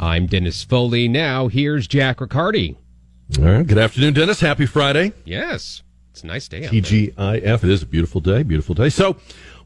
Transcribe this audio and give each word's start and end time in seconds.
I'm 0.00 0.24
Dennis 0.24 0.64
Foley. 0.64 1.08
Now, 1.08 1.48
here's 1.48 1.86
Jack 1.86 2.22
Riccardi. 2.22 2.74
All 3.38 3.44
right. 3.44 3.66
Good 3.66 3.76
afternoon, 3.76 4.14
Dennis. 4.14 4.40
Happy 4.40 4.64
Friday. 4.64 5.12
Yes. 5.26 5.82
It's 6.10 6.22
a 6.22 6.26
nice 6.26 6.48
day. 6.48 6.62
TGIF. 6.62 7.62
It 7.62 7.70
is 7.70 7.82
a 7.82 7.86
beautiful 7.86 8.22
day. 8.22 8.42
Beautiful 8.42 8.74
day. 8.74 8.88
So, 8.88 9.12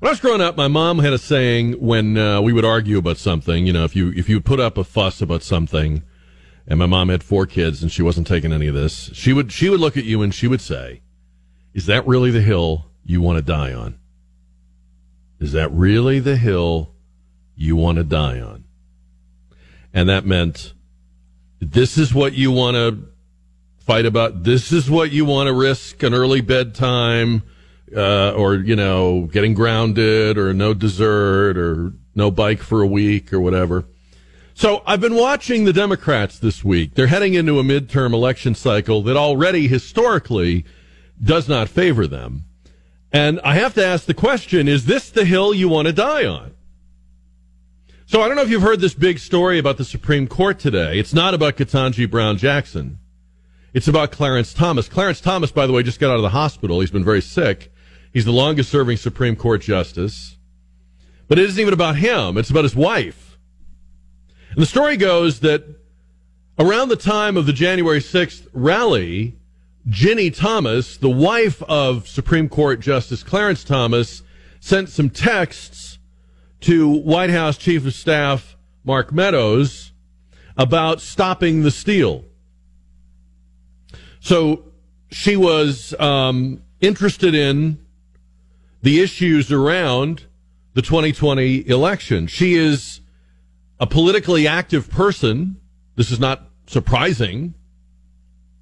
when 0.01 0.09
I 0.09 0.11
was 0.11 0.19
growing 0.19 0.41
up, 0.41 0.57
my 0.57 0.67
mom 0.67 0.99
had 0.99 1.13
a 1.13 1.19
saying 1.19 1.75
when 1.75 2.19
uh, 2.19 2.41
we 2.41 2.53
would 2.53 2.65
argue 2.65 2.99
about 2.99 3.17
something. 3.17 3.65
You 3.65 3.73
know, 3.73 3.85
if 3.85 3.95
you 3.95 4.13
if 4.17 4.29
you 4.29 4.41
put 4.41 4.59
up 4.59 4.77
a 4.77 4.83
fuss 4.83 5.23
about 5.23 5.45
something, 5.45 6.03
and 6.67 6.81
my 6.81 6.87
mom 6.87 7.11
had 7.11 7.23
four 7.23 7.47
kids 7.47 7.81
and 7.81 7.93
she 7.93 8.03
wasn't 8.03 8.27
taking 8.27 8.53
any 8.53 8.67
of 8.67 8.75
this, 8.75 9.11
she 9.15 9.33
would 9.33 9.53
she 9.53 9.71
would 9.71 9.79
look 9.79 9.97
at 9.97 10.05
you 10.05 10.21
and 10.21 10.35
she 10.35 10.49
would 10.49 10.61
say, 10.61 11.03
"Is 11.75 11.87
that 11.87 12.05
really 12.09 12.33
the 12.33 12.43
hill 12.43 12.91
you 13.05 13.21
want 13.21 13.39
to 13.39 13.43
die 13.43 13.73
on? 13.73 14.01
Is 15.39 15.53
that 15.53 15.71
really 15.71 16.19
the 16.19 16.37
hill 16.37 16.93
you 17.55 17.77
want 17.77 17.99
to 17.99 18.05
die 18.05 18.41
on?" 18.41 18.64
And 19.95 20.09
that 20.09 20.27
meant 20.27 20.75
this 21.61 21.97
is 21.97 22.13
what 22.13 22.35
you 22.35 22.51
want 22.51 22.75
to 22.75 23.09
fight 23.79 24.05
about. 24.05 24.43
This 24.43 24.73
is 24.73 24.91
what 24.91 25.13
you 25.13 25.25
want 25.25 25.47
to 25.47 25.55
risk 25.55 26.03
an 26.03 26.13
early 26.13 26.41
bedtime, 26.41 27.45
uh, 27.95 28.33
or, 28.33 28.57
you 28.57 28.75
know, 28.75 29.29
getting 29.33 29.55
grounded 29.55 30.37
or 30.37 30.53
no 30.53 30.75
dessert 30.75 31.57
or 31.57 31.93
no 32.15 32.31
bike 32.31 32.61
for 32.61 32.83
a 32.83 32.87
week 32.87 33.33
or 33.33 33.41
whatever. 33.41 33.85
So 34.55 34.83
I've 34.87 35.01
been 35.01 35.17
watching 35.17 35.65
the 35.65 35.73
Democrats 35.73 36.39
this 36.39 36.65
week. 36.65 36.95
They're 36.95 37.09
heading 37.09 37.35
into 37.35 37.59
a 37.59 37.63
midterm 37.63 38.13
election 38.13 38.55
cycle 38.55 39.03
that 39.03 39.17
already 39.17 39.69
historically 39.69 40.65
does 41.23 41.49
not 41.49 41.69
favor 41.69 42.07
them. 42.07 42.45
And 43.13 43.41
I 43.45 43.55
have 43.55 43.75
to 43.75 43.85
ask 43.85 44.07
the 44.07 44.15
question, 44.15 44.67
is 44.67 44.87
this 44.87 45.11
the 45.11 45.25
hill 45.25 45.55
you 45.55 45.69
want 45.69 45.87
to 45.87 45.93
die 45.93 46.25
on? 46.25 46.53
So 48.15 48.23
I 48.23 48.29
don't 48.29 48.37
know 48.37 48.43
if 48.43 48.49
you've 48.49 48.63
heard 48.63 48.79
this 48.79 48.95
big 48.95 49.19
story 49.19 49.59
about 49.59 49.77
the 49.77 49.85
Supreme 49.85 50.29
Court 50.29 50.61
today. 50.61 51.01
It's 51.01 51.13
not 51.13 51.35
about 51.35 51.57
Ketanji 51.57 52.09
Brown 52.09 52.39
Jackson. 52.39 53.01
It's 53.73 53.89
about 53.89 54.13
Clarence 54.13 54.55
Thomas. 54.55 54.89
Clarence 54.89 55.21
Thomas, 55.21 55.51
by 55.51 55.67
the 55.67 55.73
way, 55.73 55.83
just 55.83 55.99
got 55.99 56.13
out 56.13 56.19
of 56.19 56.23
the 56.23 56.29
hospital. 56.29 56.79
He's 56.79 56.93
been 56.93 57.03
very 57.03 57.21
sick. 57.21 57.73
He's 58.13 58.25
the 58.25 58.31
longest 58.31 58.71
serving 58.71 58.99
Supreme 58.99 59.35
Court 59.35 59.63
justice. 59.63 60.37
But 61.27 61.41
it 61.41 61.47
isn't 61.47 61.61
even 61.61 61.75
about 61.75 61.97
him. 61.97 62.39
It's 62.39 62.51
about 62.51 62.63
his 62.63 62.77
wife. 62.77 63.37
And 64.51 64.63
the 64.63 64.67
story 64.67 64.97
goes 64.97 65.41
that 65.41 65.65
around 66.57 66.91
the 66.91 66.97
time 66.97 67.37
of 67.37 67.47
the 67.47 67.53
January 67.53 67.99
6th 67.99 68.47
rally, 68.53 69.35
Ginni 69.89 70.33
Thomas, 70.33 70.99
the 70.99 71.11
wife 71.11 71.65
of 71.65 72.07
Supreme 72.07 72.49
Court 72.49 72.79
Justice 72.79 73.25
Clarence 73.25 73.65
Thomas, 73.65 74.23
sent 74.61 74.89
some 74.89 75.11
texts 75.11 75.94
to 76.65 76.89
White 76.89 77.29
House 77.29 77.59
Chief 77.59 77.85
of 77.85 77.93
Staff 77.93 78.57
Mark 78.85 79.13
Meadows 79.13 79.93
about 80.57 81.03
stopping 81.03 81.63
the 81.63 81.71
steal. 81.71 82.25
So 84.21 84.65
she 85.11 85.37
was 85.37 85.95
um, 86.01 86.63
interested 86.81 87.35
in 87.35 87.85
the 88.81 89.03
issues 89.03 89.53
around 89.53 90.25
the 90.73 90.81
2020 90.81 91.69
election. 91.69 92.29
She 92.29 92.55
is 92.55 93.01
a 93.79 93.87
politically 93.87 94.47
active 94.49 94.89
person. 94.89 95.61
This 95.97 96.11
is 96.11 96.19
not 96.19 96.49
surprising. 96.67 97.53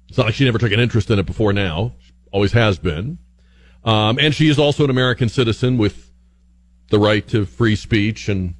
It's 0.09 0.17
not 0.17 0.25
like 0.25 0.35
she 0.35 0.43
never 0.43 0.57
took 0.57 0.73
an 0.73 0.79
interest 0.81 1.09
in 1.09 1.19
it 1.19 1.25
before 1.25 1.53
now. 1.53 1.93
She 2.01 2.11
always 2.33 2.51
has 2.51 2.77
been. 2.77 3.17
Um, 3.85 4.19
and 4.19 4.35
she 4.35 4.49
is 4.49 4.59
also 4.59 4.83
an 4.83 4.89
American 4.89 5.29
citizen 5.29 5.77
with 5.77 6.12
the 6.89 6.99
right 6.99 7.27
to 7.29 7.45
free 7.45 7.75
speech 7.75 8.29
and 8.29 8.55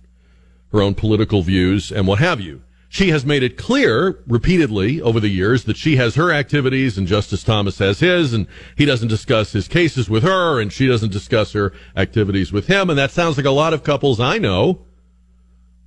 her 0.72 0.82
own 0.82 0.96
political 0.96 1.42
views 1.42 1.92
and 1.92 2.08
what 2.08 2.20
have 2.20 2.42
you. 2.42 2.64
She 2.90 3.10
has 3.10 3.26
made 3.26 3.42
it 3.42 3.58
clear 3.58 4.20
repeatedly 4.28 5.02
over 5.02 5.20
the 5.20 5.30
years 5.30 5.64
that 5.64 5.78
she 5.78 5.96
has 5.96 6.14
her 6.14 6.32
activities 6.32 6.96
and 6.96 7.08
Justice 7.08 7.44
Thomas 7.44 7.80
has 7.80 8.02
his, 8.02 8.34
and 8.34 8.46
he 8.76 8.86
doesn't 8.86 9.08
discuss 9.08 9.52
his 9.52 9.68
cases 9.68 10.12
with 10.12 10.22
her, 10.22 10.60
and 10.60 10.72
she 10.72 10.88
doesn't 10.88 11.12
discuss 11.12 11.54
her 11.54 11.74
activities 11.96 12.52
with 12.52 12.68
him. 12.68 12.92
And 12.92 13.00
that 13.00 13.10
sounds 13.10 13.36
like 13.36 13.48
a 13.48 13.52
lot 13.52 13.74
of 13.74 13.84
couples 13.84 14.20
I 14.20 14.38
know, 14.38 14.86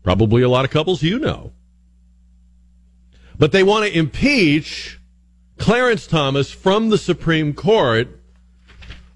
probably 0.02 0.42
a 0.42 0.48
lot 0.48 0.64
of 0.64 0.72
couples 0.72 1.02
you 1.02 1.20
know. 1.20 1.52
But 3.38 3.52
they 3.52 3.62
want 3.62 3.86
to 3.86 3.96
impeach 3.96 4.98
Clarence 5.58 6.08
Thomas 6.08 6.50
from 6.50 6.88
the 6.90 6.98
Supreme 6.98 7.54
Court 7.54 8.20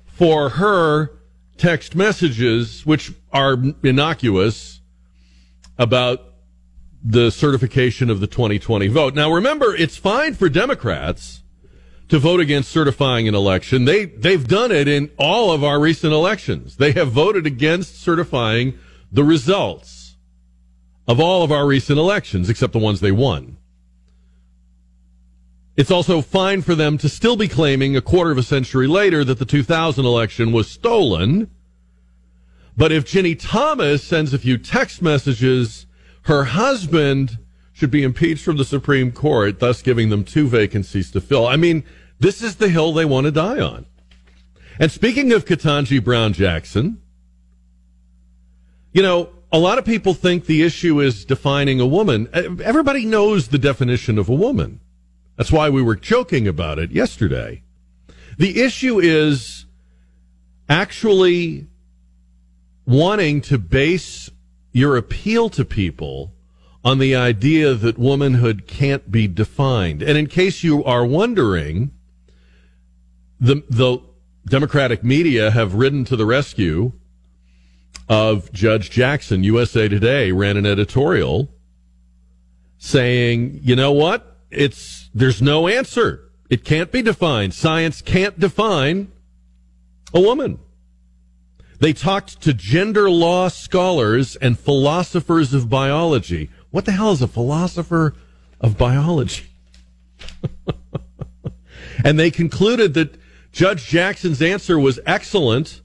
for 0.06 0.50
her 0.50 1.19
text 1.60 1.94
messages, 1.94 2.87
which 2.87 3.12
are 3.32 3.56
innocuous 3.82 4.81
about 5.78 6.22
the 7.04 7.31
certification 7.31 8.09
of 8.09 8.21
the 8.21 8.26
2020 8.26 8.88
vote. 8.88 9.15
Now 9.15 9.31
remember, 9.31 9.75
it's 9.75 9.97
fine 9.97 10.34
for 10.34 10.48
Democrats 10.48 11.43
to 12.09 12.19
vote 12.19 12.41
against 12.41 12.71
certifying 12.71 13.28
an 13.28 13.34
election. 13.34 13.84
They, 13.84 14.06
they've 14.06 14.47
done 14.47 14.72
it 14.72 14.88
in 14.88 15.10
all 15.19 15.53
of 15.53 15.62
our 15.62 15.78
recent 15.78 16.12
elections. 16.12 16.76
They 16.76 16.93
have 16.93 17.12
voted 17.12 17.47
against 17.47 18.00
certifying 18.00 18.78
the 19.12 19.22
results 19.22 20.16
of 21.06 21.21
all 21.21 21.42
of 21.42 21.53
our 21.53 21.66
recent 21.66 21.98
elections, 21.98 22.48
except 22.48 22.72
the 22.72 22.78
ones 22.78 23.00
they 23.00 23.12
won. 23.12 23.59
It's 25.80 25.91
also 25.91 26.20
fine 26.20 26.60
for 26.60 26.74
them 26.74 26.98
to 26.98 27.08
still 27.08 27.36
be 27.36 27.48
claiming 27.48 27.96
a 27.96 28.02
quarter 28.02 28.30
of 28.30 28.36
a 28.36 28.42
century 28.42 28.86
later 28.86 29.24
that 29.24 29.38
the 29.38 29.46
2000 29.46 30.04
election 30.04 30.52
was 30.52 30.70
stolen. 30.70 31.50
But 32.76 32.92
if 32.92 33.06
Ginni 33.06 33.34
Thomas 33.41 34.04
sends 34.04 34.34
a 34.34 34.38
few 34.38 34.58
text 34.58 35.00
messages 35.00 35.86
her 36.24 36.44
husband 36.44 37.38
should 37.72 37.91
be 37.91 38.02
impeached 38.02 38.44
from 38.44 38.58
the 38.58 38.64
Supreme 38.66 39.10
Court, 39.10 39.58
thus 39.58 39.80
giving 39.80 40.10
them 40.10 40.22
two 40.22 40.48
vacancies 40.48 41.10
to 41.12 41.20
fill. 41.22 41.46
I 41.46 41.56
mean, 41.56 41.84
this 42.18 42.42
is 42.42 42.56
the 42.56 42.68
hill 42.68 42.92
they 42.92 43.06
want 43.06 43.24
to 43.24 43.30
die 43.30 43.58
on. 43.58 43.86
And 44.78 44.92
speaking 44.92 45.32
of 45.32 45.47
Ketanji 45.47 46.04
Brown 46.04 46.34
Jackson, 46.34 47.00
you 48.92 49.00
know, 49.00 49.30
a 49.50 49.58
lot 49.58 49.78
of 49.78 49.86
people 49.86 50.12
think 50.12 50.44
the 50.44 50.62
issue 50.62 51.00
is 51.00 51.24
defining 51.24 51.80
a 51.80 51.86
woman. 51.86 52.28
Everybody 52.34 53.06
knows 53.06 53.48
the 53.48 53.58
definition 53.58 54.18
of 54.18 54.28
a 54.28 54.34
woman. 54.34 54.80
That's 55.36 55.52
why 55.52 55.70
we 55.70 55.82
were 55.82 55.96
joking 55.96 56.46
about 56.46 56.78
it 56.78 56.91
yesterday. 56.91 57.62
The 58.38 58.60
issue 58.60 58.98
is 58.98 59.66
actually 60.68 61.66
wanting 62.86 63.41
to 63.42 63.58
base 63.58 64.30
your 64.72 64.96
appeal 64.96 65.48
to 65.50 65.64
people 65.64 66.32
on 66.84 66.98
the 66.98 67.14
idea 67.14 67.74
that 67.74 67.98
womanhood 67.98 68.66
can't 68.66 69.10
be 69.10 69.28
defined. 69.28 70.02
And 70.02 70.16
in 70.16 70.26
case 70.26 70.62
you 70.62 70.82
are 70.84 71.04
wondering, 71.04 71.91
the, 73.38 73.62
the 73.68 73.98
Democratic 74.47 75.04
media 75.04 75.50
have 75.50 75.74
ridden 75.74 76.04
to 76.06 76.16
the 76.16 76.26
rescue 76.26 76.92
of 78.08 78.52
Judge 78.52 78.91
Jackson. 78.91 79.44
USA 79.44 79.88
Today 79.88 80.32
ran 80.32 80.56
an 80.56 80.66
editorial 80.66 81.48
saying, 82.78 83.60
you 83.62 83.76
know 83.76 83.92
what? 83.92 84.38
It's, 84.50 85.00
there's 85.15 85.43
no 85.43 85.69
answer. 85.69 86.31
It 86.48 86.65
can't 86.65 86.91
be 86.91 87.03
defined. 87.03 87.54
Science 87.54 88.03
can't 88.03 88.38
define 88.38 89.12
a 90.12 90.21
woman. 90.21 90.59
They 91.78 91.93
talked 91.93 92.43
to 92.43 92.53
gender 92.53 93.09
law 93.09 93.48
scholars 93.48 94.37
and 94.37 94.59
philosophers 94.59 95.54
of 95.54 95.71
biology. 95.71 96.50
What 96.71 96.84
the 96.84 96.93
hell 96.93 97.12
is 97.12 97.22
a 97.22 97.28
philosopher 97.28 98.15
of 98.60 98.76
biology? 98.76 99.47
and 102.04 102.19
they 102.19 102.31
concluded 102.31 102.94
that 102.94 103.16
Judge 103.53 103.87
Jackson's 103.87 104.42
answer 104.42 104.78
was 104.78 105.00
excellent. 105.06 105.81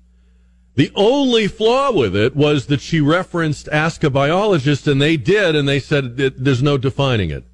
The 0.75 0.91
only 0.95 1.47
flaw 1.47 1.91
with 1.91 2.15
it 2.15 2.35
was 2.35 2.65
that 2.65 2.81
she 2.81 2.99
referenced 2.99 3.69
Ask 3.69 4.03
a 4.03 4.09
Biologist, 4.09 4.87
and 4.87 5.01
they 5.01 5.15
did, 5.15 5.55
and 5.55 5.67
they 5.67 5.79
said 5.79 6.17
there's 6.17 6.61
no 6.61 6.77
defining 6.77 7.29
it. 7.29 7.45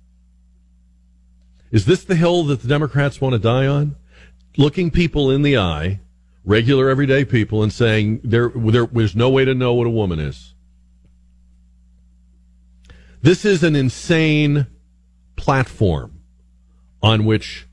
Is 1.72 1.86
this 1.86 2.04
the 2.04 2.16
hill 2.16 2.44
that 2.46 2.62
the 2.62 2.68
Democrats 2.68 3.22
want 3.22 3.34
to 3.34 3.40
die 3.40 3.66
on? 3.66 3.96
Looking 4.58 4.92
people 4.92 5.32
in 5.32 5.42
the 5.42 5.58
eye 5.58 6.02
regular 6.44 6.90
everyday 6.90 7.24
people 7.24 7.64
and 7.64 7.72
saying 7.72 8.20
there, 8.24 8.50
there 8.50 8.86
there's 8.88 9.16
no 9.16 9.30
way 9.30 9.46
to 9.46 9.54
know 9.54 9.74
what 9.74 9.88
a 9.88 9.92
woman 9.92 10.20
is. 10.20 10.54
This 13.22 13.46
is 13.46 13.64
an 13.64 13.76
insane 13.76 14.68
platform 15.36 16.20
on 17.02 17.26
which 17.26 17.68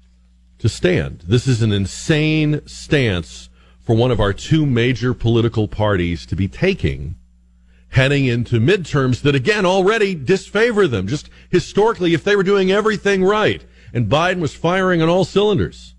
to 0.58 0.68
stand. 0.68 1.24
This 1.26 1.46
is 1.46 1.62
an 1.62 1.72
insane 1.72 2.66
stance 2.66 3.48
for 3.80 3.96
one 3.96 4.10
of 4.10 4.20
our 4.20 4.32
two 4.32 4.66
major 4.66 5.14
political 5.14 5.66
parties 5.66 6.26
to 6.26 6.36
be 6.36 6.48
taking 6.48 7.16
heading 7.90 8.26
into 8.26 8.60
midterms 8.60 9.22
that 9.22 9.34
again 9.34 9.64
already 9.64 10.14
disfavor 10.14 10.86
them. 10.86 11.06
Just 11.06 11.30
historically, 11.48 12.12
if 12.12 12.22
they 12.22 12.36
were 12.36 12.42
doing 12.42 12.70
everything 12.70 13.24
right 13.24 13.64
and 13.92 14.08
Biden 14.08 14.40
was 14.40 14.54
firing 14.54 15.02
on 15.02 15.08
all 15.08 15.24
cylinders, 15.24 15.94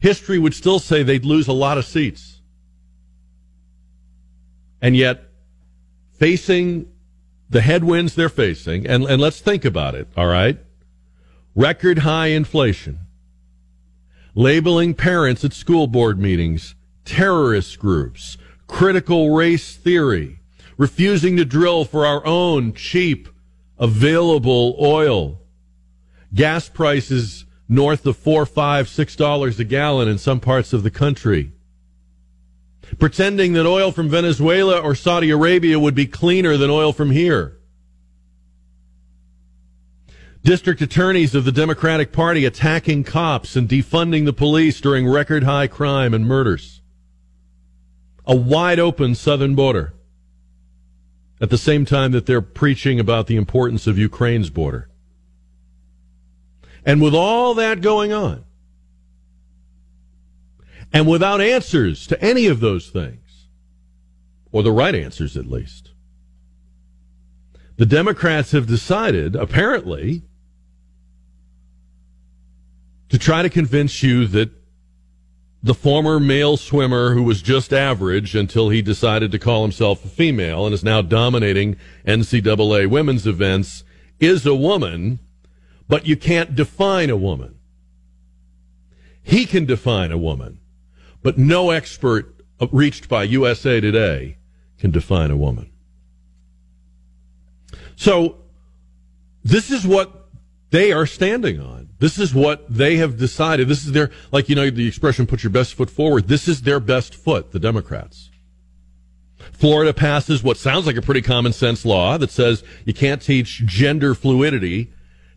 history 0.00 0.38
would 0.38 0.54
still 0.54 0.78
say 0.78 1.02
they'd 1.02 1.24
lose 1.24 1.48
a 1.48 1.52
lot 1.52 1.78
of 1.78 1.84
seats. 1.84 2.40
And 4.80 4.96
yet, 4.96 5.24
facing 6.12 6.92
the 7.48 7.60
headwinds 7.60 8.14
they're 8.14 8.28
facing, 8.28 8.86
and, 8.86 9.04
and 9.04 9.20
let's 9.20 9.40
think 9.40 9.64
about 9.64 9.94
it, 9.94 10.08
all 10.16 10.26
right? 10.26 10.58
Record 11.54 12.00
high 12.00 12.28
inflation, 12.28 13.00
labeling 14.34 14.94
parents 14.94 15.44
at 15.44 15.52
school 15.52 15.86
board 15.86 16.18
meetings 16.18 16.74
terrorist 17.06 17.78
groups, 17.78 18.36
critical 18.66 19.30
race 19.30 19.76
theory, 19.76 20.40
refusing 20.76 21.36
to 21.36 21.44
drill 21.44 21.84
for 21.84 22.04
our 22.04 22.26
own 22.26 22.74
cheap, 22.74 23.28
available 23.78 24.76
oil, 24.80 25.40
gas 26.36 26.68
prices 26.68 27.44
north 27.68 28.06
of 28.06 28.16
four, 28.16 28.46
five, 28.46 28.88
six 28.88 29.16
dollars 29.16 29.58
a 29.58 29.64
gallon 29.64 30.06
in 30.06 30.18
some 30.18 30.38
parts 30.38 30.72
of 30.72 30.84
the 30.84 30.90
country 30.90 31.50
pretending 32.98 33.52
that 33.54 33.66
oil 33.66 33.92
from 33.92 34.08
Venezuela 34.08 34.78
or 34.80 34.94
Saudi 34.94 35.30
Arabia 35.30 35.78
would 35.78 35.94
be 35.94 36.06
cleaner 36.06 36.56
than 36.56 36.70
oil 36.70 36.92
from 36.92 37.10
here. 37.10 37.58
District 40.42 40.80
attorneys 40.80 41.34
of 41.34 41.44
the 41.44 41.52
Democratic 41.52 42.12
Party 42.12 42.44
attacking 42.44 43.02
cops 43.02 43.56
and 43.56 43.68
defunding 43.68 44.24
the 44.24 44.32
police 44.32 44.80
during 44.80 45.08
record 45.08 45.42
high 45.42 45.66
crime 45.66 46.14
and 46.14 46.24
murders. 46.24 46.80
A 48.24 48.36
wide 48.36 48.78
open 48.78 49.14
southern 49.14 49.54
border. 49.54 49.92
At 51.40 51.50
the 51.50 51.58
same 51.58 51.84
time 51.84 52.12
that 52.12 52.26
they're 52.26 52.40
preaching 52.40 53.00
about 53.00 53.26
the 53.26 53.36
importance 53.36 53.86
of 53.86 53.98
Ukraine's 53.98 54.48
border. 54.48 54.88
And 56.86 57.02
with 57.02 57.14
all 57.14 57.52
that 57.54 57.82
going 57.82 58.14
on, 58.14 58.44
and 60.92 61.06
without 61.06 61.42
answers 61.42 62.06
to 62.06 62.24
any 62.24 62.46
of 62.46 62.60
those 62.60 62.88
things, 62.88 63.48
or 64.52 64.62
the 64.62 64.72
right 64.72 64.94
answers 64.94 65.36
at 65.36 65.44
least. 65.44 65.90
The 67.76 67.84
Democrats 67.84 68.52
have 68.52 68.66
decided, 68.66 69.36
apparently, 69.36 70.22
to 73.10 73.18
try 73.18 73.42
to 73.42 73.50
convince 73.50 74.02
you 74.02 74.26
that 74.28 74.50
the 75.62 75.74
former 75.74 76.18
male 76.18 76.56
swimmer 76.56 77.12
who 77.12 77.22
was 77.22 77.42
just 77.42 77.72
average 77.72 78.34
until 78.34 78.70
he 78.70 78.80
decided 78.80 79.32
to 79.32 79.38
call 79.38 79.62
himself 79.62 80.04
a 80.04 80.08
female 80.08 80.64
and 80.64 80.72
is 80.72 80.84
now 80.84 81.02
dominating 81.02 81.76
NCAA 82.06 82.88
women's 82.88 83.26
events 83.26 83.84
is 84.18 84.46
a 84.46 84.54
woman, 84.54 85.18
but 85.88 86.06
you 86.06 86.16
can't 86.16 86.54
define 86.54 87.10
a 87.10 87.16
woman. 87.16 87.58
He 89.22 89.46
can 89.46 89.66
define 89.66 90.12
a 90.12 90.18
woman. 90.18 90.60
But 91.22 91.38
no 91.38 91.70
expert 91.70 92.34
reached 92.70 93.08
by 93.08 93.24
USA 93.24 93.80
Today 93.80 94.38
can 94.78 94.90
define 94.90 95.30
a 95.30 95.36
woman. 95.36 95.70
So 97.96 98.36
this 99.42 99.70
is 99.70 99.86
what 99.86 100.28
they 100.70 100.92
are 100.92 101.06
standing 101.06 101.60
on. 101.60 101.88
This 101.98 102.18
is 102.18 102.34
what 102.34 102.66
they 102.72 102.96
have 102.96 103.16
decided. 103.16 103.68
This 103.68 103.84
is 103.84 103.92
their, 103.92 104.10
like, 104.30 104.48
you 104.48 104.54
know, 104.54 104.68
the 104.68 104.86
expression, 104.86 105.26
put 105.26 105.42
your 105.42 105.50
best 105.50 105.74
foot 105.74 105.88
forward. 105.88 106.28
This 106.28 106.46
is 106.46 106.62
their 106.62 106.80
best 106.80 107.14
foot, 107.14 107.52
the 107.52 107.58
Democrats. 107.58 108.30
Florida 109.52 109.94
passes 109.94 110.42
what 110.42 110.58
sounds 110.58 110.86
like 110.86 110.96
a 110.96 111.02
pretty 111.02 111.22
common 111.22 111.52
sense 111.52 111.86
law 111.86 112.18
that 112.18 112.30
says 112.30 112.62
you 112.84 112.92
can't 112.92 113.22
teach 113.22 113.64
gender 113.64 114.14
fluidity 114.14 114.92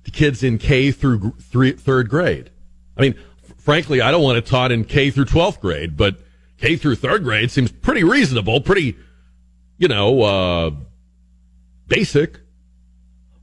kids 0.10 0.44
in 0.44 0.58
K 0.58 0.92
through 0.92 1.36
three, 1.42 1.74
third 1.74 2.10
grade. 2.10 2.50
I 2.98 3.02
mean, 3.02 3.16
frankly, 3.58 4.02
I 4.02 4.12
don't 4.12 4.24
want 4.24 4.38
it 4.38 4.46
taught 4.46 4.72
in 4.72 4.84
K 4.86 5.12
through 5.12 5.26
12th 5.26 5.60
grade, 5.60 5.96
but 5.96 6.18
K 6.58 6.76
through 6.76 6.96
third 6.96 7.24
grade 7.24 7.52
seems 7.52 7.72
pretty 7.72 8.04
reasonable, 8.04 8.62
pretty, 8.62 8.98
you 9.78 9.88
know, 9.88 10.22
uh, 10.22 10.72
basic. 11.88 12.40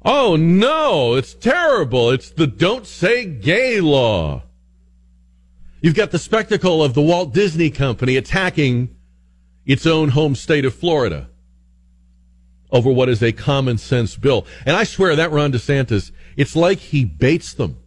Oh 0.04 0.36
no, 0.36 1.14
it's 1.14 1.34
terrible. 1.34 2.10
It's 2.10 2.30
the 2.30 2.46
don't 2.46 2.86
say 2.86 3.24
gay 3.24 3.80
law. 3.80 4.44
You've 5.80 5.94
got 5.94 6.10
the 6.10 6.19
spectacle 6.19 6.82
of 6.82 6.94
the 6.94 7.02
Walt 7.02 7.32
Disney 7.32 7.70
Company 7.70 8.16
attacking 8.16 8.94
its 9.64 9.86
own 9.86 10.10
home 10.10 10.34
state 10.34 10.64
of 10.64 10.74
Florida 10.74 11.28
over 12.70 12.90
what 12.90 13.08
is 13.08 13.22
a 13.22 13.32
common 13.32 13.78
sense 13.78 14.16
bill. 14.16 14.46
And 14.64 14.76
I 14.76 14.84
swear 14.84 15.16
that 15.16 15.32
Ron 15.32 15.52
DeSantis, 15.52 16.12
it's 16.36 16.54
like 16.54 16.78
he 16.78 17.04
baits 17.04 17.54
them. 17.54 17.78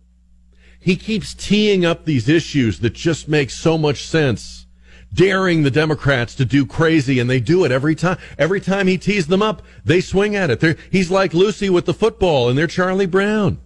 He 0.79 0.95
keeps 0.95 1.33
teeing 1.33 1.85
up 1.85 2.05
these 2.05 2.29
issues 2.29 2.79
that 2.79 2.93
just 2.93 3.27
make 3.27 3.49
so 3.49 3.77
much 3.77 4.05
sense, 4.05 4.65
daring 5.13 5.63
the 5.63 5.71
Democrats 5.71 6.33
to 6.35 6.45
do 6.45 6.65
crazy, 6.65 7.19
and 7.19 7.29
they 7.29 7.39
do 7.39 7.65
it 7.65 7.71
every 7.71 7.95
time. 7.95 8.17
Every 8.37 8.61
time 8.61 8.87
he 8.87 8.97
tees 8.97 9.27
them 9.27 9.41
up, 9.41 9.61
they 9.83 10.01
swing 10.01 10.35
at 10.35 10.49
it. 10.49 10.61
They're, 10.61 10.77
he's 10.91 11.11
like 11.11 11.33
Lucy 11.33 11.69
with 11.69 11.85
the 11.85 11.93
football, 11.93 12.49
and 12.49 12.57
they're 12.57 12.67
Charlie 12.67 13.05
Brown. 13.05 13.59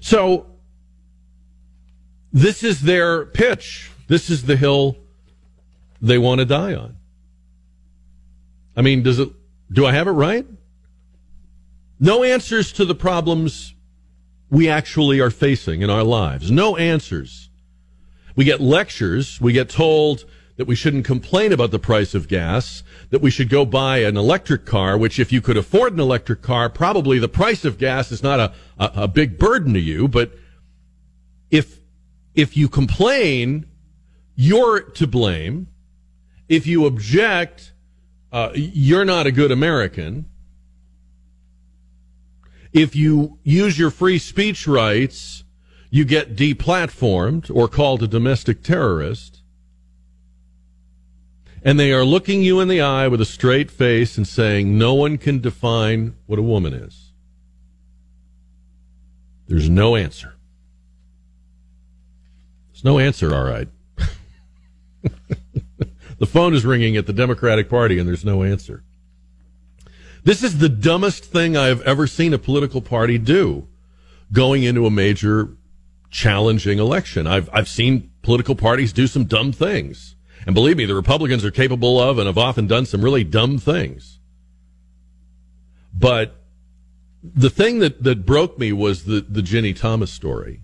So, 0.00 0.46
this 2.32 2.62
is 2.62 2.80
their 2.80 3.26
pitch. 3.26 3.90
This 4.06 4.30
is 4.30 4.44
the 4.44 4.56
hill 4.56 4.96
they 6.00 6.18
want 6.18 6.38
to 6.38 6.44
die 6.44 6.74
on. 6.74 6.96
I 8.76 8.82
mean, 8.82 9.02
does 9.02 9.18
it, 9.18 9.28
do 9.70 9.84
I 9.84 9.92
have 9.92 10.06
it 10.06 10.12
right? 10.12 10.46
No 12.00 12.22
answers 12.22 12.72
to 12.72 12.84
the 12.84 12.94
problems 12.94 13.74
we 14.50 14.68
actually 14.68 15.20
are 15.20 15.30
facing 15.30 15.82
in 15.82 15.90
our 15.90 16.04
lives. 16.04 16.50
No 16.50 16.76
answers. 16.76 17.50
We 18.36 18.44
get 18.44 18.60
lectures. 18.60 19.40
We 19.40 19.52
get 19.52 19.68
told 19.68 20.24
that 20.56 20.66
we 20.66 20.74
shouldn't 20.74 21.04
complain 21.04 21.52
about 21.52 21.70
the 21.70 21.78
price 21.78 22.14
of 22.14 22.26
gas, 22.26 22.82
that 23.10 23.20
we 23.20 23.30
should 23.30 23.48
go 23.48 23.64
buy 23.64 23.98
an 23.98 24.16
electric 24.16 24.64
car, 24.64 24.98
which 24.98 25.18
if 25.18 25.32
you 25.32 25.40
could 25.40 25.56
afford 25.56 25.92
an 25.92 26.00
electric 26.00 26.42
car, 26.42 26.68
probably 26.68 27.18
the 27.18 27.28
price 27.28 27.64
of 27.64 27.78
gas 27.78 28.10
is 28.10 28.22
not 28.22 28.40
a, 28.40 28.52
a, 28.78 29.02
a 29.02 29.08
big 29.08 29.38
burden 29.38 29.72
to 29.74 29.80
you. 29.80 30.08
But 30.08 30.32
if, 31.50 31.78
if 32.34 32.56
you 32.56 32.68
complain, 32.68 33.66
you're 34.34 34.80
to 34.80 35.06
blame. 35.06 35.68
If 36.48 36.66
you 36.66 36.86
object, 36.86 37.72
uh, 38.32 38.50
you're 38.54 39.04
not 39.04 39.26
a 39.26 39.32
good 39.32 39.52
American 39.52 40.27
if 42.72 42.94
you 42.94 43.38
use 43.42 43.78
your 43.78 43.90
free 43.90 44.18
speech 44.18 44.66
rights, 44.66 45.44
you 45.90 46.04
get 46.04 46.36
deplatformed 46.36 47.50
or 47.54 47.68
called 47.68 48.02
a 48.02 48.08
domestic 48.08 48.62
terrorist. 48.62 49.42
And 51.62 51.78
they 51.78 51.92
are 51.92 52.04
looking 52.04 52.42
you 52.42 52.60
in 52.60 52.68
the 52.68 52.80
eye 52.80 53.08
with 53.08 53.20
a 53.20 53.26
straight 53.26 53.70
face 53.70 54.16
and 54.16 54.26
saying, 54.26 54.78
no 54.78 54.94
one 54.94 55.18
can 55.18 55.40
define 55.40 56.14
what 56.26 56.38
a 56.38 56.42
woman 56.42 56.72
is. 56.72 57.12
There's 59.48 59.68
no 59.68 59.96
answer. 59.96 60.34
There's 62.70 62.84
no 62.84 62.98
answer, 62.98 63.34
all 63.34 63.44
right. 63.44 63.68
the 66.18 66.26
phone 66.26 66.54
is 66.54 66.64
ringing 66.64 66.96
at 66.96 67.06
the 67.06 67.12
Democratic 67.12 67.68
Party 67.68 67.98
and 67.98 68.06
there's 68.06 68.24
no 68.24 68.42
answer. 68.42 68.84
This 70.28 70.42
is 70.42 70.58
the 70.58 70.68
dumbest 70.68 71.24
thing 71.24 71.56
I've 71.56 71.80
ever 71.80 72.06
seen 72.06 72.34
a 72.34 72.38
political 72.38 72.82
party 72.82 73.16
do 73.16 73.66
going 74.30 74.62
into 74.62 74.84
a 74.84 74.90
major 74.90 75.56
challenging 76.10 76.78
election. 76.78 77.26
I've, 77.26 77.48
I've 77.50 77.66
seen 77.66 78.10
political 78.20 78.54
parties 78.54 78.92
do 78.92 79.06
some 79.06 79.24
dumb 79.24 79.52
things. 79.52 80.16
And 80.44 80.54
believe 80.54 80.76
me, 80.76 80.84
the 80.84 80.94
Republicans 80.94 81.46
are 81.46 81.50
capable 81.50 81.98
of 81.98 82.18
and 82.18 82.26
have 82.26 82.36
often 82.36 82.66
done 82.66 82.84
some 82.84 83.00
really 83.00 83.24
dumb 83.24 83.56
things. 83.56 84.18
But 85.94 86.36
the 87.22 87.48
thing 87.48 87.78
that, 87.78 88.02
that 88.02 88.26
broke 88.26 88.58
me 88.58 88.70
was 88.74 89.04
the, 89.04 89.22
the 89.26 89.40
Ginni 89.40 89.74
Thomas 89.74 90.12
story. 90.12 90.60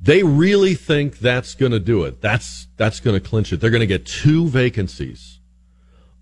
They 0.00 0.22
really 0.22 0.72
think 0.72 1.18
that's 1.18 1.54
going 1.54 1.72
to 1.72 1.78
do 1.78 2.04
it. 2.04 2.22
That's, 2.22 2.68
that's 2.78 2.98
going 2.98 3.20
to 3.20 3.28
clinch 3.28 3.52
it. 3.52 3.60
They're 3.60 3.68
going 3.68 3.80
to 3.80 3.86
get 3.86 4.06
two 4.06 4.48
vacancies 4.48 5.38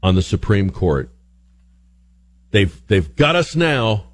on 0.03 0.17
the 0.17 0.23
Supreme 0.23 0.71
Court. 0.71 1.14
They've 2.55 2.87
they've 2.87 3.17
got 3.17 3.35
us 3.35 3.57
now 3.57 4.13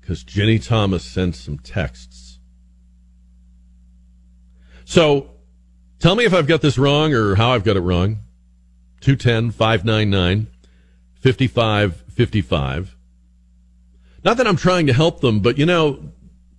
because 0.00 0.24
Ginni 0.24 0.60
Thomas 0.60 1.04
sent 1.04 1.36
some 1.36 1.60
texts. 1.60 2.40
So 4.84 5.30
tell 6.00 6.16
me 6.16 6.24
if 6.24 6.34
I've 6.34 6.48
got 6.48 6.60
this 6.60 6.76
wrong 6.78 7.14
or 7.14 7.36
how 7.36 7.50
I've 7.50 7.62
got 7.62 7.76
it 7.76 7.82
wrong. 7.82 8.18
210 9.00 9.52
599 9.52 10.48
5555. 11.20 12.96
Not 14.24 14.36
that 14.38 14.48
I'm 14.48 14.56
trying 14.56 14.88
to 14.88 14.92
help 14.92 15.20
them, 15.20 15.38
but 15.38 15.58
you 15.58 15.66
know, 15.66 16.10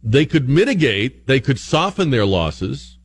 they 0.02 0.26
could 0.26 0.48
mitigate, 0.48 1.28
they 1.28 1.42
could 1.42 1.60
soften 1.60 2.12
their 2.12 2.26
losses 2.26 2.98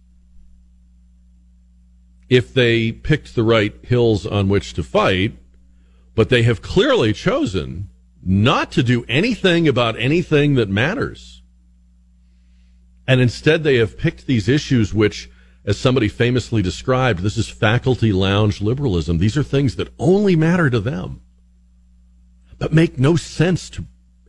if 2.29 2.55
they 2.55 2.93
picked 2.93 3.35
the 3.35 3.43
right 3.43 3.75
hills 3.83 4.25
on 4.25 4.49
which 4.49 4.73
to 4.75 4.85
fight 4.85 5.37
but 6.19 6.31
they 6.31 6.43
have 6.43 6.61
clearly 6.61 7.13
chosen 7.13 7.89
not 8.25 8.73
to 8.73 8.83
do 8.83 9.05
anything 9.09 9.69
about 9.69 9.97
anything 10.01 10.57
that 10.57 10.69
matters. 10.69 11.45
And 13.07 13.21
instead, 13.21 13.63
they 13.63 13.77
have 13.77 13.97
picked 13.97 14.27
these 14.27 14.49
issues 14.49 14.93
which, 14.93 15.31
as 15.65 15.79
somebody 15.79 16.09
famously 16.09 16.61
described, 16.61 17.21
this 17.21 17.37
is 17.37 17.49
faculty 17.49 18.13
lounge 18.13 18.61
liberalism. 18.61 19.19
These 19.19 19.37
are 19.37 19.45
things 19.45 19.77
that 19.77 19.95
only 19.97 20.35
matter 20.35 20.69
to 20.69 20.81
them, 20.81 21.21
but 22.59 22.73
make 22.73 22.99
no 22.99 23.15
sense 23.15 23.71
to 23.71 23.85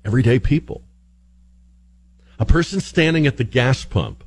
everyday 0.05 0.37
people. 0.37 0.83
A 2.37 2.45
person 2.45 2.81
standing 2.81 3.25
at 3.25 3.37
the 3.37 3.43
gas 3.43 3.83
pump, 3.83 4.23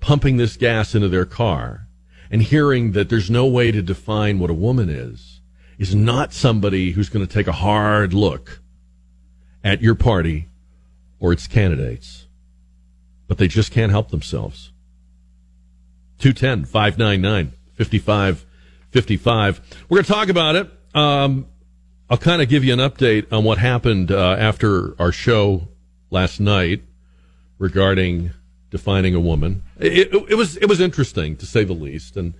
pumping 0.00 0.36
this 0.36 0.58
gas 0.58 0.94
into 0.94 1.08
their 1.08 1.24
car, 1.24 1.88
and 2.30 2.42
hearing 2.42 2.92
that 2.92 3.08
there's 3.08 3.30
no 3.30 3.46
way 3.46 3.72
to 3.72 3.80
define 3.80 4.38
what 4.38 4.50
a 4.50 4.54
woman 4.54 4.90
is, 4.90 5.35
is 5.78 5.94
not 5.94 6.32
somebody 6.32 6.92
who's 6.92 7.08
going 7.08 7.26
to 7.26 7.32
take 7.32 7.46
a 7.46 7.52
hard 7.52 8.14
look 8.14 8.60
at 9.62 9.82
your 9.82 9.94
party 9.94 10.48
or 11.18 11.32
its 11.32 11.46
candidates. 11.46 12.26
But 13.28 13.38
they 13.38 13.48
just 13.48 13.72
can't 13.72 13.90
help 13.90 14.10
themselves. 14.10 14.72
210 16.18 16.64
599 16.64 17.52
5555. 17.76 19.60
We're 19.88 19.96
going 19.96 20.04
to 20.04 20.12
talk 20.12 20.28
about 20.28 20.56
it. 20.56 20.70
Um, 20.94 21.46
I'll 22.08 22.16
kind 22.16 22.40
of 22.40 22.48
give 22.48 22.64
you 22.64 22.72
an 22.72 22.78
update 22.78 23.32
on 23.32 23.44
what 23.44 23.58
happened 23.58 24.12
uh, 24.12 24.36
after 24.38 24.94
our 25.00 25.12
show 25.12 25.68
last 26.10 26.38
night 26.40 26.82
regarding 27.58 28.30
defining 28.70 29.14
a 29.14 29.20
woman. 29.20 29.62
It, 29.78 30.14
it, 30.14 30.26
it 30.30 30.34
was 30.36 30.56
it 30.56 30.68
was 30.68 30.80
interesting 30.80 31.36
to 31.36 31.46
say 31.46 31.64
the 31.64 31.72
least, 31.72 32.16
and 32.16 32.34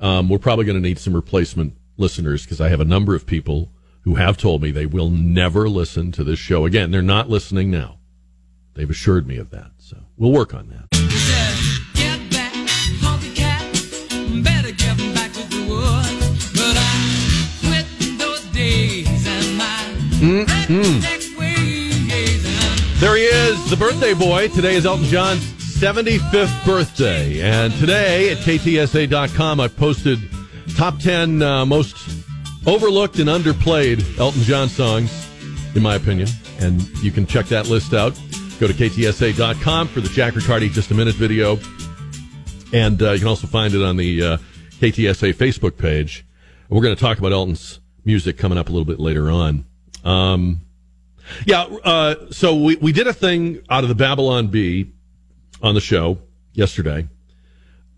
um, 0.00 0.28
we're 0.28 0.38
probably 0.38 0.64
going 0.64 0.76
to 0.76 0.86
need 0.86 0.98
some 0.98 1.14
replacement 1.14 1.74
listeners 1.96 2.44
because 2.44 2.60
I 2.60 2.68
have 2.68 2.80
a 2.80 2.84
number 2.84 3.14
of 3.14 3.26
people 3.26 3.70
who 4.02 4.16
have 4.16 4.36
told 4.36 4.62
me 4.62 4.70
they 4.70 4.86
will 4.86 5.10
never 5.10 5.68
listen 5.68 6.12
to 6.12 6.24
this 6.24 6.38
show 6.38 6.66
again. 6.66 6.90
They're 6.90 7.02
not 7.02 7.30
listening 7.30 7.70
now. 7.70 7.98
They've 8.74 8.90
assured 8.90 9.26
me 9.26 9.38
of 9.38 9.50
that, 9.50 9.70
so 9.78 9.98
we'll 10.16 10.32
work 10.32 10.52
on 10.52 10.68
that. 10.68 10.88
Mm-hmm. 20.24 21.00
There 23.00 23.16
he 23.16 23.24
is, 23.24 23.70
the 23.70 23.76
birthday 23.76 24.14
boy. 24.14 24.48
Today 24.48 24.76
is 24.76 24.86
Elton 24.86 25.04
John's 25.06 25.44
75th 25.78 26.64
birthday. 26.64 27.42
And 27.42 27.72
today 27.74 28.30
at 28.30 28.38
KTSA.com, 28.38 29.60
I've 29.60 29.76
posted 29.76 30.18
top 30.76 30.98
10 30.98 31.42
uh, 31.42 31.64
most 31.64 31.96
overlooked 32.66 33.18
and 33.18 33.28
underplayed 33.28 34.18
Elton 34.18 34.42
John 34.42 34.68
songs, 34.68 35.28
in 35.74 35.82
my 35.82 35.94
opinion. 35.94 36.28
And 36.60 36.82
you 36.98 37.10
can 37.10 37.26
check 37.26 37.46
that 37.46 37.68
list 37.68 37.94
out. 37.94 38.14
Go 38.58 38.66
to 38.66 38.72
KTSA.com 38.72 39.88
for 39.88 40.00
the 40.00 40.08
Jack 40.08 40.34
Riccardi 40.34 40.68
Just 40.68 40.90
a 40.90 40.94
Minute 40.94 41.14
video. 41.14 41.58
And 42.72 43.00
uh, 43.02 43.12
you 43.12 43.20
can 43.20 43.28
also 43.28 43.46
find 43.46 43.74
it 43.74 43.82
on 43.82 43.96
the 43.96 44.22
uh, 44.22 44.36
KTSA 44.80 45.34
Facebook 45.34 45.76
page. 45.76 46.26
We're 46.68 46.82
going 46.82 46.94
to 46.94 47.00
talk 47.00 47.18
about 47.18 47.32
Elton's 47.32 47.80
music 48.04 48.36
coming 48.36 48.58
up 48.58 48.68
a 48.68 48.72
little 48.72 48.84
bit 48.84 48.98
later 48.98 49.30
on. 49.30 49.64
Um, 50.04 50.60
yeah, 51.46 51.62
uh, 51.62 52.30
so 52.30 52.54
we, 52.54 52.76
we 52.76 52.92
did 52.92 53.06
a 53.06 53.12
thing 53.12 53.62
out 53.70 53.84
of 53.84 53.88
the 53.88 53.94
Babylon 53.94 54.48
Bee 54.48 54.92
on 55.62 55.74
the 55.74 55.80
show 55.80 56.18
yesterday. 56.52 57.08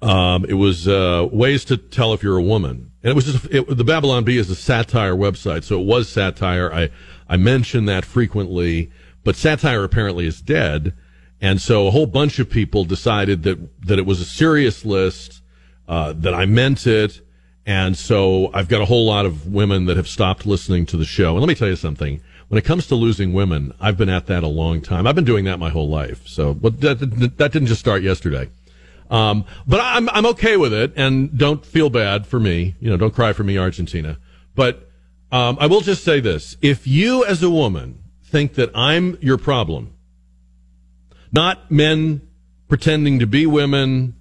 Um, 0.06 0.44
it 0.44 0.54
was 0.54 0.86
uh, 0.86 1.26
ways 1.32 1.64
to 1.64 1.76
tell 1.76 2.12
if 2.12 2.22
you're 2.22 2.36
a 2.36 2.42
woman, 2.42 2.92
and 3.02 3.10
it 3.10 3.14
was 3.14 3.24
just 3.24 3.46
it, 3.46 3.76
the 3.76 3.82
Babylon 3.82 4.22
Bee 4.22 4.38
is 4.38 4.48
a 4.48 4.54
satire 4.54 5.16
website, 5.16 5.64
so 5.64 5.80
it 5.80 5.84
was 5.84 6.08
satire. 6.08 6.72
I 6.72 6.90
I 7.28 7.36
mention 7.36 7.86
that 7.86 8.04
frequently, 8.04 8.92
but 9.24 9.34
satire 9.34 9.82
apparently 9.82 10.24
is 10.26 10.40
dead, 10.40 10.94
and 11.40 11.60
so 11.60 11.88
a 11.88 11.90
whole 11.90 12.06
bunch 12.06 12.38
of 12.38 12.48
people 12.48 12.84
decided 12.84 13.42
that 13.42 13.58
that 13.84 13.98
it 13.98 14.06
was 14.06 14.20
a 14.20 14.24
serious 14.24 14.84
list, 14.84 15.42
uh, 15.88 16.12
that 16.12 16.34
I 16.34 16.46
meant 16.46 16.86
it, 16.86 17.20
and 17.66 17.96
so 17.96 18.52
I've 18.54 18.68
got 18.68 18.82
a 18.82 18.84
whole 18.84 19.06
lot 19.06 19.26
of 19.26 19.52
women 19.52 19.86
that 19.86 19.96
have 19.96 20.06
stopped 20.06 20.46
listening 20.46 20.86
to 20.86 20.96
the 20.96 21.04
show. 21.04 21.32
And 21.32 21.40
let 21.40 21.48
me 21.48 21.56
tell 21.56 21.68
you 21.68 21.74
something. 21.74 22.22
When 22.46 22.58
it 22.58 22.64
comes 22.64 22.86
to 22.86 22.94
losing 22.94 23.32
women, 23.32 23.74
I've 23.80 23.96
been 23.96 24.08
at 24.08 24.26
that 24.26 24.44
a 24.44 24.46
long 24.46 24.80
time. 24.82 25.08
I've 25.08 25.16
been 25.16 25.24
doing 25.24 25.46
that 25.46 25.58
my 25.58 25.70
whole 25.70 25.88
life. 25.88 26.28
So, 26.28 26.54
but 26.54 26.80
that, 26.80 27.00
that 27.38 27.50
didn't 27.50 27.66
just 27.66 27.80
start 27.80 28.04
yesterday. 28.04 28.48
Um, 29.10 29.44
but 29.66 29.80
I'm, 29.82 30.08
I'm 30.10 30.26
okay 30.26 30.56
with 30.56 30.72
it 30.72 30.92
and 30.96 31.36
don't 31.36 31.64
feel 31.64 31.90
bad 31.90 32.26
for 32.26 32.40
me. 32.40 32.74
You 32.80 32.90
know, 32.90 32.96
don't 32.96 33.14
cry 33.14 33.32
for 33.32 33.44
me, 33.44 33.58
Argentina. 33.58 34.18
But, 34.54 34.90
um, 35.32 35.58
I 35.60 35.66
will 35.66 35.80
just 35.80 36.04
say 36.04 36.20
this. 36.20 36.56
If 36.62 36.86
you 36.86 37.24
as 37.24 37.42
a 37.42 37.50
woman 37.50 38.02
think 38.24 38.54
that 38.54 38.70
I'm 38.74 39.18
your 39.20 39.38
problem, 39.38 39.94
not 41.32 41.70
men 41.70 42.22
pretending 42.68 43.18
to 43.18 43.26
be 43.26 43.46
women, 43.46 44.16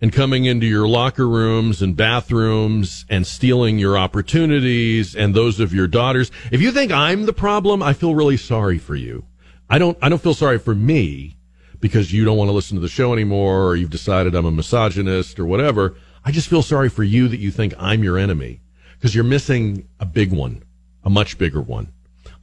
and 0.00 0.12
coming 0.12 0.46
into 0.46 0.66
your 0.66 0.88
locker 0.88 1.28
rooms 1.28 1.82
and 1.82 1.96
bathrooms 1.96 3.04
and 3.08 3.26
stealing 3.26 3.78
your 3.78 3.98
opportunities 3.98 5.14
and 5.14 5.34
those 5.34 5.60
of 5.60 5.74
your 5.74 5.86
daughters. 5.86 6.30
If 6.50 6.62
you 6.62 6.72
think 6.72 6.90
I'm 6.90 7.26
the 7.26 7.32
problem, 7.32 7.82
I 7.82 7.92
feel 7.92 8.14
really 8.14 8.36
sorry 8.38 8.78
for 8.78 8.94
you. 8.94 9.26
I 9.68 9.78
don't, 9.78 9.98
I 10.00 10.08
don't 10.08 10.22
feel 10.22 10.34
sorry 10.34 10.58
for 10.58 10.74
me 10.74 11.36
because 11.80 12.12
you 12.12 12.24
don't 12.24 12.36
want 12.36 12.48
to 12.48 12.52
listen 12.52 12.76
to 12.76 12.80
the 12.80 12.88
show 12.88 13.12
anymore 13.12 13.66
or 13.66 13.76
you've 13.76 13.90
decided 13.90 14.34
I'm 14.34 14.46
a 14.46 14.50
misogynist 14.50 15.40
or 15.40 15.46
whatever. 15.46 15.96
I 16.24 16.30
just 16.30 16.48
feel 16.48 16.62
sorry 16.62 16.88
for 16.88 17.02
you 17.02 17.28
that 17.28 17.38
you 17.38 17.50
think 17.50 17.74
I'm 17.78 18.04
your 18.04 18.18
enemy 18.18 18.60
because 18.94 19.14
you're 19.14 19.24
missing 19.24 19.88
a 19.98 20.04
big 20.04 20.32
one, 20.32 20.62
a 21.02 21.10
much 21.10 21.38
bigger 21.38 21.60
one. 21.60 21.92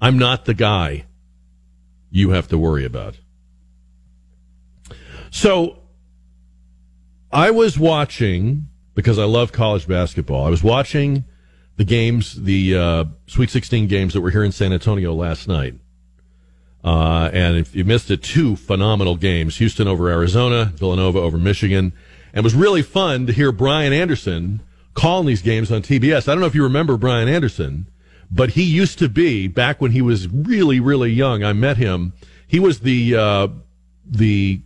I'm 0.02 0.18
not 0.18 0.46
the 0.46 0.54
guy 0.54 1.06
you 2.10 2.32
have 2.32 2.48
to 2.48 2.58
worry 2.58 2.86
about. 2.86 3.18
So 5.30 5.80
I 7.32 7.52
was 7.52 7.78
watching 7.78 8.70
because 8.96 9.20
I 9.20 9.26
love 9.26 9.52
college 9.52 9.88
basketball. 9.88 10.46
I 10.46 10.50
was 10.50 10.64
watching 10.64 11.26
the 11.76 11.84
games, 11.84 12.42
the 12.42 12.76
uh, 12.76 13.06
Sweet 13.28 13.52
16 13.52 13.88
games 13.88 14.14
that 14.14 14.22
were 14.22 14.32
here 14.32 14.44
in 14.44 14.52
San 14.52 14.74
Antonio 14.74 15.14
last 15.14 15.48
night. 15.48 15.76
Uh, 16.84 17.30
and 17.34 17.58
if 17.58 17.76
you 17.76 17.84
missed 17.84 18.10
it, 18.12 18.24
two 18.24 18.56
phenomenal 18.56 19.16
games 19.16 19.58
Houston 19.58 19.88
over 19.88 20.10
Arizona, 20.10 20.66
Villanova 20.76 21.20
over 21.20 21.38
Michigan. 21.38 21.94
And 22.34 22.40
it 22.40 22.44
was 22.44 22.56
really 22.56 22.82
fun 22.82 23.26
to 23.28 23.34
hear 23.34 23.52
Brian 23.52 23.94
Anderson 23.94 24.62
calling 24.94 25.28
these 25.28 25.42
games 25.42 25.72
on 25.72 25.82
TBS. 25.82 26.28
I 26.28 26.34
don't 26.34 26.40
know 26.40 26.48
if 26.48 26.56
you 26.56 26.64
remember 26.64 26.98
Brian 26.98 27.28
Anderson, 27.28 27.88
but 28.32 28.52
he 28.52 28.64
used 28.64 29.00
to 29.00 29.10
be, 29.10 29.48
back 29.48 29.82
when 29.82 29.92
he 29.92 30.02
was 30.02 30.28
really, 30.28 30.80
really 30.80 31.12
young, 31.12 31.44
I 31.44 31.54
met 31.54 31.78
him. 31.78 32.14
He 32.48 32.60
was 32.60 32.80
the, 32.80 33.16
uh, 33.16 33.48
the 34.06 34.62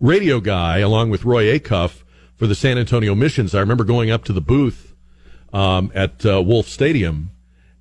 radio 0.00 0.40
guy 0.40 0.78
along 0.78 1.10
with 1.10 1.24
Roy 1.24 1.58
Acuff 1.58 2.02
for 2.36 2.46
the 2.46 2.54
San 2.54 2.78
Antonio 2.78 3.14
Missions. 3.14 3.54
I 3.54 3.60
remember 3.60 3.84
going 3.84 4.10
up 4.10 4.24
to 4.24 4.32
the 4.32 4.40
booth 4.40 4.94
um, 5.52 5.90
at 5.94 6.26
uh, 6.26 6.42
Wolff 6.42 6.68
Stadium, 6.68 7.30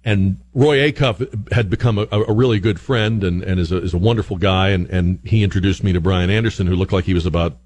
and 0.06 0.38
Roy 0.54 0.92
Acuff 0.92 1.52
had 1.54 1.70
become 1.70 1.98
a, 1.98 2.08
a 2.12 2.34
really 2.34 2.60
good 2.60 2.80
friend 2.80 3.24
and, 3.24 3.42
and 3.42 3.60
is, 3.60 3.72
a, 3.72 3.78
is 3.78 3.94
a 3.94 3.98
wonderful 3.98 4.38
guy. 4.38 4.70
And, 4.70 4.90
and 4.90 5.20
he 5.24 5.44
introduced 5.44 5.84
me 5.84 5.94
to 5.94 6.02
Brian 6.02 6.30
Anderson, 6.30 6.68
who 6.68 6.76
looked 6.76 6.92
like 6.92 7.06
he 7.06 7.14
was 7.14 7.26
about, 7.26 7.58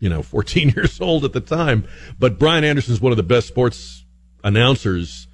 you 0.00 0.08
know, 0.08 0.22
14 0.22 0.70
years 0.70 1.00
old 1.00 1.24
at 1.24 1.32
the 1.32 1.40
time. 1.40 1.86
But 2.18 2.38
Brian 2.38 2.64
Anderson 2.64 2.94
is 2.94 3.00
one 3.00 3.12
of 3.12 3.16
the 3.16 3.22
best 3.22 3.46
sports 3.46 4.04
announcers 4.42 5.28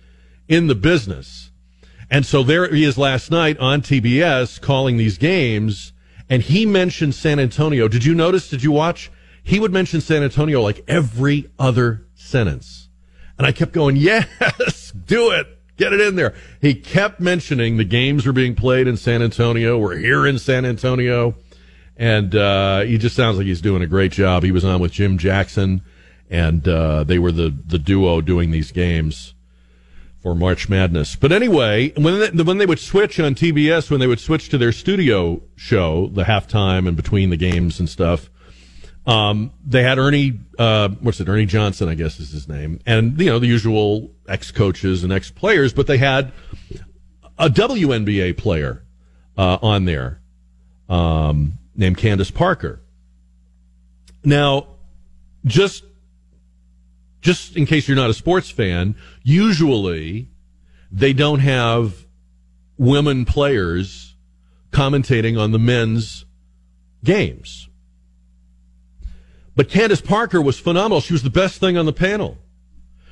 in 0.49 0.67
the 0.67 0.75
business. 0.75 1.51
And 2.11 2.27
so 2.27 2.43
there 2.43 2.73
he 2.73 2.85
is 2.85 2.99
last 2.99 3.31
night 3.31 3.57
on 3.59 3.83
TBS 3.83 4.61
calling 4.61 4.97
these 4.97 5.17
games 5.17 5.93
and 6.31 6.43
he 6.43 6.65
mentioned 6.65 7.15
San 7.17 7.41
Antonio. 7.41 7.89
Did 7.89 8.05
you 8.05 8.15
notice? 8.15 8.49
Did 8.49 8.63
you 8.63 8.71
watch? 8.71 9.11
He 9.43 9.59
would 9.59 9.73
mention 9.73 10.01
San 10.01 10.23
Antonio 10.23 10.63
like 10.63 10.85
every 10.87 11.51
other 11.59 12.07
sentence. 12.15 12.89
And 13.37 13.47
I 13.47 13.53
kept 13.53 13.73
going, 13.73 13.97
yes, 13.97 14.93
do 14.93 15.33
it. 15.33 15.60
Get 15.81 15.95
it 15.95 16.01
in 16.03 16.15
there. 16.15 16.35
He 16.61 16.75
kept 16.75 17.21
mentioning 17.21 17.79
the 17.79 17.85
games 17.85 18.27
were 18.27 18.35
being 18.35 18.55
played 18.55 18.87
in 18.87 18.99
San 18.99 19.23
Antonio. 19.23 19.79
We're 19.79 19.97
here 19.97 20.27
in 20.27 20.39
San 20.39 20.67
Antonio. 20.67 21.37
And, 21.97 22.37
uh, 22.37 22.81
he 22.81 22.99
just 22.99 23.17
sounds 23.17 23.39
like 23.39 23.47
he's 23.47 23.63
doing 23.63 23.81
a 23.81 23.87
great 23.87 24.13
job. 24.13 24.43
He 24.43 24.53
was 24.53 24.63
on 24.63 24.83
with 24.83 24.93
Jim 24.93 25.17
Jackson 25.17 25.81
and, 26.29 26.69
uh, 26.69 27.05
they 27.05 27.19
were 27.19 27.33
the, 27.33 27.49
the 27.67 27.79
duo 27.79 28.21
doing 28.21 28.51
these 28.51 28.73
games 28.73 29.33
for 30.23 30.35
March 30.35 30.69
Madness. 30.69 31.17
But 31.17 31.33
anyway, 31.33 31.95
when 31.97 32.37
they, 32.37 32.43
when 32.43 32.59
they 32.59 32.67
would 32.67 32.79
switch 32.79 33.19
on 33.19 33.35
TBS, 33.35 33.91
when 33.91 34.01
they 34.01 34.07
would 34.07 34.21
switch 34.21 34.51
to 34.51 34.59
their 34.59 34.73
studio 34.73 35.41
show, 35.57 36.09
the 36.09 36.25
halftime 36.25 36.87
and 36.89 36.95
between 36.95 37.31
the 37.31 37.39
games 37.39 37.81
and 37.81 37.89
stuff, 37.89 38.29
um, 39.07 39.53
they 39.67 39.83
had 39.83 39.99
Ernie, 39.99 40.39
uh, 40.59 40.89
what's 41.01 41.21
it, 41.21 41.29
Ernie 41.29 41.47
Johnson, 41.47 41.89
I 41.89 41.95
guess 41.95 42.21
is 42.21 42.31
his 42.31 42.49
name, 42.49 42.81
and 42.87 43.19
you 43.19 43.27
know 43.27 43.39
the 43.39 43.47
usual 43.47 44.11
ex 44.29 44.51
coaches 44.51 45.03
and 45.05 45.13
ex 45.13 45.31
players, 45.31 45.73
but 45.73 45.87
they 45.87 45.99
had 45.99 46.33
a 47.39 47.49
WNBA 47.49 48.37
player 48.37 48.85
uh, 49.39 49.59
on 49.63 49.87
there 49.87 50.21
um, 50.89 51.55
named 51.75 51.97
Candace 51.97 52.31
Parker. 52.31 52.81
Now, 54.23 54.67
just 55.47 55.85
just 57.23 57.57
in 57.57 57.67
case 57.67 57.89
you're 57.89 57.97
not 57.97 58.11
a 58.11 58.15
sports 58.15 58.51
fan, 58.51 58.95
usually 59.23 60.29
they 60.93 61.13
don't 61.13 61.41
have 61.41 62.07
women 62.77 63.25
players 63.25 64.17
commentating 64.73 65.41
on 65.41 65.53
the 65.53 65.59
men's 65.59 66.25
games. 67.03 67.70
But 69.61 69.69
Candace 69.69 70.01
Parker 70.01 70.41
was 70.41 70.59
phenomenal. 70.59 71.03
She 71.03 71.13
was 71.13 71.23
the 71.23 71.29
best 71.29 71.61
thing 71.61 71.77
on 71.77 71.85
the 71.85 71.93
panel. 71.93 72.39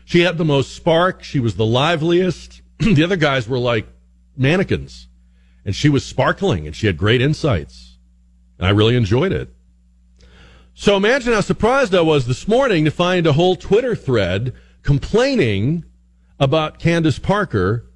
She 0.06 0.20
had 0.20 0.38
the 0.38 0.46
most 0.46 0.74
spark. 0.74 1.22
She 1.22 1.40
was 1.40 1.56
the 1.56 1.66
liveliest. 1.66 2.62
the 2.78 3.04
other 3.04 3.16
guys 3.16 3.46
were 3.46 3.58
like 3.58 3.86
mannequins. 4.34 5.08
And 5.66 5.76
she 5.76 5.90
was 5.90 6.06
sparkling 6.06 6.66
and 6.66 6.74
she 6.74 6.86
had 6.86 6.96
great 6.96 7.20
insights. 7.20 7.98
And 8.58 8.66
I 8.66 8.70
really 8.70 8.96
enjoyed 8.96 9.30
it. 9.30 9.50
So 10.72 10.96
imagine 10.96 11.34
how 11.34 11.42
surprised 11.42 11.94
I 11.94 12.00
was 12.00 12.26
this 12.26 12.48
morning 12.48 12.86
to 12.86 12.90
find 12.90 13.26
a 13.26 13.34
whole 13.34 13.54
Twitter 13.54 13.94
thread 13.94 14.54
complaining 14.82 15.84
about 16.40 16.78
Candace 16.78 17.18
Parker 17.18 17.90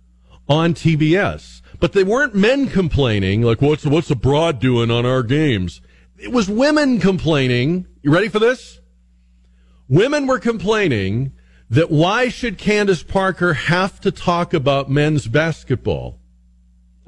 on 0.46 0.74
TBS. 0.74 1.62
But 1.80 1.94
they 1.94 2.04
weren't 2.04 2.34
men 2.34 2.68
complaining, 2.68 3.40
like, 3.40 3.62
what's, 3.62 3.86
what's 3.86 4.08
the 4.08 4.14
broad 4.14 4.58
doing 4.58 4.90
on 4.90 5.06
our 5.06 5.22
games? 5.22 5.80
It 6.22 6.30
was 6.30 6.48
women 6.48 7.00
complaining. 7.00 7.88
You 8.00 8.14
ready 8.14 8.28
for 8.28 8.38
this? 8.38 8.78
Women 9.88 10.28
were 10.28 10.38
complaining 10.38 11.32
that 11.68 11.90
why 11.90 12.28
should 12.28 12.58
Candace 12.58 13.02
Parker 13.02 13.54
have 13.54 14.00
to 14.02 14.12
talk 14.12 14.54
about 14.54 14.88
men's 14.88 15.26
basketball? 15.26 16.20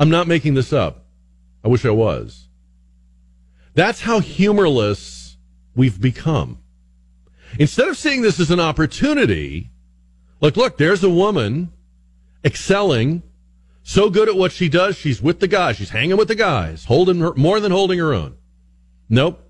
I'm 0.00 0.10
not 0.10 0.26
making 0.26 0.54
this 0.54 0.72
up. 0.72 1.06
I 1.62 1.68
wish 1.68 1.84
I 1.84 1.90
was. 1.90 2.48
That's 3.74 4.00
how 4.00 4.18
humorless 4.18 5.36
we've 5.76 6.00
become. 6.00 6.58
Instead 7.56 7.86
of 7.86 7.96
seeing 7.96 8.22
this 8.22 8.40
as 8.40 8.50
an 8.50 8.58
opportunity, 8.58 9.70
like, 10.40 10.56
look, 10.56 10.76
there's 10.76 11.04
a 11.04 11.08
woman 11.08 11.72
excelling, 12.44 13.22
so 13.84 14.10
good 14.10 14.28
at 14.28 14.34
what 14.34 14.50
she 14.50 14.68
does. 14.68 14.96
She's 14.96 15.22
with 15.22 15.38
the 15.38 15.46
guys. 15.46 15.76
She's 15.76 15.90
hanging 15.90 16.16
with 16.16 16.26
the 16.26 16.34
guys, 16.34 16.86
holding 16.86 17.20
her, 17.20 17.32
more 17.34 17.60
than 17.60 17.70
holding 17.70 18.00
her 18.00 18.12
own. 18.12 18.38
Nope. 19.08 19.40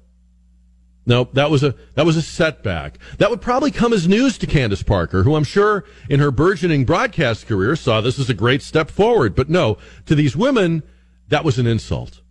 Nope, 1.06 1.34
that 1.34 1.50
was 1.50 1.62
a 1.62 1.74
that 1.96 2.06
was 2.06 2.16
a 2.16 2.22
setback. 2.22 2.98
That 3.18 3.28
would 3.28 3.42
probably 3.42 3.70
come 3.70 3.92
as 3.92 4.08
news 4.08 4.38
to 4.38 4.46
Candace 4.46 4.82
Parker, 4.82 5.22
who 5.22 5.34
I'm 5.34 5.44
sure 5.44 5.84
in 6.08 6.18
her 6.18 6.30
burgeoning 6.30 6.86
broadcast 6.86 7.46
career 7.46 7.76
saw 7.76 8.00
this 8.00 8.18
as 8.18 8.30
a 8.30 8.34
great 8.34 8.62
step 8.62 8.90
forward. 8.90 9.34
But 9.34 9.50
no, 9.50 9.76
to 10.06 10.14
these 10.14 10.34
women, 10.34 10.82
that 11.28 11.44
was 11.44 11.58
an 11.58 11.66
insult. 11.66 12.22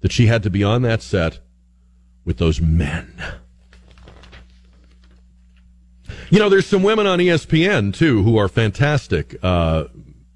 That 0.00 0.10
she 0.10 0.26
had 0.26 0.42
to 0.42 0.50
be 0.50 0.64
on 0.64 0.82
that 0.82 1.00
set 1.00 1.38
with 2.24 2.38
those 2.38 2.60
men. 2.60 3.22
You 6.28 6.40
know, 6.40 6.48
there's 6.48 6.66
some 6.66 6.82
women 6.82 7.06
on 7.06 7.20
ESPN 7.20 7.94
too 7.94 8.24
who 8.24 8.36
are 8.36 8.48
fantastic. 8.48 9.36
Uh, 9.44 9.84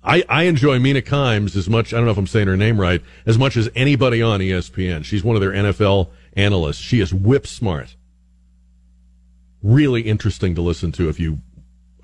I, 0.06 0.22
I 0.28 0.44
enjoy 0.44 0.78
Mina 0.78 1.02
Kimes 1.02 1.56
as 1.56 1.68
much. 1.68 1.92
I 1.92 1.96
don't 1.96 2.04
know 2.04 2.12
if 2.12 2.16
I'm 2.16 2.28
saying 2.28 2.46
her 2.46 2.56
name 2.56 2.80
right. 2.80 3.02
As 3.26 3.36
much 3.36 3.56
as 3.56 3.68
anybody 3.74 4.22
on 4.22 4.38
ESPN. 4.38 5.04
She's 5.04 5.24
one 5.24 5.34
of 5.34 5.42
their 5.42 5.50
NFL 5.50 6.10
analysts. 6.34 6.78
She 6.78 7.00
is 7.00 7.12
whip 7.12 7.44
smart. 7.44 7.96
Really 9.62 10.02
interesting 10.02 10.54
to 10.54 10.62
listen 10.62 10.92
to 10.92 11.08
if 11.08 11.18
you 11.18 11.38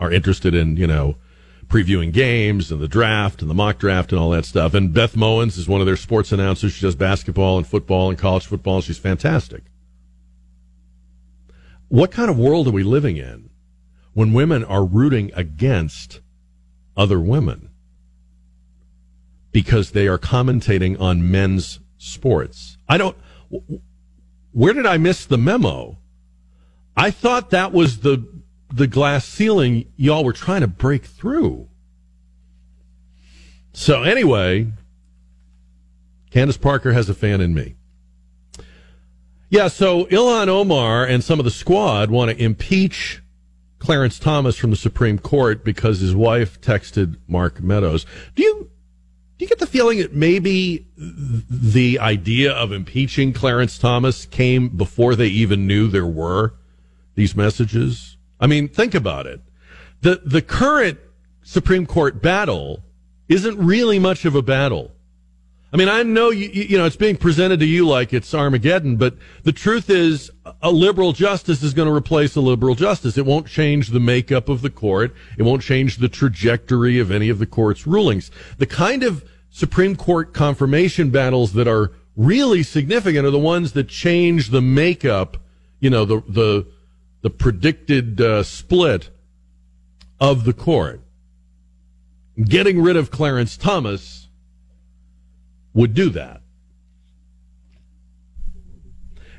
are 0.01 0.11
interested 0.11 0.53
in, 0.53 0.77
you 0.77 0.89
know, 0.89 1.15
previewing 1.69 2.13
games 2.13 2.73
and 2.73 2.81
the 2.81 2.89
draft 2.89 3.41
and 3.41 3.49
the 3.49 3.55
mock 3.55 3.79
draft 3.79 4.11
and 4.11 4.21
all 4.21 4.31
that 4.31 4.47
stuff. 4.47 4.75
And 4.75 4.93
Beth 4.93 5.15
Mowins 5.15 5.57
is 5.57 5.69
one 5.69 5.81
of 5.81 5.87
their 5.87 5.97
sports 5.97 6.33
announcers. 6.33 6.73
She 6.73 6.85
does 6.85 6.97
basketball 6.97 7.57
and 7.57 7.67
football 7.67 8.11
and 8.11 8.19
college 8.19 8.47
football. 8.47 8.81
She's 8.81 8.99
fantastic. 8.99 9.63
What 11.89 12.11
kind 12.11 12.29
of 12.29 12.37
world 12.37 12.67
are 12.67 12.73
we 12.73 12.83
living 12.83 13.17
in 13.17 13.51
when 14.13 14.33
women 14.33 14.65
are 14.65 14.85
rooting 14.85 15.31
against 15.35 16.21
other 16.97 17.21
women 17.21 17.69
because 19.53 19.93
they 19.93 20.09
are 20.09 20.19
commentating 20.19 21.01
on 21.01 21.31
men's 21.31 21.81
sports? 21.99 22.77
I 22.89 22.99
don't 22.99 23.17
where 24.53 24.73
did 24.73 24.87
I 24.87 24.99
miss 24.99 25.25
the 25.25 25.39
memo? 25.39 25.99
I 26.97 27.11
thought 27.11 27.51
that 27.51 27.73
was 27.73 28.01
the 28.01 28.27
the 28.73 28.87
glass 28.87 29.27
ceiling 29.27 29.93
y'all 29.97 30.25
were 30.25 30.33
trying 30.33 30.63
to 30.63 30.67
break 30.67 31.05
through. 31.05 31.69
So 33.73 34.03
anyway, 34.03 34.73
Candace 36.31 36.57
Parker 36.57 36.93
has 36.93 37.09
a 37.09 37.15
fan 37.15 37.41
in 37.41 37.55
me. 37.55 37.77
Yeah, 39.51 39.69
so 39.69 40.07
Ilhan 40.07 40.49
Omar 40.49 41.05
and 41.05 41.23
some 41.23 41.39
of 41.39 41.45
the 41.45 41.51
squad 41.51 42.11
want 42.11 42.31
to 42.31 42.43
impeach 42.43 43.23
Clarence 43.79 44.19
Thomas 44.19 44.57
from 44.57 44.71
the 44.71 44.77
Supreme 44.77 45.19
Court 45.19 45.63
because 45.63 46.01
his 46.01 46.15
wife 46.15 46.59
texted 46.61 47.19
Mark 47.29 47.61
Meadows. 47.61 48.07
Do 48.35 48.43
you 48.43 48.71
you 49.43 49.49
get 49.49 49.59
the 49.59 49.67
feeling 49.67 49.99
that 49.99 50.15
maybe 50.15 50.87
the 50.97 51.99
idea 51.99 52.53
of 52.53 52.73
impeaching 52.73 53.33
Clarence 53.33 53.79
Thomas 53.79 54.27
came 54.27 54.69
before 54.69 55.15
they 55.15 55.27
even 55.27 55.67
knew 55.67 55.89
there 55.89 56.07
were 56.07 56.55
these 57.15 57.37
messages? 57.37 58.17
I 58.41 58.47
mean, 58.47 58.69
think 58.69 58.95
about 58.95 59.27
it. 59.27 59.41
The, 60.01 60.21
the 60.25 60.43
current 60.43 60.99
Supreme 61.43 61.87
Court 61.87 62.23
battle 62.23 62.83
isn't 63.29 63.59
really 63.59 63.99
much 63.99 64.25
of 64.25 64.35
a 64.35 64.43
battle. 64.43 64.93
I 65.73 65.79
mean, 65.79 65.89
I 65.89 66.03
know 66.03 66.31
you, 66.31 66.49
you 66.49 66.77
know, 66.77 66.85
it's 66.85 66.97
being 66.97 67.17
presented 67.17 67.61
to 67.61 67.67
you 67.67 67.89
like 67.89 68.13
it's 68.13 68.35
Armageddon, 68.35 68.97
but 68.97 69.17
the 69.45 69.53
truth 69.53 69.89
is 69.89 70.31
a 70.61 70.71
liberal 70.71 71.13
justice 71.15 71.63
is 71.63 71.73
going 71.73 71.89
to 71.89 71.95
replace 71.95 72.37
a 72.37 72.43
liberal 72.43 72.75
justice. 72.75 73.17
It 73.17 73.25
won't 73.25 73.47
change 73.47 73.89
the 73.89 74.01
makeup 74.01 74.51
of 74.51 74.61
the 74.61 74.69
court. 74.69 75.15
It 75.39 75.45
won't 75.45 75.63
change 75.63 75.97
the 75.97 76.11
trajectory 76.11 76.99
of 76.99 77.11
any 77.11 77.31
of 77.31 77.39
the 77.39 77.47
court's 77.47 77.87
rulings. 77.87 78.31
The 78.59 78.67
kind 78.67 79.03
of 79.03 79.25
Supreme 79.55 79.97
Court 79.97 80.33
confirmation 80.33 81.11
battles 81.11 81.53
that 81.53 81.69
are 81.69 81.93
really 82.17 82.63
significant 82.63 83.27
are 83.27 83.31
the 83.31 83.39
ones 83.39 83.73
that 83.73 83.87
change 83.87 84.49
the 84.49 84.63
makeup, 84.63 85.37
you 85.79 85.91
know, 85.91 86.07
the, 86.07 86.23
the, 86.27 86.67
the 87.21 87.29
predicted 87.29 88.19
uh, 88.19 88.43
split 88.43 89.11
of 90.19 90.45
the 90.45 90.55
court. 90.55 91.03
Getting 92.43 92.81
rid 92.81 92.97
of 92.97 93.11
Clarence 93.11 93.59
Thomas 93.59 94.29
would 95.75 95.93
do 95.93 96.09
that. 96.09 96.41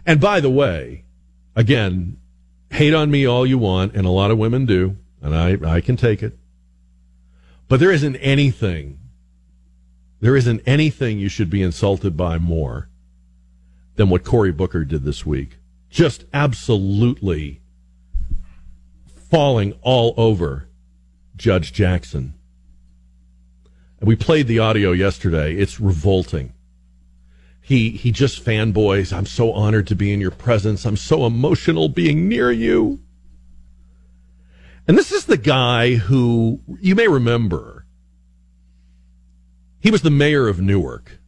And 0.05 0.21
by 0.21 0.39
the 0.41 0.49
way, 0.49 1.05
again, 1.55 2.17
hate 2.69 2.93
on 2.93 3.09
me 3.09 3.25
all 3.25 3.47
you 3.47 3.57
want, 3.57 3.95
and 3.95 4.05
a 4.05 4.11
lot 4.11 4.29
of 4.29 4.37
women 4.37 4.67
do, 4.67 4.95
and 5.23 5.35
I, 5.35 5.57
I 5.65 5.81
can 5.81 5.97
take 5.97 6.21
it. 6.21 6.37
But 7.67 7.79
there 7.79 7.91
isn't 7.91 8.17
anything, 8.17 8.99
there 10.23 10.37
isn't 10.37 10.61
anything 10.65 11.19
you 11.19 11.27
should 11.27 11.49
be 11.49 11.61
insulted 11.61 12.15
by 12.15 12.37
more 12.37 12.87
than 13.97 14.07
what 14.07 14.23
Cory 14.23 14.53
Booker 14.53 14.85
did 14.85 15.03
this 15.03 15.25
week. 15.25 15.57
Just 15.89 16.23
absolutely 16.33 17.59
falling 19.29 19.73
all 19.81 20.13
over 20.15 20.69
Judge 21.35 21.73
Jackson. 21.73 22.35
And 23.99 24.07
we 24.07 24.15
played 24.15 24.47
the 24.47 24.59
audio 24.59 24.93
yesterday. 24.93 25.55
It's 25.55 25.81
revolting. 25.81 26.53
He 27.59 27.89
he 27.89 28.13
just 28.13 28.45
fanboys. 28.45 29.11
I'm 29.11 29.25
so 29.25 29.51
honored 29.51 29.87
to 29.87 29.95
be 29.95 30.13
in 30.13 30.21
your 30.21 30.31
presence. 30.31 30.85
I'm 30.85 30.95
so 30.95 31.25
emotional 31.25 31.89
being 31.89 32.29
near 32.29 32.49
you. 32.49 33.01
And 34.87 34.97
this 34.97 35.11
is 35.11 35.25
the 35.25 35.35
guy 35.35 35.95
who 35.95 36.61
you 36.79 36.95
may 36.95 37.09
remember. 37.09 37.82
He 39.83 39.91
was 39.91 40.01
the 40.01 40.09
mayor 40.09 40.47
of 40.47 40.61
Newark, 40.61 41.19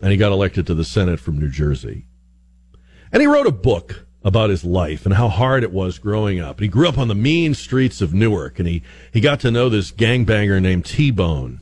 and 0.00 0.12
he 0.12 0.16
got 0.16 0.30
elected 0.30 0.68
to 0.68 0.74
the 0.74 0.84
Senate 0.84 1.18
from 1.18 1.36
New 1.36 1.50
Jersey. 1.50 2.06
And 3.10 3.20
he 3.20 3.26
wrote 3.26 3.48
a 3.48 3.52
book 3.52 4.06
about 4.22 4.50
his 4.50 4.64
life 4.64 5.04
and 5.04 5.16
how 5.16 5.28
hard 5.28 5.64
it 5.64 5.72
was 5.72 5.98
growing 5.98 6.38
up. 6.38 6.60
He 6.60 6.68
grew 6.68 6.88
up 6.88 6.96
on 6.96 7.08
the 7.08 7.16
mean 7.16 7.54
streets 7.54 8.00
of 8.00 8.14
Newark, 8.14 8.60
and 8.60 8.68
he, 8.68 8.84
he 9.12 9.20
got 9.20 9.40
to 9.40 9.50
know 9.50 9.68
this 9.68 9.90
gangbanger 9.90 10.62
named 10.62 10.84
T-Bone 10.84 11.60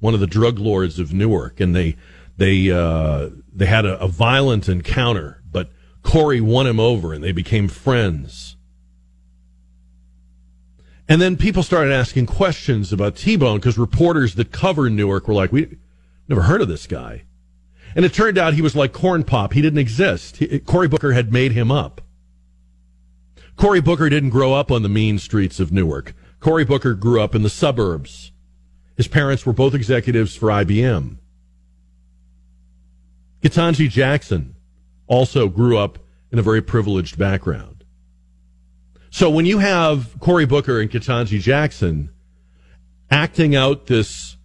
one 0.00 0.12
of 0.12 0.20
the 0.20 0.26
drug 0.26 0.58
lords 0.58 0.98
of 0.98 1.14
Newark, 1.14 1.60
and 1.60 1.74
they 1.74 1.96
they 2.36 2.70
uh, 2.70 3.30
they 3.50 3.66
had 3.66 3.86
a, 3.86 3.98
a 4.00 4.08
violent 4.08 4.68
encounter, 4.68 5.42
but 5.50 5.70
Cory 6.02 6.40
won 6.40 6.66
him 6.66 6.80
over, 6.80 7.14
and 7.14 7.22
they 7.22 7.32
became 7.32 7.68
friends. 7.68 8.56
And 11.10 11.20
then 11.20 11.36
people 11.36 11.64
started 11.64 11.92
asking 11.92 12.26
questions 12.26 12.92
about 12.92 13.16
T-Bone 13.16 13.58
because 13.58 13.76
reporters 13.76 14.36
that 14.36 14.52
cover 14.52 14.88
Newark 14.88 15.26
were 15.26 15.34
like, 15.34 15.50
"We 15.50 15.76
never 16.28 16.42
heard 16.42 16.60
of 16.60 16.68
this 16.68 16.86
guy," 16.86 17.24
and 17.96 18.04
it 18.04 18.14
turned 18.14 18.38
out 18.38 18.54
he 18.54 18.62
was 18.62 18.76
like 18.76 18.92
corn 18.92 19.24
pop. 19.24 19.52
He 19.52 19.60
didn't 19.60 19.80
exist. 19.80 20.36
He, 20.36 20.60
Cory 20.60 20.86
Booker 20.86 21.10
had 21.10 21.32
made 21.32 21.50
him 21.50 21.72
up. 21.72 22.00
Cory 23.56 23.80
Booker 23.80 24.08
didn't 24.08 24.30
grow 24.30 24.54
up 24.54 24.70
on 24.70 24.84
the 24.84 24.88
mean 24.88 25.18
streets 25.18 25.58
of 25.58 25.72
Newark. 25.72 26.14
Cory 26.38 26.64
Booker 26.64 26.94
grew 26.94 27.20
up 27.20 27.34
in 27.34 27.42
the 27.42 27.50
suburbs. 27.50 28.30
His 28.96 29.08
parents 29.08 29.44
were 29.44 29.52
both 29.52 29.74
executives 29.74 30.36
for 30.36 30.48
IBM. 30.48 31.16
Ketanji 33.42 33.90
Jackson 33.90 34.54
also 35.08 35.48
grew 35.48 35.76
up 35.76 35.98
in 36.30 36.38
a 36.38 36.42
very 36.42 36.62
privileged 36.62 37.18
background. 37.18 37.79
So 39.10 39.28
when 39.28 39.44
you 39.44 39.58
have 39.58 40.18
Cory 40.20 40.46
Booker 40.46 40.80
and 40.80 40.88
Ketanji 40.88 41.40
Jackson 41.40 42.10
acting 43.10 43.56
out 43.56 43.86
this, 43.86 44.36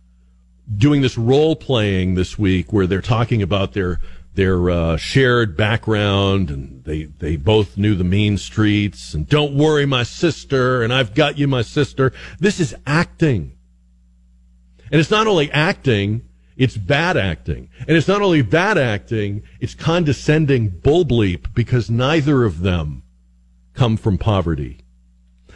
doing 0.75 1.01
this 1.01 1.19
role 1.19 1.55
playing 1.55 2.15
this 2.15 2.39
week 2.39 2.73
where 2.73 2.87
they're 2.87 3.01
talking 3.01 3.43
about 3.43 3.73
their, 3.73 3.99
their 4.33 4.71
uh, 4.71 4.97
shared 4.97 5.55
background, 5.55 6.49
and 6.49 6.83
they 6.83 7.03
they 7.03 7.37
both 7.37 7.77
knew 7.77 7.93
the 7.93 8.03
mean 8.03 8.37
streets. 8.37 9.13
And 9.13 9.29
don't 9.29 9.55
worry, 9.55 9.85
my 9.85 10.01
sister, 10.01 10.81
and 10.81 10.91
I've 10.91 11.13
got 11.13 11.37
you, 11.37 11.47
my 11.47 11.61
sister. 11.61 12.11
This 12.39 12.59
is 12.59 12.75
acting, 12.85 13.55
and 14.91 14.99
it's 14.99 15.11
not 15.11 15.27
only 15.27 15.49
acting; 15.51 16.27
it's 16.57 16.75
bad 16.75 17.15
acting, 17.15 17.69
and 17.87 17.95
it's 17.95 18.09
not 18.09 18.21
only 18.21 18.41
bad 18.41 18.77
acting; 18.77 19.43
it's 19.61 19.75
condescending 19.75 20.67
bull 20.67 21.05
bleep 21.05 21.53
because 21.53 21.89
neither 21.89 22.43
of 22.43 22.59
them 22.61 23.03
come 23.75 23.97
from 23.97 24.17
poverty. 24.17 24.79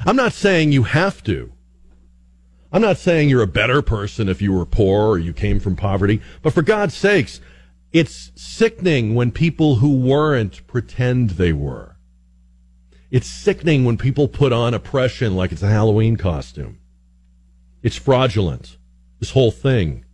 I'm 0.05 0.15
not 0.15 0.33
saying 0.33 0.71
you 0.71 0.83
have 0.83 1.23
to. 1.23 1.51
I'm 2.71 2.81
not 2.81 2.97
saying 2.97 3.29
you're 3.29 3.41
a 3.41 3.47
better 3.47 3.81
person 3.81 4.29
if 4.29 4.41
you 4.41 4.53
were 4.53 4.65
poor 4.65 5.07
or 5.07 5.17
you 5.17 5.33
came 5.33 5.59
from 5.59 5.75
poverty, 5.75 6.21
but 6.43 6.53
for 6.53 6.61
God's 6.61 6.93
sakes, 6.93 7.41
it's 7.91 8.31
sickening 8.35 9.15
when 9.15 9.31
people 9.31 9.75
who 9.75 9.97
weren't 9.97 10.65
pretend 10.67 11.31
they 11.31 11.51
were. 11.51 11.97
It's 13.09 13.27
sickening 13.27 13.85
when 13.85 13.97
people 13.97 14.27
put 14.27 14.53
on 14.53 14.75
oppression 14.75 15.35
like 15.35 15.51
it's 15.51 15.63
a 15.63 15.67
Halloween 15.67 16.15
costume. 16.15 16.77
It's 17.81 17.95
fraudulent. 17.95 18.77
This 19.19 19.31
whole 19.31 19.51
thing 19.51 20.05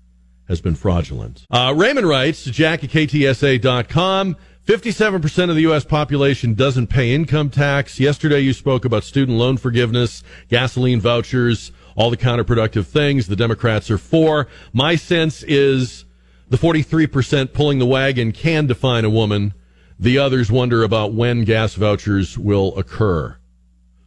has 0.47 0.61
been 0.61 0.75
fraudulent. 0.75 1.45
Uh, 1.51 1.73
Raymond 1.75 2.07
writes 2.07 2.45
to 2.45 2.51
jack 2.51 2.83
at 2.83 2.91
ktsa.com. 2.91 4.37
57% 4.65 5.49
of 5.49 5.55
the 5.55 5.61
U.S. 5.61 5.85
population 5.85 6.55
doesn't 6.55 6.87
pay 6.87 7.13
income 7.13 7.51
tax. 7.51 7.99
Yesterday 7.99 8.39
you 8.39 8.51
spoke 8.51 8.83
about 8.83 9.03
student 9.03 9.37
loan 9.37 9.57
forgiveness, 9.57 10.23
gasoline 10.49 10.99
vouchers, 10.99 11.71
all 11.95 12.09
the 12.09 12.17
counterproductive 12.17 12.87
things 12.87 13.27
the 13.27 13.35
Democrats 13.35 13.91
are 13.91 13.99
for. 13.99 14.47
My 14.73 14.95
sense 14.95 15.43
is 15.43 16.05
the 16.49 16.57
43% 16.57 17.53
pulling 17.53 17.77
the 17.77 17.85
wagon 17.85 18.31
can 18.31 18.65
define 18.65 19.05
a 19.05 19.09
woman. 19.09 19.53
The 19.99 20.17
others 20.17 20.51
wonder 20.51 20.83
about 20.83 21.13
when 21.13 21.43
gas 21.43 21.75
vouchers 21.75 22.35
will 22.35 22.75
occur. 22.75 23.37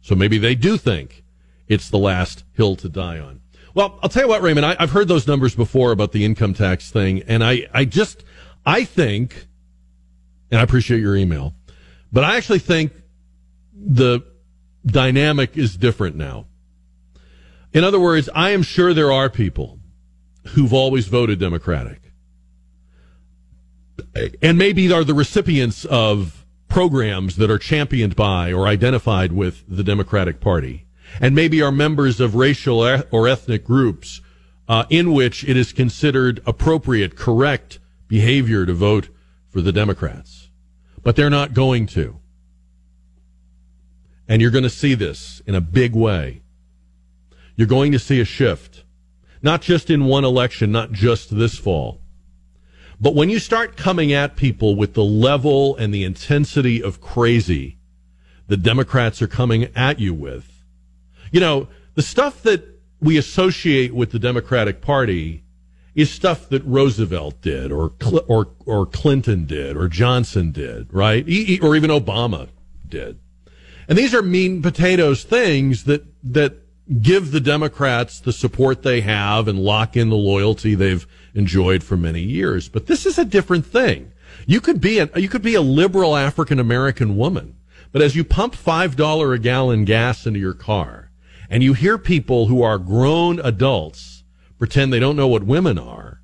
So 0.01 0.13
maybe 0.13 0.37
they 0.37 0.55
do 0.55 0.75
think 0.75 1.23
it's 1.69 1.89
the 1.89 1.97
last 1.97 2.43
hill 2.51 2.75
to 2.77 2.89
die 2.89 3.17
on. 3.17 3.39
Well, 3.73 3.97
I'll 4.03 4.09
tell 4.09 4.23
you 4.23 4.29
what, 4.29 4.41
Raymond, 4.41 4.65
I, 4.65 4.75
have 4.77 4.91
heard 4.91 5.07
those 5.07 5.25
numbers 5.25 5.55
before 5.55 5.93
about 5.93 6.11
the 6.11 6.25
income 6.25 6.53
tax 6.53 6.91
thing, 6.91 7.21
and 7.27 7.45
I, 7.45 7.67
I 7.73 7.85
just, 7.85 8.25
I 8.65 8.83
think, 8.83 9.47
and 10.51 10.59
I 10.59 10.63
appreciate 10.63 11.01
your 11.01 11.15
email, 11.15 11.53
but 12.11 12.23
I 12.23 12.37
actually 12.37 12.59
think 12.59 12.91
the 13.73 14.21
dynamic 14.85 15.57
is 15.57 15.77
different 15.77 16.15
now. 16.15 16.45
In 17.73 17.83
other 17.83 17.99
words, 17.99 18.29
I 18.33 18.49
am 18.49 18.63
sure 18.63 18.93
there 18.93 19.11
are 19.11 19.29
people 19.29 19.79
who've 20.49 20.73
always 20.73 21.07
voted 21.07 21.39
Democratic 21.39 22.09
and 24.41 24.57
maybe 24.57 24.91
are 24.91 25.03
the 25.03 25.13
recipients 25.13 25.85
of 25.85 26.45
programs 26.67 27.35
that 27.37 27.49
are 27.49 27.57
championed 27.57 28.15
by 28.15 28.53
or 28.53 28.67
identified 28.67 29.31
with 29.31 29.63
the 29.67 29.83
Democratic 29.83 30.39
Party, 30.39 30.85
and 31.19 31.33
maybe 31.33 31.61
are 31.61 31.71
members 31.71 32.19
of 32.19 32.35
racial 32.35 32.79
or 33.11 33.27
ethnic 33.27 33.65
groups 33.65 34.21
uh, 34.67 34.85
in 34.89 35.11
which 35.13 35.43
it 35.43 35.57
is 35.57 35.73
considered 35.73 36.41
appropriate, 36.45 37.15
correct 37.15 37.79
behavior 38.07 38.65
to 38.65 38.73
vote 38.73 39.09
for 39.49 39.61
the 39.61 39.71
Democrats. 39.71 40.38
But 41.03 41.15
they're 41.15 41.29
not 41.29 41.53
going 41.53 41.87
to. 41.87 42.19
And 44.27 44.41
you're 44.41 44.51
going 44.51 44.63
to 44.63 44.69
see 44.69 44.93
this 44.93 45.41
in 45.47 45.55
a 45.55 45.61
big 45.61 45.95
way 45.95 46.41
you're 47.59 47.67
going 47.67 47.91
to 47.91 47.99
see 47.99 48.21
a 48.21 48.25
shift, 48.25 48.85
not 49.41 49.61
just 49.61 49.89
in 49.89 50.05
one 50.05 50.23
election, 50.23 50.71
not 50.71 50.93
just 50.93 51.35
this 51.35 51.57
fall. 51.57 51.99
But 53.01 53.15
when 53.15 53.29
you 53.29 53.37
start 53.37 53.75
coming 53.75 54.13
at 54.13 54.37
people 54.37 54.77
with 54.77 54.93
the 54.93 55.03
level 55.03 55.75
and 55.75 55.93
the 55.93 56.05
intensity 56.05 56.81
of 56.81 57.01
crazy 57.01 57.77
the 58.47 58.55
Democrats 58.55 59.21
are 59.21 59.27
coming 59.27 59.65
at 59.75 59.99
you 59.99 60.13
with, 60.13 60.63
you 61.33 61.41
know, 61.41 61.67
the 61.95 62.01
stuff 62.01 62.41
that 62.43 62.63
we 63.01 63.17
associate 63.17 63.93
with 63.93 64.11
the 64.11 64.19
Democratic 64.19 64.79
Party 64.79 65.43
is 65.95 66.11
stuff 66.11 66.49
that 66.49 66.63
Roosevelt 66.63 67.41
did 67.41 67.71
or 67.71 67.91
or 68.27 68.47
or 68.65 68.85
Clinton 68.85 69.45
did 69.45 69.75
or 69.75 69.87
Johnson 69.87 70.51
did, 70.51 70.93
right? 70.93 71.23
Or 71.61 71.75
even 71.75 71.89
Obama 71.89 72.49
did. 72.87 73.19
And 73.87 73.97
these 73.97 74.13
are 74.13 74.21
mean 74.21 74.61
potatoes 74.61 75.23
things 75.23 75.85
that 75.85 76.05
that 76.23 76.57
give 77.01 77.31
the 77.31 77.39
Democrats 77.39 78.19
the 78.19 78.33
support 78.33 78.81
they 78.81 79.01
have 79.01 79.47
and 79.47 79.59
lock 79.59 79.95
in 79.95 80.09
the 80.09 80.15
loyalty 80.15 80.73
they've 80.73 81.05
enjoyed 81.33 81.83
for 81.83 81.97
many 81.97 82.21
years. 82.21 82.67
But 82.67 82.87
this 82.87 83.05
is 83.05 83.17
a 83.17 83.25
different 83.25 83.65
thing. 83.65 84.11
You 84.45 84.61
could 84.61 84.81
be 84.81 84.99
a, 84.99 85.09
you 85.15 85.29
could 85.29 85.41
be 85.41 85.55
a 85.55 85.61
liberal 85.61 86.15
African 86.15 86.59
American 86.59 87.15
woman, 87.15 87.57
but 87.91 88.01
as 88.01 88.15
you 88.15 88.23
pump 88.23 88.55
$5 88.55 89.35
a 89.35 89.39
gallon 89.39 89.85
gas 89.85 90.25
into 90.25 90.39
your 90.39 90.53
car 90.53 91.11
and 91.49 91.63
you 91.63 91.73
hear 91.73 91.97
people 91.97 92.47
who 92.47 92.61
are 92.61 92.77
grown 92.77 93.39
adults 93.39 94.18
pretend 94.59 94.93
they 94.93 94.99
don't 94.99 95.15
know 95.15 95.27
what 95.27 95.43
women 95.43 95.79
are, 95.79 96.21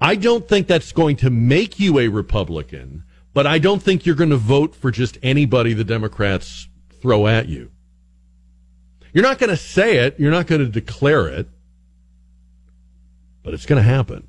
I 0.00 0.16
don't 0.16 0.48
think 0.48 0.66
that's 0.66 0.90
going 0.90 1.14
to 1.16 1.30
make 1.30 1.78
you 1.78 2.00
a 2.00 2.08
Republican, 2.08 3.04
but 3.32 3.46
I 3.46 3.60
don't 3.60 3.80
think 3.80 4.04
you're 4.04 4.16
going 4.16 4.30
to 4.30 4.36
vote 4.36 4.74
for 4.74 4.90
just 4.90 5.16
anybody 5.22 5.74
the 5.74 5.84
Democrats 5.84 6.68
throw 7.00 7.28
at 7.28 7.48
you. 7.48 7.70
You're 9.12 9.22
not 9.22 9.38
going 9.38 9.50
to 9.50 9.56
say 9.56 9.98
it, 9.98 10.18
you're 10.18 10.32
not 10.32 10.48
going 10.48 10.60
to 10.64 10.68
declare 10.68 11.28
it, 11.28 11.48
but 13.44 13.54
it's 13.54 13.66
going 13.66 13.80
to 13.80 13.88
happen. 13.88 14.26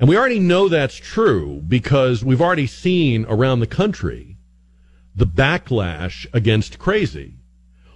And 0.00 0.08
we 0.08 0.16
already 0.16 0.40
know 0.40 0.68
that's 0.68 0.96
true 0.96 1.62
because 1.66 2.24
we've 2.24 2.42
already 2.42 2.66
seen 2.66 3.24
around 3.28 3.60
the 3.60 3.66
country 3.66 4.36
the 5.14 5.26
backlash 5.26 6.26
against 6.32 6.78
crazy. 6.78 7.36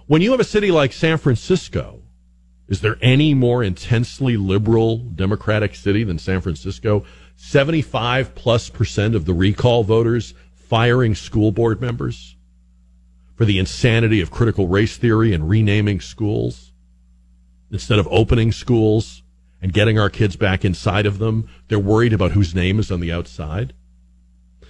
When 0.07 0.21
you 0.21 0.31
have 0.31 0.39
a 0.39 0.45
city 0.45 0.71
like 0.71 0.93
San 0.93 1.17
Francisco, 1.17 1.98
is 2.69 2.81
there 2.81 2.97
any 3.01 3.33
more 3.33 3.63
intensely 3.63 4.37
liberal 4.37 4.97
Democratic 4.97 5.73
city 5.73 6.03
than 6.03 6.19
San 6.19 6.39
Francisco? 6.39 7.03
75 7.35 8.35
plus 8.35 8.69
percent 8.69 9.15
of 9.15 9.25
the 9.25 9.33
recall 9.33 9.83
voters 9.83 10.35
firing 10.53 11.15
school 11.15 11.51
board 11.51 11.81
members 11.81 12.35
for 13.35 13.45
the 13.45 13.57
insanity 13.57 14.21
of 14.21 14.29
critical 14.29 14.67
race 14.67 14.97
theory 14.97 15.33
and 15.33 15.49
renaming 15.49 15.99
schools. 15.99 16.71
Instead 17.71 17.97
of 17.97 18.07
opening 18.11 18.51
schools 18.51 19.23
and 19.61 19.73
getting 19.73 19.97
our 19.97 20.09
kids 20.09 20.35
back 20.35 20.63
inside 20.63 21.07
of 21.07 21.17
them, 21.17 21.49
they're 21.69 21.79
worried 21.79 22.13
about 22.13 22.33
whose 22.33 22.53
name 22.53 22.79
is 22.79 22.91
on 22.91 22.99
the 22.99 23.11
outside. 23.11 23.73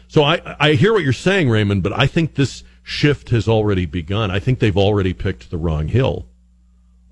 So 0.07 0.23
I, 0.23 0.55
I 0.57 0.73
hear 0.73 0.93
what 0.93 1.03
you're 1.03 1.12
saying, 1.12 1.49
Raymond, 1.49 1.83
but 1.83 1.93
I 1.93 2.07
think 2.07 2.35
this 2.35 2.63
shift 2.81 3.29
has 3.31 3.47
already 3.47 3.85
begun. 3.85 4.31
I 4.31 4.39
think 4.39 4.59
they've 4.59 4.77
already 4.77 5.13
picked 5.13 5.51
the 5.51 5.57
wrong 5.57 5.89
hill 5.89 6.28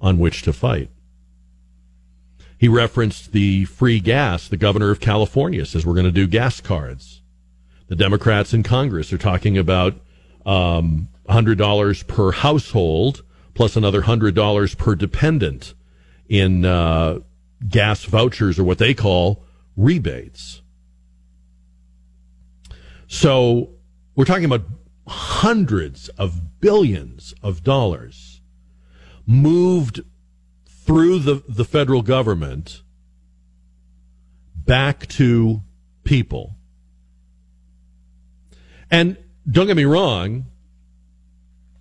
on 0.02 0.18
which 0.18 0.42
to 0.44 0.54
fight. 0.54 0.90
He 2.58 2.68
referenced 2.68 3.32
the 3.32 3.66
free 3.66 4.00
gas. 4.00 4.48
The 4.48 4.58
governor 4.58 4.90
of 4.90 5.00
California 5.00 5.66
says 5.66 5.86
we're 5.86 5.94
going 5.94 6.06
to 6.06 6.12
do 6.12 6.28
gas 6.28 6.60
cards. 6.60 7.22
The 7.88 7.96
Democrats 7.96 8.54
in 8.54 8.64
Congress 8.64 9.14
are 9.14 9.18
talking 9.18 9.58
about 9.58 9.96
um, 10.46 11.10
$100 11.30 12.08
per 12.08 12.32
household 12.32 13.24
plus 13.54 13.76
another 13.76 14.04
$100 14.04 14.78
per 14.78 14.96
dependent 14.96 15.74
in 16.30 16.66
uh, 16.66 17.20
gas 17.68 18.04
vouchers 18.04 18.60
or 18.60 18.64
what 18.64 18.78
they 18.78 18.94
call 18.94 19.44
rebates. 19.76 20.62
So 23.08 23.70
we're 24.16 24.26
talking 24.26 24.46
about 24.46 24.66
hundreds 25.08 26.10
of 26.10 26.60
billions 26.60 27.34
of 27.42 27.64
dollars 27.64 28.37
moved 29.28 30.02
through 30.66 31.20
the, 31.20 31.44
the 31.48 31.66
federal 31.66 32.02
government 32.02 32.82
back 34.56 35.06
to 35.08 35.62
people. 36.04 36.56
And 38.90 39.18
don't 39.50 39.68
get 39.68 39.76
me 39.76 39.86
wrong, 39.86 40.46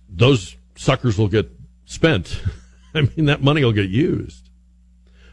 those 0.09 0.57
suckers 0.75 1.17
will 1.17 1.29
get 1.29 1.49
spent. 1.85 2.41
I 2.93 3.01
mean, 3.01 3.25
that 3.25 3.41
money 3.41 3.63
will 3.63 3.71
get 3.71 3.89
used. 3.89 4.49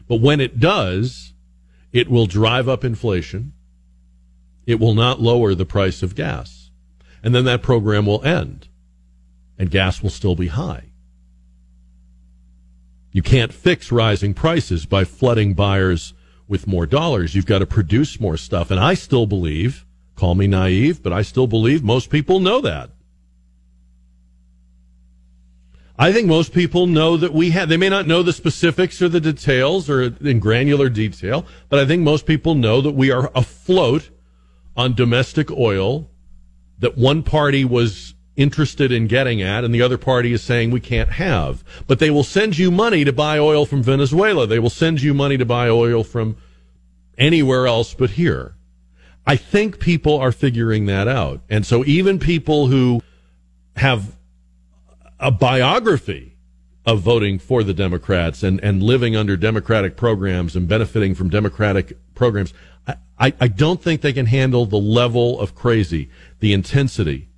But 0.07 0.21
when 0.21 0.39
it 0.39 0.59
does, 0.59 1.33
it 1.91 2.09
will 2.09 2.27
drive 2.27 2.69
up 2.69 2.83
inflation. 2.83 3.53
It 4.65 4.79
will 4.79 4.93
not 4.93 5.21
lower 5.21 5.53
the 5.53 5.65
price 5.65 6.01
of 6.01 6.15
gas. 6.15 6.71
And 7.23 7.33
then 7.33 7.45
that 7.45 7.61
program 7.61 8.05
will 8.05 8.23
end 8.23 8.67
and 9.57 9.71
gas 9.71 10.01
will 10.01 10.09
still 10.09 10.35
be 10.35 10.47
high. 10.47 10.84
You 13.15 13.21
can't 13.21 13.53
fix 13.53 13.93
rising 13.93 14.33
prices 14.33 14.85
by 14.85 15.05
flooding 15.05 15.53
buyers 15.53 16.13
with 16.49 16.67
more 16.67 16.85
dollars. 16.85 17.33
You've 17.33 17.45
got 17.45 17.59
to 17.59 17.65
produce 17.65 18.19
more 18.19 18.35
stuff. 18.35 18.69
And 18.71 18.77
I 18.77 18.93
still 18.93 19.25
believe, 19.25 19.85
call 20.17 20.35
me 20.35 20.47
naive, 20.47 21.01
but 21.01 21.13
I 21.13 21.21
still 21.21 21.47
believe 21.47 21.81
most 21.81 22.09
people 22.09 22.41
know 22.41 22.59
that. 22.59 22.89
I 25.97 26.11
think 26.11 26.27
most 26.27 26.51
people 26.51 26.87
know 26.87 27.15
that 27.15 27.31
we 27.31 27.51
have, 27.51 27.69
they 27.69 27.77
may 27.77 27.87
not 27.87 28.05
know 28.05 28.21
the 28.21 28.33
specifics 28.33 29.01
or 29.01 29.07
the 29.07 29.21
details 29.21 29.89
or 29.89 30.01
in 30.01 30.41
granular 30.41 30.89
detail, 30.89 31.45
but 31.69 31.79
I 31.79 31.85
think 31.85 32.03
most 32.03 32.25
people 32.25 32.53
know 32.53 32.81
that 32.81 32.91
we 32.91 33.11
are 33.11 33.31
afloat 33.33 34.09
on 34.75 34.93
domestic 34.93 35.49
oil 35.49 36.09
that 36.79 36.97
one 36.97 37.23
party 37.23 37.63
was 37.63 38.14
interested 38.35 38.91
in 38.91 39.07
getting 39.07 39.41
at 39.41 39.63
and 39.63 39.73
the 39.73 39.81
other 39.81 39.97
party 39.97 40.33
is 40.33 40.43
saying 40.43 40.71
we 40.71 40.79
can't 40.79 41.11
have. 41.11 41.63
But 41.87 41.99
they 41.99 42.09
will 42.09 42.23
send 42.23 42.57
you 42.57 42.71
money 42.71 43.03
to 43.05 43.13
buy 43.13 43.37
oil 43.39 43.65
from 43.65 43.81
Venezuela. 43.81 44.45
They 44.45 44.59
will 44.59 44.69
send 44.69 45.01
you 45.01 45.13
money 45.13 45.37
to 45.37 45.45
buy 45.45 45.69
oil 45.69 46.03
from 46.03 46.37
anywhere 47.17 47.65
else 47.67 47.93
but 47.93 48.11
here. 48.11 48.55
I 49.25 49.35
think 49.35 49.79
people 49.79 50.17
are 50.17 50.31
figuring 50.31 50.85
that 50.85 51.07
out. 51.07 51.41
And 51.49 51.65
so 51.65 51.83
even 51.85 52.19
people 52.19 52.67
who 52.67 53.01
have 53.77 54.15
a 55.19 55.31
biography 55.31 56.35
of 56.85 56.99
voting 56.99 57.39
for 57.39 57.63
the 57.63 57.73
Democrats 57.73 58.43
and, 58.43 58.63
and 58.63 58.83
living 58.83 59.15
under 59.15 59.35
Democratic 59.35 59.97
programs 59.97 60.55
and 60.55 60.67
benefiting 60.67 61.15
from 61.15 61.29
Democratic 61.29 61.97
programs, 62.13 62.53
I, 62.85 62.95
I, 63.17 63.33
I 63.39 63.47
don't 63.47 63.81
think 63.81 64.01
they 64.01 64.13
can 64.13 64.27
handle 64.27 64.65
the 64.67 64.77
level 64.77 65.39
of 65.39 65.55
crazy, 65.55 66.09
the 66.39 66.53
intensity. 66.53 67.29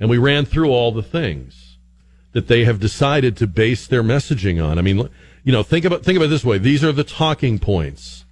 And 0.00 0.08
we 0.08 0.18
ran 0.18 0.46
through 0.46 0.70
all 0.70 0.90
the 0.90 1.02
things 1.02 1.76
that 2.32 2.48
they 2.48 2.64
have 2.64 2.80
decided 2.80 3.36
to 3.36 3.46
base 3.46 3.86
their 3.86 4.02
messaging 4.02 4.64
on. 4.64 4.78
I 4.78 4.82
mean, 4.82 5.08
you 5.44 5.52
know, 5.52 5.62
think 5.62 5.84
about 5.84 6.04
think 6.04 6.16
about 6.16 6.26
it 6.26 6.28
this 6.28 6.44
way. 6.44 6.58
These 6.58 6.82
are 6.82 6.92
the 6.92 7.04
talking 7.04 7.58
points 7.58 8.24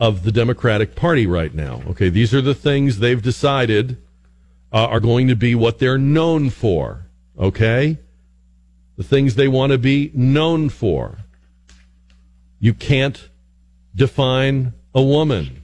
of 0.00 0.24
the 0.24 0.32
Democratic 0.32 0.94
Party 0.94 1.26
right 1.26 1.54
now. 1.54 1.82
Okay, 1.88 2.08
these 2.08 2.34
are 2.34 2.40
the 2.40 2.54
things 2.54 2.98
they've 2.98 3.22
decided 3.22 3.96
uh, 4.72 4.86
are 4.86 5.00
going 5.00 5.28
to 5.28 5.36
be 5.36 5.54
what 5.54 5.78
they're 5.78 5.98
known 5.98 6.50
for. 6.50 7.06
Okay? 7.38 7.98
The 8.96 9.04
things 9.04 9.34
they 9.34 9.48
want 9.48 9.72
to 9.72 9.78
be 9.78 10.10
known 10.14 10.68
for. 10.68 11.18
You 12.58 12.74
can't 12.74 13.28
define 13.94 14.74
a 14.94 15.02
woman. 15.02 15.62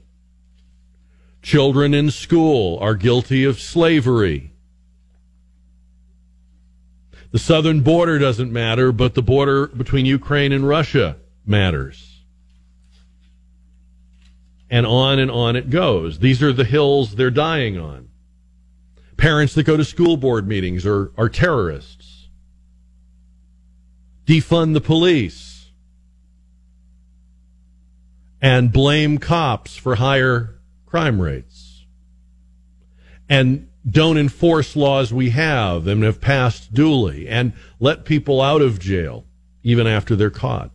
Children 1.42 1.92
in 1.92 2.11
school 2.11 2.79
are 2.79 2.94
guilty 2.94 3.44
of 3.44 3.61
slavery. 3.61 4.54
The 7.35 7.40
southern 7.40 7.81
border 7.81 8.20
doesn't 8.20 8.53
matter, 8.53 8.92
but 8.92 9.14
the 9.14 9.23
border 9.23 9.66
between 9.66 10.07
Ukraine 10.07 10.53
and 10.53 10.68
Russia 10.68 11.16
matters. 11.44 12.23
And 14.70 14.87
on 14.87 15.18
and 15.18 15.33
on 15.33 15.57
it 15.57 15.68
goes. 15.68 16.20
These 16.20 16.44
are 16.44 16.53
the 16.53 16.62
hills 16.62 17.16
they're 17.16 17.33
dying 17.33 17.77
on. 17.77 18.09
Parents 19.16 19.53
that 19.55 19.64
go 19.64 19.77
to 19.77 19.85
school 19.85 20.16
board 20.16 20.47
meetings 20.47 20.87
are, 20.87 21.11
are 21.18 21.29
terrorists. 21.29 22.29
Defund 24.27 24.75
the 24.75 24.81
police. 24.81 25.73
And 28.40 28.73
blame 28.73 29.18
cops 29.18 29.77
for 29.77 29.97
higher 29.97 30.61
crime 30.87 31.20
rates. 31.20 31.85
And 33.29 33.70
don't 33.88 34.16
enforce 34.16 34.77
laws 34.77 35.12
we 35.12 35.31
have 35.31 35.87
and 35.87 36.03
have 36.03 36.20
passed 36.20 36.73
duly 36.73 37.29
and 37.29 37.53
let 37.79 38.05
people 38.05 38.40
out 38.40 38.62
of 38.62 38.81
jail 38.81 39.27
even 39.62 39.87
after 39.87 40.16
they're 40.16 40.31
caught. 40.31 40.70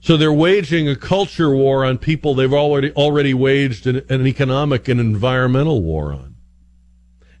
So 0.00 0.16
they're 0.16 0.32
waging 0.32 0.88
a 0.88 0.94
culture 0.94 1.52
war 1.52 1.84
on 1.84 1.98
people 1.98 2.34
they've 2.34 2.52
already 2.52 2.92
already 2.92 3.34
waged 3.34 3.88
an, 3.88 4.04
an 4.08 4.24
economic 4.24 4.86
and 4.86 5.00
environmental 5.00 5.82
war 5.82 6.12
on. 6.12 6.36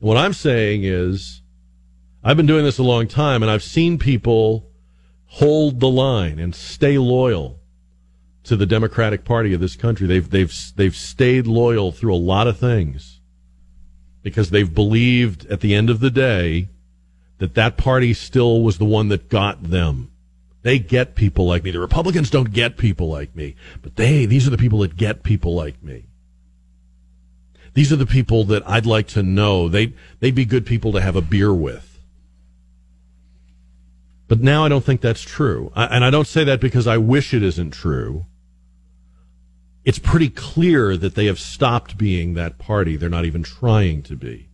what 0.00 0.16
I'm 0.16 0.32
saying 0.32 0.82
is, 0.82 1.42
I've 2.24 2.36
been 2.36 2.46
doing 2.46 2.64
this 2.64 2.78
a 2.78 2.82
long 2.82 3.06
time, 3.06 3.42
and 3.42 3.50
I've 3.52 3.62
seen 3.62 3.98
people 3.98 4.68
hold 5.26 5.78
the 5.78 5.88
line 5.88 6.40
and 6.40 6.56
stay 6.56 6.98
loyal 6.98 7.60
to 8.46 8.56
the 8.56 8.66
Democratic 8.66 9.24
Party 9.24 9.52
of 9.54 9.60
this 9.60 9.76
country. 9.76 10.06
They've 10.06 10.28
they've 10.28 10.54
they've 10.76 10.96
stayed 10.96 11.46
loyal 11.46 11.92
through 11.92 12.14
a 12.14 12.16
lot 12.16 12.46
of 12.46 12.58
things 12.58 13.20
because 14.22 14.50
they've 14.50 14.72
believed 14.72 15.46
at 15.46 15.60
the 15.60 15.74
end 15.74 15.90
of 15.90 16.00
the 16.00 16.10
day 16.10 16.68
that 17.38 17.54
that 17.54 17.76
party 17.76 18.14
still 18.14 18.62
was 18.62 18.78
the 18.78 18.84
one 18.84 19.08
that 19.08 19.28
got 19.28 19.62
them. 19.62 20.10
They 20.62 20.80
get 20.80 21.14
people 21.14 21.46
like 21.46 21.62
me. 21.62 21.70
The 21.70 21.78
Republicans 21.78 22.28
don't 22.28 22.52
get 22.52 22.76
people 22.76 23.08
like 23.08 23.36
me, 23.36 23.54
but 23.82 23.94
they, 23.94 24.26
these 24.26 24.46
are 24.48 24.50
the 24.50 24.58
people 24.58 24.80
that 24.80 24.96
get 24.96 25.22
people 25.22 25.54
like 25.54 25.80
me. 25.80 26.06
These 27.74 27.92
are 27.92 27.96
the 27.96 28.06
people 28.06 28.44
that 28.46 28.68
I'd 28.68 28.86
like 28.86 29.06
to 29.08 29.22
know. 29.22 29.68
They, 29.68 29.92
they'd 30.18 30.34
be 30.34 30.44
good 30.44 30.66
people 30.66 30.92
to 30.92 31.00
have 31.00 31.14
a 31.14 31.20
beer 31.20 31.54
with. 31.54 32.00
But 34.28 34.40
now 34.40 34.64
I 34.64 34.68
don't 34.68 34.84
think 34.84 35.02
that's 35.02 35.22
true. 35.22 35.70
I, 35.76 35.84
and 35.84 36.04
I 36.04 36.10
don't 36.10 36.26
say 36.26 36.42
that 36.42 36.60
because 36.60 36.86
I 36.86 36.96
wish 36.96 37.32
it 37.32 37.44
isn't 37.44 37.70
true. 37.70 38.26
It's 39.86 39.98
pretty 39.98 40.28
clear 40.28 40.98
that 40.98 41.14
they 41.14 41.24
have 41.24 41.40
stopped 41.40 41.96
being 41.96 42.34
that 42.34 42.58
party. 42.58 42.96
They're 42.96 43.08
not 43.08 43.24
even 43.24 43.42
trying 43.42 44.02
to 44.02 44.16
be. 44.16 44.50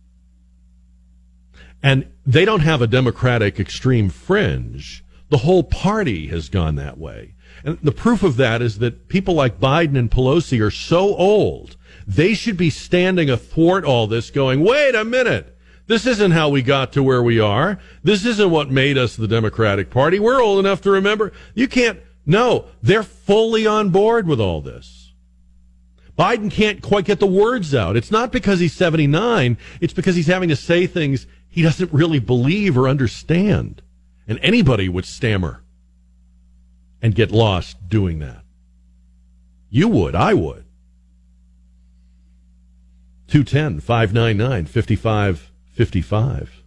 And 1.81 2.07
they 2.25 2.45
don't 2.45 2.61
have 2.61 2.81
a 2.81 2.87
Democratic 2.87 3.59
extreme 3.59 4.09
fringe 4.09 5.03
the 5.33 5.39
whole 5.39 5.63
party 5.63 6.27
has 6.27 6.47
gone 6.47 6.75
that 6.75 6.99
way. 6.99 7.33
And 7.63 7.79
the 7.81 7.91
proof 7.91 8.21
of 8.21 8.37
that 8.37 8.61
is 8.61 8.77
that 8.77 9.07
people 9.07 9.33
like 9.33 9.59
Biden 9.59 9.97
and 9.97 10.11
Pelosi 10.11 10.61
are 10.61 10.69
so 10.69 11.15
old, 11.15 11.75
they 12.05 12.35
should 12.35 12.55
be 12.55 12.69
standing 12.69 13.31
athwart 13.31 13.83
all 13.83 14.05
this 14.05 14.29
going, 14.29 14.63
wait 14.63 14.93
a 14.93 15.03
minute. 15.03 15.57
This 15.87 16.05
isn't 16.05 16.33
how 16.33 16.49
we 16.49 16.61
got 16.61 16.93
to 16.93 17.01
where 17.01 17.23
we 17.23 17.39
are. 17.39 17.79
This 18.03 18.25
isn't 18.27 18.51
what 18.51 18.69
made 18.69 18.95
us 18.95 19.15
the 19.15 19.27
Democratic 19.27 19.89
Party. 19.89 20.19
We're 20.19 20.39
old 20.39 20.59
enough 20.59 20.81
to 20.81 20.91
remember. 20.91 21.31
You 21.55 21.67
can't, 21.67 21.99
no, 22.27 22.65
they're 22.83 23.01
fully 23.01 23.65
on 23.65 23.89
board 23.89 24.27
with 24.27 24.39
all 24.39 24.61
this. 24.61 25.02
Biden 26.17 26.51
can't 26.51 26.81
quite 26.81 27.05
get 27.05 27.19
the 27.19 27.25
words 27.25 27.73
out. 27.73 27.95
It's 27.95 28.11
not 28.11 28.31
because 28.31 28.59
he's 28.59 28.73
79. 28.73 29.57
It's 29.81 29.93
because 29.93 30.15
he's 30.15 30.27
having 30.27 30.49
to 30.49 30.55
say 30.55 30.85
things 30.85 31.25
he 31.49 31.61
doesn't 31.61 31.91
really 31.91 32.19
believe 32.19 32.77
or 32.77 32.87
understand. 32.87 33.81
And 34.27 34.39
anybody 34.41 34.89
would 34.89 35.05
stammer 35.05 35.63
and 37.01 37.15
get 37.15 37.31
lost 37.31 37.89
doing 37.89 38.19
that. 38.19 38.43
You 39.69 39.87
would. 39.87 40.15
I 40.15 40.33
would. 40.35 40.65
210 43.27 43.79
599 43.79 44.65
5555. 44.65 46.63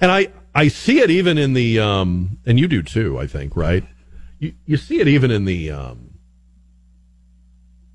And 0.00 0.10
I, 0.12 0.28
I 0.54 0.68
see 0.68 1.00
it 1.00 1.10
even 1.10 1.36
in 1.36 1.52
the, 1.54 1.80
um, 1.80 2.38
and 2.46 2.60
you 2.60 2.68
do 2.68 2.82
too, 2.82 3.18
I 3.18 3.26
think, 3.26 3.56
right? 3.56 3.84
You, 4.38 4.54
you 4.64 4.76
see 4.76 5.00
it 5.00 5.08
even 5.08 5.30
in 5.30 5.44
the, 5.44 5.70
um, 5.70 6.11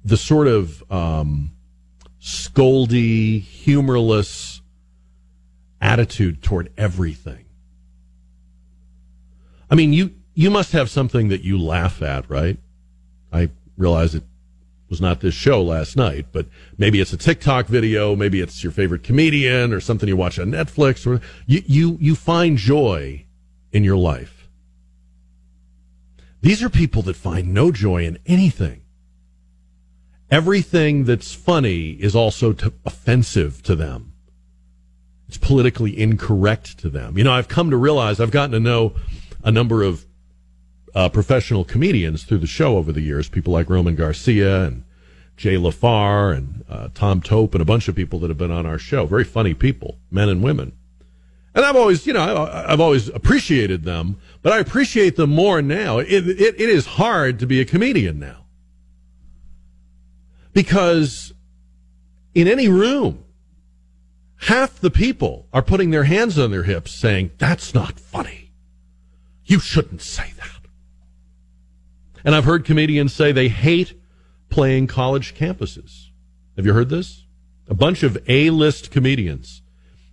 the 0.07 0.17
sort 0.17 0.47
of, 0.47 0.83
um, 0.91 1.51
scoldy, 2.21 3.41
humorless 3.41 4.61
attitude 5.81 6.41
toward 6.41 6.71
everything. 6.77 7.45
I 9.69 9.75
mean, 9.75 9.93
you 9.93 10.13
you 10.33 10.49
must 10.49 10.71
have 10.71 10.89
something 10.89 11.29
that 11.29 11.41
you 11.41 11.57
laugh 11.57 12.01
at, 12.01 12.29
right? 12.29 12.57
I 13.33 13.49
realize 13.75 14.15
it 14.15 14.23
was 14.89 15.01
not 15.01 15.19
this 15.19 15.33
show 15.33 15.61
last 15.61 15.97
night, 15.97 16.27
but 16.31 16.45
maybe 16.77 17.01
it's 17.01 17.11
a 17.11 17.17
TikTok 17.17 17.67
video, 17.67 18.15
maybe 18.15 18.39
it's 18.39 18.63
your 18.63 18.71
favorite 18.71 19.03
comedian 19.03 19.73
or 19.73 19.81
something 19.81 20.07
you 20.07 20.15
watch 20.15 20.39
on 20.39 20.51
Netflix 20.51 21.05
or 21.05 21.21
you 21.45 21.63
you 21.65 21.97
you 21.99 22.15
find 22.15 22.57
joy 22.57 23.25
in 23.71 23.83
your 23.83 23.97
life. 23.97 24.47
These 26.41 26.63
are 26.63 26.69
people 26.69 27.01
that 27.03 27.15
find 27.15 27.53
no 27.53 27.71
joy 27.71 28.05
in 28.05 28.19
anything. 28.25 28.83
Everything 30.29 31.05
that's 31.05 31.33
funny 31.33 31.91
is 31.91 32.15
also 32.15 32.53
to, 32.53 32.73
offensive 32.85 33.63
to 33.63 33.75
them. 33.75 34.13
It's 35.27 35.37
politically 35.37 35.97
incorrect 35.97 36.79
to 36.79 36.89
them. 36.89 37.17
You 37.17 37.23
know, 37.23 37.33
I've 37.33 37.47
come 37.47 37.69
to 37.69 37.77
realize 37.77 38.19
I've 38.19 38.31
gotten 38.31 38.51
to 38.51 38.59
know 38.59 38.93
a 39.43 39.51
number 39.51 39.83
of 39.83 40.05
uh, 40.95 41.09
professional 41.09 41.63
comedians 41.63 42.23
through 42.23 42.39
the 42.39 42.47
show 42.47 42.77
over 42.77 42.91
the 42.91 43.01
years, 43.01 43.29
people 43.29 43.53
like 43.53 43.69
Roman 43.69 43.95
Garcia 43.95 44.65
and 44.65 44.83
Jay 45.37 45.55
LaFar 45.55 46.35
and 46.35 46.65
uh, 46.69 46.89
Tom 46.93 47.21
Tope 47.21 47.53
and 47.53 47.61
a 47.61 47.65
bunch 47.65 47.87
of 47.87 47.95
people 47.95 48.19
that 48.19 48.29
have 48.29 48.37
been 48.37 48.51
on 48.51 48.65
our 48.65 48.79
show. 48.79 49.05
Very 49.05 49.23
funny 49.23 49.53
people, 49.53 49.97
men 50.09 50.27
and 50.27 50.41
women. 50.41 50.73
And 51.53 51.65
I've 51.65 51.75
always, 51.75 52.05
you 52.05 52.13
know, 52.13 52.49
I've 52.51 52.79
always 52.79 53.09
appreciated 53.09 53.83
them, 53.83 54.19
but 54.41 54.53
I 54.53 54.59
appreciate 54.59 55.15
them 55.15 55.31
more 55.31 55.61
now. 55.61 55.99
It, 55.99 56.27
it, 56.27 56.59
it 56.59 56.69
is 56.69 56.85
hard 56.85 57.39
to 57.39 57.47
be 57.47 57.59
a 57.59 57.65
comedian 57.65 58.19
now. 58.19 58.46
Because 60.57 61.33
in 62.33 62.47
any 62.47 62.67
room, 62.67 63.23
half 64.37 64.79
the 64.79 64.89
people 64.89 65.45
are 65.53 65.61
putting 65.61 65.91
their 65.91 66.05
hands 66.05 66.39
on 66.39 66.49
their 66.49 66.63
hips 66.63 66.95
saying, 66.95 67.29
that's 67.37 67.75
not 67.75 67.99
funny. 67.99 68.53
You 69.45 69.59
shouldn't 69.59 70.01
say 70.01 70.33
that. 70.35 70.67
And 72.25 72.33
I've 72.33 72.45
heard 72.45 72.65
comedians 72.65 73.13
say 73.13 73.31
they 73.31 73.49
hate 73.49 74.01
playing 74.49 74.87
college 74.87 75.35
campuses. 75.35 76.07
Have 76.55 76.65
you 76.65 76.73
heard 76.73 76.89
this? 76.89 77.25
A 77.69 77.75
bunch 77.75 78.01
of 78.01 78.17
A 78.27 78.49
list 78.49 78.89
comedians 78.89 79.61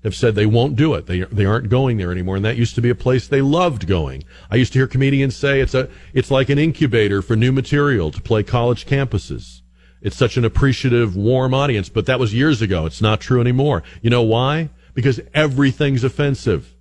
have 0.02 0.14
said 0.14 0.34
they 0.34 0.44
won't 0.44 0.76
do 0.76 0.92
it. 0.92 1.06
They 1.06 1.20
they 1.20 1.46
aren't 1.46 1.70
going 1.70 1.96
there 1.96 2.12
anymore, 2.12 2.36
and 2.36 2.44
that 2.44 2.58
used 2.58 2.74
to 2.74 2.82
be 2.82 2.90
a 2.90 2.94
place 2.94 3.26
they 3.26 3.40
loved 3.40 3.86
going. 3.86 4.24
I 4.50 4.56
used 4.56 4.74
to 4.74 4.78
hear 4.78 4.86
comedians 4.86 5.36
say 5.36 5.62
it's 5.62 5.72
a 5.72 5.88
it's 6.12 6.30
like 6.30 6.50
an 6.50 6.58
incubator 6.58 7.22
for 7.22 7.34
new 7.34 7.50
material 7.50 8.10
to 8.10 8.20
play 8.20 8.42
college 8.42 8.84
campuses. 8.84 9.62
It's 10.04 10.16
such 10.16 10.36
an 10.36 10.44
appreciative, 10.44 11.16
warm 11.16 11.54
audience, 11.54 11.88
but 11.88 12.04
that 12.06 12.20
was 12.20 12.34
years 12.34 12.60
ago. 12.60 12.84
It's 12.84 13.00
not 13.00 13.22
true 13.22 13.40
anymore. 13.40 13.82
You 14.02 14.10
know 14.10 14.22
why? 14.22 14.68
Because 14.92 15.18
everything's 15.32 16.04
offensive. 16.04 16.74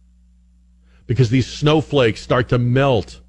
Because 1.08 1.30
these 1.30 1.48
snowflakes 1.48 2.20
start 2.20 2.50
to 2.50 2.58
melt. 2.60 3.22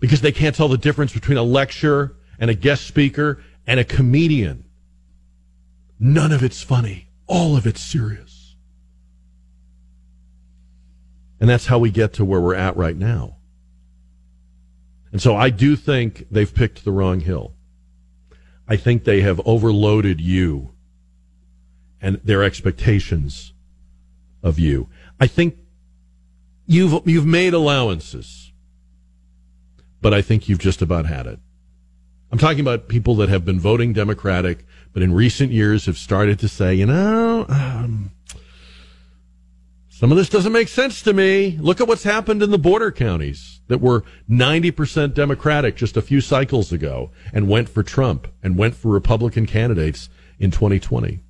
Because 0.00 0.22
they 0.22 0.32
can't 0.32 0.56
tell 0.56 0.68
the 0.68 0.78
difference 0.78 1.12
between 1.12 1.36
a 1.36 1.42
lecture 1.42 2.16
and 2.38 2.50
a 2.50 2.54
guest 2.54 2.86
speaker 2.86 3.42
and 3.66 3.78
a 3.78 3.84
comedian. 3.84 4.64
None 6.00 6.32
of 6.32 6.42
it's 6.42 6.62
funny. 6.62 7.08
All 7.26 7.58
of 7.58 7.66
it's 7.66 7.82
serious. 7.82 8.56
And 11.38 11.50
that's 11.50 11.66
how 11.66 11.78
we 11.78 11.90
get 11.90 12.14
to 12.14 12.24
where 12.24 12.40
we're 12.40 12.54
at 12.54 12.74
right 12.74 12.96
now. 12.96 13.36
And 15.12 15.20
so 15.20 15.36
I 15.36 15.50
do 15.50 15.76
think 15.76 16.26
they've 16.30 16.54
picked 16.54 16.86
the 16.86 16.92
wrong 16.92 17.20
hill. 17.20 17.55
I 18.68 18.76
think 18.76 19.04
they 19.04 19.20
have 19.20 19.40
overloaded 19.44 20.20
you 20.20 20.72
and 22.00 22.16
their 22.24 22.42
expectations 22.42 23.52
of 24.42 24.58
you. 24.58 24.88
I 25.20 25.26
think 25.26 25.56
you've 26.66 27.06
you've 27.06 27.26
made 27.26 27.54
allowances, 27.54 28.52
but 30.00 30.12
I 30.12 30.22
think 30.22 30.48
you've 30.48 30.58
just 30.58 30.82
about 30.82 31.06
had 31.06 31.26
it. 31.26 31.38
I'm 32.30 32.38
talking 32.38 32.60
about 32.60 32.88
people 32.88 33.14
that 33.16 33.28
have 33.28 33.44
been 33.44 33.60
voting 33.60 33.92
Democratic, 33.92 34.64
but 34.92 35.02
in 35.02 35.12
recent 35.12 35.52
years 35.52 35.86
have 35.86 35.96
started 35.96 36.38
to 36.40 36.48
say, 36.48 36.74
you 36.74 36.86
know, 36.86 37.46
um, 37.48 38.10
some 39.88 40.10
of 40.10 40.18
this 40.18 40.28
doesn't 40.28 40.52
make 40.52 40.68
sense 40.68 41.02
to 41.02 41.12
me. 41.12 41.56
Look 41.60 41.80
at 41.80 41.86
what's 41.86 42.02
happened 42.02 42.42
in 42.42 42.50
the 42.50 42.58
border 42.58 42.90
counties 42.90 43.55
that 43.68 43.80
were 43.80 44.04
90% 44.30 45.14
Democratic 45.14 45.76
just 45.76 45.96
a 45.96 46.02
few 46.02 46.20
cycles 46.20 46.72
ago 46.72 47.10
and 47.32 47.48
went 47.48 47.68
for 47.68 47.82
Trump 47.82 48.28
and 48.42 48.56
went 48.56 48.74
for 48.74 48.88
Republican 48.88 49.46
candidates 49.46 50.08
in 50.38 50.50
2020. 50.50 51.20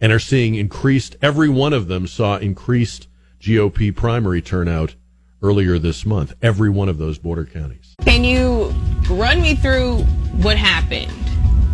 And 0.00 0.12
are 0.12 0.18
seeing 0.18 0.54
increased, 0.54 1.16
every 1.22 1.48
one 1.48 1.72
of 1.72 1.88
them 1.88 2.06
saw 2.06 2.36
increased 2.36 3.08
GOP 3.40 3.94
primary 3.94 4.42
turnout 4.42 4.94
earlier 5.42 5.78
this 5.78 6.04
month. 6.04 6.34
Every 6.42 6.68
one 6.68 6.88
of 6.88 6.98
those 6.98 7.18
border 7.18 7.46
counties. 7.46 7.94
Can 8.02 8.24
you 8.24 8.74
run 9.08 9.40
me 9.40 9.54
through 9.54 9.98
what 10.42 10.56
happened? 10.56 11.12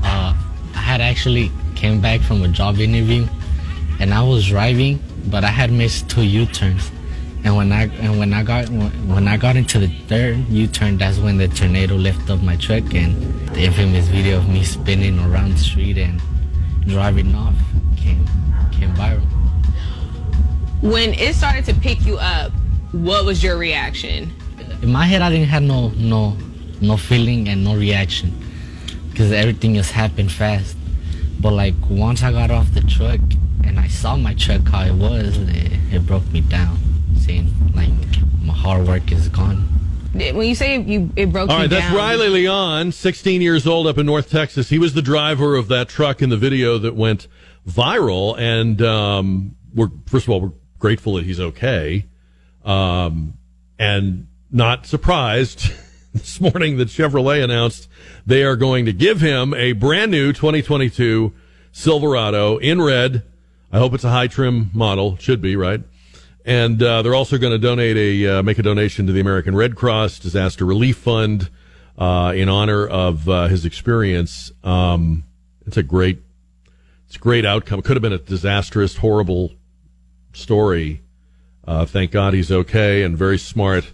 Uh, 0.04 0.34
I 0.74 0.78
had 0.78 1.00
actually 1.00 1.50
came 1.74 2.00
back 2.00 2.20
from 2.20 2.42
a 2.42 2.48
job 2.48 2.78
interview 2.78 3.26
and 3.98 4.14
I 4.14 4.22
was 4.22 4.46
driving 4.46 5.02
but 5.26 5.44
I 5.44 5.48
had 5.48 5.72
missed 5.72 6.08
two 6.10 6.24
U-turns. 6.24 6.90
And 7.44 7.56
when 7.56 7.72
I 7.72 7.88
and 7.98 8.18
when 8.18 8.32
I 8.32 8.44
got 8.44 8.68
when 8.68 9.26
I 9.26 9.36
got 9.36 9.56
into 9.56 9.78
the 9.80 9.88
third 10.06 10.36
U-turn, 10.48 10.98
that's 10.98 11.18
when 11.18 11.38
the 11.38 11.48
tornado 11.48 11.96
lifted 11.96 12.30
up 12.30 12.40
my 12.40 12.56
truck, 12.56 12.94
and 12.94 13.16
the 13.48 13.62
infamous 13.64 14.06
video 14.06 14.38
of 14.38 14.48
me 14.48 14.62
spinning 14.62 15.18
around 15.18 15.52
the 15.52 15.58
street 15.58 15.98
and 15.98 16.20
driving 16.86 17.34
off 17.34 17.54
came 17.96 18.24
came 18.70 18.94
viral. 18.94 19.26
When 20.82 21.14
it 21.14 21.34
started 21.34 21.64
to 21.66 21.74
pick 21.74 22.06
you 22.06 22.16
up, 22.18 22.52
what 22.92 23.24
was 23.24 23.42
your 23.42 23.56
reaction? 23.56 24.32
In 24.82 24.92
my 24.92 25.06
head, 25.06 25.22
I 25.22 25.30
didn't 25.30 25.48
have 25.48 25.62
no 25.64 25.88
no 25.96 26.36
no 26.80 26.96
feeling 26.96 27.48
and 27.48 27.64
no 27.64 27.74
reaction 27.76 28.32
because 29.10 29.32
everything 29.32 29.74
just 29.74 29.90
happened 29.92 30.30
fast. 30.30 30.76
But 31.40 31.54
like 31.54 31.74
once 31.90 32.22
I 32.22 32.30
got 32.30 32.52
off 32.52 32.72
the 32.72 32.82
truck 32.82 33.20
and 33.64 33.80
I 33.80 33.88
saw 33.88 34.16
my 34.16 34.34
truck 34.34 34.68
how 34.68 34.82
it 34.82 34.94
was, 34.94 35.36
it, 35.38 35.72
it 35.92 36.06
broke 36.06 36.26
me 36.30 36.40
down. 36.40 36.78
Seeing 37.32 37.48
like 37.74 37.90
my 38.42 38.52
hard 38.52 38.86
work 38.86 39.10
is 39.10 39.28
gone. 39.28 39.68
When 40.12 40.42
you 40.42 40.54
say 40.54 40.78
you, 40.78 41.10
it 41.16 41.32
broke 41.32 41.48
All 41.48 41.56
right, 41.56 41.70
that's 41.70 41.86
down. 41.86 41.96
Riley 41.96 42.28
Leon, 42.28 42.92
16 42.92 43.40
years 43.40 43.66
old 43.66 43.86
up 43.86 43.96
in 43.96 44.04
North 44.04 44.28
Texas. 44.28 44.68
He 44.68 44.78
was 44.78 44.92
the 44.92 45.00
driver 45.00 45.56
of 45.56 45.68
that 45.68 45.88
truck 45.88 46.20
in 46.20 46.28
the 46.28 46.36
video 46.36 46.76
that 46.76 46.94
went 46.94 47.28
viral. 47.66 48.38
And 48.38 48.82
um, 48.82 49.56
we're, 49.74 49.88
first 50.04 50.26
of 50.26 50.30
all, 50.30 50.42
we're 50.42 50.52
grateful 50.78 51.14
that 51.14 51.24
he's 51.24 51.40
okay. 51.40 52.04
Um, 52.66 53.38
and 53.78 54.26
not 54.50 54.84
surprised 54.84 55.72
this 56.12 56.38
morning 56.38 56.76
that 56.76 56.88
Chevrolet 56.88 57.42
announced 57.42 57.88
they 58.26 58.44
are 58.44 58.56
going 58.56 58.84
to 58.84 58.92
give 58.92 59.22
him 59.22 59.54
a 59.54 59.72
brand 59.72 60.10
new 60.10 60.34
2022 60.34 61.32
Silverado 61.72 62.58
in 62.58 62.82
red 62.82 63.22
I 63.72 63.78
hope 63.78 63.94
it's 63.94 64.04
a 64.04 64.10
high 64.10 64.26
trim 64.26 64.70
model. 64.74 65.16
Should 65.16 65.40
be, 65.40 65.56
right? 65.56 65.80
And 66.44 66.82
uh, 66.82 67.02
they're 67.02 67.14
also 67.14 67.38
going 67.38 67.52
to 67.52 67.58
donate 67.58 67.96
a 67.96 68.38
uh, 68.38 68.42
make 68.42 68.58
a 68.58 68.62
donation 68.62 69.06
to 69.06 69.12
the 69.12 69.20
American 69.20 69.54
Red 69.54 69.76
Cross 69.76 70.18
Disaster 70.18 70.64
Relief 70.64 70.96
Fund 70.96 71.50
uh, 71.96 72.32
in 72.34 72.48
honor 72.48 72.86
of 72.86 73.28
uh, 73.28 73.46
his 73.46 73.64
experience. 73.64 74.50
Um, 74.64 75.22
it's 75.66 75.76
a 75.76 75.82
great, 75.84 76.20
it's 77.06 77.16
a 77.16 77.20
great 77.20 77.44
outcome. 77.44 77.78
It 77.78 77.84
could 77.84 77.96
have 77.96 78.02
been 78.02 78.12
a 78.12 78.18
disastrous, 78.18 78.96
horrible 78.96 79.52
story. 80.32 81.02
Uh, 81.64 81.84
thank 81.86 82.10
God 82.10 82.34
he's 82.34 82.50
okay 82.50 83.04
and 83.04 83.16
very 83.16 83.38
smart 83.38 83.92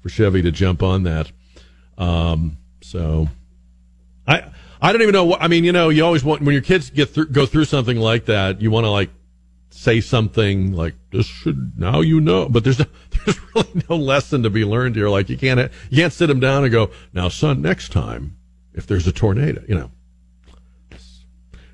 for 0.00 0.08
Chevy 0.08 0.40
to 0.40 0.50
jump 0.50 0.82
on 0.82 1.02
that. 1.02 1.30
Um, 1.98 2.56
so, 2.80 3.28
I 4.26 4.44
I 4.80 4.92
don't 4.92 5.02
even 5.02 5.12
know 5.12 5.26
what 5.26 5.42
I 5.42 5.48
mean. 5.48 5.64
You 5.64 5.72
know, 5.72 5.90
you 5.90 6.04
always 6.06 6.24
want 6.24 6.40
when 6.40 6.54
your 6.54 6.62
kids 6.62 6.88
get 6.88 7.10
through, 7.10 7.26
go 7.26 7.44
through 7.44 7.66
something 7.66 7.98
like 7.98 8.24
that, 8.26 8.62
you 8.62 8.70
want 8.70 8.84
to 8.84 8.90
like 8.90 9.10
say 9.72 10.00
something 10.00 10.72
like 10.72 10.94
this 11.10 11.26
should 11.26 11.78
now 11.78 12.00
you 12.00 12.20
know, 12.20 12.48
but 12.48 12.64
there's 12.64 12.78
no, 12.78 12.86
there's 13.24 13.40
really 13.54 13.82
no 13.88 13.96
lesson 13.96 14.42
to 14.42 14.50
be 14.50 14.64
learned 14.64 14.96
here. 14.96 15.08
Like 15.08 15.28
you 15.28 15.36
can't 15.36 15.70
you 15.90 15.96
can't 15.96 16.12
sit 16.12 16.26
them 16.26 16.40
down 16.40 16.64
and 16.64 16.72
go 16.72 16.90
now, 17.12 17.28
son. 17.28 17.62
Next 17.62 17.92
time, 17.92 18.36
if 18.74 18.86
there's 18.86 19.06
a 19.06 19.12
tornado, 19.12 19.62
you 19.68 19.74
know, 19.74 19.90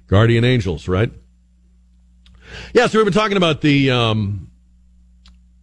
guardian 0.06 0.44
angels, 0.44 0.88
right? 0.88 1.11
Yeah. 2.72 2.87
So 2.87 2.98
we've 2.98 3.06
been 3.06 3.14
talking 3.14 3.37
about 3.37 3.61
the 3.61 3.90
um, 3.90 4.50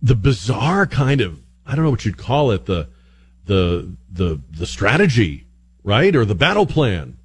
the 0.02 0.16
bizarre 0.16 0.86
kind 0.86 1.22
of 1.22 1.42
I 1.66 1.76
don't 1.76 1.86
know 1.86 1.92
what 1.92 2.06
you'd 2.06 2.18
call 2.18 2.52
it 2.52 2.66
the 2.66 2.90
the 3.46 3.96
the 4.12 4.42
the 4.52 4.66
strategy, 4.66 5.48
right, 5.84 6.16
or 6.16 6.26
the 6.26 6.36
battle 6.36 6.66
plan 6.66 7.18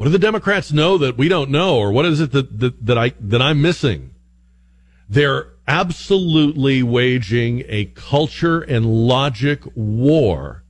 what 0.00 0.06
do 0.06 0.12
the 0.12 0.18
Democrats 0.18 0.72
know 0.72 0.96
that 0.96 1.18
we 1.18 1.28
don't 1.28 1.50
know, 1.50 1.76
or 1.76 1.92
what 1.92 2.06
is 2.06 2.22
it 2.22 2.32
that, 2.32 2.58
that, 2.58 2.86
that 2.86 2.96
I 2.96 3.12
that 3.20 3.42
I'm 3.42 3.60
missing? 3.60 4.14
They're 5.10 5.48
absolutely 5.66 6.84
waging 6.84 7.64
a 7.66 7.86
culture 7.86 8.60
and 8.60 8.86
logic 8.86 9.62
war 9.74 10.62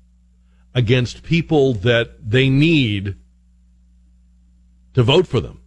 against 0.75 1.23
people 1.23 1.75
that 1.75 2.31
they 2.31 2.49
need 2.49 3.17
to 4.95 5.03
vote 5.03 5.27
for 5.27 5.41
them. 5.41 5.61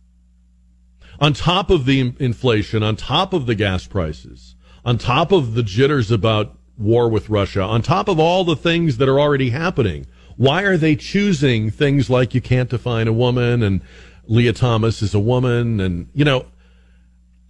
On 1.20 1.34
top 1.34 1.70
of 1.70 1.86
the 1.86 2.16
inflation, 2.20 2.82
on 2.82 2.96
top 2.96 3.32
of 3.32 3.46
the 3.46 3.54
gas 3.54 3.86
prices, 3.86 4.56
on 4.84 4.98
top 4.98 5.32
of 5.32 5.54
the 5.54 5.64
jitters 5.64 6.10
about 6.10 6.58
war 6.76 7.08
with 7.08 7.30
Russia, 7.30 7.62
on 7.62 7.84
top 7.84 8.08
of 8.08 8.20
all 8.20 8.44
the 8.44 8.56
things 8.56 8.98
that 8.98 9.08
are 9.08 9.20
already 9.20 9.52
happening, 9.52 10.08
why 10.36 10.64
are 10.64 10.78
they 10.78 10.96
choosing 10.96 11.70
things 11.70 12.10
like 12.10 12.34
you 12.34 12.42
can't 12.42 12.72
define 12.72 13.08
a 13.08 13.14
woman 13.14 13.62
and 13.62 13.82
Lia 14.26 14.54
Thomas 14.54 15.04
is 15.04 15.14
a 15.14 15.20
woman 15.20 15.80
and, 15.80 16.08
you 16.16 16.26
know, 16.26 16.48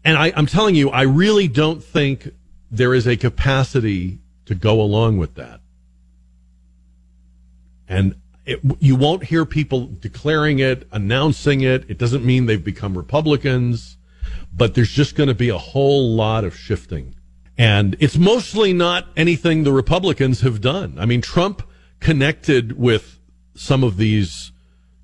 and 0.03 0.17
I, 0.17 0.33
I'm 0.35 0.45
telling 0.45 0.75
you, 0.75 0.89
I 0.89 1.03
really 1.03 1.47
don't 1.47 1.83
think 1.83 2.29
there 2.71 2.93
is 2.93 3.07
a 3.07 3.15
capacity 3.15 4.19
to 4.45 4.55
go 4.55 4.81
along 4.81 5.17
with 5.17 5.35
that. 5.35 5.61
And 7.87 8.15
it, 8.45 8.59
you 8.79 8.95
won't 8.95 9.25
hear 9.25 9.45
people 9.45 9.87
declaring 9.87 10.59
it, 10.59 10.87
announcing 10.91 11.61
it. 11.61 11.89
It 11.89 11.97
doesn't 11.97 12.25
mean 12.25 12.45
they've 12.45 12.63
become 12.63 12.97
Republicans, 12.97 13.97
but 14.53 14.73
there's 14.73 14.91
just 14.91 15.15
going 15.15 15.29
to 15.29 15.35
be 15.35 15.49
a 15.49 15.57
whole 15.57 16.15
lot 16.15 16.43
of 16.43 16.55
shifting. 16.55 17.15
And 17.57 17.95
it's 17.99 18.17
mostly 18.17 18.73
not 18.73 19.07
anything 19.15 19.63
the 19.63 19.71
Republicans 19.71 20.41
have 20.41 20.59
done. 20.59 20.97
I 20.97 21.05
mean, 21.05 21.21
Trump 21.21 21.61
connected 21.99 22.77
with 22.77 23.19
some 23.55 23.83
of 23.83 23.97
these 23.97 24.51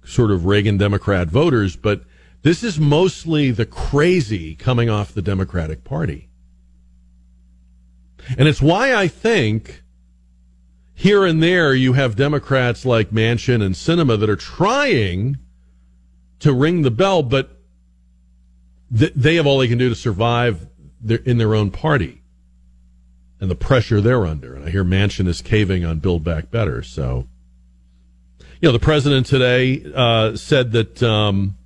sort 0.04 0.32
of 0.32 0.46
Reagan 0.46 0.78
Democrat 0.78 1.28
voters, 1.28 1.76
but 1.76 2.02
this 2.42 2.64
is 2.64 2.80
mostly 2.80 3.52
the 3.52 3.66
crazy 3.66 4.56
coming 4.56 4.90
off 4.90 5.14
the 5.14 5.22
Democratic 5.22 5.84
Party. 5.84 6.30
And 8.38 8.48
it's 8.48 8.62
why 8.62 8.94
I 8.94 9.08
think 9.08 9.84
here 10.94 11.26
and 11.26 11.42
there 11.42 11.74
you 11.74 11.94
have 11.94 12.16
Democrats 12.16 12.86
like 12.86 13.12
Manchin 13.12 13.64
and 13.64 13.76
Sinema 13.76 14.20
that 14.20 14.30
are 14.30 14.36
trying 14.36 15.38
to 16.40 16.54
ring 16.54 16.82
the 16.82 16.92
bell, 16.92 17.24
but 17.24 17.58
th- 18.96 19.14
they 19.16 19.36
have 19.36 19.48
all 19.48 19.60
they 19.60 19.68
can 19.68 19.78
do 19.78 19.90
to 19.90 19.96
survive 19.96 20.68
their, 21.02 21.20
in 21.20 21.38
their 21.38 21.56
own 21.56 21.72
party 21.72 22.22
and 23.40 23.50
the 23.50 23.56
pressure 23.56 24.02
they're 24.02 24.26
under. 24.26 24.56
And 24.56 24.66
I 24.66 24.70
hear 24.70 24.84
Manchin 24.84 25.28
is 25.28 25.42
caving 25.42 25.86
on 25.86 26.00
Build 26.00 26.24
Back 26.24 26.52
Better. 26.52 26.84
So, 26.84 27.28
you 28.62 28.68
know, 28.68 28.74
the 28.74 28.80
president 28.80 29.26
today 29.26 29.84
uh, 29.96 30.36
said 30.36 30.74
that 30.74 31.02
um, 31.02 31.58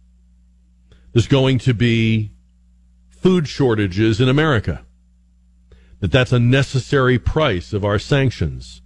there's 1.13 1.27
going 1.27 1.59
to 1.59 1.73
be 1.73 2.31
food 3.09 3.47
shortages 3.47 4.19
in 4.19 4.27
America. 4.27 4.85
That 5.99 6.11
that's 6.11 6.33
a 6.33 6.39
necessary 6.39 7.17
price 7.17 7.71
of 7.71 7.85
our 7.85 7.97
sanctions. 7.97 8.81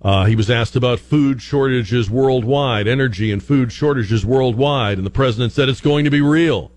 Uh, 0.00 0.24
he 0.24 0.36
was 0.36 0.50
asked 0.50 0.76
about 0.76 1.00
food 1.00 1.42
shortages 1.42 2.10
worldwide, 2.10 2.86
energy 2.86 3.32
and 3.32 3.42
food 3.42 3.72
shortages 3.72 4.24
worldwide, 4.24 4.98
and 4.98 5.06
the 5.06 5.10
president 5.10 5.52
said 5.52 5.68
it's 5.68 5.80
going 5.80 6.04
to 6.04 6.10
be 6.10 6.20
real. 6.20 6.72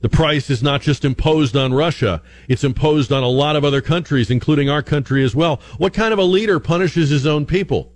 The 0.00 0.08
price 0.10 0.50
is 0.50 0.62
not 0.62 0.82
just 0.82 1.04
imposed 1.04 1.56
on 1.56 1.72
Russia, 1.72 2.22
it's 2.48 2.64
imposed 2.64 3.12
on 3.12 3.22
a 3.22 3.28
lot 3.28 3.56
of 3.56 3.64
other 3.64 3.80
countries, 3.80 4.30
including 4.30 4.68
our 4.68 4.82
country 4.82 5.24
as 5.24 5.34
well. 5.34 5.60
What 5.78 5.94
kind 5.94 6.12
of 6.12 6.18
a 6.18 6.24
leader 6.24 6.60
punishes 6.60 7.10
his 7.10 7.26
own 7.26 7.46
people? 7.46 7.92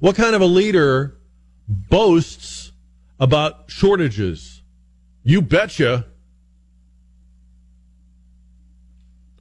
What 0.00 0.16
kind 0.16 0.34
of 0.34 0.40
a 0.40 0.46
leader 0.46 1.18
boasts 1.68 2.61
about 3.22 3.70
shortages? 3.70 4.62
You 5.22 5.40
betcha. 5.40 6.06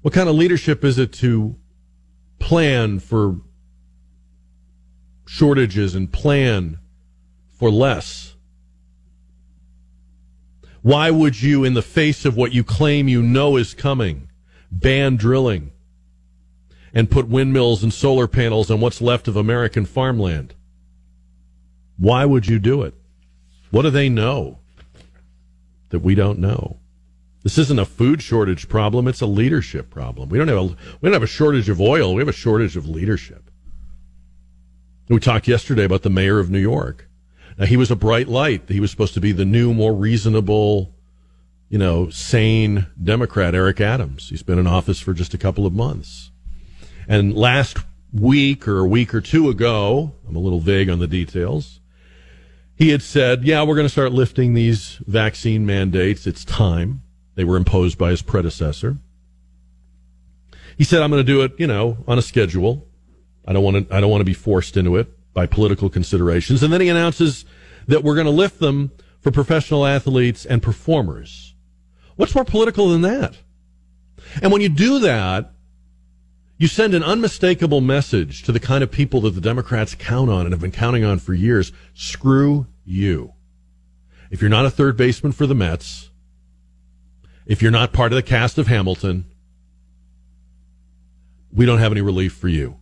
What 0.04 0.14
kind 0.14 0.30
of 0.30 0.36
leadership 0.36 0.86
is 0.86 1.00
it 1.00 1.12
to 1.14 1.56
plan 2.38 3.00
for 3.00 3.42
shortages 5.26 5.96
and 5.96 6.14
plan 6.14 6.78
for 7.58 7.72
less? 7.72 8.36
Why 10.84 11.10
would 11.10 11.42
you, 11.42 11.64
in 11.64 11.74
the 11.74 11.82
face 11.82 12.24
of 12.24 12.38
what 12.38 12.54
you 12.54 12.64
claim 12.64 13.08
you 13.08 13.24
know 13.24 13.58
is 13.58 13.74
coming, 13.74 14.30
ban 14.72 15.16
drilling 15.16 15.72
and 16.94 17.10
put 17.10 17.28
windmills 17.28 17.82
and 17.82 17.92
solar 17.92 18.28
panels 18.28 18.70
on 18.70 18.80
what's 18.80 19.02
left 19.02 19.28
of 19.28 19.36
American 19.36 19.86
farmland? 19.86 20.54
Why 21.98 22.26
would 22.26 22.48
you 22.48 22.60
do 22.60 22.84
it? 22.84 22.94
What 23.72 23.84
do 23.84 23.90
they 23.90 24.10
know 24.10 24.60
that 25.90 26.00
we 26.00 26.14
don't 26.14 26.40
know? 26.40 26.78
This 27.44 27.58
isn't 27.58 27.80
a 27.80 27.86
food 27.86 28.22
shortage 28.22 28.70
problem, 28.70 29.08
it's 29.08 29.22
a 29.22 29.26
leadership 29.26 29.90
problem. 29.90 30.30
We 30.30 30.38
don't 30.38 30.48
have 30.48 30.58
a 30.58 30.64
we 30.64 30.76
don't 31.04 31.14
have 31.14 31.24
a 31.24 31.28
shortage 31.28 31.70
of 31.70 31.82
oil, 31.82 32.14
we 32.14 32.22
have 32.22 32.28
a 32.28 32.34
shortage 32.34 32.78
of 32.78 32.88
leadership. 32.88 33.50
We 35.10 35.20
talked 35.20 35.48
yesterday 35.48 35.84
about 35.84 36.04
the 36.04 36.10
mayor 36.10 36.40
of 36.40 36.50
New 36.50 36.60
York. 36.60 37.10
Now, 37.58 37.66
he 37.66 37.76
was 37.76 37.92
a 37.92 37.98
bright 37.98 38.30
light. 38.30 38.70
He 38.70 38.80
was 38.80 38.92
supposed 38.92 39.14
to 39.16 39.20
be 39.20 39.34
the 39.34 39.44
new, 39.44 39.74
more 39.74 39.94
reasonable, 39.94 40.94
you 41.68 41.78
know, 41.78 42.10
sane 42.10 42.88
Democrat, 43.02 43.54
Eric 43.54 43.82
Adams. 43.82 44.30
He's 44.30 44.42
been 44.42 44.58
in 44.58 44.68
office 44.68 45.02
for 45.02 45.14
just 45.14 45.34
a 45.34 45.38
couple 45.38 45.66
of 45.66 45.74
months. 45.74 46.32
And 47.10 47.36
last 47.36 47.78
week 48.14 48.70
or 48.70 48.80
a 48.80 48.88
week 48.88 49.14
or 49.14 49.20
two 49.20 49.50
ago, 49.50 50.14
I'm 50.28 50.36
a 50.38 50.40
little 50.40 50.62
vague 50.62 50.90
on 50.90 51.00
the 51.00 51.08
details, 51.08 51.81
he 52.82 52.90
had 52.90 53.04
said, 53.04 53.44
yeah, 53.44 53.62
we're 53.62 53.76
going 53.76 53.86
to 53.86 53.92
start 53.92 54.12
lifting 54.12 54.56
these 54.56 54.98
vaccine 55.06 55.68
mandates. 55.68 56.26
It's 56.26 56.44
time. 56.44 57.04
They 57.36 57.44
were 57.44 57.56
imposed 57.56 57.96
by 57.96 58.10
his 58.10 58.24
predecessor. 58.24 58.98
He 60.80 60.84
said, 60.84 61.04
I'm 61.04 61.12
going 61.12 61.24
to 61.24 61.32
do 61.32 61.44
it, 61.44 61.52
you 61.60 61.68
know, 61.68 62.04
on 62.08 62.18
a 62.18 62.24
schedule. 62.24 62.88
I 63.46 63.54
don't 63.54 63.64
want 63.64 63.88
to, 63.88 63.96
I 63.96 64.02
don't 64.02 64.10
want 64.10 64.22
to 64.22 64.26
be 64.26 64.34
forced 64.34 64.78
into 64.78 64.96
it 64.96 65.10
by 65.32 65.46
political 65.46 65.92
considerations. 65.92 66.64
And 66.64 66.74
then 66.74 66.82
he 66.82 66.90
announces 66.90 67.46
that 67.86 68.04
we're 68.04 68.16
going 68.16 68.26
to 68.26 68.32
lift 68.32 68.58
them 68.58 68.92
for 69.20 69.30
professional 69.30 69.86
athletes 69.86 70.44
and 70.44 70.64
performers. 70.64 71.54
What's 72.16 72.34
more 72.34 72.46
political 72.46 72.90
than 72.90 73.02
that? 73.02 73.38
And 74.42 74.52
when 74.52 74.62
you 74.62 74.70
do 74.70 74.98
that, 74.98 75.54
you 76.58 76.68
send 76.68 76.96
an 76.96 77.04
unmistakable 77.04 77.82
message 77.82 78.42
to 78.44 78.52
the 78.52 78.60
kind 78.60 78.84
of 78.84 78.90
people 78.90 79.22
that 79.22 79.36
the 79.36 79.42
Democrats 79.42 79.94
count 79.94 80.32
on 80.32 80.48
and 80.48 80.52
have 80.52 80.62
been 80.62 80.72
counting 80.72 81.04
on 81.04 81.20
for 81.20 81.36
years. 81.36 81.72
Screw 81.94 82.68
you. 82.86 83.34
If 84.30 84.42
you're 84.42 84.50
not 84.50 84.66
a 84.66 84.72
third 84.72 84.98
baseman 84.98 85.32
for 85.32 85.46
the 85.46 85.56
Mets, 85.56 86.10
if 87.46 87.62
you're 87.62 87.72
not 87.72 87.94
part 87.94 88.12
of 88.12 88.16
the 88.16 88.24
cast 88.24 88.58
of 88.58 88.68
Hamilton, 88.68 89.26
we 91.52 91.66
don't 91.66 91.80
have 91.80 91.92
any 91.92 92.02
relief 92.02 92.34
for 92.34 92.48
you. 92.48 92.78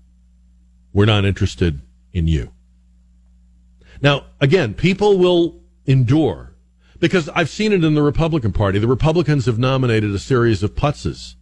We're 0.93 1.05
not 1.05 1.25
interested 1.25 1.81
in 2.13 2.27
you. 2.27 2.51
Now, 4.01 4.25
again, 4.39 4.73
people 4.73 5.17
will 5.17 5.61
endure 5.85 6.53
because 6.99 7.29
I've 7.29 7.49
seen 7.49 7.73
it 7.73 7.83
in 7.83 7.95
the 7.95 8.01
Republican 8.01 8.51
Party. 8.51 8.79
The 8.79 8.87
Republicans 8.87 9.45
have 9.45 9.57
nominated 9.57 10.11
a 10.11 10.19
series 10.19 10.63
of 10.63 10.75
putzes 10.75 11.35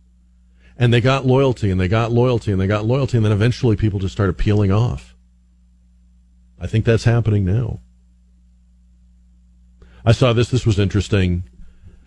and 0.78 0.94
they 0.94 1.02
got 1.02 1.26
loyalty 1.26 1.72
and 1.72 1.80
they 1.80 1.88
got 1.88 2.12
loyalty 2.12 2.52
and 2.52 2.62
they 2.62 2.68
got 2.68 2.86
loyalty 2.86 3.18
and 3.18 3.26
then 3.26 3.34
eventually 3.34 3.76
people 3.76 4.00
just 4.00 4.14
started 4.14 4.38
peeling 4.38 4.72
off. 4.72 5.16
I 6.60 6.68
think 6.68 6.86
that's 6.86 7.04
happening 7.04 7.46
now. 7.46 7.82
I 10.08 10.14
saw 10.14 10.32
this. 10.32 10.50
This 10.50 10.66
was 10.66 10.80
interesting. 10.80 11.44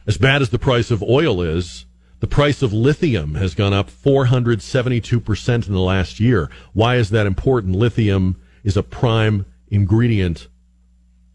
As 0.06 0.16
bad 0.16 0.40
as 0.40 0.48
the 0.48 0.58
price 0.58 0.90
of 0.90 1.02
oil 1.02 1.42
is, 1.42 1.84
the 2.20 2.26
price 2.26 2.62
of 2.62 2.72
lithium 2.72 3.34
has 3.34 3.54
gone 3.54 3.74
up 3.74 3.90
472% 3.90 5.66
in 5.66 5.74
the 5.74 5.78
last 5.80 6.18
year. 6.18 6.48
Why 6.72 6.96
is 6.96 7.10
that 7.10 7.26
important? 7.26 7.76
Lithium 7.76 8.40
is 8.64 8.78
a 8.78 8.82
prime 8.82 9.44
ingredient 9.68 10.48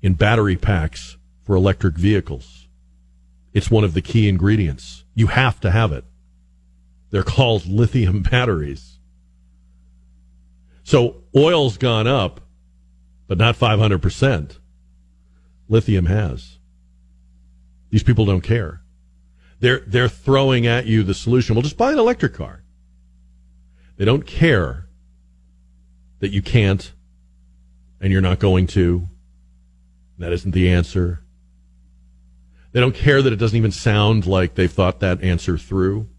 in 0.02 0.16
battery 0.16 0.56
packs 0.56 1.18
for 1.44 1.56
electric 1.56 1.98
vehicles. 1.98 2.68
It's 3.54 3.70
one 3.70 3.84
of 3.84 3.94
the 3.94 4.02
key 4.02 4.28
ingredients. 4.28 5.04
You 5.14 5.28
have 5.28 5.60
to 5.60 5.70
have 5.70 5.92
it. 5.92 6.04
They're 7.12 7.22
called 7.22 7.66
lithium 7.68 8.24
batteries. 8.24 8.98
So 10.84 11.22
oil's 11.36 11.78
gone 11.78 12.08
up, 12.08 12.42
but 13.28 13.38
not 13.38 13.56
500%. 13.56 14.58
Lithium 15.70 16.08
has. 16.08 16.55
These 17.96 18.04
people 18.04 18.26
don't 18.26 18.42
care. 18.42 18.82
They're, 19.62 19.80
they're 19.88 20.10
throwing 20.10 20.68
at 20.68 20.86
you 20.86 21.02
the 21.02 21.14
solution. 21.14 21.56
Well, 21.56 21.62
just 21.62 21.78
buy 21.78 21.94
an 21.94 21.98
electric 21.98 22.34
car. 22.34 22.62
They 23.96 24.04
don't 24.04 24.28
care 24.28 24.90
that 26.20 26.34
you 26.34 26.42
can't 26.42 26.92
and 28.02 28.12
you're 28.12 28.20
not 28.20 28.40
going 28.40 28.68
to. 28.68 29.06
That 30.18 30.34
isn't 30.34 30.52
the 30.52 30.68
answer. 30.68 31.24
They 32.74 32.82
don't 32.82 32.94
care 32.94 33.22
that 33.22 33.32
it 33.32 33.38
doesn't 33.38 33.56
even 33.56 33.72
sound 33.72 34.28
like 34.28 34.56
they've 34.56 34.70
thought 34.70 35.00
that 35.00 35.24
answer 35.24 35.58
through. 35.58 36.10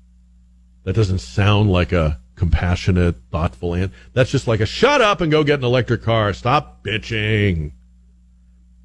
That 0.84 0.94
doesn't 0.94 1.18
sound 1.18 1.70
like 1.70 1.92
a 1.92 2.20
compassionate, 2.36 3.16
thoughtful 3.30 3.74
answer. 3.74 3.94
That's 4.14 4.30
just 4.30 4.48
like 4.48 4.60
a 4.60 4.66
shut 4.66 5.02
up 5.02 5.20
and 5.20 5.30
go 5.30 5.44
get 5.44 5.58
an 5.58 5.66
electric 5.66 6.02
car. 6.02 6.32
Stop 6.32 6.82
bitching. 6.82 7.72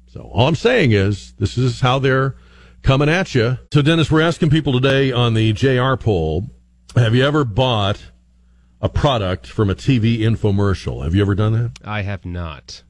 So 0.08 0.30
all 0.30 0.46
I'm 0.46 0.56
saying 0.56 0.92
is 0.92 1.32
this 1.38 1.56
is 1.56 1.80
how 1.80 1.98
they're 1.98 2.36
coming 2.82 3.08
at 3.08 3.34
you. 3.34 3.58
So 3.72 3.82
Dennis, 3.82 4.10
we're 4.10 4.22
asking 4.22 4.50
people 4.50 4.72
today 4.72 5.12
on 5.12 5.34
the 5.34 5.52
JR 5.52 5.94
poll, 5.94 6.50
have 6.96 7.14
you 7.14 7.24
ever 7.24 7.44
bought 7.44 8.12
a 8.82 8.88
product 8.88 9.46
from 9.46 9.70
a 9.70 9.74
TV 9.74 10.18
infomercial. 10.18 11.04
Have 11.04 11.14
you 11.14 11.22
ever 11.22 11.36
done 11.36 11.52
that? 11.52 11.78
I 11.84 12.02
have 12.02 12.26
not. 12.26 12.82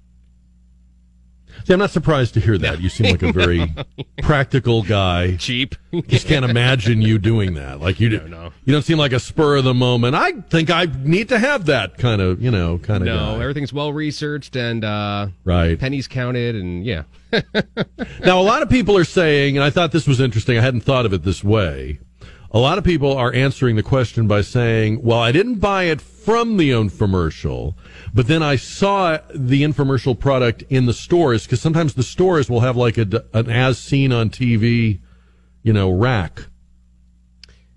See, 1.65 1.73
I'm 1.73 1.79
not 1.79 1.91
surprised 1.91 2.35
to 2.35 2.41
hear 2.41 2.59
that. 2.59 2.81
You 2.81 2.89
seem 2.89 3.11
like 3.11 3.23
a 3.23 3.33
very 3.33 3.73
practical 4.23 4.83
guy. 4.83 5.37
Cheap. 5.37 5.75
Just 6.09 6.27
can't 6.27 6.45
imagine 6.45 7.03
you 7.03 7.19
doing 7.19 7.55
that. 7.55 7.81
Like 7.81 8.01
you, 8.01 8.09
do, 8.09 8.29
no. 8.29 8.53
you 8.65 8.73
don't 8.73 8.83
seem 8.83 8.99
like 8.99 9.13
a 9.13 9.21
spur 9.21 9.57
of 9.57 9.65
the 9.65 9.75
moment. 9.75 10.15
I 10.15 10.33
think 10.33 10.71
I 10.71 10.87
need 11.03 11.29
to 11.31 11.39
have 11.39 11.67
that 11.67 11.99
kind 11.99 12.21
of, 12.21 12.41
you 12.43 12.51
know, 12.51 12.79
kind 12.79 13.03
of. 13.03 13.07
No, 13.07 13.37
guy. 13.37 13.43
everything's 13.43 13.73
well 13.73 13.93
researched 13.93 14.57
and 14.57 14.85
uh, 14.85 15.29
Right. 15.45 15.79
pennies 15.79 16.09
counted, 16.09 16.57
and 16.57 16.85
yeah. 16.85 17.03
Now, 18.25 18.41
a 18.41 18.43
lot 18.43 18.63
of 18.63 18.69
people 18.71 18.97
are 18.97 19.05
saying, 19.05 19.57
and 19.57 19.65
I 19.65 19.71
thought 19.71 19.93
this 19.93 20.07
was 20.07 20.21
interesting. 20.21 20.59
I 20.59 20.61
hadn't 20.63 20.83
thought 20.83 21.07
of 21.07 21.13
it 21.13 21.23
this 21.23 21.43
way. 21.43 21.99
A 22.51 22.59
lot 22.59 22.77
of 22.77 22.85
people 22.85 23.17
are 23.17 23.33
answering 23.33 23.77
the 23.77 23.83
question 23.83 24.27
by 24.29 24.43
saying, 24.43 25.03
well, 25.03 25.19
I 25.19 25.33
didn't 25.33 25.57
buy 25.57 25.85
it 25.85 26.01
from 26.25 26.57
the 26.57 26.71
infomercial, 26.71 27.75
but 28.15 28.27
then 28.27 28.43
I 28.43 28.57
saw 28.57 29.19
the 29.35 29.63
infomercial 29.63 30.19
product 30.19 30.63
in 30.69 30.87
the 30.87 30.93
stores 30.93 31.45
because 31.45 31.61
sometimes 31.61 31.95
the 31.95 32.03
stores 32.03 32.49
will 32.49 32.61
have 32.61 32.77
like 32.77 32.99
a, 32.99 33.25
an 33.35 33.51
as 33.51 33.79
seen 33.79 34.13
on 34.13 34.31
TV, 34.31 35.01
you 35.63 35.73
know, 35.73 35.91
rack. 35.91 36.47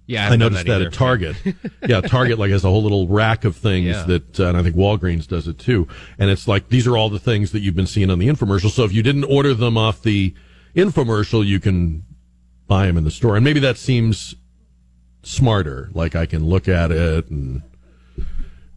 Yeah, 0.08 0.30
I, 0.30 0.34
I 0.34 0.36
noticed 0.36 0.66
that, 0.68 0.76
either. 0.82 0.88
at 0.88 0.94
Target. 0.94 1.36
yeah, 1.88 2.02
Target 2.02 2.38
like 2.38 2.52
has 2.52 2.64
a 2.64 2.70
whole 2.70 2.84
little 2.84 3.08
rack 3.08 3.44
of 3.44 3.56
things 3.56 3.88
Yeah. 3.88 4.04
that, 4.04 4.40
uh, 4.40 4.48
and 4.50 4.58
I 4.58 4.62
think 4.64 4.76
Walgreens 4.76 5.28
does 5.28 5.48
it 5.48 5.58
too. 5.58 5.88
And 6.20 6.30
it's 6.30 6.48
like 6.48 6.70
these 6.70 6.86
are 6.86 6.96
all 6.96 7.10
the 7.10 7.20
things 7.20 7.52
that 7.54 7.62
you've 7.62 7.76
been 7.76 7.88
seeing 7.88 8.12
on 8.12 8.20
the 8.20 8.28
infomercial. 8.28 8.70
So 8.70 8.84
if 8.84 8.94
you 8.94 9.02
didn't 9.02 9.24
order 9.24 9.56
them 9.56 9.78
off 9.78 10.04
the 10.04 10.36
infomercial, 10.76 11.44
you 11.44 11.60
can 11.60 12.04
buy 12.68 12.86
them 12.86 12.98
in 12.98 13.04
the 13.04 13.12
store. 13.12 13.36
And 13.36 13.44
maybe 13.44 13.60
that 13.62 13.78
seems 13.78 14.36
smarter. 15.24 15.90
Like 15.94 16.16
I 16.16 16.28
can 16.28 16.46
look 16.46 16.68
at 16.68 16.92
it 16.92 17.30
and 17.32 17.64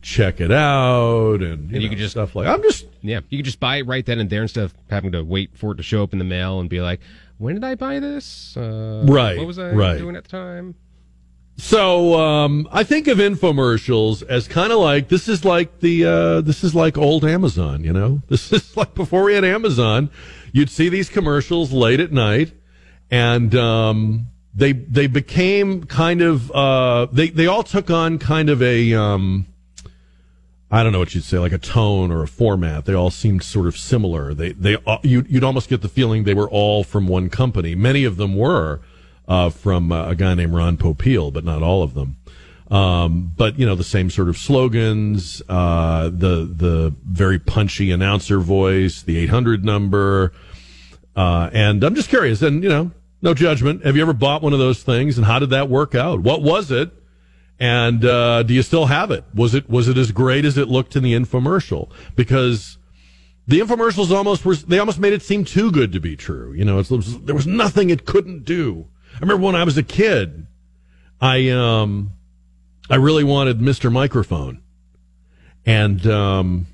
check 0.02 0.40
it 0.40 0.50
out, 0.52 1.42
and 1.42 1.42
you, 1.42 1.50
And 1.50 1.72
you 1.72 1.80
know, 1.80 1.88
can 1.88 1.98
just- 1.98 2.12
stuff 2.12 2.34
like. 2.36 2.46
I'm 2.46 2.62
just 2.62 2.86
Yeah, 3.02 3.20
you 3.30 3.38
could 3.38 3.44
just 3.46 3.60
buy 3.60 3.76
it 3.78 3.86
right 3.86 4.04
then 4.04 4.18
and 4.18 4.28
there 4.30 4.42
instead 4.42 4.64
of 4.64 4.74
having 4.90 5.12
to 5.12 5.22
wait 5.22 5.50
for 5.56 5.72
it 5.72 5.76
to 5.76 5.82
show 5.82 6.02
up 6.02 6.12
in 6.12 6.18
the 6.18 6.24
mail 6.24 6.60
and 6.60 6.68
be 6.68 6.80
like, 6.80 7.00
"When 7.38 7.54
did 7.54 7.64
I 7.64 7.74
buy 7.74 8.00
this? 8.00 8.56
Uh, 8.56 9.04
Right, 9.06 9.38
What 9.38 9.46
was 9.46 9.58
I 9.58 9.70
right. 9.70 9.98
doing 9.98 10.16
at 10.16 10.24
the 10.24 10.30
time?" 10.30 10.74
So 11.60 12.14
um, 12.20 12.68
I 12.70 12.84
think 12.84 13.08
of 13.08 13.18
infomercials 13.18 14.22
as 14.22 14.46
kind 14.46 14.72
of 14.72 14.78
like 14.78 15.08
this 15.08 15.28
is 15.28 15.44
like 15.44 15.80
the 15.80 16.04
uh, 16.04 16.40
this 16.40 16.62
is 16.62 16.74
like 16.74 16.96
old 16.96 17.24
Amazon, 17.24 17.82
you 17.82 17.92
know. 17.92 18.22
This 18.28 18.52
is 18.52 18.76
like 18.76 18.94
before 18.94 19.24
we 19.24 19.34
had 19.34 19.44
Amazon, 19.44 20.10
you'd 20.52 20.70
see 20.70 20.88
these 20.88 21.08
commercials 21.08 21.72
late 21.72 21.98
at 21.98 22.12
night, 22.12 22.52
and 23.10 23.52
um, 23.56 24.28
they 24.54 24.72
they 24.72 25.08
became 25.08 25.82
kind 25.84 26.22
of 26.22 26.50
uh, 26.52 27.06
they 27.12 27.30
they 27.30 27.48
all 27.48 27.64
took 27.64 27.90
on 27.90 28.18
kind 28.18 28.50
of 28.50 28.62
a 28.62 28.94
um, 28.94 29.46
I 30.70 30.82
don't 30.82 30.92
know 30.92 30.98
what 30.98 31.14
you'd 31.14 31.24
say 31.24 31.38
like 31.38 31.52
a 31.52 31.58
tone 31.58 32.10
or 32.12 32.22
a 32.22 32.28
format. 32.28 32.84
They 32.84 32.92
all 32.92 33.10
seemed 33.10 33.42
sort 33.42 33.66
of 33.66 33.76
similar. 33.76 34.34
They 34.34 34.52
they 34.52 34.76
uh, 34.86 34.98
you, 35.02 35.24
you'd 35.28 35.44
almost 35.44 35.68
get 35.68 35.80
the 35.80 35.88
feeling 35.88 36.24
they 36.24 36.34
were 36.34 36.48
all 36.48 36.84
from 36.84 37.08
one 37.08 37.30
company. 37.30 37.74
Many 37.74 38.04
of 38.04 38.18
them 38.18 38.36
were 38.36 38.80
uh, 39.26 39.48
from 39.50 39.90
uh, 39.90 40.10
a 40.10 40.14
guy 40.14 40.34
named 40.34 40.52
Ron 40.52 40.76
Popeil, 40.76 41.32
but 41.32 41.44
not 41.44 41.62
all 41.62 41.82
of 41.82 41.94
them. 41.94 42.16
Um, 42.70 43.32
but 43.34 43.58
you 43.58 43.64
know 43.64 43.74
the 43.74 43.84
same 43.84 44.10
sort 44.10 44.28
of 44.28 44.36
slogans, 44.36 45.40
uh, 45.48 46.04
the 46.04 46.44
the 46.44 46.94
very 47.02 47.38
punchy 47.38 47.90
announcer 47.90 48.38
voice, 48.38 49.00
the 49.00 49.16
800 49.16 49.64
number, 49.64 50.34
uh, 51.16 51.48
and 51.54 51.82
I'm 51.82 51.94
just 51.94 52.10
curious. 52.10 52.42
And 52.42 52.62
you 52.62 52.68
know, 52.68 52.90
no 53.22 53.32
judgment. 53.32 53.86
Have 53.86 53.96
you 53.96 54.02
ever 54.02 54.12
bought 54.12 54.42
one 54.42 54.52
of 54.52 54.58
those 54.58 54.82
things? 54.82 55.16
And 55.16 55.26
how 55.26 55.38
did 55.38 55.48
that 55.48 55.70
work 55.70 55.94
out? 55.94 56.20
What 56.20 56.42
was 56.42 56.70
it? 56.70 56.90
And 57.60 58.04
uh, 58.04 58.44
do 58.44 58.54
you 58.54 58.62
still 58.62 58.86
have 58.86 59.10
it? 59.10 59.24
Was 59.34 59.54
it 59.54 59.68
was 59.68 59.88
it 59.88 59.96
as 59.96 60.12
great 60.12 60.44
as 60.44 60.56
it 60.56 60.68
looked 60.68 60.94
in 60.94 61.02
the 61.02 61.14
infomercial? 61.14 61.90
Because 62.14 62.78
the 63.48 63.60
infomercials 63.60 64.10
almost 64.10 64.44
were 64.44 64.54
they 64.54 64.78
almost 64.78 65.00
made 65.00 65.12
it 65.12 65.22
seem 65.22 65.44
too 65.44 65.72
good 65.72 65.92
to 65.92 66.00
be 66.00 66.16
true. 66.16 66.52
You 66.52 66.64
know, 66.64 66.76
was, 66.76 67.20
there 67.22 67.34
was 67.34 67.46
nothing 67.46 67.90
it 67.90 68.06
couldn't 68.06 68.44
do. 68.44 68.86
I 69.14 69.18
remember 69.20 69.44
when 69.44 69.56
I 69.56 69.64
was 69.64 69.76
a 69.76 69.82
kid, 69.82 70.46
I 71.20 71.48
um 71.48 72.12
I 72.90 72.96
really 72.96 73.24
wanted 73.24 73.58
Mr. 73.58 73.92
Microphone. 73.92 74.62
And, 75.66 76.06
um, 76.06 76.66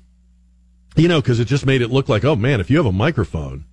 you 0.95 1.09
know, 1.09 1.21
because 1.21 1.39
it 1.39 1.45
just 1.45 1.65
made 1.65 1.81
it 1.81 1.91
look 1.91 2.07
like, 2.07 2.23
oh 2.23 2.35
man, 2.35 2.61
if 2.61 2.69
you 2.69 2.77
have 2.77 2.85
a 2.85 2.91
microphone, 2.93 3.65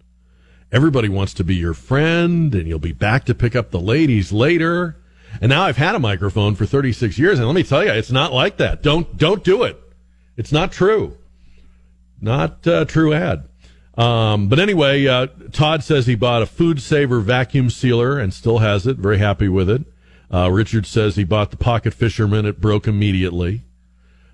everybody 0.73 1.09
wants 1.09 1.35
to 1.35 1.45
be 1.45 1.55
your 1.55 1.75
friend 1.75 2.55
and 2.55 2.67
you'll 2.67 2.81
be 2.81 2.93
back 2.93 3.25
to 3.27 3.35
pick 3.35 3.55
up 3.55 3.71
the 3.71 3.81
ladies 3.81 4.33
later. 4.33 4.97
And 5.41 5.51
now 5.51 5.63
I've 5.63 5.77
had 5.77 5.95
a 5.95 5.99
microphone 5.99 6.55
for 6.55 6.67
36 6.67 7.19
years. 7.19 7.39
And 7.39 7.47
let 7.47 7.55
me 7.55 7.63
tell 7.63 7.85
you, 7.85 7.93
it's 7.93 8.11
not 8.11 8.33
like 8.33 8.59
that. 8.59 8.83
Don't, 8.83 9.17
don't 9.17 9.43
do 9.43 9.63
it. 9.63 9.81
It's 10.37 10.53
not 10.53 10.73
true. 10.73 11.17
Not 12.21 12.67
uh, 12.67 12.85
true 12.85 13.13
ad. 13.13 13.49
Um, 13.97 14.49
but 14.49 14.59
anyway, 14.59 15.07
uh, 15.07 15.27
Todd 15.53 15.83
says 15.83 16.07
he 16.07 16.15
bought 16.15 16.43
a 16.43 16.47
food 16.47 16.81
saver 16.81 17.21
vacuum 17.21 17.69
sealer 17.69 18.19
and 18.19 18.33
still 18.33 18.59
has 18.59 18.87
it. 18.87 18.97
Very 18.97 19.19
happy 19.19 19.49
with 19.49 19.69
it. 19.69 19.83
Uh, 20.33 20.51
Richard 20.51 20.87
says 20.87 21.17
he 21.17 21.25
bought 21.25 21.51
the 21.51 21.59
Pocket 21.59 21.93
Fisherman. 21.93 22.47
It 22.47 22.61
broke 22.61 22.87
immediately. 22.87 23.63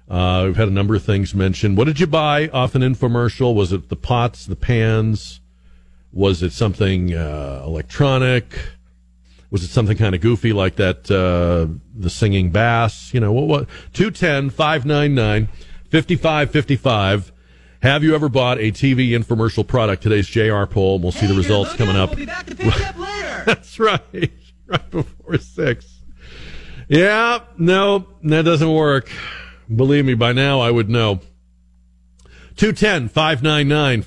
Uh, 0.08 0.44
we've 0.46 0.56
had 0.56 0.68
a 0.68 0.72
number 0.72 0.94
of 0.94 1.02
things 1.02 1.34
mentioned. 1.34 1.76
What 1.76 1.84
did 1.84 1.98
you 2.00 2.06
buy 2.06 2.48
off 2.48 2.74
an 2.74 2.82
infomercial? 2.82 3.54
Was 3.54 3.72
it 3.72 3.88
the 3.88 3.96
pots, 3.96 4.46
the 4.46 4.56
pans? 4.56 5.40
Was 6.12 6.42
it 6.42 6.52
something 6.52 7.14
uh, 7.14 7.62
electronic? 7.66 8.58
Was 9.50 9.62
it 9.62 9.68
something 9.68 9.96
kind 9.96 10.14
of 10.14 10.20
goofy 10.20 10.52
like 10.52 10.76
that, 10.76 11.10
uh, 11.10 11.72
the 11.94 12.10
singing 12.10 12.50
bass? 12.50 13.12
You 13.14 13.20
know, 13.20 13.32
what, 13.32 13.46
what? 13.46 13.68
210 13.94 14.50
599 14.50 15.46
5555. 15.90 17.32
Have 17.80 18.02
you 18.02 18.14
ever 18.14 18.28
bought 18.28 18.58
a 18.58 18.72
TV 18.72 19.10
infomercial 19.10 19.66
product? 19.66 20.02
Today's 20.02 20.26
JR 20.26 20.64
poll. 20.64 20.98
We'll 20.98 21.12
see 21.12 21.20
hey, 21.20 21.28
the 21.28 21.34
results 21.34 21.74
coming 21.74 21.96
up. 21.96 22.16
We'll 22.16 22.28
up 22.28 22.46
That's 23.46 23.78
right. 23.78 24.32
right 24.66 24.90
before 24.90 25.38
six. 25.38 26.00
Yeah, 26.88 27.40
no, 27.56 28.06
that 28.24 28.42
doesn't 28.42 28.72
work. 28.72 29.10
Believe 29.74 30.04
me, 30.04 30.14
by 30.14 30.32
now 30.32 30.60
I 30.60 30.70
would 30.70 30.88
know. 30.88 31.20
210 32.56 33.08
599 33.08 34.02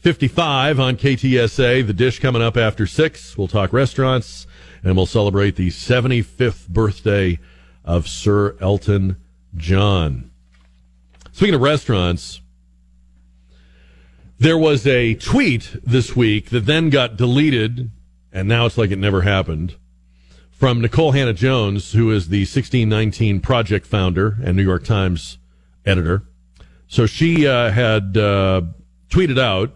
5555 0.00 0.78
on 0.78 0.96
KTSA. 0.96 1.84
The 1.84 1.92
dish 1.92 2.20
coming 2.20 2.40
up 2.40 2.56
after 2.56 2.86
six. 2.86 3.36
We'll 3.36 3.48
talk 3.48 3.72
restaurants 3.72 4.46
and 4.84 4.94
we'll 4.96 5.06
celebrate 5.06 5.56
the 5.56 5.70
75th 5.70 6.68
birthday 6.68 7.40
of 7.84 8.06
Sir 8.06 8.56
Elton 8.60 9.16
John. 9.56 10.30
Speaking 11.32 11.56
of 11.56 11.62
restaurants, 11.62 12.40
there 14.38 14.56
was 14.56 14.86
a 14.86 15.14
tweet 15.14 15.74
this 15.82 16.14
week 16.14 16.50
that 16.50 16.64
then 16.64 16.90
got 16.90 17.16
deleted 17.16 17.90
and 18.32 18.46
now 18.46 18.66
it's 18.66 18.78
like 18.78 18.92
it 18.92 18.98
never 18.98 19.22
happened. 19.22 19.74
From 20.52 20.80
Nikole 20.80 21.14
Hannah-Jones, 21.14 21.92
who 21.92 22.12
is 22.12 22.28
the 22.28 22.42
1619 22.42 23.40
Project 23.40 23.84
founder 23.84 24.36
and 24.44 24.56
New 24.56 24.62
York 24.62 24.84
Times 24.84 25.38
editor. 25.84 26.22
So 26.86 27.06
she 27.06 27.48
uh, 27.48 27.70
had 27.70 28.16
uh, 28.16 28.62
tweeted 29.08 29.40
out, 29.40 29.74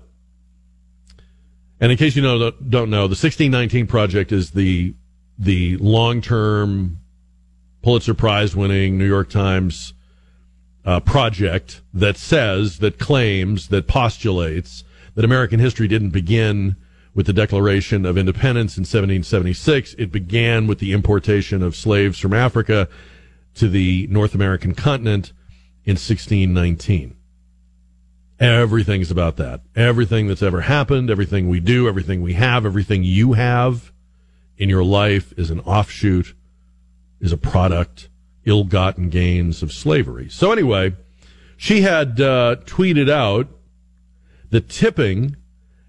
and 1.82 1.90
in 1.90 1.98
case 1.98 2.14
you 2.14 2.22
know, 2.22 2.52
don't 2.52 2.90
know, 2.90 3.08
the 3.08 3.18
1619 3.18 3.88
Project 3.88 4.30
is 4.30 4.52
the 4.52 4.94
the 5.36 5.76
long 5.78 6.20
term 6.20 6.98
Pulitzer 7.82 8.14
Prize 8.14 8.54
winning 8.54 8.96
New 8.96 9.06
York 9.06 9.28
Times 9.28 9.92
uh, 10.84 11.00
project 11.00 11.82
that 11.92 12.16
says, 12.16 12.78
that 12.78 13.00
claims, 13.00 13.66
that 13.68 13.88
postulates 13.88 14.84
that 15.16 15.24
American 15.24 15.58
history 15.58 15.88
didn't 15.88 16.10
begin 16.10 16.76
with 17.14 17.26
the 17.26 17.32
Declaration 17.32 18.06
of 18.06 18.16
Independence 18.16 18.76
in 18.76 18.82
1776. 18.82 19.94
It 19.94 20.12
began 20.12 20.68
with 20.68 20.78
the 20.78 20.92
importation 20.92 21.64
of 21.64 21.74
slaves 21.74 22.20
from 22.20 22.32
Africa 22.32 22.88
to 23.56 23.68
the 23.68 24.06
North 24.08 24.36
American 24.36 24.76
continent 24.76 25.32
in 25.84 25.94
1619. 25.94 27.16
Everything's 28.43 29.12
about 29.12 29.36
that. 29.36 29.61
Everything 29.76 30.26
that's 30.26 30.43
ever 30.43 30.62
happened, 30.62 31.11
everything 31.11 31.49
we 31.49 31.61
do, 31.61 31.86
everything 31.86 32.22
we 32.22 32.32
have, 32.32 32.66
everything 32.66 33.05
you 33.05 33.34
have 33.34 33.93
in 34.57 34.68
your 34.68 34.82
life 34.82 35.32
is 35.38 35.51
an 35.51 35.61
offshoot, 35.61 36.34
is 37.20 37.30
a 37.30 37.36
product, 37.36 38.09
ill 38.45 38.64
gotten 38.64 39.11
gains 39.11 39.62
of 39.62 39.72
slavery. 39.72 40.28
So, 40.28 40.51
anyway, 40.51 40.95
she 41.57 41.82
had 41.82 42.20
uh, 42.20 42.57
tweeted 42.64 43.09
out 43.09 43.47
that 44.51 44.68
tipping 44.68 45.36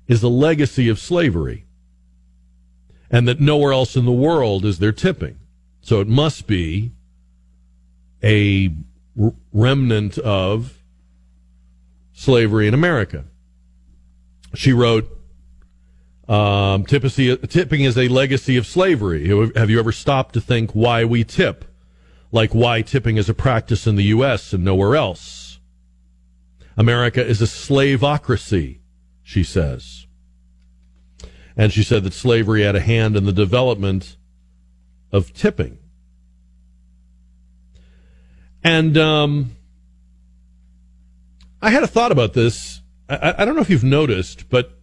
is 0.08 0.22
the 0.22 0.30
legacy 0.30 0.90
of 0.90 1.00
slavery 1.00 1.66
and 3.10 3.28
that 3.28 3.40
nowhere 3.40 3.74
else 3.74 3.96
in 3.96 4.06
the 4.06 4.12
world 4.12 4.64
is 4.64 4.78
there 4.78 4.92
tipping. 4.92 5.40
So 5.82 6.02
it 6.02 6.08
must 6.08 6.46
be 6.46 6.92
a 8.24 8.70
remnant 9.52 10.20
of 10.20 10.83
slavery 12.14 12.68
in 12.68 12.74
America. 12.74 13.26
She 14.56 14.72
wrote, 14.72 15.10
um, 16.28 16.86
tipping 16.86 17.82
is 17.82 17.98
a 17.98 18.08
legacy 18.08 18.56
of 18.56 18.66
slavery. 18.66 19.28
Have 19.56 19.70
you 19.70 19.80
ever 19.80 19.92
stopped 19.92 20.34
to 20.36 20.42
think 20.42 20.72
why 20.72 21.04
we 21.04 21.24
tip? 21.24 21.66
Like 22.32 22.56
why 22.56 22.82
tipping 22.82 23.18
is 23.18 23.30
a 23.30 23.34
practice 23.34 23.86
in 23.86 23.96
the 23.96 24.06
U.S. 24.06 24.54
and 24.54 24.64
nowhere 24.64 24.96
else? 24.96 25.60
America 26.78 27.24
is 27.24 27.42
a 27.42 27.46
slaveocracy 27.46 28.80
she 29.24 29.44
says. 29.44 30.06
And 31.56 31.72
she 31.72 31.84
said 31.84 32.04
that 32.04 32.14
slavery 32.14 32.64
had 32.64 32.76
a 32.76 32.82
hand 32.82 33.16
in 33.16 33.26
the 33.26 33.32
development 33.32 34.18
of 35.12 35.34
tipping. 35.34 35.80
And 38.64 38.98
um, 38.98 39.56
I 41.64 41.70
had 41.70 41.82
a 41.82 41.88
thought 41.88 42.12
about 42.12 42.34
this. 42.34 42.82
I, 43.08 43.36
I, 43.38 43.46
don't 43.46 43.56
know 43.56 43.62
if 43.62 43.70
you've 43.70 43.86
noticed, 43.86 44.50
but 44.50 44.78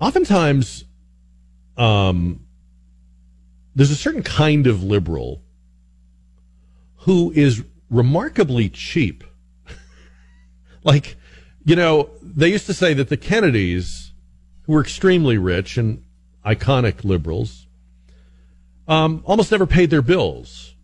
oftentimes 0.00 0.84
um, 1.76 2.44
there's 3.72 3.92
a 3.92 3.96
certain 3.96 4.24
kind 4.24 4.66
of 4.66 4.82
liberal 4.82 5.42
who 6.96 7.30
is 7.36 7.62
remarkably 7.88 8.68
cheap. 8.68 9.22
like, 10.82 11.14
you 11.64 11.76
know, 11.76 12.10
they 12.20 12.48
used 12.48 12.66
to 12.66 12.74
say 12.74 12.92
that 12.92 13.08
the 13.08 13.16
Kennedys, 13.16 14.12
who 14.62 14.72
were 14.72 14.80
extremely 14.80 15.38
rich 15.38 15.76
and 15.76 16.02
iconic 16.44 17.04
liberals, 17.04 17.68
um, 18.88 19.22
almost 19.24 19.52
never 19.52 19.68
paid 19.68 19.90
their 19.90 20.02
bills. 20.02 20.74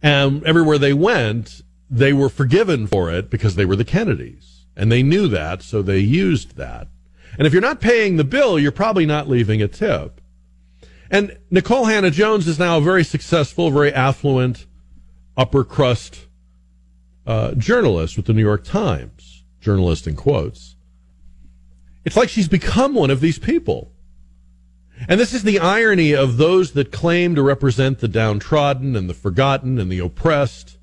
And 0.00 0.44
everywhere 0.44 0.78
they 0.78 0.92
went, 0.92 1.62
they 1.90 2.12
were 2.12 2.28
forgiven 2.28 2.86
for 2.86 3.10
it 3.10 3.30
because 3.30 3.54
they 3.54 3.64
were 3.64 3.76
the 3.76 3.84
Kennedys. 3.84 4.66
And 4.76 4.92
they 4.92 5.02
knew 5.02 5.26
that, 5.28 5.62
so 5.62 5.82
they 5.82 5.98
used 5.98 6.56
that. 6.56 6.88
And 7.36 7.46
if 7.46 7.52
you're 7.52 7.62
not 7.62 7.80
paying 7.80 8.16
the 8.16 8.24
bill, 8.24 8.58
you're 8.58 8.72
probably 8.72 9.06
not 9.06 9.28
leaving 9.28 9.60
a 9.62 9.68
tip. 9.68 10.20
And 11.10 11.38
Nikole 11.50 11.90
Hannah-Jones 11.90 12.46
is 12.46 12.58
now 12.58 12.78
a 12.78 12.82
very 12.82 13.04
successful, 13.04 13.70
very 13.70 13.92
affluent, 13.92 14.66
upper 15.36 15.64
crust 15.64 16.26
uh, 17.26 17.54
journalist 17.54 18.16
with 18.16 18.26
the 18.26 18.32
New 18.32 18.42
York 18.42 18.64
Times, 18.64 19.44
journalist 19.60 20.06
in 20.06 20.16
quotes. 20.16 20.76
It's 22.04 22.16
like 22.16 22.28
she's 22.28 22.48
become 22.48 22.94
one 22.94 23.10
of 23.10 23.20
these 23.20 23.38
people. 23.38 23.92
And 25.06 25.20
this 25.20 25.34
is 25.34 25.42
the 25.42 25.58
irony 25.58 26.12
of 26.12 26.38
those 26.38 26.72
that 26.72 26.90
claim 26.90 27.34
to 27.34 27.42
represent 27.42 27.98
the 27.98 28.08
downtrodden 28.08 28.96
and 28.96 29.08
the 29.08 29.14
forgotten 29.14 29.78
and 29.78 29.92
the 29.92 29.98
oppressed. 29.98 30.77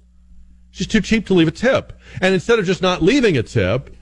She's 0.76 0.88
too 0.88 1.00
cheap 1.00 1.26
to 1.28 1.34
leave 1.34 1.48
a 1.48 1.52
tip. 1.52 1.94
And 2.20 2.34
instead 2.34 2.60
of 2.60 2.66
just 2.66 2.82
not 2.82 3.02
leaving 3.02 3.38
a 3.38 3.44
tip, 3.44 3.96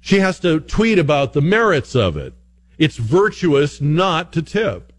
she 0.00 0.20
has 0.20 0.38
to 0.38 0.60
tweet 0.60 1.00
about 1.00 1.32
the 1.32 1.40
merits 1.40 1.96
of 1.96 2.16
it. 2.16 2.32
it's 2.78 2.96
virtuous 2.96 3.80
not 3.80 4.32
to 4.34 4.40
tip. 4.40 4.92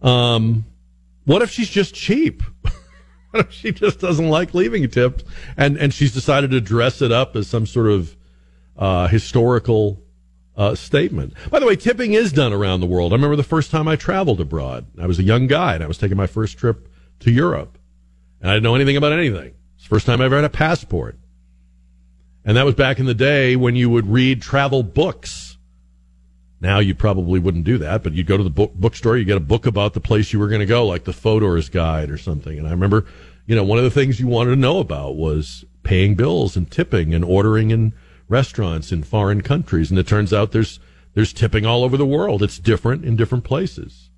Um, 0.00 0.64
what 1.24 1.42
if 1.42 1.50
she's 1.50 1.68
just 1.68 1.92
cheap? 1.92 2.40
what 3.30 3.46
if 3.46 3.52
she 3.52 3.72
just 3.72 3.98
doesn't 3.98 4.28
like 4.28 4.54
leaving 4.54 4.88
tips 4.88 5.24
and, 5.56 5.76
and 5.76 5.92
she's 5.92 6.14
decided 6.14 6.52
to 6.52 6.60
dress 6.60 7.02
it 7.02 7.10
up 7.10 7.34
as 7.34 7.48
some 7.48 7.66
sort 7.66 7.88
of 7.88 8.16
uh, 8.76 9.08
historical 9.08 10.00
uh, 10.56 10.76
statement? 10.76 11.34
By 11.50 11.58
the 11.58 11.66
way, 11.66 11.74
tipping 11.74 12.12
is 12.12 12.32
done 12.32 12.52
around 12.52 12.78
the 12.78 12.86
world. 12.86 13.12
I 13.12 13.16
remember 13.16 13.34
the 13.34 13.42
first 13.42 13.72
time 13.72 13.88
I 13.88 13.96
traveled 13.96 14.40
abroad. 14.40 14.86
I 15.00 15.08
was 15.08 15.18
a 15.18 15.24
young 15.24 15.48
guy 15.48 15.74
and 15.74 15.82
I 15.82 15.88
was 15.88 15.98
taking 15.98 16.16
my 16.16 16.28
first 16.28 16.56
trip 16.56 16.88
to 17.18 17.32
Europe. 17.32 17.76
And 18.40 18.50
I 18.50 18.54
didn't 18.54 18.64
know 18.64 18.74
anything 18.74 18.96
about 18.96 19.12
anything. 19.12 19.54
It's 19.76 19.84
the 19.84 19.88
first 19.88 20.06
time 20.06 20.20
I 20.20 20.26
ever 20.26 20.36
had 20.36 20.44
a 20.44 20.50
passport. 20.50 21.18
And 22.44 22.56
that 22.56 22.64
was 22.64 22.74
back 22.74 22.98
in 22.98 23.06
the 23.06 23.14
day 23.14 23.56
when 23.56 23.76
you 23.76 23.90
would 23.90 24.06
read 24.06 24.42
travel 24.42 24.82
books 24.82 25.48
now 26.60 26.80
you 26.80 26.94
probably 26.94 27.38
wouldn't 27.38 27.64
do 27.64 27.78
that, 27.78 28.02
but 28.02 28.14
you'd 28.14 28.26
go 28.26 28.36
to 28.36 28.42
the 28.42 28.50
book, 28.50 28.74
bookstore, 28.74 29.16
you 29.16 29.24
get 29.24 29.36
a 29.36 29.40
book 29.40 29.66
about 29.66 29.94
the 29.94 30.00
place 30.00 30.32
you 30.32 30.38
were 30.38 30.48
going 30.48 30.60
to 30.60 30.66
go, 30.66 30.86
like 30.86 31.04
the 31.04 31.12
Fodor's 31.12 31.68
Guide 31.68 32.10
or 32.10 32.18
something. 32.18 32.58
And 32.58 32.66
I 32.66 32.72
remember, 32.72 33.06
you 33.46 33.54
know, 33.54 33.62
one 33.62 33.78
of 33.78 33.84
the 33.84 33.90
things 33.90 34.18
you 34.18 34.26
wanted 34.26 34.50
to 34.50 34.56
know 34.56 34.78
about 34.78 35.16
was 35.16 35.64
paying 35.84 36.16
bills 36.16 36.56
and 36.56 36.68
tipping 36.68 37.14
and 37.14 37.24
ordering 37.24 37.70
in 37.70 37.94
restaurants 38.28 38.90
in 38.90 39.04
foreign 39.04 39.42
countries. 39.42 39.90
And 39.90 39.98
it 39.98 40.08
turns 40.08 40.32
out 40.32 40.52
there's 40.52 40.80
there's 41.14 41.32
tipping 41.32 41.64
all 41.64 41.84
over 41.84 41.96
the 41.96 42.06
world. 42.06 42.42
It's 42.42 42.58
different 42.58 43.04
in 43.04 43.16
different 43.16 43.44
places. 43.44 44.10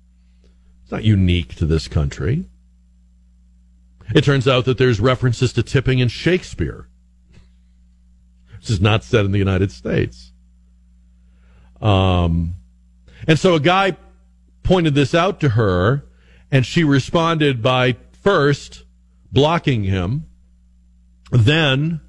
It's 0.83 0.91
not 0.91 1.03
unique 1.03 1.55
to 1.55 1.65
this 1.65 1.87
country. 1.87 2.49
It 4.13 4.23
turns 4.23 4.47
out 4.47 4.65
that 4.65 4.77
there's 4.77 4.99
references 4.99 5.53
to 5.53 5.63
tipping 5.63 5.99
in 5.99 6.07
Shakespeare. 6.07 6.87
This 8.59 8.69
is 8.69 8.81
not 8.81 9.03
said 9.03 9.25
in 9.25 9.31
the 9.31 9.39
United 9.39 9.71
States. 9.71 10.31
Um, 11.81 12.53
and 13.27 13.39
so 13.39 13.55
a 13.55 13.59
guy 13.59 13.97
pointed 14.63 14.93
this 14.93 15.15
out 15.15 15.39
to 15.41 15.49
her, 15.49 16.03
and 16.51 16.65
she 16.65 16.83
responded 16.83 17.61
by 17.61 17.95
first 18.11 18.83
blocking 19.31 19.85
him, 19.85 20.25
then 21.31 22.01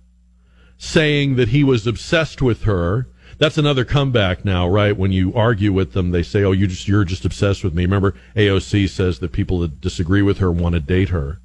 saying 0.76 1.36
that 1.36 1.48
he 1.48 1.64
was 1.64 1.86
obsessed 1.86 2.42
with 2.42 2.64
her. 2.64 3.09
That's 3.38 3.57
another 3.57 3.84
comeback 3.84 4.44
now, 4.44 4.68
right? 4.68 4.96
When 4.96 5.12
you 5.12 5.32
argue 5.34 5.72
with 5.72 5.92
them, 5.92 6.11
they 6.11 6.22
say, 6.22 6.44
"Oh, 6.44 6.53
you 6.53 6.66
just 6.66 6.86
you're 6.86 7.05
just 7.05 7.24
obsessed 7.24 7.64
with 7.64 7.72
me." 7.72 7.84
Remember, 7.84 8.14
AOC 8.36 8.88
says 8.88 9.20
that 9.20 9.32
people 9.32 9.61
that 9.61 9.80
disagree 9.80 10.22
with 10.22 10.38
her 10.38 10.50
want 10.50 10.74
to 10.74 10.80
date 10.80 11.09
her, 11.09 11.40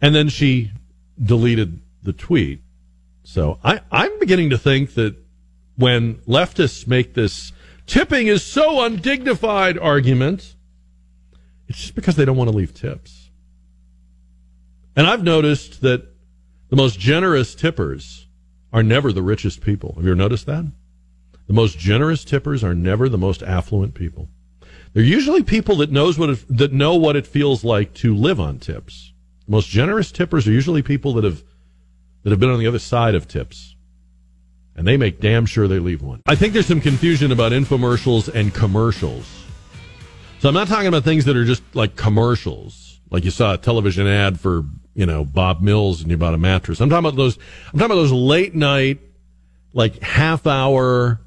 and 0.00 0.14
then 0.14 0.28
she 0.28 0.72
deleted 1.22 1.80
the 2.02 2.12
tweet. 2.12 2.62
So 3.24 3.58
I, 3.64 3.80
I'm 3.90 4.18
beginning 4.18 4.50
to 4.50 4.58
think 4.58 4.94
that 4.94 5.16
when 5.76 6.16
leftists 6.26 6.86
make 6.86 7.14
this 7.14 7.52
tipping 7.86 8.26
is 8.26 8.44
so 8.44 8.84
undignified 8.84 9.78
argument, 9.78 10.54
it's 11.68 11.78
just 11.78 11.94
because 11.94 12.16
they 12.16 12.24
don't 12.24 12.36
want 12.36 12.50
to 12.50 12.56
leave 12.56 12.74
tips. 12.74 13.30
And 14.94 15.06
I've 15.06 15.22
noticed 15.22 15.82
that 15.82 16.06
the 16.70 16.76
most 16.76 16.98
generous 16.98 17.54
tippers 17.54 18.26
are 18.72 18.82
never 18.82 19.12
the 19.12 19.22
richest 19.22 19.60
people. 19.60 19.94
Have 19.96 20.04
you 20.04 20.10
ever 20.10 20.16
noticed 20.16 20.46
that? 20.46 20.64
The 21.46 21.52
most 21.52 21.78
generous 21.78 22.24
tippers 22.24 22.64
are 22.64 22.74
never 22.74 23.08
the 23.08 23.18
most 23.18 23.42
affluent 23.42 23.94
people. 23.94 24.28
They're 24.92 25.04
usually 25.04 25.42
people 25.42 25.76
that 25.76 25.92
knows 25.92 26.18
what 26.18 26.30
it, 26.30 26.44
that 26.48 26.72
know 26.72 26.94
what 26.94 27.16
it 27.16 27.26
feels 27.26 27.62
like 27.62 27.92
to 27.94 28.14
live 28.14 28.40
on 28.40 28.58
tips. 28.58 29.12
Most 29.46 29.68
generous 29.68 30.10
tippers 30.10 30.46
are 30.48 30.52
usually 30.52 30.82
people 30.82 31.12
that 31.14 31.24
have 31.24 31.42
that 32.22 32.30
have 32.30 32.40
been 32.40 32.50
on 32.50 32.58
the 32.58 32.66
other 32.66 32.80
side 32.80 33.14
of 33.14 33.28
tips 33.28 33.76
and 34.76 34.86
they 34.86 34.96
make 34.96 35.20
damn 35.20 35.46
sure 35.46 35.66
they 35.66 35.78
leave 35.78 36.02
one. 36.02 36.22
I 36.26 36.34
think 36.34 36.52
there's 36.52 36.66
some 36.66 36.80
confusion 36.80 37.32
about 37.32 37.52
infomercials 37.52 38.32
and 38.32 38.52
commercials. 38.52 39.44
So 40.38 40.48
I'm 40.48 40.54
not 40.54 40.68
talking 40.68 40.86
about 40.86 41.02
things 41.02 41.24
that 41.24 41.36
are 41.36 41.44
just 41.44 41.62
like 41.74 41.96
commercials, 41.96 43.00
like 43.10 43.24
you 43.24 43.30
saw 43.30 43.54
a 43.54 43.58
television 43.58 44.06
ad 44.06 44.38
for 44.38 44.64
you 44.94 45.06
know 45.06 45.24
Bob 45.24 45.62
Mills 45.62 46.02
and 46.02 46.10
you 46.10 46.18
bought 46.18 46.34
a 46.34 46.38
mattress. 46.38 46.80
I'm 46.80 46.90
talking 46.90 47.06
about 47.06 47.16
those. 47.16 47.38
I'm 47.72 47.78
talking 47.78 47.86
about 47.86 48.02
those 48.02 48.12
late 48.12 48.54
night, 48.54 49.00
like 49.72 50.02
half 50.02 50.46
hour 50.46 51.20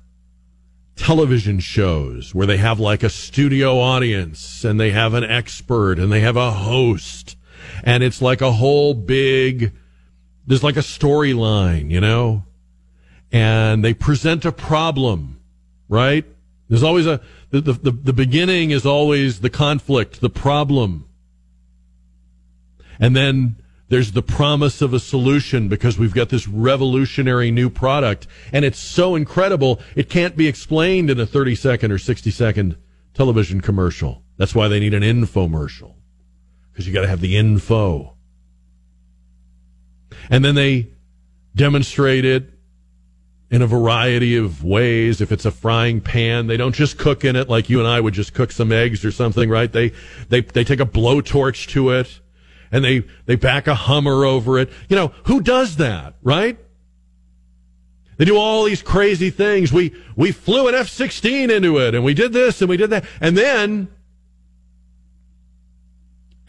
television 0.95 1.59
shows 1.59 2.35
where 2.35 2.45
they 2.45 2.57
have 2.57 2.79
like 2.79 3.03
a 3.03 3.09
studio 3.09 3.79
audience 3.79 4.63
and 4.63 4.79
they 4.79 4.91
have 4.91 5.13
an 5.13 5.23
expert 5.23 5.97
and 5.97 6.11
they 6.11 6.19
have 6.19 6.35
a 6.35 6.51
host 6.51 7.37
and 7.83 8.03
it's 8.03 8.21
like 8.21 8.41
a 8.41 8.51
whole 8.51 8.93
big 8.93 9.73
there's 10.47 10.63
like 10.63 10.77
a 10.77 10.81
storyline, 10.81 11.91
you 11.91 12.01
know? 12.01 12.43
and 13.31 13.83
they 13.83 13.93
present 13.93 14.45
a 14.45 14.51
problem, 14.51 15.39
right? 15.87 16.25
There's 16.67 16.83
always 16.83 17.07
a, 17.07 17.21
the, 17.51 17.61
the, 17.61 17.91
the 17.91 18.13
beginning 18.13 18.71
is 18.71 18.85
always 18.85 19.41
the 19.41 19.49
conflict, 19.49 20.21
the 20.21 20.29
problem. 20.29 21.07
And 22.99 23.15
then 23.15 23.55
there's 23.87 24.11
the 24.11 24.21
promise 24.21 24.81
of 24.81 24.93
a 24.93 24.99
solution 24.99 25.67
because 25.67 25.97
we've 25.97 26.13
got 26.13 26.29
this 26.29 26.47
revolutionary 26.47 27.49
new 27.49 27.69
product 27.69 28.27
and 28.51 28.63
it's 28.63 28.77
so 28.77 29.15
incredible 29.15 29.79
it 29.95 30.09
can't 30.09 30.35
be 30.35 30.47
explained 30.47 31.09
in 31.09 31.19
a 31.19 31.25
30 31.25 31.55
second 31.55 31.91
or 31.91 31.97
60 31.97 32.29
second 32.29 32.77
television 33.13 33.61
commercial. 33.61 34.23
That's 34.37 34.53
why 34.53 34.67
they 34.67 34.79
need 34.79 34.93
an 34.93 35.01
infomercial 35.03 35.98
because 36.79 36.87
you 36.87 36.93
got 36.93 37.01
to 37.01 37.09
have 37.09 37.19
the 37.19 37.35
info. 37.35 38.13
And 40.29 40.45
then 40.45 40.55
they 40.55 40.87
demonstrate 41.53 42.23
it 42.23 42.53
in 43.51 43.61
a 43.61 43.67
variety 43.67 44.37
of 44.37 44.63
ways. 44.63 45.19
If 45.19 45.33
it's 45.33 45.43
a 45.43 45.51
frying 45.51 45.99
pan, 45.99 46.47
they 46.47 46.55
don't 46.55 46.73
just 46.73 46.97
cook 46.97 47.25
in 47.25 47.35
it 47.35 47.49
like 47.49 47.69
you 47.69 47.79
and 47.79 47.87
I 47.87 47.99
would 47.99 48.13
just 48.13 48.33
cook 48.33 48.53
some 48.53 48.71
eggs 48.71 49.03
or 49.03 49.11
something, 49.11 49.49
right? 49.49 49.69
They, 49.69 49.91
they, 50.29 50.39
they 50.39 50.63
take 50.63 50.79
a 50.79 50.85
blowtorch 50.85 51.67
to 51.71 51.89
it 51.89 52.21
and 52.71 52.85
they, 52.85 53.03
they 53.25 53.35
back 53.35 53.67
a 53.67 53.75
Hummer 53.75 54.23
over 54.23 54.57
it. 54.57 54.69
You 54.87 54.95
know, 54.95 55.11
who 55.25 55.41
does 55.41 55.75
that, 55.75 56.13
right? 56.23 56.57
They 58.15 58.23
do 58.23 58.37
all 58.37 58.63
these 58.63 58.81
crazy 58.81 59.31
things. 59.31 59.73
We, 59.73 59.93
we 60.15 60.31
flew 60.31 60.69
an 60.69 60.75
F-16 60.75 61.51
into 61.51 61.77
it 61.77 61.93
and 61.93 62.05
we 62.05 62.13
did 62.13 62.31
this 62.31 62.61
and 62.61 62.69
we 62.69 62.77
did 62.77 62.91
that. 62.91 63.03
And 63.19 63.37
then, 63.37 63.89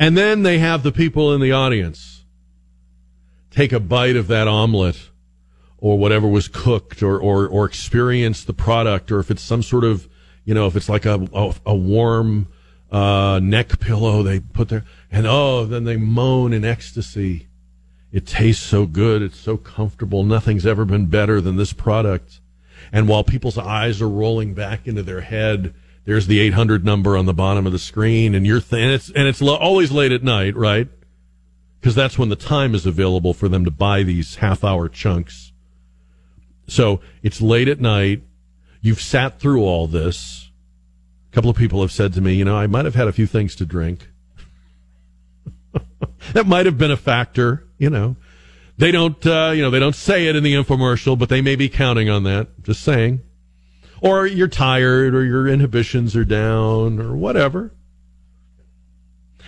and 0.01 0.17
then 0.17 0.43
they 0.43 0.59
have 0.59 0.83
the 0.83 0.91
people 0.91 1.33
in 1.35 1.43
the 1.43 1.53
audience 1.53 2.25
take 3.51 3.71
a 3.71 3.79
bite 3.79 4.17
of 4.17 4.29
that 4.29 4.49
omelet 4.49 5.11
or 5.79 5.99
whatever 5.99 6.27
was 6.27 6.49
cooked 6.49 7.03
or, 7.03 7.19
or, 7.19 7.47
or 7.47 7.67
experience 7.67 8.43
the 8.45 8.55
product 8.55 9.13
or 9.13 9.21
if 9.21 9.31
it's 9.31 9.43
some 9.43 9.63
sort 9.63 9.85
of, 9.85 10.09
you 10.45 10.55
know, 10.55 10.67
if 10.67 10.75
it's 10.75 10.89
like 10.89 11.05
a, 11.05 11.29
a, 11.35 11.55
a 11.67 11.75
warm, 11.75 12.49
uh, 12.91 13.39
neck 13.41 13.79
pillow 13.79 14.23
they 14.23 14.41
put 14.41 14.69
there 14.69 14.85
and 15.13 15.27
oh, 15.27 15.65
then 15.65 15.85
they 15.85 15.97
moan 15.97 16.53
in 16.53 16.65
ecstasy. 16.65 17.49
It 18.11 18.27
tastes 18.27 18.65
so 18.65 18.87
good. 18.87 19.23
It's 19.23 19.39
so 19.39 19.57
comfortable. 19.57 20.25
Nothing's 20.25 20.67
ever 20.67 20.85
been 20.85 21.07
better 21.07 21.41
than 21.41 21.57
this 21.57 21.73
product. 21.73 22.41
And 22.91 23.07
while 23.07 23.23
people's 23.23 23.59
eyes 23.59 24.01
are 24.01 24.09
rolling 24.09 24.55
back 24.55 24.89
into 24.89 25.03
their 25.03 25.21
head, 25.21 25.75
there's 26.11 26.27
the 26.27 26.41
800 26.41 26.85
number 26.85 27.17
on 27.17 27.27
the 27.27 27.35
bottom 27.35 27.67
of 27.67 27.73
the 27.73 27.79
screen 27.79 28.35
and 28.35 28.47
you're, 28.47 28.61
th- 28.61 28.83
and 28.83 28.93
it's, 28.93 29.11
and 29.11 29.29
it's 29.29 29.41
lo- 29.41 29.57
always 29.57 29.93
late 29.93 30.13
at 30.13 30.23
night, 30.23 30.57
right? 30.57 30.89
Because 31.81 31.95
that's 31.95 32.19
when 32.19 32.29
the 32.29 32.37
time 32.37 32.75
is 32.75 32.85
available 32.85 33.33
for 33.33 33.49
them 33.49 33.65
to 33.65 33.71
buy 33.71 34.03
these 34.03 34.37
half 34.37 34.65
hour 34.65 34.89
chunks 34.89 35.51
so 36.71 37.01
it's 37.23 37.43
late 37.43 37.69
at 37.69 37.81
night. 37.81 38.23
You've 38.81 39.03
sat 39.03 39.41
through 39.41 39.65
all 39.65 39.87
this. 39.87 40.51
A 41.31 41.35
couple 41.35 41.51
of 41.51 41.57
people 41.57 41.81
have 41.81 41.93
said 41.93 42.15
to 42.15 42.21
me, 42.21 42.35
you 42.35 42.45
know, 42.45 42.57
I 42.57 42.67
might 42.67 42.85
have 42.85 42.95
had 42.95 43.09
a 43.09 43.13
few 43.13 43.27
things 43.27 43.55
to 43.57 43.67
drink. 43.67 44.09
that 46.33 46.47
might 46.47 46.67
have 46.67 46.79
been 46.79 46.91
a 46.91 46.97
factor, 46.97 47.67
you 47.77 47.91
know. 47.91 48.17
They 48.79 48.93
don't, 48.93 49.25
uh, 49.27 49.53
you 49.55 49.63
know, 49.63 49.71
they 49.71 49.79
don't 49.79 49.97
say 49.97 50.27
it 50.29 50.37
in 50.37 50.43
the 50.43 50.55
infomercial, 50.55 51.19
but 51.19 51.29
they 51.29 51.43
may 51.43 51.57
be 51.57 51.69
counting 51.69 52.09
on 52.09 52.23
that. 52.23 52.63
Just 52.63 52.83
saying. 52.83 53.21
Or 54.01 54.27
you're 54.27 54.49
tired, 54.49 55.15
or 55.15 55.25
your 55.25 55.47
inhibitions 55.47 56.17
are 56.17 56.25
down, 56.25 57.01
or 57.01 57.15
whatever. 57.15 57.73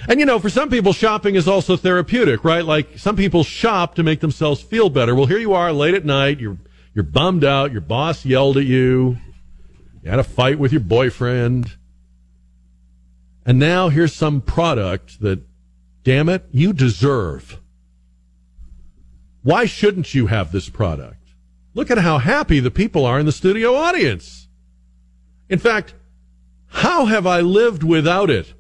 And 0.09 0.19
you 0.19 0.27
know, 0.27 0.39
for 0.39 0.51
some 0.51 0.69
people, 0.69 0.93
shopping 0.93 1.37
is 1.37 1.47
also 1.47 1.77
therapeutic, 1.77 2.45
right? 2.45 2.65
Like 2.65 2.99
some 2.99 3.17
people 3.17 3.45
shop 3.45 3.95
to 3.95 4.03
make 4.03 4.21
themselves 4.21 4.61
feel 4.61 4.91
better. 4.91 5.15
Well, 5.15 5.27
here 5.27 5.39
you 5.39 5.55
are 5.55 5.73
late 5.73 5.95
at 5.95 6.05
night. 6.05 6.41
You're 6.41 6.59
you're 6.95 7.05
bummed 7.05 7.45
out. 7.45 7.73
Your 7.73 7.81
boss 7.81 8.25
yelled 8.25 8.57
at 8.57 8.65
you. 8.65 9.17
You 10.03 10.11
had 10.11 10.19
a 10.19 10.25
fight 10.25 10.59
with 10.59 10.73
your 10.73 10.81
boyfriend. 10.81 11.77
And 13.47 13.59
now 13.59 13.89
here's 13.89 14.15
some 14.15 14.41
product 14.41 15.21
that, 15.21 15.41
damn 16.05 16.29
it, 16.29 16.45
you 16.53 16.73
deserve. 16.73 17.61
Why 19.43 19.65
shouldn't 19.65 20.15
you 20.15 20.27
have 20.27 20.53
this 20.53 20.69
product? 20.69 21.17
Look 21.75 21.91
at 21.91 21.99
how 21.99 22.19
happy 22.19 22.61
the 22.61 22.71
people 22.71 23.05
are 23.05 23.19
in 23.19 23.27
the 23.27 23.33
studio 23.33 23.75
audience. 23.75 24.42
In 25.53 25.59
fact, 25.59 25.93
how 26.69 27.05
have 27.05 27.27
I 27.27 27.43
lived 27.43 27.83
without 27.83 28.31
it 28.31 28.55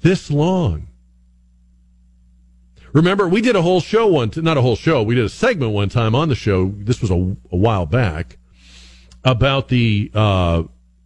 this 0.00 0.30
long? 0.30 0.88
Remember, 2.94 3.28
we 3.28 3.42
did 3.42 3.54
a 3.54 3.60
whole 3.60 3.82
show 3.82 4.06
one, 4.06 4.32
not 4.36 4.56
a 4.56 4.62
whole 4.62 4.76
show. 4.76 5.02
We 5.02 5.14
did 5.14 5.26
a 5.26 5.28
segment 5.28 5.72
one 5.72 5.90
time 5.90 6.14
on 6.14 6.30
the 6.30 6.34
show. 6.34 6.72
This 6.74 7.02
was 7.02 7.10
a, 7.10 7.36
a 7.52 7.56
while 7.56 7.84
back 7.84 8.38
about 9.22 9.68
the 9.68 10.10
uh, 10.14 10.62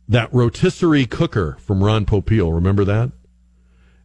that 0.09 0.33
rotisserie 0.33 1.07
cooker 1.07 1.57
from 1.59 1.83
Ron 1.83 2.07
Popeil. 2.07 2.55
Remember 2.55 2.85
that? 2.85 3.11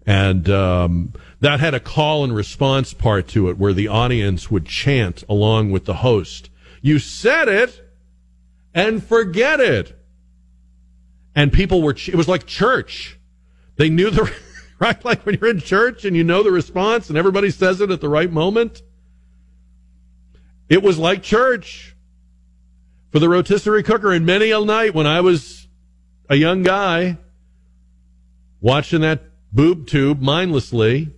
And 0.07 0.49
um, 0.49 1.13
that 1.39 1.59
had 1.59 1.75
a 1.75 1.79
call 1.79 2.23
and 2.23 2.35
response 2.35 2.95
part 2.95 3.27
to 3.27 3.47
it 3.49 3.59
where 3.59 3.73
the 3.73 3.89
audience 3.89 4.49
would 4.49 4.65
chant 4.65 5.23
along 5.29 5.69
with 5.69 5.85
the 5.85 5.97
host. 5.97 6.49
You 6.81 6.97
said 6.97 7.47
it 7.47 7.79
and 8.73 9.03
forget 9.03 9.59
it. 9.59 9.96
And 11.37 11.53
people 11.53 11.83
were, 11.83 11.95
it 11.95 12.15
was 12.15 12.27
like 12.27 12.47
church. 12.47 13.19
They 13.75 13.89
knew 13.89 14.09
the, 14.09 14.33
right? 14.79 15.05
Like 15.05 15.23
when 15.23 15.37
you're 15.39 15.51
in 15.51 15.59
church 15.59 16.03
and 16.03 16.17
you 16.17 16.23
know 16.23 16.41
the 16.41 16.51
response 16.51 17.09
and 17.09 17.17
everybody 17.17 17.51
says 17.51 17.79
it 17.79 17.91
at 17.91 18.01
the 18.01 18.09
right 18.09 18.31
moment. 18.31 18.81
It 20.67 20.81
was 20.81 20.97
like 20.97 21.21
church 21.21 21.95
for 23.11 23.19
the 23.19 23.29
rotisserie 23.29 23.83
cooker. 23.83 24.11
And 24.11 24.25
many 24.25 24.49
a 24.49 24.59
night 24.65 24.95
when 24.95 25.05
I 25.05 25.21
was 25.21 25.67
a 26.27 26.35
young 26.35 26.63
guy 26.63 27.17
watching 28.59 29.01
that 29.01 29.21
boob 29.53 29.85
tube 29.85 30.19
mindlessly, 30.19 31.13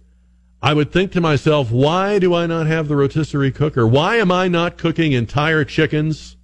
I 0.62 0.74
would 0.74 0.92
think 0.92 1.14
to 1.14 1.22
myself, 1.22 1.72
why 1.72 2.20
do 2.20 2.34
I 2.34 2.46
not 2.46 2.68
have 2.68 2.90
the 2.90 2.98
rotisserie 2.98 3.54
cooker? 3.54 3.88
Why 3.88 4.18
am 4.18 4.34
I 4.34 4.50
not 4.50 4.78
cooking 4.78 5.14
entire 5.14 5.64
chickens 5.64 6.36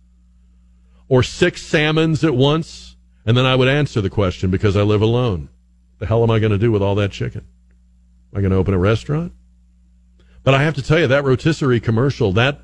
or 1.09 1.23
six 1.23 1.61
salmons 1.61 2.23
at 2.23 2.35
once? 2.35 2.84
And 3.25 3.35
then 3.35 3.45
I 3.45 3.55
would 3.55 3.67
answer 3.67 4.01
the 4.01 4.09
question 4.09 4.51
because 4.51 4.77
I 4.77 4.83
live 4.83 5.01
alone. 5.01 5.49
The 5.99 6.05
hell 6.05 6.23
am 6.23 6.31
I 6.31 6.39
going 6.39 6.51
to 6.51 6.57
do 6.57 6.71
with 6.71 6.81
all 6.81 6.95
that 6.95 7.11
chicken? 7.11 7.45
Am 8.31 8.37
I 8.37 8.41
going 8.41 8.51
to 8.51 8.57
open 8.57 8.73
a 8.73 8.79
restaurant? 8.79 9.33
But 10.43 10.53
I 10.53 10.61
have 10.61 10.75
to 10.75 10.83
tell 10.83 10.99
you, 10.99 11.07
that 11.07 11.23
rotisserie 11.23 11.79
commercial, 11.79 12.31
that 12.33 12.61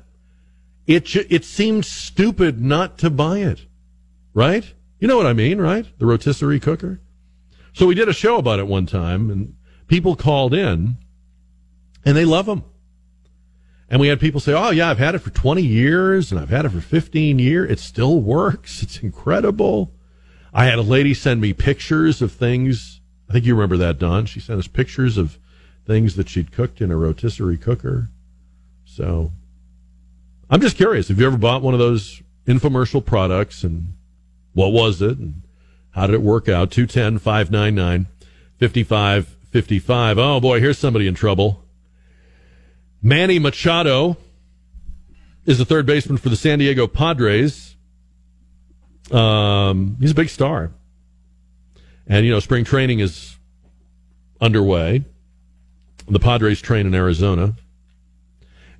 it 0.86 1.14
it 1.16 1.44
seemed 1.44 1.84
stupid 1.84 2.60
not 2.60 2.98
to 2.98 3.10
buy 3.10 3.38
it, 3.38 3.66
right? 4.34 4.72
You 5.00 5.08
know 5.08 5.16
what 5.16 5.26
I 5.26 5.32
mean, 5.32 5.60
right? 5.60 5.86
The 5.98 6.06
rotisserie 6.06 6.60
cooker. 6.60 7.00
So 7.72 7.86
we 7.86 7.94
did 7.94 8.08
a 8.08 8.12
show 8.12 8.36
about 8.36 8.60
it 8.60 8.66
one 8.68 8.86
time, 8.86 9.30
and 9.30 9.56
people 9.88 10.14
called 10.14 10.54
in, 10.54 10.96
and 12.04 12.16
they 12.16 12.24
love 12.24 12.46
them. 12.46 12.64
And 13.88 14.00
we 14.00 14.08
had 14.08 14.20
people 14.20 14.40
say, 14.40 14.52
"Oh 14.52 14.70
yeah, 14.70 14.90
I've 14.90 14.98
had 14.98 15.14
it 15.14 15.20
for 15.20 15.30
20 15.30 15.62
years, 15.62 16.30
and 16.30 16.40
I've 16.40 16.50
had 16.50 16.64
it 16.64 16.70
for 16.70 16.80
15 16.80 17.38
years. 17.38 17.70
It 17.70 17.80
still 17.80 18.20
works. 18.20 18.82
It's 18.82 18.98
incredible." 18.98 19.92
I 20.52 20.66
had 20.66 20.78
a 20.78 20.82
lady 20.82 21.14
send 21.14 21.40
me 21.40 21.52
pictures 21.52 22.20
of 22.20 22.32
things. 22.32 23.00
I 23.28 23.32
think 23.32 23.46
you 23.46 23.54
remember 23.54 23.78
that, 23.78 23.98
Don. 23.98 24.26
She 24.26 24.40
sent 24.40 24.58
us 24.58 24.66
pictures 24.66 25.16
of 25.16 25.38
things 25.86 26.16
that 26.16 26.28
she'd 26.28 26.52
cooked 26.52 26.80
in 26.80 26.90
a 26.90 26.96
rotisserie 26.96 27.56
cooker. 27.56 28.08
So 28.84 29.32
I'm 30.50 30.60
just 30.60 30.76
curious. 30.76 31.08
Have 31.08 31.18
you 31.18 31.26
ever 31.26 31.38
bought 31.38 31.62
one 31.62 31.74
of 31.74 31.80
those 31.80 32.22
infomercial 32.46 33.04
products 33.04 33.64
and 33.64 33.94
what 34.52 34.72
was 34.72 35.00
it 35.00 35.16
and 35.18 35.42
how 35.92 36.06
did 36.06 36.14
it 36.14 36.22
work 36.22 36.48
out? 36.48 36.70
210 36.70 37.18
599 37.18 38.06
5555. 38.58 40.18
Oh 40.18 40.40
boy, 40.40 40.60
here's 40.60 40.78
somebody 40.78 41.06
in 41.06 41.14
trouble. 41.14 41.62
Manny 43.02 43.38
Machado 43.38 44.16
is 45.44 45.58
the 45.58 45.64
third 45.64 45.86
baseman 45.86 46.18
for 46.18 46.28
the 46.28 46.36
San 46.36 46.58
Diego 46.58 46.86
Padres. 46.86 47.71
Um, 49.12 49.96
he's 50.00 50.12
a 50.12 50.14
big 50.14 50.28
star. 50.28 50.72
And, 52.06 52.26
you 52.26 52.32
know, 52.32 52.40
spring 52.40 52.64
training 52.64 53.00
is 53.00 53.36
underway. 54.40 55.04
The 56.08 56.18
Padres 56.18 56.60
train 56.60 56.86
in 56.86 56.94
Arizona. 56.94 57.54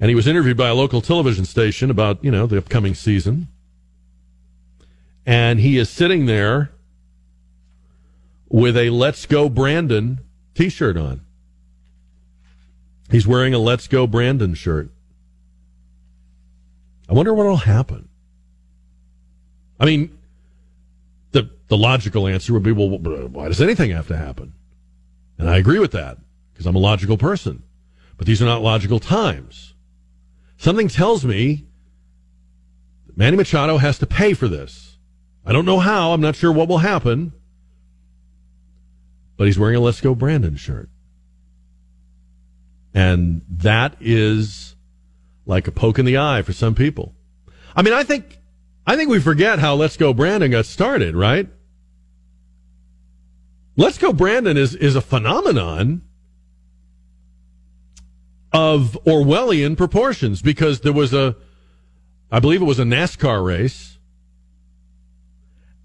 And 0.00 0.08
he 0.08 0.14
was 0.14 0.26
interviewed 0.26 0.56
by 0.56 0.68
a 0.68 0.74
local 0.74 1.00
television 1.00 1.44
station 1.44 1.90
about, 1.90 2.24
you 2.24 2.30
know, 2.30 2.46
the 2.46 2.58
upcoming 2.58 2.94
season. 2.94 3.48
And 5.24 5.60
he 5.60 5.78
is 5.78 5.88
sitting 5.88 6.26
there 6.26 6.72
with 8.48 8.76
a 8.76 8.90
Let's 8.90 9.26
Go 9.26 9.48
Brandon 9.48 10.18
t 10.54 10.68
shirt 10.68 10.96
on. 10.96 11.20
He's 13.10 13.26
wearing 13.26 13.54
a 13.54 13.58
Let's 13.58 13.86
Go 13.86 14.06
Brandon 14.06 14.54
shirt. 14.54 14.90
I 17.08 17.12
wonder 17.12 17.32
what 17.32 17.46
will 17.46 17.56
happen. 17.58 18.08
I 19.78 19.84
mean, 19.84 20.18
the 21.72 21.78
logical 21.78 22.28
answer 22.28 22.52
would 22.52 22.62
be, 22.62 22.70
well, 22.70 22.90
why 22.90 23.48
does 23.48 23.62
anything 23.62 23.92
have 23.92 24.06
to 24.08 24.16
happen? 24.16 24.52
And 25.38 25.48
I 25.48 25.56
agree 25.56 25.78
with 25.78 25.92
that 25.92 26.18
because 26.52 26.66
I'm 26.66 26.76
a 26.76 26.78
logical 26.78 27.16
person. 27.16 27.62
But 28.18 28.26
these 28.26 28.42
are 28.42 28.44
not 28.44 28.60
logical 28.60 29.00
times. 29.00 29.72
Something 30.58 30.88
tells 30.88 31.24
me 31.24 31.66
Manny 33.16 33.38
Machado 33.38 33.78
has 33.78 33.98
to 34.00 34.06
pay 34.06 34.34
for 34.34 34.48
this. 34.48 34.98
I 35.46 35.52
don't 35.52 35.64
know 35.64 35.78
how. 35.78 36.12
I'm 36.12 36.20
not 36.20 36.36
sure 36.36 36.52
what 36.52 36.68
will 36.68 36.78
happen. 36.78 37.32
But 39.38 39.46
he's 39.46 39.58
wearing 39.58 39.76
a 39.76 39.80
Let's 39.80 40.02
Go 40.02 40.14
Brandon 40.14 40.56
shirt. 40.56 40.90
And 42.92 43.40
that 43.48 43.96
is 43.98 44.76
like 45.46 45.66
a 45.68 45.72
poke 45.72 45.98
in 45.98 46.04
the 46.04 46.18
eye 46.18 46.42
for 46.42 46.52
some 46.52 46.74
people. 46.74 47.14
I 47.74 47.80
mean, 47.80 47.94
I 47.94 48.04
think, 48.04 48.38
I 48.86 48.94
think 48.94 49.08
we 49.08 49.20
forget 49.20 49.58
how 49.58 49.74
Let's 49.74 49.96
Go 49.96 50.12
Brandon 50.12 50.50
got 50.50 50.66
started, 50.66 51.16
right? 51.16 51.48
Let's 53.74 53.96
Go 53.96 54.12
Brandon 54.12 54.58
is, 54.58 54.74
is 54.74 54.96
a 54.96 55.00
phenomenon 55.00 56.02
of 58.52 58.98
Orwellian 59.06 59.78
proportions 59.78 60.42
because 60.42 60.80
there 60.80 60.92
was 60.92 61.14
a, 61.14 61.36
I 62.30 62.38
believe 62.38 62.60
it 62.60 62.66
was 62.66 62.78
a 62.78 62.84
NASCAR 62.84 63.42
race, 63.42 63.98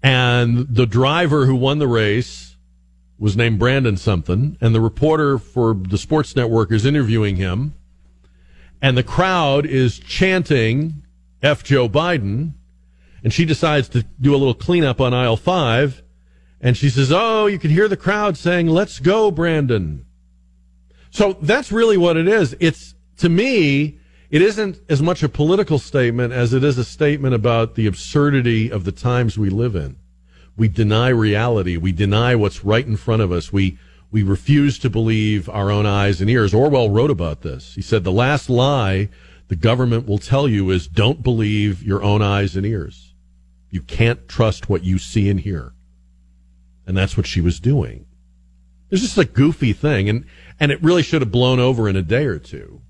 and 0.02 0.66
the 0.68 0.86
driver 0.86 1.46
who 1.46 1.54
won 1.56 1.78
the 1.78 1.88
race 1.88 2.56
was 3.18 3.38
named 3.38 3.58
Brandon 3.58 3.96
something, 3.96 4.58
and 4.60 4.74
the 4.74 4.82
reporter 4.82 5.38
for 5.38 5.74
the 5.74 5.98
sports 5.98 6.36
network 6.36 6.70
is 6.70 6.84
interviewing 6.84 7.36
him, 7.36 7.74
and 8.82 8.98
the 8.98 9.02
crowd 9.02 9.64
is 9.64 9.98
chanting 9.98 11.02
F. 11.42 11.64
Joe 11.64 11.88
Biden, 11.88 12.52
and 13.24 13.32
she 13.32 13.46
decides 13.46 13.88
to 13.88 14.04
do 14.20 14.34
a 14.34 14.36
little 14.36 14.54
cleanup 14.54 15.00
on 15.00 15.14
aisle 15.14 15.38
five, 15.38 16.02
and 16.60 16.76
she 16.76 16.88
says, 16.90 17.12
Oh, 17.12 17.46
you 17.46 17.58
can 17.58 17.70
hear 17.70 17.88
the 17.88 17.96
crowd 17.96 18.36
saying, 18.36 18.68
Let's 18.68 18.98
go, 18.98 19.30
Brandon. 19.30 20.04
So 21.10 21.34
that's 21.40 21.72
really 21.72 21.96
what 21.96 22.16
it 22.16 22.28
is. 22.28 22.56
It's, 22.60 22.94
to 23.18 23.28
me, 23.28 23.98
it 24.30 24.42
isn't 24.42 24.80
as 24.88 25.00
much 25.00 25.22
a 25.22 25.28
political 25.28 25.78
statement 25.78 26.32
as 26.32 26.52
it 26.52 26.62
is 26.62 26.76
a 26.76 26.84
statement 26.84 27.34
about 27.34 27.74
the 27.74 27.86
absurdity 27.86 28.70
of 28.70 28.84
the 28.84 28.92
times 28.92 29.38
we 29.38 29.48
live 29.48 29.74
in. 29.74 29.96
We 30.56 30.68
deny 30.68 31.08
reality. 31.08 31.76
We 31.76 31.92
deny 31.92 32.34
what's 32.34 32.64
right 32.64 32.86
in 32.86 32.96
front 32.96 33.22
of 33.22 33.32
us. 33.32 33.52
We, 33.52 33.78
we 34.10 34.22
refuse 34.22 34.78
to 34.80 34.90
believe 34.90 35.48
our 35.48 35.70
own 35.70 35.86
eyes 35.86 36.20
and 36.20 36.28
ears. 36.28 36.52
Orwell 36.52 36.90
wrote 36.90 37.10
about 37.10 37.42
this. 37.42 37.74
He 37.74 37.82
said 37.82 38.04
the 38.04 38.12
last 38.12 38.50
lie 38.50 39.08
the 39.48 39.56
government 39.56 40.06
will 40.06 40.18
tell 40.18 40.46
you 40.46 40.70
is 40.70 40.86
don't 40.86 41.22
believe 41.22 41.82
your 41.82 42.02
own 42.02 42.20
eyes 42.20 42.54
and 42.54 42.66
ears. 42.66 43.14
You 43.70 43.80
can't 43.80 44.28
trust 44.28 44.68
what 44.68 44.84
you 44.84 44.98
see 44.98 45.30
and 45.30 45.40
hear. 45.40 45.72
And 46.88 46.96
that's 46.96 47.18
what 47.18 47.26
she 47.26 47.42
was 47.42 47.60
doing. 47.60 48.06
It's 48.90 49.02
just 49.02 49.18
a 49.18 49.26
goofy 49.26 49.74
thing. 49.74 50.08
And, 50.08 50.24
and 50.58 50.72
it 50.72 50.82
really 50.82 51.02
should 51.02 51.20
have 51.20 51.30
blown 51.30 51.60
over 51.60 51.86
in 51.86 51.96
a 51.96 52.02
day 52.02 52.24
or 52.24 52.38
two. 52.38 52.80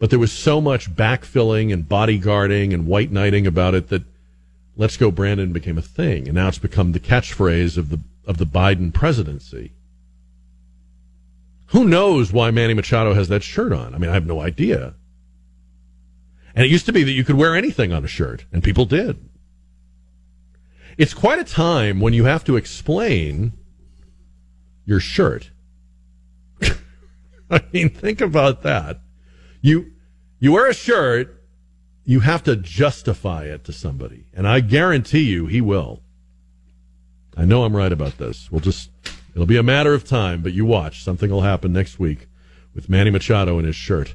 But 0.00 0.10
there 0.10 0.18
was 0.18 0.32
so 0.32 0.60
much 0.60 0.92
backfilling 0.94 1.72
and 1.72 1.88
bodyguarding 1.88 2.74
and 2.74 2.88
white 2.88 3.12
knighting 3.12 3.46
about 3.46 3.74
it 3.74 3.88
that 3.90 4.02
Let's 4.76 4.96
Go 4.96 5.12
Brandon 5.12 5.52
became 5.52 5.78
a 5.78 5.82
thing. 5.82 6.26
And 6.26 6.34
now 6.34 6.48
it's 6.48 6.58
become 6.58 6.90
the 6.90 7.00
catchphrase 7.00 7.78
of 7.78 7.90
the, 7.90 8.00
of 8.26 8.38
the 8.38 8.44
Biden 8.44 8.92
presidency. 8.92 9.72
Who 11.66 11.86
knows 11.86 12.32
why 12.32 12.50
Manny 12.50 12.74
Machado 12.74 13.14
has 13.14 13.28
that 13.28 13.44
shirt 13.44 13.72
on? 13.72 13.94
I 13.94 13.98
mean, 13.98 14.10
I 14.10 14.14
have 14.14 14.26
no 14.26 14.40
idea. 14.40 14.94
And 16.56 16.64
it 16.64 16.70
used 16.72 16.86
to 16.86 16.92
be 16.92 17.04
that 17.04 17.12
you 17.12 17.22
could 17.22 17.36
wear 17.36 17.54
anything 17.54 17.92
on 17.92 18.04
a 18.04 18.08
shirt, 18.08 18.46
and 18.52 18.64
people 18.64 18.84
did. 18.84 19.16
It's 20.98 21.12
quite 21.12 21.38
a 21.38 21.44
time 21.44 22.00
when 22.00 22.14
you 22.14 22.24
have 22.24 22.44
to 22.44 22.56
explain 22.56 23.52
your 24.86 25.00
shirt. 25.00 25.50
I 27.50 27.62
mean, 27.72 27.90
think 27.90 28.20
about 28.20 28.62
that. 28.62 29.00
You 29.60 29.92
you 30.38 30.52
wear 30.52 30.68
a 30.68 30.74
shirt, 30.74 31.42
you 32.04 32.20
have 32.20 32.42
to 32.44 32.56
justify 32.56 33.44
it 33.44 33.64
to 33.64 33.72
somebody, 33.72 34.26
and 34.32 34.46
I 34.48 34.60
guarantee 34.60 35.24
you 35.24 35.46
he 35.46 35.60
will. 35.60 36.02
I 37.36 37.44
know 37.44 37.64
I'm 37.64 37.76
right 37.76 37.92
about 37.92 38.16
this. 38.16 38.50
We'll 38.50 38.60
just 38.60 38.90
it'll 39.34 39.46
be 39.46 39.58
a 39.58 39.62
matter 39.62 39.92
of 39.92 40.04
time, 40.04 40.40
but 40.40 40.54
you 40.54 40.64
watch. 40.64 41.02
Something 41.04 41.30
will 41.30 41.42
happen 41.42 41.72
next 41.72 41.98
week 41.98 42.28
with 42.74 42.88
Manny 42.88 43.10
Machado 43.10 43.58
in 43.58 43.66
his 43.66 43.76
shirt. 43.76 44.14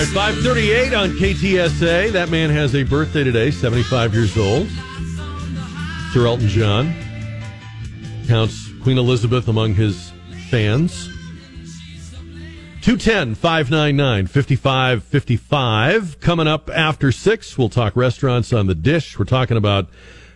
Right, 0.00 0.06
538 0.08 0.92
on 0.94 1.10
KTSA. 1.10 2.10
That 2.10 2.28
man 2.28 2.50
has 2.50 2.74
a 2.74 2.82
birthday 2.82 3.22
today, 3.22 3.52
75 3.52 4.12
years 4.12 4.36
old. 4.36 4.68
Sir 6.12 6.26
Elton 6.26 6.48
John 6.48 6.92
counts 8.26 8.70
Queen 8.82 8.98
Elizabeth 8.98 9.46
among 9.46 9.74
his 9.74 10.12
fans. 10.50 11.06
210 12.80 13.36
599 13.36 14.26
5555. 14.26 16.18
Coming 16.18 16.48
up 16.48 16.68
after 16.70 17.12
6, 17.12 17.56
we'll 17.56 17.68
talk 17.68 17.94
restaurants 17.94 18.52
on 18.52 18.66
the 18.66 18.74
dish. 18.74 19.16
We're 19.16 19.26
talking 19.26 19.56
about 19.56 19.88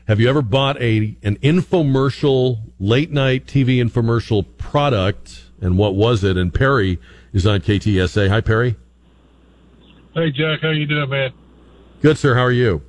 have 0.07 0.21
you 0.21 0.29
ever 0.29 0.41
bought 0.41 0.81
a 0.81 1.17
an 1.25 1.37
infomercial, 1.39 2.61
late 2.79 3.11
night 3.11 3.47
TV 3.47 3.79
infomercial 3.79 4.47
product, 4.57 5.47
and 5.61 5.77
what 5.77 5.97
was 5.97 6.23
it? 6.23 6.37
And 6.37 6.55
Perry 6.55 7.01
is 7.33 7.45
on 7.45 7.61
KTSA. 7.61 8.29
Hi, 8.29 8.41
Perry. 8.41 8.77
Hey, 10.15 10.31
Jack, 10.33 10.61
how 10.63 10.71
you 10.71 10.87
doing, 10.87 11.11
man? 11.11 11.33
Good, 12.03 12.19
sir. 12.19 12.35
How 12.35 12.43
are 12.43 12.53
you? 12.53 12.83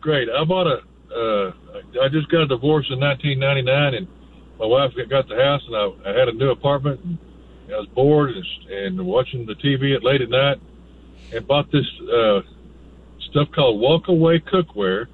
Great. 0.00 0.28
I 0.30 0.44
bought 0.44 0.66
a. 0.66 0.80
Uh, 1.14 1.52
I 2.02 2.08
just 2.08 2.28
got 2.30 2.42
a 2.42 2.46
divorce 2.46 2.86
in 2.90 3.00
1999, 3.00 3.94
and 3.94 4.06
my 4.58 4.66
wife 4.66 4.92
got 5.08 5.28
the 5.28 5.34
house, 5.36 5.62
and 5.66 5.74
I, 5.76 6.10
I 6.10 6.18
had 6.18 6.28
a 6.28 6.32
new 6.32 6.50
apartment. 6.50 7.00
And 7.04 7.18
I 7.74 7.78
was 7.78 7.88
bored 7.94 8.30
and, 8.30 8.46
and 8.70 9.06
watching 9.06 9.44
the 9.46 9.54
TV 9.54 9.94
at 9.96 10.04
late 10.04 10.20
at 10.20 10.30
night, 10.30 10.58
and 11.32 11.46
bought 11.48 11.70
this 11.72 11.86
uh, 12.12 12.40
stuff 13.30 13.48
called 13.52 13.80
Walkaway 13.80 14.40
Cookware. 14.48 15.06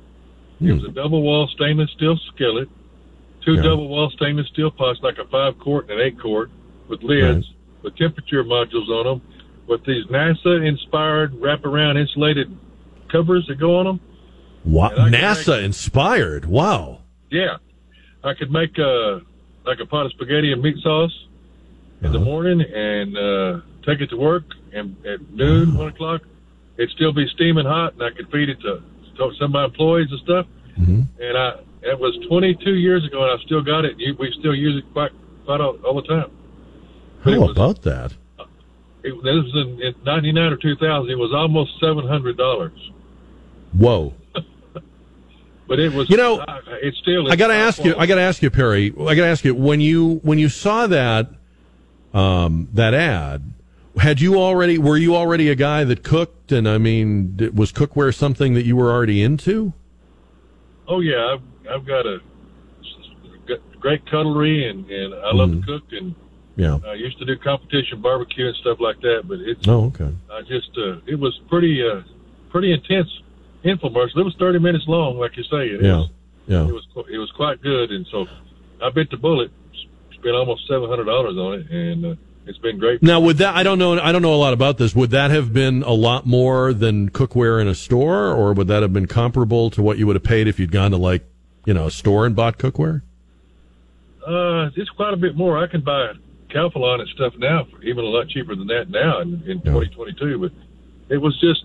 It 0.60 0.72
was 0.72 0.84
a 0.84 0.88
double 0.92 1.22
wall 1.22 1.48
stainless 1.54 1.90
steel 1.96 2.18
skillet, 2.34 2.68
two 3.44 3.54
Yeah. 3.54 3.62
double 3.62 3.88
wall 3.88 4.10
stainless 4.10 4.48
steel 4.48 4.70
pots, 4.70 5.00
like 5.02 5.18
a 5.18 5.24
five 5.26 5.58
quart 5.58 5.88
and 5.90 6.00
an 6.00 6.06
eight 6.06 6.18
quart, 6.20 6.50
with 6.88 7.02
lids, 7.02 7.46
with 7.82 7.96
temperature 7.96 8.42
modules 8.44 8.88
on 8.88 9.04
them, 9.20 9.22
with 9.68 9.84
these 9.84 10.04
NASA 10.06 10.66
inspired 10.66 11.32
wraparound 11.34 11.98
insulated 11.98 12.56
covers 13.10 13.46
that 13.48 13.56
go 13.58 13.76
on 13.78 13.86
them. 13.86 14.00
Wow. 14.64 14.88
And 14.90 15.00
I 15.00 15.10
can 15.10 15.12
NASA 15.44 15.62
inspired. 15.62 16.44
Wow. 16.46 17.00
Yeah, 17.30 17.56
I 18.24 18.34
could 18.34 18.50
make 18.50 18.78
uh, 18.78 19.20
like 19.64 19.78
a 19.80 19.86
pot 19.86 20.06
of 20.06 20.12
spaghetti 20.12 20.52
and 20.52 20.62
meat 20.62 20.76
sauce 20.82 21.12
in 22.02 22.12
the 22.12 22.18
morning 22.20 22.60
and 22.60 23.16
uh, 23.16 23.60
take 23.84 24.00
it 24.00 24.08
to 24.10 24.16
work, 24.16 24.44
and 24.72 24.96
at 25.06 25.20
noon, 25.32 25.76
one 25.76 25.88
o'clock, 25.88 26.20
it'd 26.76 26.90
still 26.90 27.12
be 27.12 27.26
steaming 27.34 27.64
hot, 27.66 27.94
and 27.94 28.02
I 28.02 28.10
could 28.10 28.30
feed 28.30 28.48
it 28.48 28.60
to, 28.60 28.82
to 29.16 29.32
some 29.38 29.46
of 29.46 29.50
my 29.52 29.64
employees 29.64 30.08
and 30.10 30.20
stuff. 30.20 30.46
And 30.76 31.38
I 31.38 31.60
it 31.82 31.98
was 31.98 32.18
22 32.28 32.74
years 32.74 33.04
ago, 33.06 33.22
and 33.22 33.40
I 33.40 33.42
still 33.44 33.62
got 33.62 33.84
it. 33.84 33.96
We 33.96 34.34
still 34.38 34.54
use 34.54 34.76
it 34.82 34.92
quite 34.92 35.12
quite 35.44 35.60
all, 35.60 35.78
all 35.84 35.94
the 35.94 36.06
time. 36.06 36.30
But 37.24 37.32
How 37.34 37.40
was- 37.40 37.50
about 37.52 37.82
that? 37.82 38.12
It, 39.06 39.14
this 39.22 39.34
was 39.34 39.52
in, 39.54 39.80
in 39.82 39.94
99 40.04 40.52
or 40.52 40.56
2000. 40.56 41.10
It 41.10 41.14
was 41.14 41.32
almost 41.34 41.70
seven 41.80 42.06
hundred 42.08 42.36
dollars. 42.36 42.78
Whoa. 43.72 44.14
But 45.68 45.80
it 45.80 45.92
was, 45.92 46.08
You 46.08 46.16
know, 46.16 46.38
uh, 46.38 46.60
it's 46.80 46.96
still. 46.98 47.28
I 47.28 47.34
got 47.34 47.48
to 47.48 47.54
it's 47.54 47.78
ask 47.78 47.84
you. 47.84 47.96
I 47.96 48.06
got 48.06 48.14
to 48.16 48.20
ask 48.20 48.40
you, 48.40 48.50
Perry. 48.50 48.92
I 48.96 49.16
got 49.16 49.22
to 49.22 49.26
ask 49.26 49.44
you 49.44 49.52
when 49.52 49.80
you 49.80 50.20
when 50.22 50.38
you 50.38 50.48
saw 50.48 50.86
that 50.86 51.28
um, 52.14 52.68
that 52.72 52.94
ad. 52.94 53.52
Had 53.98 54.20
you 54.20 54.36
already? 54.36 54.78
Were 54.78 54.96
you 54.96 55.16
already 55.16 55.48
a 55.48 55.56
guy 55.56 55.82
that 55.82 56.04
cooked? 56.04 56.52
And 56.52 56.68
I 56.68 56.78
mean, 56.78 57.50
was 57.52 57.72
cookware 57.72 58.14
something 58.14 58.54
that 58.54 58.64
you 58.64 58.76
were 58.76 58.92
already 58.92 59.24
into? 59.24 59.72
Oh 60.86 61.00
yeah, 61.00 61.34
I've 61.34 61.42
I've 61.80 61.84
got 61.84 62.06
a 62.06 62.18
great 63.80 64.08
cutlery 64.08 64.68
and 64.68 64.88
and 64.88 65.14
I 65.14 65.32
love 65.32 65.50
Mm-hmm. 65.50 65.60
to 65.62 65.66
cook 65.66 65.84
and 65.90 66.14
Yeah. 66.56 66.78
I 66.86 66.94
used 66.94 67.18
to 67.18 67.24
do 67.24 67.36
competition 67.36 68.00
barbecue 68.00 68.46
and 68.46 68.56
stuff 68.56 68.78
like 68.80 69.00
that. 69.02 69.22
But 69.28 69.40
it's 69.40 69.66
Oh, 69.68 69.86
okay. 69.86 70.10
I 70.32 70.40
just 70.42 70.70
uh, 70.78 70.96
it 71.06 71.18
was 71.18 71.38
pretty 71.48 71.82
uh, 71.86 72.00
pretty 72.50 72.72
intense 72.72 73.08
infomercial. 73.64 74.16
It 74.18 74.24
was 74.24 74.34
thirty 74.38 74.58
minutes 74.58 74.84
long, 74.88 75.18
like 75.18 75.36
you 75.36 75.42
say. 75.44 75.68
It 75.68 75.82
Yeah. 75.82 75.96
was, 75.98 76.10
Yeah. 76.46 76.66
it 76.68 76.72
was 76.72 76.86
it 77.12 77.18
was 77.18 77.30
quite 77.36 77.60
good, 77.62 77.90
and 77.90 78.06
so 78.10 78.26
I 78.82 78.90
bit 78.90 79.10
the 79.10 79.16
bullet. 79.18 79.50
Spent 80.14 80.34
almost 80.34 80.66
seven 80.66 80.88
hundred 80.88 81.04
dollars 81.04 81.36
on 81.36 81.54
it, 81.60 81.70
and 81.70 82.06
uh, 82.06 82.14
it's 82.46 82.56
been 82.58 82.78
great. 82.78 83.02
Now, 83.02 83.20
would 83.20 83.36
that? 83.36 83.54
I 83.54 83.62
don't 83.62 83.78
know. 83.78 84.00
I 84.00 84.12
don't 84.12 84.22
know 84.22 84.32
a 84.34 84.36
lot 84.36 84.54
about 84.54 84.78
this. 84.78 84.94
Would 84.94 85.10
that 85.10 85.30
have 85.30 85.52
been 85.52 85.82
a 85.82 85.92
lot 85.92 86.24
more 86.26 86.72
than 86.72 87.10
cookware 87.10 87.60
in 87.60 87.68
a 87.68 87.74
store, 87.74 88.32
or 88.32 88.54
would 88.54 88.68
that 88.68 88.80
have 88.80 88.94
been 88.94 89.06
comparable 89.06 89.68
to 89.72 89.82
what 89.82 89.98
you 89.98 90.06
would 90.06 90.16
have 90.16 90.22
paid 90.24 90.48
if 90.48 90.58
you'd 90.58 90.72
gone 90.72 90.90
to 90.92 90.96
like, 90.96 91.22
you 91.66 91.74
know, 91.74 91.86
a 91.86 91.90
store 91.90 92.24
and 92.24 92.34
bought 92.34 92.56
cookware? 92.56 93.02
Uh, 94.26 94.70
it's 94.74 94.90
quite 94.90 95.12
a 95.12 95.16
bit 95.16 95.36
more. 95.36 95.62
I 95.62 95.66
can 95.66 95.82
buy 95.82 96.12
Calphalon 96.48 97.00
and 97.00 97.08
stuff 97.10 97.34
now, 97.38 97.64
for 97.70 97.82
even 97.82 98.04
a 98.04 98.08
lot 98.08 98.28
cheaper 98.28 98.54
than 98.54 98.66
that 98.68 98.88
now 98.90 99.20
in, 99.20 99.42
in 99.46 99.58
Yeah. 99.64 99.72
2022. 99.80 100.38
But 100.38 100.52
it 101.14 101.18
was 101.18 101.38
just, 101.40 101.64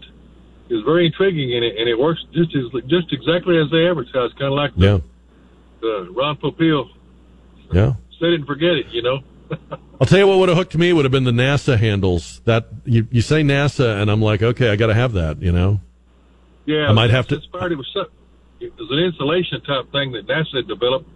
it 0.70 0.76
was 0.76 0.84
very 0.84 1.06
intriguing, 1.06 1.54
and 1.56 1.64
it, 1.64 1.78
and 1.78 1.88
it 1.90 1.98
works 2.00 2.24
just 2.34 2.56
as 2.56 2.66
just 2.88 3.12
exactly 3.14 3.58
as 3.60 3.70
they 3.72 3.88
advertised, 3.88 4.38
kind 4.38 4.52
of 4.52 4.54
like 4.54 4.76
the, 4.76 4.86
Yeah. 4.86 5.00
the 5.82 6.10
Ron 6.12 6.38
Popeil 6.38 6.90
Yeah. 7.72 7.94
set 8.20 8.30
it 8.30 8.36
and 8.36 8.46
forget 8.48 8.72
it, 8.72 8.88
you 8.92 9.02
know. 9.02 9.20
I'll 10.00 10.08
tell 10.08 10.18
you 10.20 10.28
what 10.28 10.40
would 10.40 10.50
have 10.50 10.58
hooked 10.58 10.76
me 10.78 10.94
would 10.94 11.06
have 11.06 11.12
been 11.12 11.26
the 11.26 11.32
NASA 11.32 11.78
handles. 11.78 12.42
That 12.46 12.70
you, 12.86 13.08
you 13.12 13.22
say 13.22 13.44
NASA, 13.44 14.02
and 14.02 14.10
I'm 14.10 14.22
like, 14.22 14.42
okay, 14.42 14.70
I 14.70 14.76
got 14.76 14.88
to 14.88 14.94
have 14.94 15.14
that. 15.14 15.42
You 15.42 15.52
know. 15.52 15.80
yeah, 16.66 16.88
I 16.88 16.92
might 16.94 17.10
have 17.12 17.28
to- 17.28 17.36
Inspired. 17.36 17.72
It 17.74 17.76
was 17.76 17.90
so, 17.94 18.06
it 18.60 18.72
was 18.80 18.90
an 18.92 19.00
insulation 19.00 19.62
type 19.62 19.92
thing 19.92 20.12
that 20.14 20.26
NASA 20.28 20.56
had 20.58 20.68
developed. 20.68 21.10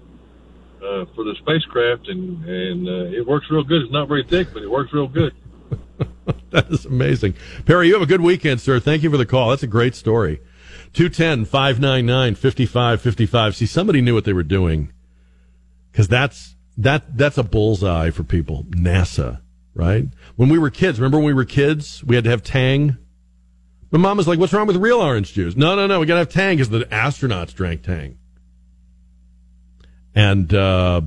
Uh, 0.76 1.06
for 1.16 1.24
the 1.24 1.34
spacecraft, 1.40 2.08
and 2.10 2.46
and 2.46 2.88
uh, 2.88 3.18
it 3.18 3.26
works 3.26 3.48
real 3.50 3.64
good. 3.64 3.82
It's 3.82 3.92
not 3.92 4.08
very 4.08 4.24
thick, 4.24 4.50
but 4.54 4.62
it 4.62 4.70
works 4.70 4.94
real 4.94 5.08
good. 5.08 5.34
That 6.52 6.72
is 6.72 6.86
amazing. 6.86 7.36
Perry, 7.66 7.88
you 7.88 7.94
have 7.94 8.02
a 8.02 8.08
good 8.08 8.22
weekend, 8.22 8.62
sir. 8.62 8.80
Thank 8.80 9.04
you 9.04 9.12
for 9.12 9.18
the 9.18 9.26
call. 9.26 9.50
That's 9.50 9.64
a 9.64 9.68
great 9.68 9.94
story. 9.94 10.42
210 10.94 11.46
599 11.46 12.36
5555. 12.36 13.56
See, 13.56 13.66
somebody 13.66 14.02
knew 14.02 14.14
what 14.14 14.26
they 14.26 14.34
were 14.34 14.44
doing 14.44 14.92
because 15.92 16.08
that's, 16.08 16.56
that, 16.78 17.18
that's 17.18 17.38
a 17.38 17.44
bullseye 17.44 18.10
for 18.10 18.24
people. 18.24 18.64
NASA, 18.70 19.42
right? 19.74 20.06
When 20.36 20.50
we 20.50 20.58
were 20.58 20.70
kids, 20.70 21.00
remember 21.00 21.18
when 21.18 21.28
we 21.28 21.34
were 21.34 21.46
kids, 21.46 22.04
we 22.04 22.16
had 22.16 22.24
to 22.24 22.30
have 22.30 22.44
Tang? 22.44 22.98
My 23.92 24.00
mom 24.00 24.18
was 24.18 24.28
like, 24.28 24.40
what's 24.40 24.54
wrong 24.54 24.68
with 24.68 24.78
real 24.78 25.02
orange 25.02 25.34
juice? 25.34 25.56
No, 25.56 25.76
no, 25.76 25.88
no. 25.88 26.00
We 26.00 26.06
got 26.06 26.16
to 26.16 26.20
have 26.20 26.30
Tang 26.30 26.58
because 26.58 26.70
the 26.70 26.86
astronauts 26.86 27.54
drank 27.54 27.84
Tang. 27.84 28.18
And, 30.16 30.54
uh, 30.54 31.02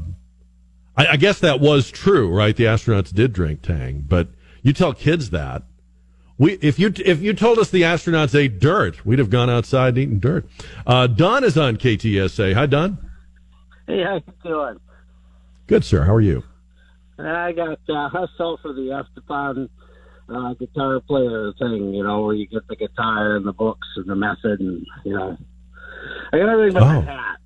I, 0.96 1.06
I 1.12 1.16
guess 1.16 1.38
that 1.40 1.60
was 1.60 1.90
true, 1.90 2.28
right? 2.34 2.54
The 2.54 2.64
astronauts 2.64 3.12
did 3.14 3.32
drink 3.32 3.62
Tang, 3.62 4.04
but 4.06 4.28
you 4.62 4.72
tell 4.72 4.92
kids 4.92 5.30
that. 5.30 5.62
We, 6.36 6.52
if 6.62 6.78
you 6.78 6.92
if 7.04 7.20
you 7.20 7.32
told 7.32 7.58
us 7.58 7.68
the 7.70 7.82
astronauts 7.82 8.32
ate 8.38 8.60
dirt, 8.60 9.04
we'd 9.04 9.18
have 9.18 9.30
gone 9.30 9.50
outside 9.50 9.88
and 9.94 9.98
eaten 9.98 10.18
dirt. 10.20 10.48
Uh, 10.86 11.08
Don 11.08 11.42
is 11.42 11.58
on 11.58 11.76
KTSA. 11.78 12.54
Hi, 12.54 12.66
Don. 12.66 12.98
Hey, 13.88 14.04
how 14.04 14.14
you 14.16 14.22
doing? 14.44 14.76
Good, 15.66 15.84
sir. 15.84 16.04
How 16.04 16.14
are 16.14 16.20
you? 16.20 16.44
I 17.18 17.50
got 17.52 17.78
uh, 17.88 18.08
hustle 18.08 18.58
for 18.62 18.72
the 18.72 19.04
Estefan 19.04 19.68
uh, 20.28 20.54
guitar 20.54 21.00
player 21.00 21.52
thing, 21.58 21.92
you 21.94 22.04
know, 22.04 22.22
where 22.22 22.34
you 22.36 22.46
get 22.46 22.68
the 22.68 22.76
guitar 22.76 23.34
and 23.36 23.44
the 23.44 23.52
books 23.52 23.88
and 23.96 24.06
the 24.06 24.14
method, 24.14 24.60
and 24.60 24.86
you 25.04 25.14
know, 25.14 25.36
I 26.32 26.38
got 26.38 26.48
everything 26.50 26.74
but 26.74 26.82
Oh. 26.84 27.00
the 27.00 27.06
hat 27.06 27.36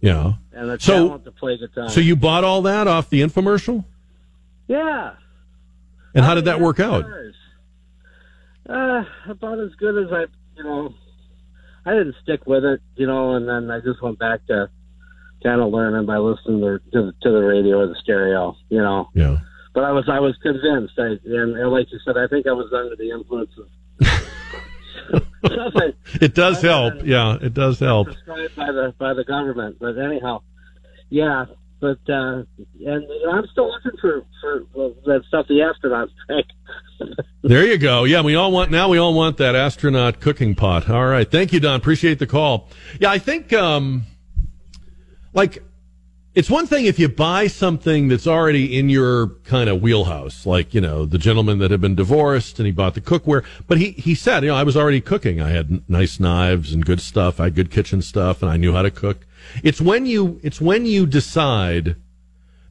Yeah. 0.00 0.32
and 0.52 0.70
the 0.70 0.78
So- 0.78 1.06
talent 1.08 1.24
to 1.24 1.30
play 1.32 1.56
guitar. 1.58 1.88
So 1.90 2.00
you 2.00 2.16
bought 2.16 2.44
all 2.44 2.62
that 2.62 2.86
off 2.88 3.10
the 3.10 3.20
infomercial, 3.22 3.84
yeah. 4.68 5.12
and 6.14 6.24
how 6.24 6.34
did 6.34 6.44
that 6.46 6.60
work 6.60 6.80
out? 6.80 7.04
Uh, 8.68 9.04
about 9.28 9.58
as 9.58 9.74
good 9.78 10.04
as 10.06 10.12
I, 10.12 10.26
you 10.56 10.62
know, 10.64 10.94
I 11.84 11.92
didn't 11.94 12.14
stick 12.22 12.46
with 12.46 12.64
it, 12.64 12.80
you 12.96 13.06
know, 13.06 13.32
and 13.34 13.48
then 13.48 13.70
I 13.70 13.80
just 13.80 14.00
went 14.02 14.18
back 14.18 14.46
to 14.46 14.68
kind 15.42 15.60
of 15.60 15.72
learning 15.72 16.06
by 16.06 16.18
listening 16.18 16.60
to, 16.60 16.78
to, 16.92 17.06
the- 17.06 17.14
to 17.22 17.30
the 17.30 17.40
radio 17.40 17.78
or 17.80 17.86
the 17.88 17.96
stereo, 18.02 18.56
you 18.68 18.78
know. 18.78 19.08
Yeah. 19.14 19.38
But 19.72 19.84
I 19.84 19.92
was 19.92 20.08
I 20.08 20.18
was 20.18 20.36
convinced. 20.42 20.94
I, 20.98 21.16
and, 21.24 21.56
and 21.56 21.70
like 21.70 21.86
you 21.92 21.98
said, 22.04 22.16
I 22.16 22.26
think 22.26 22.46
I 22.48 22.52
was 22.52 22.72
under 22.72 22.96
the 22.96 23.10
influence 23.10 23.50
of 23.56 23.68
something 25.10 25.92
It 26.20 26.34
does 26.34 26.60
help. 26.62 27.02
Yeah, 27.04 27.36
it 27.40 27.54
does 27.54 27.78
help. 27.78 28.08
prescribed 28.08 28.56
by 28.56 28.72
the 28.72 28.94
by 28.98 29.14
the 29.14 29.24
government. 29.24 29.76
But 29.80 29.98
anyhow, 29.98 30.42
yeah. 31.08 31.46
But 31.80 31.98
uh, 32.10 32.42
and 32.84 33.06
I'm 33.32 33.46
still 33.52 33.70
looking 33.70 33.98
for 34.00 34.24
for 34.42 34.60
that 35.06 35.22
stuff 35.28 35.46
the 35.48 35.60
astronauts 35.60 36.10
take. 36.28 36.46
There 37.42 37.64
you 37.66 37.78
go. 37.78 38.04
Yeah, 38.04 38.20
we 38.20 38.34
all 38.34 38.52
want 38.52 38.70
now. 38.70 38.90
We 38.90 38.98
all 38.98 39.14
want 39.14 39.38
that 39.38 39.54
astronaut 39.56 40.20
cooking 40.20 40.54
pot. 40.54 40.90
All 40.90 41.06
right. 41.06 41.28
Thank 41.28 41.54
you, 41.54 41.58
Don. 41.60 41.74
Appreciate 41.80 42.18
the 42.18 42.26
call. 42.26 42.68
Yeah, 43.00 43.10
I 43.10 43.18
think 43.18 43.54
um, 43.54 44.02
like 45.32 45.62
it's 46.32 46.48
one 46.48 46.66
thing 46.66 46.84
if 46.84 46.98
you 46.98 47.08
buy 47.08 47.48
something 47.48 48.06
that's 48.06 48.26
already 48.26 48.78
in 48.78 48.88
your 48.88 49.28
kind 49.44 49.68
of 49.68 49.82
wheelhouse, 49.82 50.46
like 50.46 50.72
you 50.72 50.80
know 50.80 51.04
the 51.04 51.18
gentleman 51.18 51.58
that 51.58 51.70
had 51.70 51.80
been 51.80 51.96
divorced 51.96 52.58
and 52.58 52.66
he 52.66 52.72
bought 52.72 52.94
the 52.94 53.00
cookware. 53.00 53.44
But 53.66 53.78
he 53.78 53.90
he 53.92 54.14
said, 54.14 54.44
you 54.44 54.50
know, 54.50 54.56
I 54.56 54.62
was 54.62 54.76
already 54.76 55.00
cooking. 55.00 55.40
I 55.40 55.50
had 55.50 55.88
nice 55.88 56.20
knives 56.20 56.72
and 56.72 56.84
good 56.84 57.00
stuff. 57.00 57.40
I 57.40 57.44
had 57.44 57.56
good 57.56 57.70
kitchen 57.70 58.00
stuff, 58.00 58.42
and 58.42 58.50
I 58.50 58.56
knew 58.56 58.72
how 58.72 58.82
to 58.82 58.90
cook. 58.90 59.26
It's 59.64 59.80
when 59.80 60.06
you 60.06 60.38
it's 60.42 60.60
when 60.60 60.86
you 60.86 61.04
decide 61.06 61.96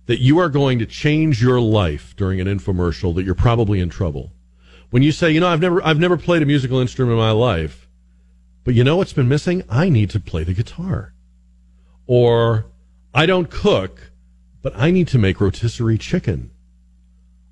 that 0.05 0.19
you 0.19 0.39
are 0.39 0.49
going 0.49 0.79
to 0.79 0.85
change 0.85 1.41
your 1.41 1.59
life 1.59 2.15
during 2.15 2.39
an 2.39 2.47
infomercial 2.47 3.13
that 3.15 3.23
you're 3.23 3.35
probably 3.35 3.79
in 3.79 3.89
trouble. 3.89 4.31
when 4.89 5.03
you 5.03 5.11
say, 5.11 5.29
you 5.31 5.39
know, 5.39 5.47
I've 5.47 5.61
never 5.61 5.83
I've 5.83 5.99
never 5.99 6.17
played 6.17 6.41
a 6.41 6.45
musical 6.45 6.79
instrument 6.79 7.13
in 7.13 7.19
my 7.19 7.31
life, 7.31 7.87
but 8.63 8.73
you 8.73 8.83
know 8.83 8.97
what's 8.97 9.13
been 9.13 9.27
missing? 9.27 9.63
I 9.69 9.89
need 9.89 10.09
to 10.11 10.19
play 10.19 10.43
the 10.43 10.53
guitar. 10.53 11.13
Or 12.07 12.65
I 13.13 13.25
don't 13.25 13.49
cook, 13.49 14.11
but 14.61 14.73
I 14.75 14.91
need 14.91 15.07
to 15.09 15.17
make 15.17 15.41
rotisserie 15.41 15.97
chicken. 15.97 16.51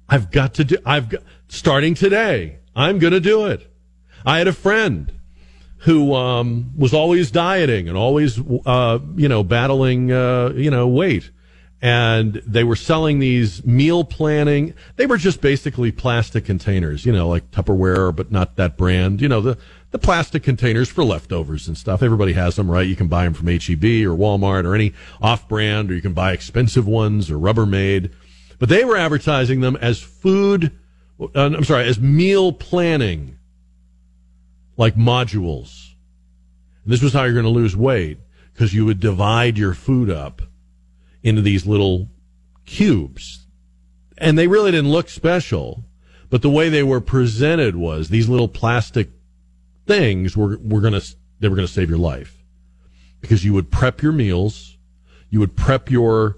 I've 0.10 0.32
got 0.32 0.54
to 0.56 0.64
do 0.64 0.78
I've 0.86 1.10
got 1.10 1.24
starting 1.48 1.96
today. 1.96 2.60
I'm 2.76 3.00
going 3.00 3.14
to 3.14 3.20
do 3.20 3.48
it. 3.48 3.72
I 4.26 4.38
had 4.38 4.48
a 4.48 4.54
friend 4.54 5.12
who 5.80 6.14
um, 6.14 6.72
was 6.76 6.94
always 6.94 7.32
dieting 7.32 7.88
and 7.88 7.98
always, 7.98 8.40
uh, 8.66 9.00
you 9.16 9.28
know, 9.28 9.44
battling, 9.44 10.12
uh, 10.12 10.52
you 10.56 10.72
know, 10.72 10.88
weight. 10.88 11.30
And 11.80 12.34
they 12.46 12.64
were 12.64 12.76
selling 12.76 13.20
these 13.20 13.64
meal 13.64 14.04
planning. 14.04 14.74
They 14.96 15.06
were 15.06 15.18
just 15.18 15.42
basically 15.42 15.92
plastic 15.92 16.46
containers, 16.46 17.06
you 17.06 17.14
know, 17.14 17.30
like 17.30 17.52
Tupperware, 17.52 18.16
but 18.16 18.32
not 18.32 18.56
that 18.56 18.78
brand. 18.78 19.22
You 19.22 19.30
know, 19.30 19.42
the, 19.42 19.58
the 19.98 20.06
plastic 20.06 20.44
containers 20.44 20.90
for 20.90 21.04
leftovers 21.04 21.68
and 21.68 21.78
stuff. 21.78 22.04
Everybody 22.04 22.34
has 22.34 22.56
them, 22.56 22.70
right? 22.70 22.88
You 22.88 22.96
can 22.96 23.08
buy 23.08 23.24
them 23.24 23.34
from 23.34 23.48
HEB 23.48 23.84
or 24.06 24.16
Walmart 24.16 24.66
or 24.66 24.76
any 24.76 24.94
off 25.22 25.48
brand, 25.50 25.90
or 25.90 25.96
you 25.96 26.02
can 26.02 26.14
buy 26.14 26.34
expensive 26.34 26.88
ones 26.88 27.32
or 27.32 27.38
Rubbermaid. 27.38 28.12
But 28.60 28.70
they 28.70 28.86
were 28.86 28.96
advertising 28.96 29.62
them 29.62 29.76
as 29.78 30.00
food, 30.00 30.72
uh, 31.20 31.28
I'm 31.36 31.64
sorry, 31.64 31.88
as 31.88 32.00
meal 32.00 32.52
planning 32.52 33.40
like 34.78 34.96
modules. 34.96 35.94
And 36.84 36.94
this 36.94 37.02
was 37.02 37.14
how 37.14 37.24
you're 37.24 37.34
going 37.34 37.44
to 37.44 37.50
lose 37.50 37.76
weight 37.76 38.20
because 38.54 38.74
you 38.74 38.86
would 38.86 39.00
divide 39.00 39.58
your 39.58 39.74
food 39.74 40.10
up 40.12 40.44
into 41.24 41.42
these 41.42 41.66
little 41.66 42.10
cubes. 42.66 43.48
And 44.18 44.38
they 44.38 44.48
really 44.48 44.72
didn't 44.72 44.92
look 44.92 45.10
special, 45.10 45.86
but 46.30 46.44
the 46.44 46.50
way 46.50 46.70
they 46.70 46.84
were 46.84 47.02
presented 47.02 47.76
was 47.76 48.10
these 48.10 48.30
little 48.30 48.48
plastic 48.48 49.10
things 49.88 50.38
were, 50.38 50.58
were 50.58 50.82
going 50.82 50.94
to, 50.94 51.16
they 51.40 51.48
were 51.48 51.56
going 51.56 51.68
to 51.68 51.74
save 51.74 51.90
your 51.90 51.98
life 51.98 52.44
because 53.22 53.44
you 53.44 53.54
would 53.54 53.72
prep 53.72 54.02
your 54.02 54.12
meals. 54.12 54.78
You 55.30 55.40
would 55.40 55.56
prep 55.56 55.90
your 55.90 56.38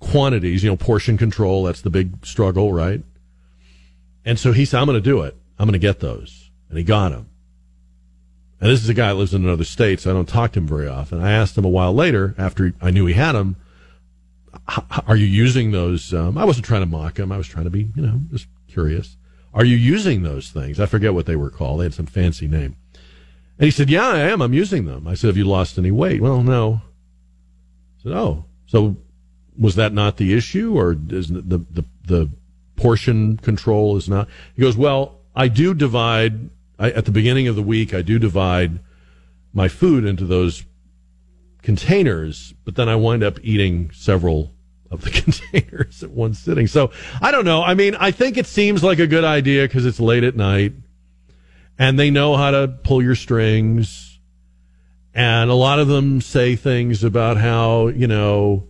quantities, 0.00 0.62
you 0.62 0.70
know, 0.70 0.76
portion 0.76 1.18
control. 1.18 1.64
That's 1.64 1.80
the 1.80 1.90
big 1.90 2.24
struggle, 2.24 2.72
right? 2.72 3.02
And 4.24 4.38
so 4.38 4.52
he 4.52 4.64
said, 4.64 4.80
I'm 4.80 4.86
going 4.86 4.96
to 4.96 5.00
do 5.00 5.22
it. 5.22 5.36
I'm 5.58 5.66
going 5.66 5.72
to 5.74 5.78
get 5.78 6.00
those. 6.00 6.50
And 6.68 6.78
he 6.78 6.84
got 6.84 7.10
them. 7.10 7.28
And 8.60 8.70
this 8.70 8.82
is 8.82 8.88
a 8.88 8.94
guy 8.94 9.08
that 9.08 9.16
lives 9.16 9.34
in 9.34 9.44
another 9.44 9.64
state, 9.64 10.00
so 10.00 10.10
I 10.10 10.14
don't 10.14 10.28
talk 10.28 10.52
to 10.52 10.60
him 10.60 10.66
very 10.66 10.88
often. 10.88 11.20
I 11.20 11.32
asked 11.32 11.58
him 11.58 11.66
a 11.66 11.68
while 11.68 11.92
later, 11.92 12.34
after 12.38 12.72
I 12.80 12.90
knew 12.90 13.04
he 13.04 13.14
had 13.14 13.32
them, 13.32 13.56
are 15.06 15.16
you 15.16 15.26
using 15.26 15.72
those? 15.72 16.14
Um, 16.14 16.38
I 16.38 16.44
wasn't 16.44 16.64
trying 16.64 16.80
to 16.80 16.86
mock 16.86 17.18
him. 17.18 17.30
I 17.30 17.36
was 17.36 17.46
trying 17.46 17.64
to 17.64 17.70
be, 17.70 17.88
you 17.94 18.02
know, 18.02 18.20
just 18.30 18.46
curious. 18.68 19.16
Are 19.54 19.64
you 19.64 19.76
using 19.76 20.22
those 20.22 20.50
things? 20.50 20.80
I 20.80 20.86
forget 20.86 21.14
what 21.14 21.26
they 21.26 21.36
were 21.36 21.48
called. 21.48 21.80
They 21.80 21.84
had 21.84 21.94
some 21.94 22.06
fancy 22.06 22.48
name. 22.48 22.76
And 23.58 23.64
he 23.64 23.70
said, 23.70 23.88
Yeah, 23.88 24.08
I 24.08 24.18
am. 24.18 24.42
I'm 24.42 24.52
using 24.52 24.84
them. 24.84 25.06
I 25.06 25.14
said, 25.14 25.28
Have 25.28 25.36
you 25.36 25.44
lost 25.44 25.78
any 25.78 25.92
weight? 25.92 26.20
Well, 26.20 26.42
no. 26.42 26.82
I 27.98 28.02
said, 28.02 28.12
Oh, 28.12 28.44
so 28.66 28.96
was 29.58 29.76
that 29.76 29.92
not 29.92 30.16
the 30.16 30.34
issue, 30.34 30.76
or 30.76 30.96
is 31.08 31.28
the 31.28 31.64
the 31.70 31.84
the 32.04 32.30
portion 32.76 33.36
control 33.36 33.96
is 33.96 34.08
not? 34.08 34.28
He 34.56 34.62
goes, 34.62 34.76
Well, 34.76 35.20
I 35.36 35.46
do 35.48 35.72
divide 35.72 36.50
I, 36.78 36.90
at 36.90 37.04
the 37.04 37.12
beginning 37.12 37.48
of 37.48 37.56
the 37.56 37.62
week, 37.62 37.94
I 37.94 38.02
do 38.02 38.18
divide 38.18 38.80
my 39.52 39.68
food 39.68 40.04
into 40.04 40.24
those 40.24 40.64
containers, 41.62 42.54
but 42.64 42.74
then 42.74 42.88
I 42.88 42.96
wind 42.96 43.22
up 43.22 43.38
eating 43.42 43.90
several 43.92 44.52
of 44.90 45.02
the 45.02 45.10
containers 45.22 46.02
at 46.02 46.10
one 46.10 46.34
sitting. 46.34 46.66
So 46.66 46.90
I 47.20 47.30
don't 47.30 47.44
know. 47.44 47.62
I 47.62 47.74
mean, 47.74 47.94
I 47.96 48.10
think 48.10 48.36
it 48.36 48.46
seems 48.46 48.82
like 48.82 48.98
a 48.98 49.06
good 49.06 49.24
idea 49.24 49.64
because 49.64 49.86
it's 49.86 50.00
late 50.00 50.24
at 50.24 50.36
night 50.36 50.72
and 51.78 51.98
they 51.98 52.10
know 52.10 52.36
how 52.36 52.50
to 52.50 52.68
pull 52.68 53.02
your 53.02 53.14
strings. 53.14 54.18
And 55.14 55.50
a 55.50 55.54
lot 55.54 55.78
of 55.78 55.88
them 55.88 56.20
say 56.20 56.56
things 56.56 57.04
about 57.04 57.36
how, 57.36 57.88
you 57.88 58.06
know, 58.06 58.68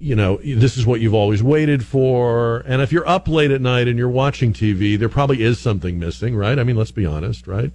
you 0.00 0.16
know, 0.16 0.38
this 0.38 0.78
is 0.78 0.86
what 0.86 1.00
you've 1.00 1.14
always 1.14 1.42
waited 1.42 1.84
for. 1.84 2.64
And 2.66 2.80
if 2.80 2.90
you're 2.90 3.06
up 3.06 3.28
late 3.28 3.50
at 3.50 3.60
night 3.60 3.86
and 3.86 3.98
you're 3.98 4.08
watching 4.08 4.52
TV, 4.52 4.98
there 4.98 5.10
probably 5.10 5.42
is 5.42 5.60
something 5.60 5.98
missing, 5.98 6.34
right? 6.34 6.58
I 6.58 6.64
mean, 6.64 6.76
let's 6.76 6.90
be 6.90 7.04
honest, 7.04 7.46
right? 7.46 7.70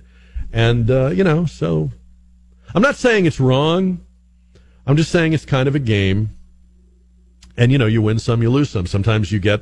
And, 0.51 0.89
uh, 0.89 1.07
you 1.07 1.23
know, 1.23 1.45
so 1.45 1.91
I'm 2.73 2.81
not 2.81 2.95
saying 2.95 3.27
it's 3.27 3.39
wrong. 3.39 4.03
I'm 4.87 4.97
just 4.97 5.11
saying 5.11 5.33
it's 5.33 5.45
kind 5.45 5.67
of 5.67 5.75
a 5.75 5.79
game. 5.79 6.34
And, 7.57 7.71
you 7.71 7.77
know, 7.77 7.85
you 7.85 8.01
win 8.01 8.19
some, 8.19 8.41
you 8.41 8.49
lose 8.49 8.69
some. 8.69 8.85
Sometimes 8.85 9.31
you 9.31 9.39
get, 9.39 9.61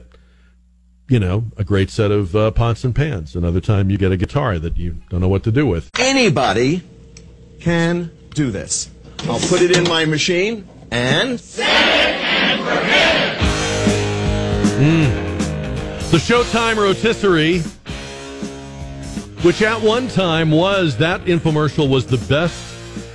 you 1.07 1.19
know, 1.19 1.45
a 1.57 1.63
great 1.63 1.89
set 1.89 2.11
of 2.11 2.35
uh, 2.35 2.51
pots 2.51 2.83
and 2.83 2.95
pans. 2.95 3.35
Another 3.35 3.61
time 3.61 3.89
you 3.89 3.97
get 3.97 4.11
a 4.11 4.17
guitar 4.17 4.57
that 4.59 4.77
you 4.77 4.97
don't 5.09 5.21
know 5.21 5.29
what 5.29 5.43
to 5.43 5.51
do 5.51 5.67
with. 5.67 5.91
Anybody 5.99 6.81
can 7.59 8.11
do 8.31 8.51
this. 8.51 8.89
I'll 9.21 9.39
put 9.39 9.61
it 9.61 9.77
in 9.77 9.83
my 9.85 10.05
machine 10.05 10.67
and. 10.91 11.39
Mm. 14.83 15.23
The 16.11 16.17
Showtime 16.17 16.75
rotisserie, 16.75 17.59
which 19.43 19.61
at 19.61 19.81
one 19.81 20.07
time 20.07 20.51
was 20.51 20.97
that 20.97 21.25
infomercial 21.25 21.89
was 21.89 22.05
the 22.05 22.17
best 22.27 22.55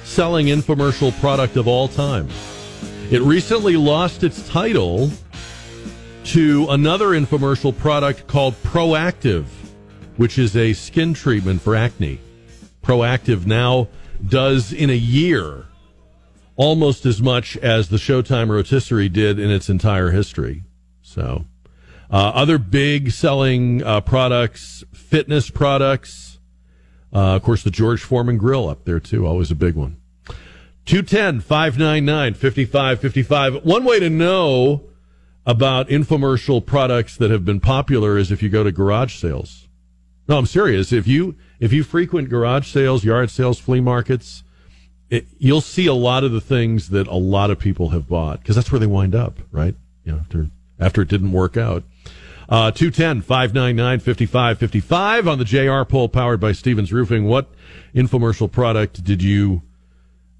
selling 0.04 0.46
infomercial 0.46 1.18
product 1.20 1.56
of 1.56 1.68
all 1.68 1.88
time. 1.88 2.28
It 3.10 3.22
recently 3.22 3.74
lost 3.74 4.22
its 4.22 4.46
title 4.50 5.10
to 6.24 6.66
another 6.68 7.08
infomercial 7.08 7.76
product 7.76 8.26
called 8.26 8.54
Proactiv, 8.62 9.46
which 10.18 10.38
is 10.38 10.54
a 10.54 10.74
skin 10.74 11.14
treatment 11.14 11.62
for 11.62 11.74
acne. 11.74 12.20
Proactiv 12.82 13.46
now 13.46 13.88
does 14.26 14.74
in 14.74 14.90
a 14.90 14.94
year 14.94 15.64
almost 16.56 17.06
as 17.06 17.22
much 17.22 17.56
as 17.56 17.88
the 17.88 17.96
Showtime 17.96 18.50
rotisserie 18.50 19.08
did 19.08 19.38
in 19.38 19.50
its 19.50 19.70
entire 19.70 20.10
history. 20.10 20.64
So, 21.00 21.46
uh, 22.10 22.32
other 22.34 22.58
big 22.58 23.12
selling 23.12 23.82
uh, 23.82 24.02
products, 24.02 24.84
fitness 24.92 25.48
products. 25.48 26.40
Uh, 27.10 27.36
of 27.36 27.42
course, 27.42 27.62
the 27.62 27.70
George 27.70 28.02
Foreman 28.02 28.36
grill 28.36 28.68
up 28.68 28.84
there 28.84 29.00
too, 29.00 29.26
always 29.26 29.50
a 29.50 29.54
big 29.54 29.76
one. 29.76 29.96
210 30.88 31.40
599 31.40 32.32
5555. 32.32 33.62
One 33.62 33.84
way 33.84 34.00
to 34.00 34.08
know 34.08 34.84
about 35.44 35.88
infomercial 35.88 36.64
products 36.64 37.14
that 37.18 37.30
have 37.30 37.44
been 37.44 37.60
popular 37.60 38.16
is 38.16 38.32
if 38.32 38.42
you 38.42 38.48
go 38.48 38.64
to 38.64 38.72
garage 38.72 39.14
sales. 39.14 39.68
No, 40.26 40.38
I'm 40.38 40.46
serious. 40.46 40.90
If 40.90 41.06
you 41.06 41.36
if 41.60 41.74
you 41.74 41.84
frequent 41.84 42.30
garage 42.30 42.72
sales, 42.72 43.04
yard 43.04 43.28
sales, 43.28 43.58
flea 43.58 43.80
markets, 43.80 44.44
it, 45.10 45.26
you'll 45.36 45.60
see 45.60 45.86
a 45.86 45.92
lot 45.92 46.24
of 46.24 46.32
the 46.32 46.40
things 46.40 46.88
that 46.88 47.06
a 47.06 47.16
lot 47.16 47.50
of 47.50 47.58
people 47.58 47.90
have 47.90 48.08
bought 48.08 48.40
because 48.40 48.56
that's 48.56 48.72
where 48.72 48.78
they 48.78 48.86
wind 48.86 49.14
up, 49.14 49.40
right? 49.52 49.74
You 50.04 50.12
know, 50.12 50.18
after 50.20 50.46
after 50.80 51.02
it 51.02 51.08
didn't 51.08 51.32
work 51.32 51.58
out. 51.58 51.84
Uh, 52.48 52.70
210 52.70 53.20
599 53.20 54.00
5555 54.00 55.28
on 55.28 55.38
the 55.38 55.44
JR 55.44 55.82
poll 55.82 56.08
powered 56.08 56.40
by 56.40 56.52
Stevens 56.52 56.94
Roofing. 56.94 57.26
What 57.26 57.50
infomercial 57.94 58.50
product 58.50 59.04
did 59.04 59.22
you 59.22 59.60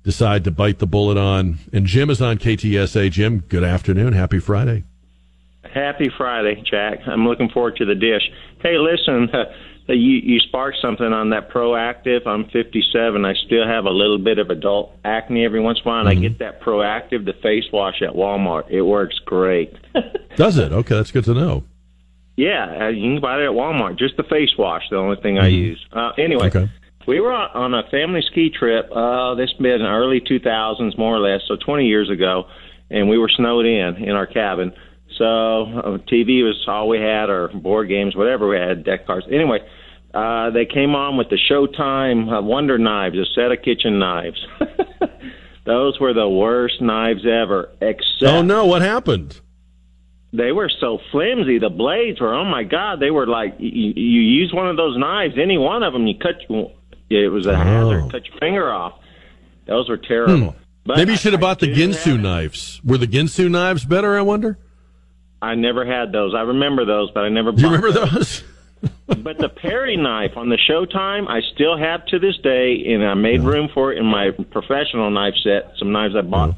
decide 0.08 0.42
to 0.42 0.50
bite 0.50 0.78
the 0.78 0.86
bullet 0.86 1.18
on? 1.18 1.58
And 1.70 1.84
Jim 1.84 2.08
is 2.08 2.22
on 2.22 2.38
KTSA. 2.38 3.10
Jim, 3.10 3.40
good 3.40 3.62
afternoon. 3.62 4.14
Happy 4.14 4.38
Friday. 4.38 4.84
Happy 5.62 6.08
Friday, 6.16 6.62
Jack. 6.68 7.00
I'm 7.06 7.26
looking 7.26 7.50
forward 7.50 7.76
to 7.76 7.84
the 7.84 7.94
dish. 7.94 8.22
Hey, 8.62 8.78
listen, 8.78 9.28
uh, 9.34 9.92
you 9.92 10.16
you 10.24 10.40
sparked 10.40 10.78
something 10.80 11.12
on 11.12 11.28
that 11.30 11.50
proactiv. 11.50 12.26
I'm 12.26 12.46
57. 12.46 13.22
I 13.22 13.34
still 13.44 13.66
have 13.66 13.84
a 13.84 13.90
little 13.90 14.16
bit 14.16 14.38
of 14.38 14.48
adult 14.48 14.92
acne 15.04 15.44
every 15.44 15.60
once 15.60 15.78
in 15.84 15.86
a 15.86 15.92
while, 15.92 16.06
and 16.06 16.08
mm-hmm. 16.08 16.24
I 16.24 16.28
get 16.28 16.38
that 16.38 16.62
proactiv, 16.62 17.26
the 17.26 17.34
face 17.42 17.64
wash 17.70 18.00
at 18.00 18.14
Walmart. 18.14 18.70
It 18.70 18.80
works 18.80 19.18
great. 19.26 19.74
Does 20.36 20.56
it? 20.56 20.72
Okay, 20.72 20.94
that's 20.94 21.10
good 21.10 21.24
to 21.24 21.34
know. 21.34 21.64
Yeah, 22.36 22.84
uh, 22.84 22.88
you 22.88 23.14
can 23.14 23.20
buy 23.20 23.42
it 23.42 23.44
at 23.44 23.50
Walmart. 23.50 23.98
Just 23.98 24.16
the 24.16 24.22
face 24.22 24.56
wash, 24.56 24.84
the 24.88 24.96
only 24.96 25.20
thing 25.20 25.34
mm-hmm. 25.34 25.44
I 25.44 25.48
use. 25.48 25.86
Uh, 25.92 26.12
anyway, 26.16 26.46
okay. 26.46 26.70
We 27.08 27.20
were 27.20 27.32
on 27.32 27.72
a 27.72 27.88
family 27.90 28.20
ski 28.30 28.50
trip. 28.50 28.90
Uh, 28.94 29.34
this 29.34 29.50
been 29.54 29.80
early 29.80 30.20
2000s, 30.20 30.98
more 30.98 31.16
or 31.16 31.20
less, 31.20 31.40
so 31.48 31.56
20 31.56 31.86
years 31.86 32.10
ago, 32.10 32.44
and 32.90 33.08
we 33.08 33.16
were 33.16 33.30
snowed 33.34 33.64
in 33.64 33.96
in 33.96 34.10
our 34.10 34.26
cabin. 34.26 34.74
So 35.16 35.24
uh, 35.24 35.98
TV 36.06 36.44
was 36.44 36.62
all 36.68 36.86
we 36.86 36.98
had, 36.98 37.30
or 37.30 37.48
board 37.48 37.88
games, 37.88 38.14
whatever 38.14 38.46
we 38.46 38.58
had, 38.58 38.84
deck 38.84 39.06
cards. 39.06 39.26
Anyway, 39.32 39.60
uh, 40.12 40.50
they 40.50 40.66
came 40.66 40.94
on 40.94 41.16
with 41.16 41.30
the 41.30 41.38
Showtime 41.50 42.30
uh, 42.30 42.42
Wonder 42.42 42.76
Knives, 42.76 43.16
a 43.16 43.24
set 43.34 43.52
of 43.52 43.62
kitchen 43.64 43.98
knives. 43.98 44.38
Those 45.64 45.98
were 45.98 46.12
the 46.12 46.28
worst 46.28 46.82
knives 46.82 47.24
ever. 47.26 47.70
Except 47.80 48.22
oh 48.22 48.42
no, 48.42 48.66
what 48.66 48.82
happened? 48.82 49.40
They 50.34 50.52
were 50.52 50.70
so 50.78 50.98
flimsy. 51.10 51.58
The 51.58 51.70
blades 51.70 52.20
were 52.20 52.34
oh 52.34 52.44
my 52.44 52.64
god, 52.64 53.00
they 53.00 53.10
were 53.10 53.26
like 53.26 53.54
you, 53.58 53.92
you 53.96 54.20
use 54.20 54.52
one 54.52 54.68
of 54.68 54.76
those 54.76 54.98
knives, 54.98 55.34
any 55.40 55.56
one 55.56 55.82
of 55.82 55.94
them, 55.94 56.06
you 56.06 56.18
cut. 56.18 56.36
Yeah, 57.08 57.20
it 57.20 57.32
was 57.32 57.46
a 57.46 57.52
oh. 57.52 57.54
hazard. 57.54 58.10
Cut 58.10 58.26
your 58.26 58.38
finger 58.38 58.70
off. 58.70 59.00
Those 59.66 59.88
were 59.88 59.96
terrible. 59.96 60.52
Hmm. 60.52 60.58
But 60.84 60.96
Maybe 60.96 61.12
you 61.12 61.18
should 61.18 61.32
have 61.32 61.40
bought 61.40 61.58
the 61.58 61.66
Ginsu 61.66 62.18
knives. 62.18 62.80
Were 62.82 62.96
the 62.96 63.06
Ginsu 63.06 63.50
knives 63.50 63.84
better? 63.84 64.16
I 64.16 64.22
wonder. 64.22 64.58
I 65.42 65.54
never 65.54 65.84
had 65.84 66.12
those. 66.12 66.34
I 66.34 66.40
remember 66.40 66.86
those, 66.86 67.10
but 67.12 67.24
I 67.24 67.28
never. 67.28 67.52
Do 67.52 67.60
you 67.60 67.68
remember 67.68 67.92
those? 67.92 68.42
but 69.06 69.38
the 69.38 69.50
paring 69.50 70.02
knife 70.02 70.36
on 70.36 70.48
the 70.48 70.56
Showtime, 70.56 71.28
I 71.28 71.40
still 71.54 71.76
have 71.76 72.06
to 72.06 72.18
this 72.18 72.36
day, 72.38 72.84
and 72.86 73.04
I 73.04 73.14
made 73.14 73.42
room 73.42 73.68
for 73.72 73.92
it 73.92 73.98
in 73.98 74.06
my 74.06 74.30
professional 74.50 75.10
knife 75.10 75.34
set. 75.42 75.72
Some 75.78 75.92
knives 75.92 76.14
I 76.16 76.22
bought, 76.22 76.54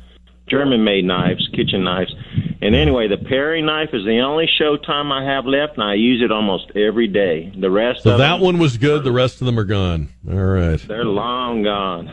German 0.48 0.84
made 0.84 1.05
knives, 1.05 1.48
kitchen 1.53 1.82
knives. 1.82 2.14
And 2.62 2.74
anyway, 2.74 3.08
the 3.08 3.16
paring 3.16 3.64
knife 3.64 3.88
is 3.94 4.04
the 4.04 4.20
only 4.20 4.46
Showtime 4.61 5.11
I 5.11 5.24
have 5.34 5.46
left, 5.46 5.74
and 5.74 5.82
I 5.82 5.94
use 5.94 6.22
it 6.22 6.30
almost 6.30 6.70
every 6.76 7.08
day. 7.08 7.50
The 7.58 7.70
rest 7.70 8.02
So 8.02 8.12
of 8.12 8.18
that 8.18 8.32
them, 8.32 8.40
one 8.40 8.58
was 8.58 8.76
good. 8.76 9.02
The 9.02 9.12
rest 9.12 9.40
of 9.40 9.46
them 9.46 9.58
are 9.58 9.64
gone. 9.64 10.11
All 10.28 10.36
right. 10.36 10.78
they're 10.86 11.06
long 11.06 11.62
gone. 11.62 12.12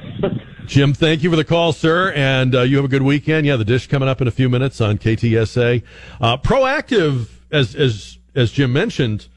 Jim, 0.67 0.93
thank 0.93 1.21
you 1.23 1.29
for 1.29 1.35
the 1.35 1.43
call, 1.43 1.73
sir, 1.73 2.11
and 2.13 2.55
uh, 2.55 2.61
you 2.61 2.77
have 2.77 2.85
a 2.85 2.89
good 2.89 3.01
weekend. 3.01 3.45
Yeah, 3.45 3.57
the 3.57 3.65
dish 3.65 3.87
coming 3.87 4.07
up 4.07 4.21
in 4.21 4.27
a 4.27 4.31
few 4.31 4.47
minutes 4.47 4.79
on 4.79 4.97
KTSA. 4.97 5.83
Uh, 6.21 6.37
proactiv, 6.37 7.29
as 7.51 7.75
as 7.75 8.17
as 8.35 8.51
Jim 8.51 8.71
mentioned, 8.71 9.27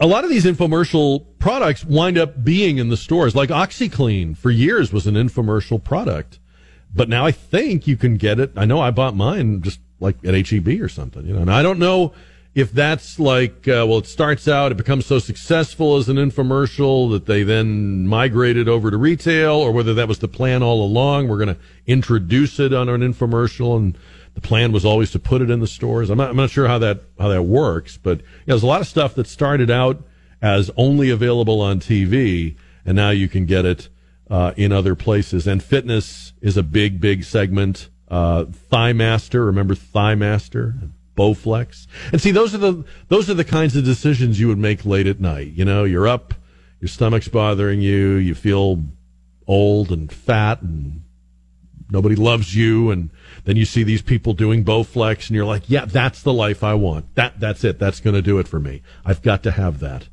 a 0.00 0.06
lot 0.06 0.24
of 0.24 0.30
these 0.30 0.44
infomercial 0.44 1.26
products 1.38 1.84
wind 1.84 2.18
up 2.18 2.44
being 2.44 2.78
in 2.78 2.88
the 2.88 2.96
stores. 2.96 3.34
Like 3.34 3.50
OxiClean 3.50 4.36
for 4.36 4.50
years 4.50 4.92
was 4.92 5.06
an 5.06 5.14
infomercial 5.14 5.82
product, 5.82 6.38
but 6.94 7.08
now 7.08 7.26
I 7.26 7.32
think 7.32 7.86
you 7.86 7.96
can 7.96 8.16
get 8.16 8.38
it. 8.38 8.52
I 8.56 8.64
know 8.64 8.80
I 8.80 8.90
bought 8.90 9.16
mine 9.16 9.62
just 9.62 9.80
like 10.00 10.16
at 10.24 10.48
HEB 10.48 10.80
or 10.80 10.88
something, 10.88 11.26
you 11.26 11.34
know. 11.34 11.40
And 11.40 11.50
I 11.50 11.62
don't 11.62 11.78
know 11.78 12.12
if 12.54 12.72
that's 12.72 13.18
like 13.18 13.66
uh, 13.66 13.84
well, 13.88 13.98
it 13.98 14.06
starts 14.06 14.46
out, 14.46 14.72
it 14.72 14.76
becomes 14.76 15.06
so 15.06 15.18
successful 15.18 15.96
as 15.96 16.08
an 16.08 16.16
infomercial 16.16 17.10
that 17.10 17.26
they 17.26 17.42
then 17.42 18.06
migrated 18.06 18.68
over 18.68 18.90
to 18.90 18.96
retail, 18.96 19.54
or 19.54 19.72
whether 19.72 19.94
that 19.94 20.08
was 20.08 20.20
the 20.20 20.28
plan 20.28 20.62
all 20.62 20.84
along. 20.84 21.28
We're 21.28 21.44
going 21.44 21.54
to 21.54 21.60
introduce 21.86 22.60
it 22.60 22.72
on 22.72 22.88
an 22.88 23.00
infomercial 23.00 23.76
and 23.76 23.98
the 24.34 24.40
plan 24.40 24.72
was 24.72 24.84
always 24.84 25.10
to 25.12 25.18
put 25.18 25.42
it 25.42 25.50
in 25.50 25.60
the 25.60 25.66
stores. 25.66 26.10
I'm 26.10 26.18
not, 26.18 26.30
I'm 26.30 26.36
not 26.36 26.50
sure 26.50 26.66
how 26.68 26.78
that 26.78 27.02
how 27.18 27.28
that 27.28 27.42
works, 27.42 27.96
but 27.96 28.18
you 28.18 28.24
know, 28.24 28.54
there's 28.54 28.62
a 28.62 28.66
lot 28.66 28.80
of 28.80 28.86
stuff 28.86 29.14
that 29.14 29.26
started 29.26 29.70
out 29.70 30.02
as 30.42 30.70
only 30.76 31.10
available 31.10 31.60
on 31.60 31.80
TV, 31.80 32.56
and 32.84 32.96
now 32.96 33.10
you 33.10 33.28
can 33.28 33.46
get 33.46 33.64
it 33.64 33.88
uh, 34.28 34.52
in 34.56 34.72
other 34.72 34.94
places. 34.94 35.46
And 35.46 35.62
fitness 35.62 36.33
is 36.44 36.58
a 36.58 36.62
big, 36.62 37.00
big 37.00 37.24
segment. 37.24 37.88
Uh, 38.06 38.44
ThighMaster, 38.44 39.44
remember 39.46 39.74
ThighMaster, 39.74 40.90
Bowflex, 41.16 41.86
and 42.12 42.20
see 42.20 42.30
those 42.30 42.54
are 42.54 42.58
the 42.58 42.84
those 43.08 43.30
are 43.30 43.34
the 43.34 43.44
kinds 43.44 43.74
of 43.74 43.84
decisions 43.84 44.38
you 44.38 44.46
would 44.48 44.58
make 44.58 44.84
late 44.84 45.06
at 45.06 45.18
night. 45.18 45.48
You 45.48 45.64
know, 45.64 45.84
you're 45.84 46.06
up, 46.06 46.34
your 46.80 46.88
stomach's 46.88 47.28
bothering 47.28 47.80
you, 47.80 48.16
you 48.16 48.34
feel 48.34 48.82
old 49.46 49.90
and 49.90 50.12
fat 50.12 50.60
and 50.60 51.02
nobody 51.90 52.14
loves 52.14 52.54
you 52.54 52.90
and 52.90 53.10
then 53.44 53.56
you 53.56 53.64
see 53.64 53.82
these 53.82 54.00
people 54.00 54.32
doing 54.32 54.64
bowflex 54.64 55.28
and 55.28 55.36
you're 55.36 55.44
like 55.44 55.68
yeah 55.68 55.84
that's 55.84 56.22
the 56.22 56.32
life 56.32 56.64
i 56.64 56.74
want. 56.74 57.14
That 57.14 57.40
that's 57.40 57.64
it. 57.64 57.78
That's 57.78 58.00
going 58.00 58.14
to 58.14 58.22
do 58.22 58.38
it 58.38 58.48
for 58.48 58.60
me. 58.60 58.82
I've 59.04 59.22
got 59.22 59.42
to 59.44 59.50
have 59.50 59.80
that. 59.80 60.08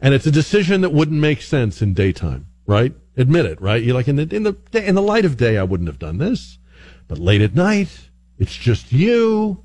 And 0.00 0.14
it's 0.14 0.26
a 0.26 0.30
decision 0.30 0.80
that 0.82 0.92
wouldn't 0.92 1.20
make 1.20 1.40
sense 1.40 1.82
in 1.82 1.94
daytime 1.94 2.46
right 2.66 2.94
admit 3.18 3.44
it 3.44 3.60
right 3.60 3.82
you're 3.82 3.94
like 3.94 4.08
in 4.08 4.16
the 4.16 4.34
in 4.34 4.42
the 4.44 4.56
in 4.72 4.94
the 4.94 5.02
light 5.02 5.24
of 5.24 5.36
day 5.36 5.58
i 5.58 5.62
wouldn't 5.62 5.88
have 5.88 5.98
done 5.98 6.18
this 6.18 6.58
but 7.06 7.18
late 7.18 7.42
at 7.42 7.54
night 7.54 8.08
it's 8.38 8.56
just 8.56 8.92
you 8.92 9.64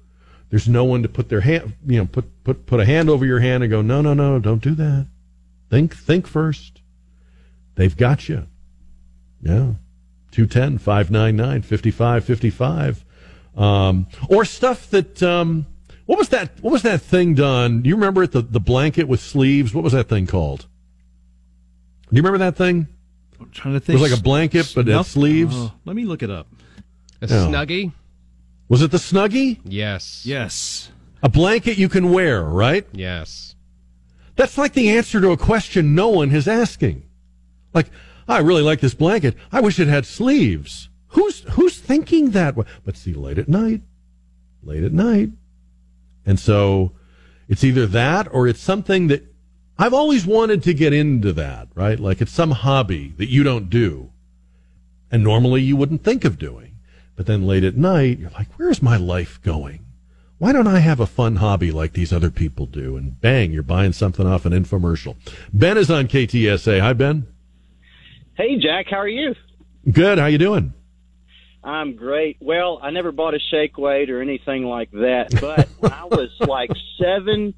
there's 0.49 0.67
no 0.67 0.83
one 0.83 1.01
to 1.01 1.09
put 1.09 1.29
their 1.29 1.41
hand 1.41 1.73
you 1.85 1.97
know 1.97 2.05
put 2.05 2.43
put 2.43 2.65
put 2.65 2.79
a 2.79 2.85
hand 2.85 3.09
over 3.09 3.25
your 3.25 3.39
hand 3.39 3.63
and 3.63 3.71
go 3.71 3.81
no 3.81 4.01
no 4.01 4.13
no 4.13 4.39
don't 4.39 4.61
do 4.61 4.75
that 4.75 5.07
think 5.69 5.95
think 5.95 6.27
first 6.27 6.81
they've 7.75 7.95
got 7.95 8.27
you 8.27 8.47
yeah 9.41 9.73
210 10.33 10.79
599 10.79 11.61
5555. 11.61 13.05
Um, 13.55 14.07
or 14.29 14.45
stuff 14.45 14.89
that, 14.89 15.21
um, 15.21 15.67
what 16.07 16.17
was 16.17 16.29
that? 16.29 16.59
What 16.61 16.71
was 16.71 16.81
that 16.81 17.01
thing 17.01 17.35
done? 17.35 17.83
Do 17.83 17.89
you 17.89 17.95
remember 17.95 18.23
it? 18.23 18.31
The, 18.31 18.41
the 18.41 18.59
blanket 18.59 19.07
with 19.07 19.19
sleeves? 19.19 19.75
What 19.75 19.83
was 19.83 19.93
that 19.93 20.09
thing 20.09 20.25
called? 20.25 20.61
Do 22.09 22.15
you 22.15 22.23
remember 22.23 22.39
that 22.39 22.55
thing? 22.55 22.87
I'm 23.45 23.51
trying 23.51 23.73
to 23.73 23.77
It 23.77 23.83
think. 23.83 23.99
was 23.99 24.11
like 24.11 24.19
a 24.19 24.23
blanket, 24.23 24.71
but 24.75 24.81
it 24.87 24.91
had 24.91 24.97
Snuff- 24.97 25.07
sleeves. 25.07 25.55
Oh, 25.55 25.73
let 25.85 25.95
me 25.95 26.05
look 26.05 26.23
it 26.23 26.29
up. 26.29 26.47
A 27.21 27.27
Yeah. 27.27 27.47
snuggie? 27.47 27.91
Was 28.69 28.81
it 28.81 28.91
the 28.91 28.97
Snuggie? 28.97 29.59
Yes. 29.65 30.23
Yes. 30.25 30.89
A 31.21 31.29
blanket 31.29 31.77
you 31.77 31.89
can 31.89 32.11
wear, 32.11 32.43
right? 32.43 32.85
Yes. 32.91 33.55
That's 34.35 34.57
like 34.57 34.73
the 34.73 34.89
answer 34.89 35.21
to 35.21 35.31
a 35.31 35.37
question 35.37 35.93
no 35.95 36.09
one 36.09 36.31
is 36.31 36.47
asking. 36.47 37.03
Like, 37.73 37.89
I 38.27 38.39
really 38.39 38.61
like 38.63 38.79
this 38.79 38.93
blanket. 38.93 39.35
I 39.51 39.59
wish 39.61 39.79
it 39.79 39.87
had 39.87 40.05
sleeves. 40.05 40.89
Who's 41.09 41.41
who's 41.51 41.77
thinking 41.77 42.31
that 42.31 42.55
way? 42.55 42.65
But 42.83 42.97
see, 42.97 43.13
late 43.13 43.37
at 43.37 43.47
night, 43.47 43.81
late 44.63 44.83
at 44.83 44.91
night, 44.93 45.29
and 46.25 46.39
so 46.39 46.93
it's 47.47 47.63
either 47.63 47.85
that 47.87 48.27
or 48.31 48.47
it's 48.47 48.61
something 48.61 49.07
that 49.07 49.32
I've 49.77 49.93
always 49.93 50.25
wanted 50.25 50.63
to 50.63 50.73
get 50.73 50.93
into. 50.93 51.33
That 51.33 51.67
right, 51.75 51.99
like 51.99 52.21
it's 52.21 52.31
some 52.31 52.51
hobby 52.51 53.13
that 53.17 53.29
you 53.29 53.43
don't 53.43 53.69
do, 53.69 54.11
and 55.11 55.23
normally 55.23 55.61
you 55.61 55.75
wouldn't 55.75 56.03
think 56.03 56.25
of 56.25 56.37
doing. 56.37 56.75
But 57.15 57.27
then 57.27 57.45
late 57.45 57.63
at 57.63 57.75
night, 57.75 58.19
you're 58.19 58.31
like, 58.31 58.47
where's 58.57 58.81
my 58.81 58.97
life 58.97 59.39
going? 59.43 59.85
Why 60.39 60.51
don't 60.51 60.67
I 60.67 60.79
have 60.79 60.99
a 60.99 61.05
fun 61.05 61.37
hobby 61.37 61.71
like 61.71 61.93
these 61.93 62.11
other 62.11 62.31
people 62.31 62.65
do? 62.65 62.97
And 62.97 63.19
bang, 63.21 63.51
you're 63.51 63.63
buying 63.63 63.93
something 63.93 64.25
off 64.27 64.45
an 64.45 64.51
infomercial. 64.51 65.15
Ben 65.53 65.77
is 65.77 65.91
on 65.91 66.07
KTSA. 66.07 66.81
Hi, 66.81 66.93
Ben. 66.93 67.27
Hey, 68.35 68.57
Jack, 68.57 68.87
how 68.89 68.97
are 68.97 69.07
you? 69.07 69.35
Good. 69.89 70.17
How 70.17 70.25
you 70.25 70.39
doing? 70.39 70.73
I'm 71.63 71.95
great. 71.95 72.37
Well, 72.41 72.79
I 72.81 72.89
never 72.89 73.11
bought 73.11 73.35
a 73.35 73.39
shake 73.39 73.77
weight 73.77 74.09
or 74.09 74.21
anything 74.21 74.65
like 74.65 74.91
that, 74.91 75.29
but 75.39 75.69
I 75.91 76.05
was 76.05 76.29
like 76.41 76.71
seven 76.99 77.53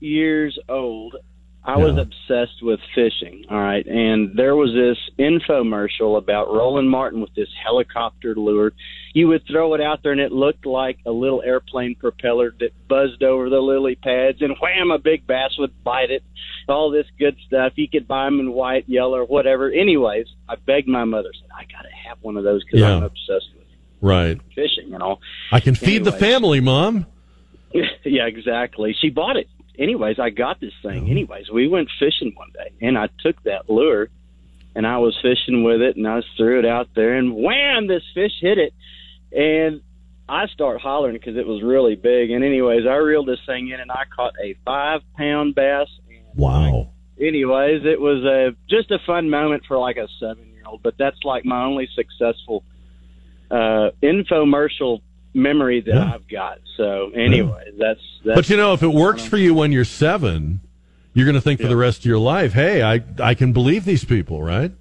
years 0.00 0.58
old, 0.68 1.16
I 1.64 1.76
was 1.76 1.96
obsessed 1.96 2.60
with 2.60 2.80
fishing. 2.92 3.44
All 3.48 3.56
right. 3.60 3.86
And 3.86 4.36
there 4.36 4.56
was 4.56 4.72
this 4.74 4.98
infomercial 5.16 6.18
about 6.18 6.48
Roland 6.52 6.90
Martin 6.90 7.20
with 7.20 7.32
this 7.36 7.48
helicopter 7.64 8.34
lure. 8.34 8.72
You 9.14 9.28
would 9.28 9.46
throw 9.46 9.74
it 9.74 9.80
out 9.80 10.02
there 10.02 10.10
and 10.10 10.20
it 10.20 10.32
looked 10.32 10.66
like 10.66 10.98
a 11.06 11.12
little 11.12 11.40
airplane 11.40 11.94
propeller 11.94 12.52
that 12.58 12.70
buzzed 12.88 13.22
over 13.22 13.48
the 13.48 13.60
lily 13.60 13.94
pads 13.94 14.42
and 14.42 14.56
wham, 14.60 14.90
a 14.90 14.98
big 14.98 15.24
bass 15.26 15.50
would 15.58 15.84
bite 15.84 16.10
it. 16.10 16.24
All 16.68 16.90
this 16.90 17.06
good 17.18 17.36
stuff. 17.46 17.74
You 17.76 17.88
could 17.88 18.08
buy 18.08 18.24
them 18.24 18.40
in 18.40 18.52
white, 18.52 18.88
yellow, 18.88 19.24
whatever. 19.24 19.70
Anyways, 19.70 20.26
I 20.48 20.56
begged 20.56 20.88
my 20.88 21.04
mother, 21.04 21.30
said, 21.32 21.48
I 21.56 21.62
got 21.70 21.82
to 21.82 22.08
have 22.08 22.18
one 22.22 22.36
of 22.36 22.42
those 22.44 22.64
because 22.64 22.80
Yeah. 22.80 22.96
I'm 22.96 23.02
obsessed 23.04 23.50
with 23.56 23.66
Right. 24.00 24.40
fishing, 24.56 24.88
you 24.90 24.98
know. 24.98 25.20
I 25.52 25.60
can 25.60 25.76
feed 25.76 26.04
the 26.04 26.10
family, 26.12 26.58
Mom. 26.60 27.06
yeah, 27.72 28.26
exactly. 28.26 28.96
She 29.00 29.10
bought 29.10 29.36
it. 29.36 29.48
Anyways, 29.78 30.18
I 30.18 30.30
got 30.30 30.60
this 30.60 30.72
Oh. 30.84 30.88
thing. 30.90 31.10
Anyways, 31.10 31.50
we 31.50 31.68
went 31.68 31.88
fishing 31.98 32.32
one 32.36 32.50
day, 32.54 32.70
and 32.86 32.98
I 32.98 33.08
took 33.20 33.42
that 33.44 33.70
lure, 33.70 34.08
and 34.74 34.86
I 34.86 34.98
was 34.98 35.16
fishing 35.22 35.62
with 35.64 35.80
it, 35.80 35.96
and 35.96 36.06
I 36.06 36.22
threw 36.36 36.58
it 36.58 36.66
out 36.66 36.88
there, 36.94 37.14
and 37.14 37.34
wham! 37.34 37.86
This 37.86 38.02
fish 38.14 38.32
hit 38.40 38.58
it, 38.58 38.72
and 39.36 39.80
I 40.28 40.46
start 40.48 40.80
hollering 40.80 41.14
because 41.14 41.36
it 41.36 41.46
was 41.46 41.62
really 41.62 41.94
big. 41.96 42.30
And 42.30 42.44
anyways, 42.44 42.86
I 42.86 42.96
reeled 42.96 43.26
this 43.26 43.40
thing 43.46 43.68
in, 43.68 43.80
and 43.80 43.90
I 43.90 44.04
caught 44.14 44.34
a 44.42 44.54
five 44.64 45.00
pound 45.16 45.54
bass. 45.54 45.88
Wow. 46.34 46.90
Anyways, 47.20 47.84
it 47.84 48.00
was 48.00 48.24
a 48.24 48.54
just 48.68 48.90
a 48.90 48.98
fun 49.06 49.28
moment 49.30 49.64
for 49.66 49.78
like 49.78 49.96
a 49.96 50.08
seven 50.18 50.50
year 50.52 50.62
old, 50.66 50.82
but 50.82 50.94
that's 50.98 51.22
like 51.24 51.44
my 51.44 51.64
only 51.64 51.88
successful 51.94 52.64
uh, 53.50 53.90
infomercial 54.02 55.00
memory 55.34 55.80
that 55.82 55.94
Yeah. 55.94 56.12
I've 56.14 56.28
got. 56.28 56.58
So, 56.76 57.10
anyways, 57.10 57.74
that's 57.78 58.00
that's. 58.24 58.36
But 58.36 58.50
you 58.50 58.56
know, 58.56 58.72
if 58.72 58.82
it 58.82 58.92
works 58.92 59.24
for 59.24 59.36
you 59.36 59.54
when 59.54 59.72
you're 59.72 59.84
seven, 59.84 60.60
you're 61.14 61.26
going 61.26 61.34
to 61.34 61.40
think 61.40 61.60
for 61.60 61.68
the 61.68 61.76
rest 61.76 62.00
of 62.00 62.04
your 62.06 62.18
life, 62.18 62.52
hey, 62.52 62.82
I, 62.82 63.02
I 63.18 63.34
can 63.34 63.52
believe 63.52 63.84
these 63.84 64.04
people, 64.04 64.42
right? 64.42 64.72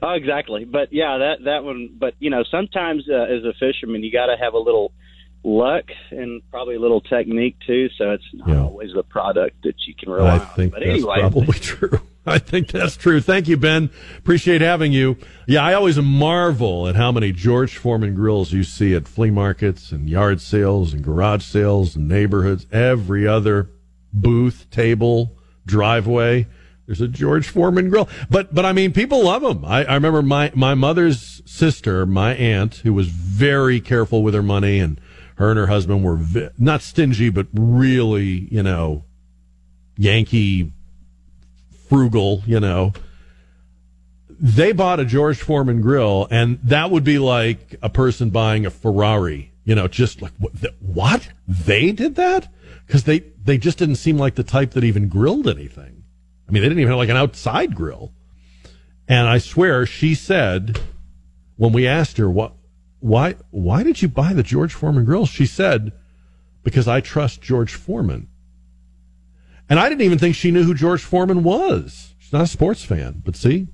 Oh, 0.00 0.12
exactly. 0.12 0.64
But 0.64 0.92
yeah, 0.92 1.18
that 1.18 1.44
that 1.44 1.64
one. 1.64 1.96
But 1.98 2.14
you 2.20 2.30
know, 2.30 2.44
sometimes 2.50 3.04
uh, 3.10 3.14
as 3.14 3.44
a 3.44 3.52
fisherman, 3.58 4.02
you 4.04 4.12
got 4.12 4.26
to 4.26 4.36
have 4.36 4.54
a 4.54 4.58
little 4.58 4.92
luck 5.44 5.84
and 6.10 6.42
probably 6.50 6.76
a 6.76 6.80
little 6.80 7.00
technique 7.00 7.56
too. 7.66 7.88
So 7.96 8.10
it's 8.10 8.24
not 8.34 8.56
always 8.56 8.92
the 8.94 9.02
product 9.02 9.62
that 9.62 9.74
you 9.86 9.94
can 9.94 10.10
rely 10.10 10.36
I 10.36 10.38
on. 10.38 10.46
think 10.48 10.72
But 10.72 10.80
that's 10.80 10.90
anyway, 10.90 11.20
probably 11.20 11.58
true. 11.60 12.00
I 12.26 12.38
think 12.38 12.68
that's 12.68 12.96
true. 12.96 13.20
Thank 13.20 13.48
you, 13.48 13.56
Ben. 13.56 13.88
Appreciate 14.18 14.60
having 14.60 14.92
you. 14.92 15.16
Yeah, 15.46 15.64
I 15.64 15.72
always 15.72 15.96
marvel 15.98 16.86
at 16.86 16.94
how 16.94 17.10
many 17.10 17.32
George 17.32 17.78
Foreman 17.78 18.14
grills 18.14 18.52
you 18.52 18.64
see 18.64 18.94
at 18.94 19.08
flea 19.08 19.30
markets 19.30 19.92
and 19.92 20.10
yard 20.10 20.40
sales 20.40 20.92
and 20.92 21.02
garage 21.02 21.42
sales 21.44 21.96
and 21.96 22.06
neighborhoods. 22.06 22.66
Every 22.70 23.26
other 23.26 23.70
booth, 24.12 24.66
table, 24.70 25.38
driveway, 25.64 26.46
there's 26.88 27.00
a 27.02 27.08
George 27.08 27.48
Foreman 27.48 27.90
grill. 27.90 28.08
But 28.30 28.54
but 28.54 28.64
I 28.64 28.72
mean, 28.72 28.92
people 28.92 29.24
love 29.24 29.42
them. 29.42 29.64
I, 29.64 29.84
I 29.84 29.94
remember 29.94 30.22
my 30.22 30.50
my 30.54 30.74
mother's 30.74 31.42
sister, 31.44 32.06
my 32.06 32.34
aunt, 32.34 32.76
who 32.76 32.92
was 32.94 33.08
very 33.08 33.80
careful 33.80 34.22
with 34.22 34.34
her 34.34 34.42
money, 34.42 34.78
and 34.80 34.98
her 35.38 35.50
and 35.50 35.58
her 35.58 35.68
husband 35.68 36.04
were 36.04 36.16
vi- 36.16 36.50
not 36.58 36.82
stingy, 36.82 37.30
but 37.30 37.46
really, 37.52 38.48
you 38.50 38.62
know, 38.62 39.04
Yankee 39.96 40.72
frugal, 41.88 42.42
you 42.44 42.58
know. 42.58 42.92
They 44.28 44.72
bought 44.72 44.98
a 44.98 45.04
George 45.04 45.38
Foreman 45.38 45.80
grill, 45.80 46.26
and 46.30 46.58
that 46.64 46.90
would 46.90 47.04
be 47.04 47.20
like 47.20 47.76
a 47.80 47.88
person 47.88 48.30
buying 48.30 48.66
a 48.66 48.70
Ferrari. 48.70 49.52
You 49.64 49.76
know, 49.76 49.86
just 49.86 50.20
like 50.22 50.32
what? 50.38 50.60
th- 50.60 50.74
what? 50.80 51.28
They 51.46 51.92
did 51.92 52.16
that 52.16 52.52
because 52.86 53.04
they 53.04 53.20
they 53.44 53.58
just 53.58 53.78
didn't 53.78 53.96
seem 53.96 54.18
like 54.18 54.34
the 54.34 54.42
type 54.42 54.72
that 54.72 54.82
even 54.82 55.08
grilled 55.08 55.46
anything. 55.46 56.02
I 56.48 56.52
mean, 56.52 56.62
they 56.62 56.68
didn't 56.68 56.80
even 56.80 56.90
have 56.90 56.98
like 56.98 57.10
an 57.10 57.16
outside 57.16 57.76
grill. 57.76 58.12
And 59.06 59.28
I 59.28 59.38
swear 59.38 59.86
she 59.86 60.14
said 60.14 60.80
when 61.56 61.72
we 61.72 61.86
asked 61.86 62.16
her 62.16 62.28
what 62.28 62.54
why 63.00 63.36
why 63.50 63.82
did 63.82 64.02
you 64.02 64.08
buy 64.08 64.32
the 64.32 64.42
George 64.42 64.74
Foreman 64.74 65.04
grill? 65.04 65.26
She 65.26 65.46
said 65.46 65.92
because 66.62 66.88
I 66.88 67.00
trust 67.00 67.40
George 67.40 67.74
Foreman. 67.74 68.28
And 69.70 69.78
I 69.78 69.88
didn't 69.88 70.02
even 70.02 70.18
think 70.18 70.34
she 70.34 70.50
knew 70.50 70.64
who 70.64 70.74
George 70.74 71.02
Foreman 71.02 71.42
was. 71.42 72.14
She's 72.18 72.32
not 72.32 72.42
a 72.42 72.46
sports 72.46 72.84
fan, 72.84 73.22
but 73.24 73.36
see, 73.36 73.68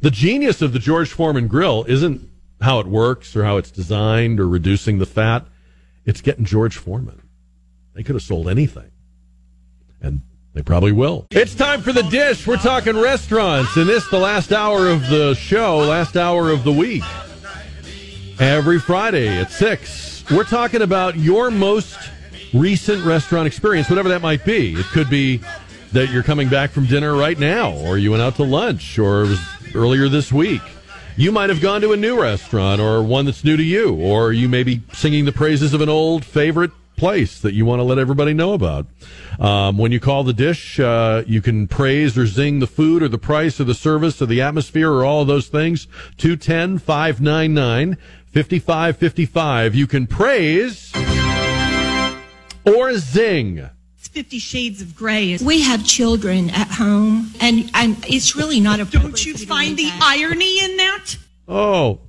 the 0.00 0.10
genius 0.10 0.62
of 0.62 0.72
the 0.72 0.78
George 0.78 1.10
Foreman 1.10 1.48
grill 1.48 1.84
isn't 1.88 2.28
how 2.60 2.80
it 2.80 2.86
works 2.86 3.34
or 3.34 3.44
how 3.44 3.56
it's 3.56 3.70
designed 3.70 4.38
or 4.38 4.48
reducing 4.48 4.98
the 4.98 5.06
fat. 5.06 5.46
It's 6.04 6.20
getting 6.20 6.44
George 6.44 6.76
Foreman. 6.76 7.22
They 7.94 8.02
could 8.02 8.14
have 8.14 8.22
sold 8.22 8.48
anything. 8.48 8.90
And 10.00 10.22
they 10.54 10.62
probably 10.62 10.92
will. 10.92 11.26
It's 11.30 11.54
time 11.54 11.80
for 11.80 11.92
the 11.92 12.02
dish. 12.02 12.46
We're 12.46 12.56
talking 12.56 12.98
restaurants, 12.98 13.76
and 13.76 13.88
this 13.88 14.06
the 14.08 14.18
last 14.18 14.52
hour 14.52 14.88
of 14.88 15.08
the 15.08 15.34
show, 15.34 15.78
last 15.78 16.16
hour 16.16 16.50
of 16.50 16.64
the 16.64 16.72
week. 16.72 17.04
Every 18.38 18.80
Friday 18.80 19.38
at 19.38 19.50
six, 19.50 20.24
we're 20.30 20.44
talking 20.44 20.82
about 20.82 21.16
your 21.16 21.50
most 21.50 21.98
recent 22.54 23.04
restaurant 23.04 23.46
experience, 23.46 23.88
whatever 23.88 24.08
that 24.08 24.22
might 24.22 24.44
be. 24.44 24.74
It 24.74 24.86
could 24.86 25.10
be 25.10 25.40
that 25.92 26.10
you're 26.10 26.22
coming 26.22 26.48
back 26.48 26.70
from 26.70 26.86
dinner 26.86 27.14
right 27.14 27.38
now, 27.38 27.72
or 27.72 27.98
you 27.98 28.10
went 28.10 28.22
out 28.22 28.36
to 28.36 28.44
lunch, 28.44 28.98
or 28.98 29.24
it 29.24 29.28
was 29.28 29.40
earlier 29.74 30.08
this 30.08 30.32
week. 30.32 30.62
You 31.16 31.30
might 31.30 31.50
have 31.50 31.60
gone 31.60 31.82
to 31.82 31.92
a 31.92 31.96
new 31.96 32.20
restaurant 32.20 32.80
or 32.80 33.02
one 33.02 33.26
that's 33.26 33.44
new 33.44 33.56
to 33.56 33.62
you, 33.62 33.94
or 33.94 34.32
you 34.32 34.48
may 34.48 34.62
be 34.62 34.82
singing 34.92 35.26
the 35.26 35.32
praises 35.32 35.74
of 35.74 35.80
an 35.82 35.90
old 35.90 36.24
favorite 36.24 36.70
place 36.96 37.40
that 37.40 37.52
you 37.54 37.64
want 37.64 37.80
to 37.80 37.84
let 37.84 37.98
everybody 37.98 38.32
know 38.32 38.52
about. 38.52 38.86
Um, 39.38 39.76
when 39.76 39.92
you 39.92 40.00
call 40.00 40.24
the 40.24 40.32
dish, 40.32 40.78
uh, 40.78 41.24
you 41.26 41.42
can 41.42 41.66
praise 41.66 42.16
or 42.16 42.26
zing 42.26 42.60
the 42.60 42.66
food 42.66 43.02
or 43.02 43.08
the 43.08 43.18
price 43.18 43.60
or 43.60 43.64
the 43.64 43.74
service 43.74 44.22
or 44.22 44.26
the 44.26 44.40
atmosphere 44.40 44.90
or 44.90 45.04
all 45.04 45.24
those 45.24 45.48
things. 45.48 45.86
210 46.18 46.78
599 46.78 47.98
5555. 48.32 49.74
You 49.74 49.86
can 49.86 50.06
praise 50.06 50.90
or 52.64 52.96
zing. 52.96 53.68
It's 53.98 54.08
Fifty 54.08 54.38
Shades 54.38 54.80
of 54.80 54.96
Grey. 54.96 55.36
We 55.36 55.60
have 55.62 55.84
children 55.84 56.48
at 56.50 56.68
home, 56.68 57.30
and, 57.40 57.70
and 57.74 58.02
it's 58.08 58.34
really 58.34 58.58
not 58.58 58.80
a. 58.80 58.86
Don't 58.86 59.24
you 59.26 59.36
find 59.36 59.76
the 59.76 59.90
irony 60.00 60.64
in 60.64 60.78
that? 60.78 61.16
Oh, 61.46 62.00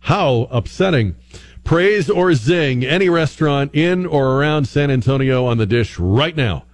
how 0.00 0.48
upsetting. 0.50 1.16
Praise 1.64 2.10
or 2.10 2.34
zing 2.34 2.84
any 2.84 3.08
restaurant 3.08 3.74
in 3.74 4.04
or 4.04 4.38
around 4.38 4.68
San 4.68 4.90
Antonio 4.90 5.46
on 5.46 5.56
the 5.56 5.64
dish 5.64 5.98
right 5.98 6.36
now 6.36 6.66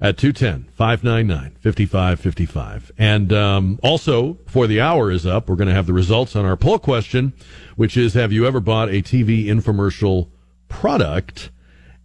at 0.00 0.16
210 0.16 0.70
599 0.74 1.56
5555. 1.60 2.92
And 2.98 3.32
um, 3.32 3.80
also, 3.82 4.34
before 4.34 4.66
the 4.66 4.80
hour 4.80 5.10
is 5.10 5.26
up, 5.26 5.48
we're 5.48 5.56
going 5.56 5.68
to 5.68 5.74
have 5.74 5.86
the 5.86 5.92
results 5.92 6.36
on 6.36 6.44
our 6.44 6.56
poll 6.56 6.78
question, 6.78 7.32
which 7.76 7.96
is 7.96 8.14
Have 8.14 8.32
you 8.32 8.46
ever 8.46 8.60
bought 8.60 8.88
a 8.88 9.02
TV 9.02 9.46
infomercial 9.46 10.28
product? 10.68 11.50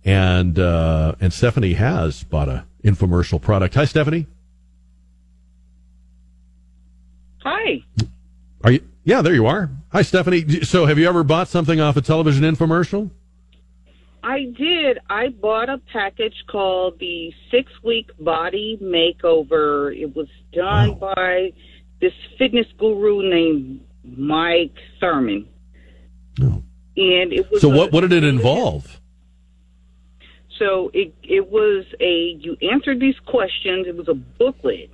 and 0.06 0.60
uh, 0.60 1.16
and 1.20 1.34
Stephanie 1.34 1.74
has 1.74 2.24
bought 2.24 2.50
a 2.50 2.66
infomercial 2.84 3.42
product. 3.42 3.76
Hi, 3.76 3.86
Stephanie. 3.86 4.28
Hi. 7.40 7.84
Are 8.64 8.72
you? 8.72 8.88
Yeah, 9.04 9.22
there 9.22 9.34
you 9.34 9.46
are. 9.46 9.70
Hi, 9.92 10.02
Stephanie. 10.02 10.62
So, 10.62 10.86
have 10.86 10.98
you 10.98 11.08
ever 11.08 11.24
bought 11.24 11.48
something 11.48 11.80
off 11.80 11.98
a 11.98 12.02
television 12.02 12.44
infomercial? 12.44 13.10
I 14.24 14.46
did. 14.58 15.00
I 15.10 15.30
bought 15.30 15.70
a 15.70 15.80
package 15.92 16.46
called 16.50 16.98
the 17.00 17.32
Six 17.52 17.72
Week 17.84 18.10
Body 18.20 18.80
Makeover. 18.82 19.96
It 19.96 20.16
was 20.16 20.28
done 20.54 20.98
wow. 21.00 21.14
by 21.16 21.54
this 22.00 22.14
fitness 22.38 22.68
guru 22.78 23.30
named 23.30 23.82
Mike 24.04 24.76
Thurmond. 25.02 25.48
Oh. 26.42 26.64
And 26.96 27.34
it 27.34 27.52
was. 27.52 27.62
So, 27.62 27.70
what, 27.70 27.92
what 27.92 28.02
did 28.02 28.14
it 28.14 28.24
involve? 28.24 29.00
So 30.60 30.92
it 30.94 31.14
it 31.24 31.50
was 31.50 31.86
a 32.00 32.38
you 32.40 32.56
answered 32.62 33.00
these 33.00 33.20
questions. 33.26 33.88
It 33.88 33.96
was 33.96 34.08
a 34.08 34.14
booklet, 34.14 34.92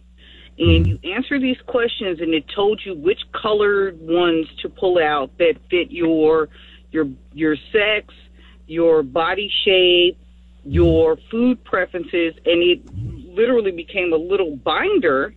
and 0.57 0.85
mm-hmm. 0.85 1.05
you 1.05 1.13
answered 1.13 1.41
these 1.41 1.59
questions, 1.67 2.21
and 2.21 2.33
it 2.33 2.45
told 2.55 2.81
you 2.85 2.95
which 2.95 3.19
colored 3.39 3.99
ones 3.99 4.47
to 4.61 4.69
pull 4.69 4.97
out 4.97 5.37
that 5.37 5.55
fit 5.69 5.91
your 5.91 6.49
your 6.91 7.07
your 7.33 7.55
sex, 7.71 8.13
your 8.69 9.03
body 9.03 9.51
shape, 9.65 10.17
your 10.63 11.17
food 11.31 11.63
preferences, 11.63 12.33
and 12.45 12.61
it 12.61 12.81
literally 13.35 13.71
became 13.71 14.13
a 14.13 14.17
little 14.17 14.55
binder 14.57 15.33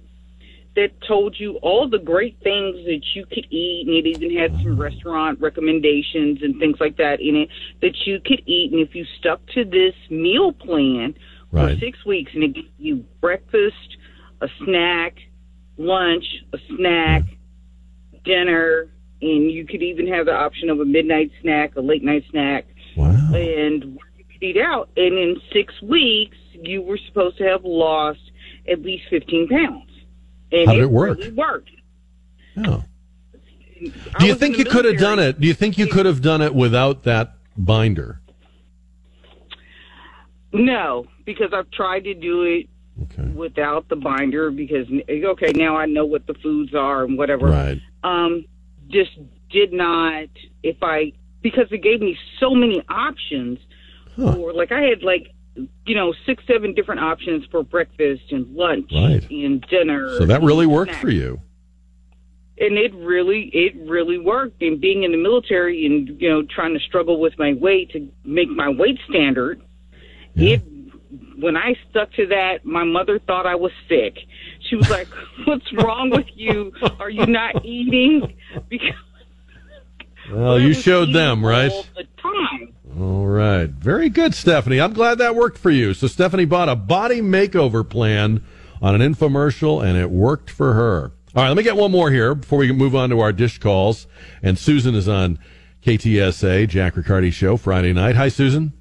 that 0.75 0.91
told 1.07 1.39
you 1.39 1.57
all 1.57 1.89
the 1.89 1.99
great 1.99 2.39
things 2.43 2.77
that 2.87 3.03
you 3.15 3.27
could 3.27 3.47
eat, 3.51 3.87
and 3.87 3.97
it 3.97 4.07
even 4.07 4.37
had 4.37 4.53
some 4.63 4.79
restaurant 4.79 5.39
recommendations 5.41 6.43
and 6.43 6.59
things 6.59 6.77
like 6.81 6.97
that 6.97 7.21
in 7.21 7.37
it 7.37 7.49
that 7.83 7.95
you 8.07 8.19
could 8.21 8.43
eat. 8.47 8.73
And 8.73 8.81
if 8.81 8.95
you 8.95 9.05
stuck 9.19 9.45
to 9.55 9.65
this 9.65 9.95
meal 10.11 10.53
plan 10.53 11.15
right. 11.51 11.75
for 11.75 11.81
six 11.81 12.05
weeks, 12.07 12.33
and 12.35 12.45
it 12.45 12.55
gave 12.55 12.71
you 12.79 13.05
breakfast, 13.21 13.97
a 14.41 14.49
snack, 14.65 15.17
lunch, 15.77 16.25
a 16.53 16.59
snack, 16.77 17.23
dinner, 18.25 18.89
and 19.21 19.51
you 19.51 19.67
could 19.67 19.83
even 19.83 20.07
have 20.09 20.27
the 20.27 20.35
option 20.35 20.71
of 20.71 20.81
a 20.81 20.85
midnight 20.85 21.31
snack, 21.43 21.77
a 21.77 21.81
late 21.81 22.03
night 22.03 22.25
snack, 22.31 22.67
wow. 22.97 23.35
and 23.35 23.99
you 24.17 24.25
could 24.33 24.43
eat 24.43 24.57
out. 24.57 24.91
And 24.97 25.17
in 25.19 25.41
six 25.53 25.73
weeks, 25.83 26.37
you 26.53 26.83
were 26.83 26.99
supposed 27.09 27.39
to 27.39 27.45
have 27.45 27.65
lost 27.65 28.21
at 28.71 28.83
least 28.83 29.05
15 29.11 29.49
pounds. 29.49 29.91
And 30.51 30.67
How 30.67 30.75
did 30.75 30.83
it, 30.83 30.85
it 30.85 30.91
work? 30.91 31.19
Really 31.19 31.33
worked. 31.33 31.71
Oh. 32.65 32.85
Do 34.19 34.27
you 34.27 34.35
think 34.35 34.59
you 34.59 34.65
could 34.65 34.85
have 34.85 34.99
done 34.99 35.19
it? 35.19 35.41
Do 35.41 35.47
you 35.47 35.55
think 35.55 35.77
you 35.77 35.87
could 35.87 36.07
have 36.07 36.23
done 36.23 36.41
it 36.41 36.55
without 36.55 37.03
that 37.05 37.35
binder? 37.57 38.21
No, 40.53 41.07
because 41.25 41.53
I've 41.53 41.71
tried 41.71 42.05
to 42.05 42.15
do 42.15 42.43
it 42.43 42.69
okay. 43.05 43.29
without 43.31 43.89
the 43.89 43.97
binder 43.97 44.51
because 44.51 44.87
okay, 45.09 45.53
now 45.55 45.77
I 45.77 45.87
know 45.87 46.05
what 46.05 46.27
the 46.27 46.35
foods 46.35 46.75
are 46.75 47.05
and 47.05 47.17
whatever. 47.17 47.47
Right. 47.47 47.81
Um, 48.05 48.45
just 48.89 49.13
did 49.51 49.73
not 49.73 50.29
if 50.63 50.77
I 50.83 51.13
because 51.43 51.67
it 51.71 51.83
gave 51.83 52.01
me 52.01 52.17
so 52.41 52.55
many 52.55 52.83
options 52.89 53.59
Huh. 54.17 54.35
for 54.35 54.53
like 54.53 54.73
I 54.73 54.83
had 54.83 55.03
like 55.03 55.29
you 55.87 55.95
know 55.95 56.13
six 56.27 56.43
seven 56.47 56.75
different 56.75 57.01
options 57.01 57.45
for 57.51 57.63
breakfast 57.63 58.23
and 58.31 58.55
lunch 58.55 58.91
Right. 58.93 59.27
and 59.31 59.61
dinner. 59.71 60.09
So 60.19 60.27
that 60.27 60.43
really 60.43 60.67
worked 60.67 60.91
snacks. 60.93 61.03
for 61.03 61.11
you. 61.11 61.41
and 62.59 62.77
it 62.77 62.95
really 62.95 63.51
it 63.55 63.75
really 63.89 64.19
worked 64.19 64.61
and 64.63 64.81
being 64.81 65.03
in 65.05 65.13
the 65.13 65.17
military 65.19 65.87
and 65.87 66.21
you 66.21 66.29
know 66.29 66.43
trying 66.43 66.75
to 66.75 66.81
struggle 66.81 67.19
with 67.21 67.39
my 67.39 67.55
weight 67.55 67.91
to 67.93 68.07
make 68.25 68.49
my 68.51 68.69
weight 68.69 68.99
standard 69.09 69.63
Yeah. 70.35 70.57
it 70.57 70.63
when 71.39 71.57
i 71.57 71.75
stuck 71.91 72.13
to 72.15 72.27
that 72.27 72.65
my 72.65 72.85
mother 72.85 73.19
thought 73.19 73.47
i 73.47 73.55
was 73.55 73.73
sick 73.89 74.19
she 74.69 74.77
was 74.77 74.89
like 74.91 75.09
what's 75.47 75.71
wrong 75.73 76.11
with 76.11 76.27
you 76.35 76.73
are 77.01 77.11
you 77.11 77.25
not 77.27 77.65
eating 77.65 78.35
because 78.69 78.95
Well, 80.33 80.59
you 80.59 80.73
showed 80.73 81.13
them, 81.13 81.45
right? 81.45 81.71
the 81.95 82.07
All 82.99 83.27
right. 83.27 83.69
Very 83.69 84.09
good, 84.09 84.35
Stephanie. 84.35 84.81
I'm 84.81 84.95
glad 84.95 85.19
that 85.19 85.35
worked 85.35 85.59
for 85.59 85.71
you. 85.71 85.93
So 85.93 86.07
Stephanie 86.07 86.47
bought 86.47 86.69
a 86.69 86.77
body 86.77 87.21
makeover 87.21 87.89
plan 87.89 88.43
on 88.81 89.01
an 89.01 89.15
infomercial 89.15 89.85
and 89.85 89.99
it 89.99 90.11
worked 90.11 90.51
for 90.51 90.73
her. 90.73 91.13
All 91.35 91.43
right, 91.43 91.49
let 91.49 91.57
me 91.57 91.63
get 91.63 91.77
one 91.77 91.91
more 91.91 92.11
here 92.11 92.35
before 92.35 92.59
we 92.59 92.73
move 92.73 92.95
on 92.95 93.11
to 93.11 93.21
our 93.21 93.33
dish 93.33 93.59
calls. 93.59 94.07
And 94.43 94.59
Susan 94.59 94.95
is 94.95 95.09
on 95.09 95.39
KTSA, 95.83 96.69
Jack 96.69 96.97
Riccardi 96.97 97.31
Show, 97.31 97.57
Friday 97.57 97.93
night. 97.93 98.17
Hi, 98.17 98.29
Susan. 98.29 98.73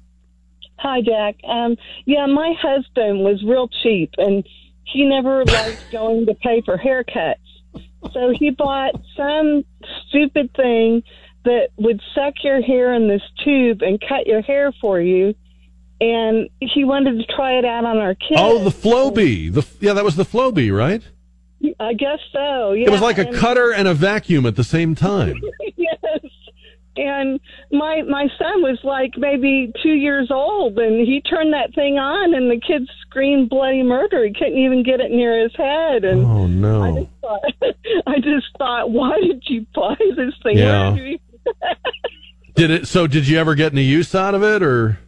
Hi, 0.78 1.00
Jack. 1.00 1.36
Um, 1.48 1.76
yeah, 2.06 2.26
my 2.26 2.54
husband 2.60 3.20
was 3.20 3.42
real 3.42 3.68
cheap, 3.82 4.10
and 4.18 4.46
he 4.84 5.04
never 5.04 5.44
liked 5.46 5.84
going 5.92 6.26
to 6.26 6.34
pay 6.34 6.62
for 6.62 6.76
haircuts. 6.76 7.36
So 8.12 8.32
he 8.38 8.50
bought 8.50 8.94
some 9.16 9.64
stupid 10.08 10.52
thing 10.54 11.02
that 11.44 11.68
would 11.76 12.00
suck 12.14 12.34
your 12.44 12.60
hair 12.62 12.94
in 12.94 13.08
this 13.08 13.22
tube 13.44 13.82
and 13.82 14.00
cut 14.00 14.26
your 14.26 14.42
hair 14.42 14.72
for 14.80 15.00
you. 15.00 15.34
And 16.00 16.48
he 16.60 16.84
wanted 16.84 17.18
to 17.24 17.34
try 17.34 17.58
it 17.58 17.64
out 17.64 17.84
on 17.84 17.98
our 17.98 18.14
kids. 18.14 18.36
Oh, 18.40 18.62
the 18.64 18.70
Flowbee. 18.70 19.52
The 19.52 19.66
yeah, 19.80 19.92
that 19.92 20.04
was 20.04 20.16
the 20.16 20.24
Flowbee, 20.24 20.76
right? 20.76 21.02
I 21.78 21.92
guess 21.94 22.18
so. 22.32 22.72
Yeah. 22.72 22.88
it 22.88 22.90
was 22.90 23.00
like 23.00 23.18
a 23.18 23.26
and- 23.28 23.36
cutter 23.36 23.72
and 23.72 23.86
a 23.86 23.94
vacuum 23.94 24.46
at 24.46 24.56
the 24.56 24.64
same 24.64 24.94
time. 24.96 25.40
yes. 25.76 25.98
And 26.96 27.40
my 27.70 28.02
my 28.02 28.26
son 28.38 28.62
was 28.62 28.78
like 28.84 29.12
maybe 29.16 29.72
two 29.82 29.92
years 29.94 30.30
old, 30.30 30.78
and 30.78 31.06
he 31.06 31.22
turned 31.22 31.54
that 31.54 31.72
thing 31.74 31.98
on, 31.98 32.34
and 32.34 32.50
the 32.50 32.60
kid 32.60 32.86
screamed 33.06 33.48
bloody 33.48 33.82
murder. 33.82 34.24
He 34.26 34.34
couldn't 34.34 34.58
even 34.58 34.82
get 34.82 35.00
it 35.00 35.10
near 35.10 35.40
his 35.42 35.54
head, 35.56 36.04
and 36.04 36.26
Oh 36.26 36.46
no. 36.46 36.82
I 36.82 36.92
just 37.00 37.10
thought, 37.22 37.42
I 38.08 38.14
just 38.16 38.46
thought, 38.58 38.90
why 38.90 39.18
did 39.20 39.42
you 39.46 39.64
buy 39.74 39.94
this 40.16 40.34
thing? 40.42 40.58
Yeah. 40.58 40.94
Where 41.44 41.54
do 41.54 41.60
you- 41.60 42.52
Did 42.54 42.70
it? 42.70 42.86
So, 42.88 43.06
did 43.06 43.26
you 43.26 43.38
ever 43.38 43.54
get 43.54 43.72
any 43.72 43.82
use 43.82 44.14
out 44.14 44.34
of 44.34 44.42
it, 44.42 44.62
or? 44.62 44.98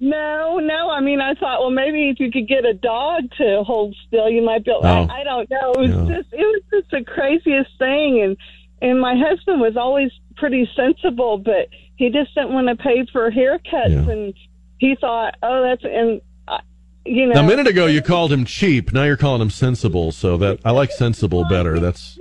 No, 0.00 0.58
no. 0.58 0.90
I 0.90 1.00
mean, 1.00 1.20
I 1.20 1.34
thought, 1.34 1.60
well, 1.60 1.70
maybe 1.70 2.08
if 2.08 2.20
you 2.20 2.30
could 2.30 2.48
get 2.48 2.64
a 2.64 2.72
dog 2.74 3.24
to 3.38 3.62
hold 3.64 3.94
still, 4.06 4.28
you 4.30 4.42
might 4.42 4.64
be. 4.64 4.70
Able, 4.70 4.80
Oh. 4.86 4.88
I, 5.10 5.20
I 5.20 5.24
don't 5.24 5.50
know. 5.50 5.72
It 5.74 5.78
was 5.80 5.90
Yeah. 5.90 6.16
just, 6.16 6.32
it 6.32 6.38
was 6.38 6.62
just 6.72 6.90
the 6.90 7.04
craziest 7.04 7.70
thing, 7.78 8.20
and 8.22 8.36
and 8.82 9.00
my 9.00 9.14
husband 9.14 9.60
was 9.60 9.76
always 9.76 10.10
pretty 10.36 10.68
sensible, 10.74 11.36
but 11.38 11.68
he 11.96 12.08
just 12.08 12.34
didn't 12.34 12.52
want 12.54 12.68
to 12.68 12.76
pay 12.76 13.04
for 13.12 13.30
haircuts, 13.30 13.90
Yeah. 13.90 14.10
and 14.10 14.34
he 14.78 14.94
thought, 14.98 15.34
oh, 15.42 15.62
that's 15.62 15.84
and 15.84 16.20
uh, 16.48 16.58
you 17.04 17.26
know. 17.26 17.34
Now, 17.34 17.40
a 17.44 17.46
minute 17.46 17.66
ago, 17.66 17.84
you 17.86 18.00
called 18.00 18.32
him 18.32 18.46
cheap. 18.46 18.92
Now 18.94 19.04
you're 19.04 19.18
calling 19.18 19.42
him 19.42 19.50
sensible. 19.50 20.12
So 20.12 20.36
that 20.38 20.60
I 20.64 20.70
like 20.70 20.92
sensible 20.92 21.44
better. 21.48 21.78
That's 21.78 22.18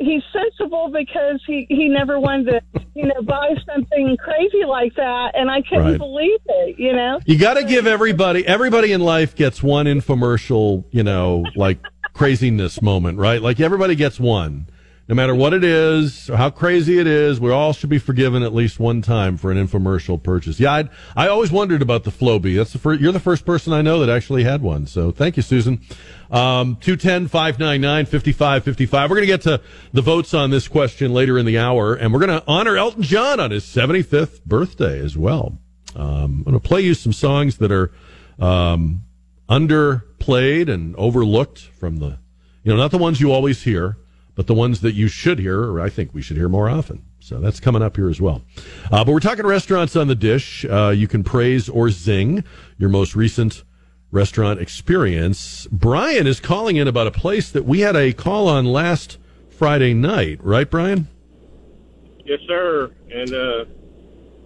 He's 0.00 0.22
sensible 0.32 0.90
because 0.92 1.42
he 1.46 1.66
he 1.68 1.88
never 1.88 2.18
wanted 2.20 2.62
to, 2.74 2.80
you 2.94 3.06
know, 3.06 3.22
buy 3.22 3.54
something 3.66 4.16
crazy 4.22 4.64
like 4.66 4.94
that, 4.96 5.32
and 5.34 5.50
I 5.50 5.62
couldn't 5.62 5.84
Right. 5.84 5.98
believe 5.98 6.40
it. 6.46 6.78
You 6.78 6.92
know, 6.92 7.20
you 7.26 7.38
got 7.38 7.54
to 7.54 7.64
give 7.64 7.86
everybody. 7.86 8.46
Everybody 8.46 8.92
in 8.92 9.00
life 9.00 9.34
gets 9.34 9.62
one 9.62 9.86
infomercial. 9.86 10.84
You 10.90 11.02
know, 11.02 11.44
like 11.56 11.78
craziness 12.14 12.82
moment, 12.82 13.18
right? 13.18 13.40
Like 13.42 13.60
everybody 13.60 13.94
gets 13.94 14.20
one. 14.20 14.66
No 15.08 15.16
matter 15.16 15.34
what 15.34 15.52
it 15.52 15.64
is, 15.64 16.30
or 16.30 16.36
how 16.36 16.48
crazy 16.48 16.96
it 16.98 17.08
is, 17.08 17.40
we 17.40 17.50
all 17.50 17.72
should 17.72 17.90
be 17.90 17.98
forgiven 17.98 18.44
at 18.44 18.54
least 18.54 18.78
one 18.78 19.02
time 19.02 19.36
for 19.36 19.50
an 19.50 19.58
infomercial 19.58 20.22
purchase. 20.22 20.60
Yeah, 20.60 20.74
I'd, 20.74 20.90
I 21.16 21.26
always 21.26 21.50
wondered 21.50 21.82
about 21.82 22.04
the 22.04 22.12
Flowbee. 22.12 22.56
That's 22.56 22.72
the 22.72 22.90
you're 22.92 23.10
the 23.10 23.18
first 23.18 23.44
person 23.44 23.72
I 23.72 23.82
know 23.82 23.98
that 23.98 24.08
actually 24.08 24.44
had 24.44 24.62
one. 24.62 24.86
So 24.86 25.10
thank 25.10 25.36
you, 25.36 25.42
Susan. 25.42 25.80
Um, 26.30 26.76
210-599-5555. 26.76 28.92
We're 28.92 29.08
going 29.08 29.22
to 29.22 29.26
get 29.26 29.40
to 29.42 29.60
the 29.92 30.02
votes 30.02 30.34
on 30.34 30.50
this 30.50 30.68
question 30.68 31.12
later 31.12 31.36
in 31.36 31.46
the 31.46 31.58
hour, 31.58 31.94
and 31.94 32.12
we're 32.12 32.24
going 32.24 32.40
to 32.40 32.44
honor 32.46 32.76
Elton 32.76 33.02
John 33.02 33.40
on 33.40 33.50
his 33.50 33.64
75th 33.64 34.44
birthday 34.44 35.00
as 35.00 35.16
well. 35.16 35.58
Um, 35.94 36.38
I'm 36.38 36.42
going 36.44 36.58
to 36.58 36.60
play 36.60 36.80
you 36.80 36.94
some 36.94 37.12
songs 37.12 37.58
that 37.58 37.70
are 37.70 37.92
um, 38.38 39.02
underplayed 39.48 40.68
and 40.68 40.94
overlooked 40.96 41.60
from 41.60 41.98
the, 41.98 42.18
you 42.62 42.72
know, 42.72 42.76
not 42.76 42.92
the 42.92 42.98
ones 42.98 43.20
you 43.20 43.32
always 43.32 43.64
hear, 43.64 43.96
but 44.34 44.46
the 44.46 44.54
ones 44.54 44.80
that 44.80 44.94
you 44.94 45.08
should 45.08 45.38
hear, 45.38 45.60
or 45.60 45.80
I 45.80 45.88
think 45.88 46.14
we 46.14 46.22
should 46.22 46.36
hear 46.36 46.48
more 46.48 46.68
often. 46.68 47.04
So 47.20 47.38
that's 47.38 47.60
coming 47.60 47.82
up 47.82 47.96
here 47.96 48.08
as 48.08 48.20
well. 48.20 48.42
Uh, 48.90 49.04
but 49.04 49.08
we're 49.08 49.20
talking 49.20 49.46
restaurants 49.46 49.94
on 49.94 50.08
the 50.08 50.14
dish. 50.14 50.64
Uh, 50.64 50.88
you 50.88 51.06
can 51.06 51.22
praise 51.22 51.68
or 51.68 51.90
zing 51.90 52.44
your 52.78 52.88
most 52.88 53.14
recent 53.14 53.62
restaurant 54.10 54.60
experience. 54.60 55.66
Brian 55.70 56.26
is 56.26 56.40
calling 56.40 56.76
in 56.76 56.88
about 56.88 57.06
a 57.06 57.12
place 57.12 57.50
that 57.50 57.64
we 57.64 57.80
had 57.80 57.96
a 57.96 58.12
call 58.12 58.48
on 58.48 58.66
last 58.66 59.18
Friday 59.50 59.94
night, 59.94 60.38
right, 60.42 60.68
Brian? 60.70 61.08
Yes, 62.24 62.40
sir. 62.46 62.90
And 63.10 63.32
uh, 63.32 63.64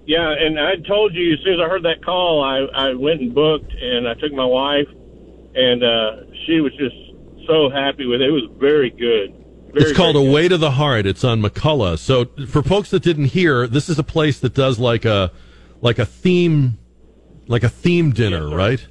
yeah, 0.07 0.33
and 0.39 0.59
I 0.59 0.77
told 0.87 1.15
you 1.15 1.33
as 1.33 1.41
soon 1.45 1.55
as 1.55 1.61
I 1.61 1.69
heard 1.69 1.83
that 1.85 2.05
call, 2.05 2.43
I 2.43 2.89
I 2.89 2.95
went 2.95 3.21
and 3.21 3.35
booked, 3.35 3.73
and 3.73 4.09
I 4.09 4.15
took 4.15 4.33
my 4.33 4.45
wife, 4.45 4.89
and 5.55 5.83
uh, 5.83 6.11
she 6.47 6.61
was 6.61 6.73
just 6.79 6.97
so 7.47 7.71
happy 7.71 8.07
with 8.07 8.21
it. 8.21 8.29
It 8.29 8.33
was 8.33 8.49
very 8.59 8.91
good. 8.91 9.36
Very, 9.77 9.91
it's 9.91 9.97
called 9.97 10.17
very 10.17 10.27
Away 10.27 10.49
to 10.49 10.57
the 10.57 10.71
Heart. 10.71 11.05
It's 11.05 11.23
on 11.23 11.43
McCullough. 11.43 11.99
So 11.99 12.25
for 12.47 12.63
folks 12.63 12.91
that 12.91 13.03
didn't 13.03 13.27
hear, 13.27 13.67
this 13.67 13.91
is 13.91 13.99
a 13.99 14.03
place 14.03 14.41
that 14.41 14.55
does 14.55 14.79
like 14.79 15.05
a 15.05 15.31
like 15.83 15.99
a 15.99 16.07
theme 16.07 16.79
like 17.47 17.63
a 17.63 17.69
theme 17.69 18.13
dinner, 18.13 18.49
right? 18.49 18.87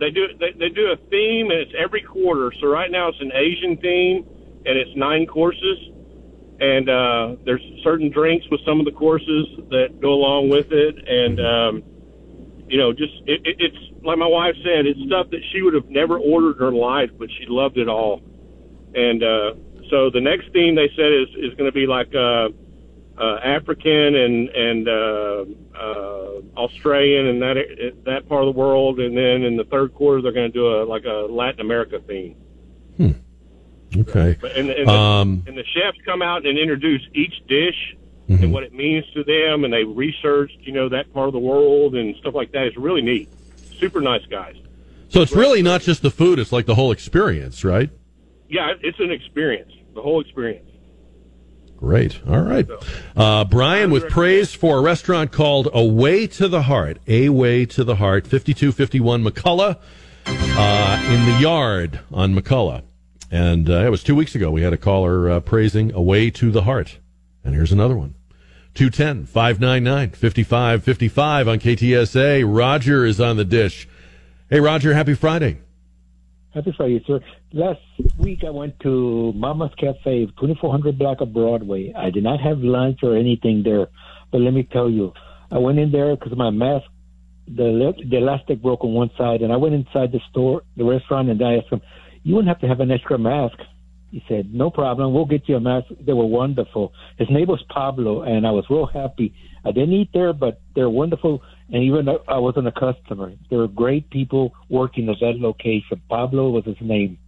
They 0.00 0.10
do 0.10 0.28
they, 0.40 0.52
they 0.58 0.70
do 0.70 0.92
a 0.92 0.96
theme, 1.10 1.50
and 1.50 1.60
it's 1.60 1.72
every 1.78 2.00
quarter. 2.00 2.52
So 2.58 2.68
right 2.68 2.90
now 2.90 3.08
it's 3.08 3.20
an 3.20 3.32
Asian 3.34 3.76
theme, 3.76 4.26
and 4.64 4.78
it's 4.78 4.90
nine 4.96 5.26
courses. 5.26 5.78
And 6.60 6.88
uh, 6.88 7.36
there's 7.44 7.62
certain 7.84 8.10
drinks 8.10 8.46
with 8.50 8.60
some 8.66 8.80
of 8.80 8.86
the 8.86 8.92
courses 8.92 9.46
that 9.68 10.00
go 10.00 10.08
along 10.08 10.48
with 10.48 10.72
it, 10.72 10.96
and 11.06 11.38
um, 11.38 11.82
you 12.66 12.78
know, 12.78 12.92
just 12.94 13.12
it, 13.26 13.42
it, 13.44 13.56
it's 13.60 14.02
like 14.02 14.16
my 14.16 14.26
wife 14.26 14.54
said, 14.64 14.86
it's 14.86 14.98
stuff 15.06 15.28
that 15.30 15.42
she 15.52 15.60
would 15.60 15.74
have 15.74 15.90
never 15.90 16.18
ordered 16.18 16.56
in 16.56 16.58
her 16.60 16.72
life, 16.72 17.10
but 17.18 17.28
she 17.38 17.44
loved 17.46 17.76
it 17.76 17.88
all. 17.88 18.22
And 18.94 19.22
uh, 19.22 19.52
so 19.90 20.10
the 20.10 20.20
next 20.20 20.52
theme 20.52 20.74
they 20.74 20.90
said 20.96 21.12
is 21.12 21.28
is 21.36 21.54
going 21.54 21.70
to 21.70 21.72
be 21.72 21.86
like 21.86 22.14
uh, 22.14 22.48
uh, 23.20 23.38
African 23.42 24.14
and 24.14 24.48
and 24.48 24.88
uh, 24.88 25.44
uh, 25.76 26.40
Australian 26.56 27.26
and 27.26 27.42
that 27.42 27.56
that 28.04 28.28
part 28.28 28.44
of 28.44 28.54
the 28.54 28.58
world, 28.58 29.00
and 29.00 29.16
then 29.16 29.42
in 29.42 29.56
the 29.56 29.64
third 29.64 29.94
quarter 29.94 30.22
they're 30.22 30.32
going 30.32 30.50
to 30.50 30.58
do 30.58 30.66
a 30.66 30.84
like 30.84 31.04
a 31.04 31.26
Latin 31.30 31.60
America 31.60 32.00
theme. 32.06 32.36
Okay. 33.96 34.36
But 34.38 34.52
and, 34.52 34.68
and, 34.68 34.86
the, 34.86 34.92
Um, 34.92 35.42
and 35.46 35.56
the 35.56 35.64
chefs 35.64 35.96
come 36.04 36.20
out 36.20 36.44
and 36.44 36.58
introduce 36.58 37.00
each 37.14 37.32
dish 37.48 37.96
Mm-hmm. 38.28 38.44
and 38.44 38.52
what 38.52 38.62
it 38.62 38.74
means 38.74 39.06
to 39.14 39.24
them, 39.24 39.64
and 39.64 39.72
they 39.72 39.84
researched 39.84 40.58
you 40.60 40.72
know 40.72 40.90
that 40.90 41.10
part 41.14 41.28
of 41.28 41.32
the 41.32 41.38
world 41.38 41.94
and 41.94 42.14
stuff 42.16 42.34
like 42.34 42.52
that. 42.52 42.66
It's 42.66 42.76
really 42.76 43.00
neat. 43.00 43.30
Super 43.78 44.02
nice 44.02 44.24
guys. 44.26 44.54
So 45.08 45.22
it's 45.22 45.32
really 45.32 45.62
not 45.62 45.80
just 45.80 46.02
the 46.02 46.10
food; 46.10 46.38
it's 46.38 46.52
like 46.52 46.66
the 46.66 46.74
whole 46.74 46.92
experience, 46.92 47.64
right? 47.64 47.88
Yeah, 48.50 48.74
it's 48.82 49.00
an 49.00 49.10
experience. 49.10 49.72
The 49.98 50.02
whole 50.02 50.20
experience. 50.20 50.70
Great. 51.76 52.20
All 52.24 52.40
right. 52.40 52.68
Uh, 53.16 53.44
Brian 53.44 53.90
with 53.90 54.08
praise 54.08 54.54
for 54.54 54.78
a 54.78 54.80
restaurant 54.80 55.32
called 55.32 55.68
Away 55.74 56.28
to 56.28 56.46
the 56.46 56.62
Heart. 56.62 57.00
A 57.08 57.30
Way 57.30 57.66
to 57.66 57.82
the 57.82 57.96
Heart, 57.96 58.28
5251 58.28 59.24
McCullough, 59.24 59.76
uh, 60.24 61.02
in 61.04 61.26
the 61.26 61.40
yard 61.40 61.98
on 62.12 62.32
McCullough. 62.32 62.84
And 63.32 63.68
uh, 63.68 63.84
it 63.84 63.90
was 63.90 64.04
two 64.04 64.14
weeks 64.14 64.36
ago. 64.36 64.52
We 64.52 64.62
had 64.62 64.72
a 64.72 64.76
caller 64.76 65.28
uh, 65.28 65.40
praising 65.40 65.92
Away 65.92 66.30
to 66.30 66.52
the 66.52 66.62
Heart. 66.62 67.00
And 67.42 67.56
here's 67.56 67.72
another 67.72 67.96
one 67.96 68.14
210 68.74 69.26
599 69.26 70.10
5555 70.10 71.48
on 71.48 71.58
KTSA. 71.58 72.44
Roger 72.46 73.04
is 73.04 73.20
on 73.20 73.36
the 73.36 73.44
dish. 73.44 73.88
Hey, 74.48 74.60
Roger, 74.60 74.94
happy 74.94 75.14
Friday. 75.14 75.58
Happy 76.54 76.72
Friday, 76.74 77.04
sir. 77.06 77.20
Last 77.52 77.80
week 78.18 78.42
I 78.42 78.48
went 78.48 78.80
to 78.80 79.34
Mama's 79.34 79.70
Cafe, 79.78 80.26
2400 80.40 80.98
block 80.98 81.20
of 81.20 81.34
Broadway. 81.34 81.92
I 81.94 82.08
did 82.08 82.24
not 82.24 82.40
have 82.40 82.60
lunch 82.60 83.00
or 83.02 83.18
anything 83.18 83.62
there, 83.62 83.88
but 84.32 84.40
let 84.40 84.54
me 84.54 84.62
tell 84.72 84.88
you, 84.88 85.12
I 85.50 85.58
went 85.58 85.78
in 85.78 85.92
there 85.92 86.16
because 86.16 86.34
my 86.36 86.48
mask, 86.48 86.86
the 87.46 87.92
the 88.10 88.16
elastic 88.16 88.62
broke 88.62 88.82
on 88.82 88.94
one 88.94 89.10
side, 89.18 89.42
and 89.42 89.52
I 89.52 89.56
went 89.56 89.74
inside 89.74 90.10
the 90.10 90.20
store, 90.30 90.62
the 90.74 90.84
restaurant, 90.84 91.28
and 91.28 91.42
I 91.42 91.56
asked 91.56 91.68
him, 91.68 91.82
"You 92.22 92.36
wouldn't 92.36 92.48
have 92.48 92.60
to 92.60 92.68
have 92.68 92.80
an 92.80 92.90
extra 92.90 93.18
mask." 93.18 93.58
He 94.10 94.22
said, 94.26 94.54
"No 94.54 94.70
problem, 94.70 95.12
we'll 95.12 95.26
get 95.26 95.48
you 95.50 95.56
a 95.56 95.60
mask." 95.60 95.88
They 96.00 96.14
were 96.14 96.26
wonderful. 96.26 96.94
His 97.18 97.28
name 97.28 97.48
was 97.48 97.62
Pablo, 97.68 98.22
and 98.22 98.46
I 98.46 98.52
was 98.52 98.64
real 98.70 98.86
happy. 98.86 99.34
I 99.66 99.70
didn't 99.72 99.92
eat 99.92 100.10
there, 100.14 100.32
but 100.32 100.60
they're 100.74 100.88
wonderful. 100.88 101.42
And 101.70 101.82
even 101.82 102.06
though 102.06 102.22
I 102.26 102.38
wasn't 102.38 102.66
a 102.66 102.72
customer, 102.72 103.32
there 103.50 103.58
were 103.58 103.68
great 103.68 104.08
people 104.10 104.54
working 104.70 105.08
at 105.10 105.16
that 105.20 105.34
location. 105.38 106.00
Pablo 106.08 106.50
was 106.50 106.64
his 106.64 106.80
name. 106.80 107.18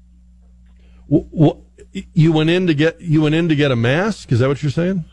You 2.15 2.33
went 2.33 2.51
in 2.51 2.67
to 2.69 2.75
get 2.75 3.01
you 3.01 3.23
went 3.23 3.35
in 3.35 3.49
to 3.49 3.57
get 3.57 3.71
a 3.71 3.77
mask. 3.77 4.31
Is 4.33 4.39
that 4.39 4.49
what 4.49 4.63
you're 4.63 4.71
saying? 4.71 5.05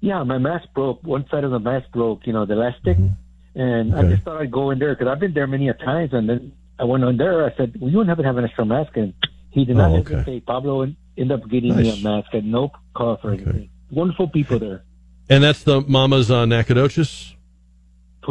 Yeah, 0.00 0.22
my 0.24 0.38
mask 0.38 0.68
broke. 0.74 1.02
One 1.04 1.26
side 1.30 1.44
of 1.44 1.50
the 1.52 1.58
mask 1.60 1.90
broke, 1.92 2.26
you 2.26 2.32
know, 2.32 2.46
the 2.46 2.54
elastic. 2.54 2.96
Mm-hmm. 2.96 3.60
And 3.60 3.94
I 3.94 4.02
just 4.08 4.22
thought 4.22 4.40
I'd 4.40 4.50
go 4.50 4.70
in 4.70 4.78
there 4.78 4.94
because 4.94 5.08
I've 5.08 5.20
been 5.20 5.34
there 5.34 5.46
many 5.46 5.68
a 5.68 5.74
times. 5.74 6.10
And 6.12 6.28
then 6.28 6.52
I 6.78 6.84
went 6.84 7.04
on 7.04 7.16
there. 7.16 7.44
I 7.44 7.54
said, 7.56 7.76
well, 7.80 7.90
you 7.90 7.96
don't 7.98 8.08
have 8.08 8.18
to 8.18 8.24
have 8.24 8.36
an 8.36 8.44
extra 8.44 8.64
mask. 8.64 8.96
And 8.96 9.12
he 9.50 9.64
did 9.64 9.76
not 9.76 9.90
Oh, 9.90 9.96
okay. 9.98 10.22
say. 10.24 10.40
Pablo 10.40 10.82
ended 10.82 11.32
up 11.32 11.48
getting 11.50 11.76
me 11.76 11.90
a 11.90 12.02
mask 12.02 12.34
at 12.34 12.44
no 12.44 12.70
cost 12.94 13.24
or 13.24 13.32
anything. 13.34 13.68
Wonderful 13.90 14.28
people 14.28 14.58
there. 14.58 14.84
And 15.28 15.44
that's 15.44 15.62
the 15.64 15.80
Mamas 15.82 16.30
on 16.30 16.48
Nacogdoches. 16.48 17.34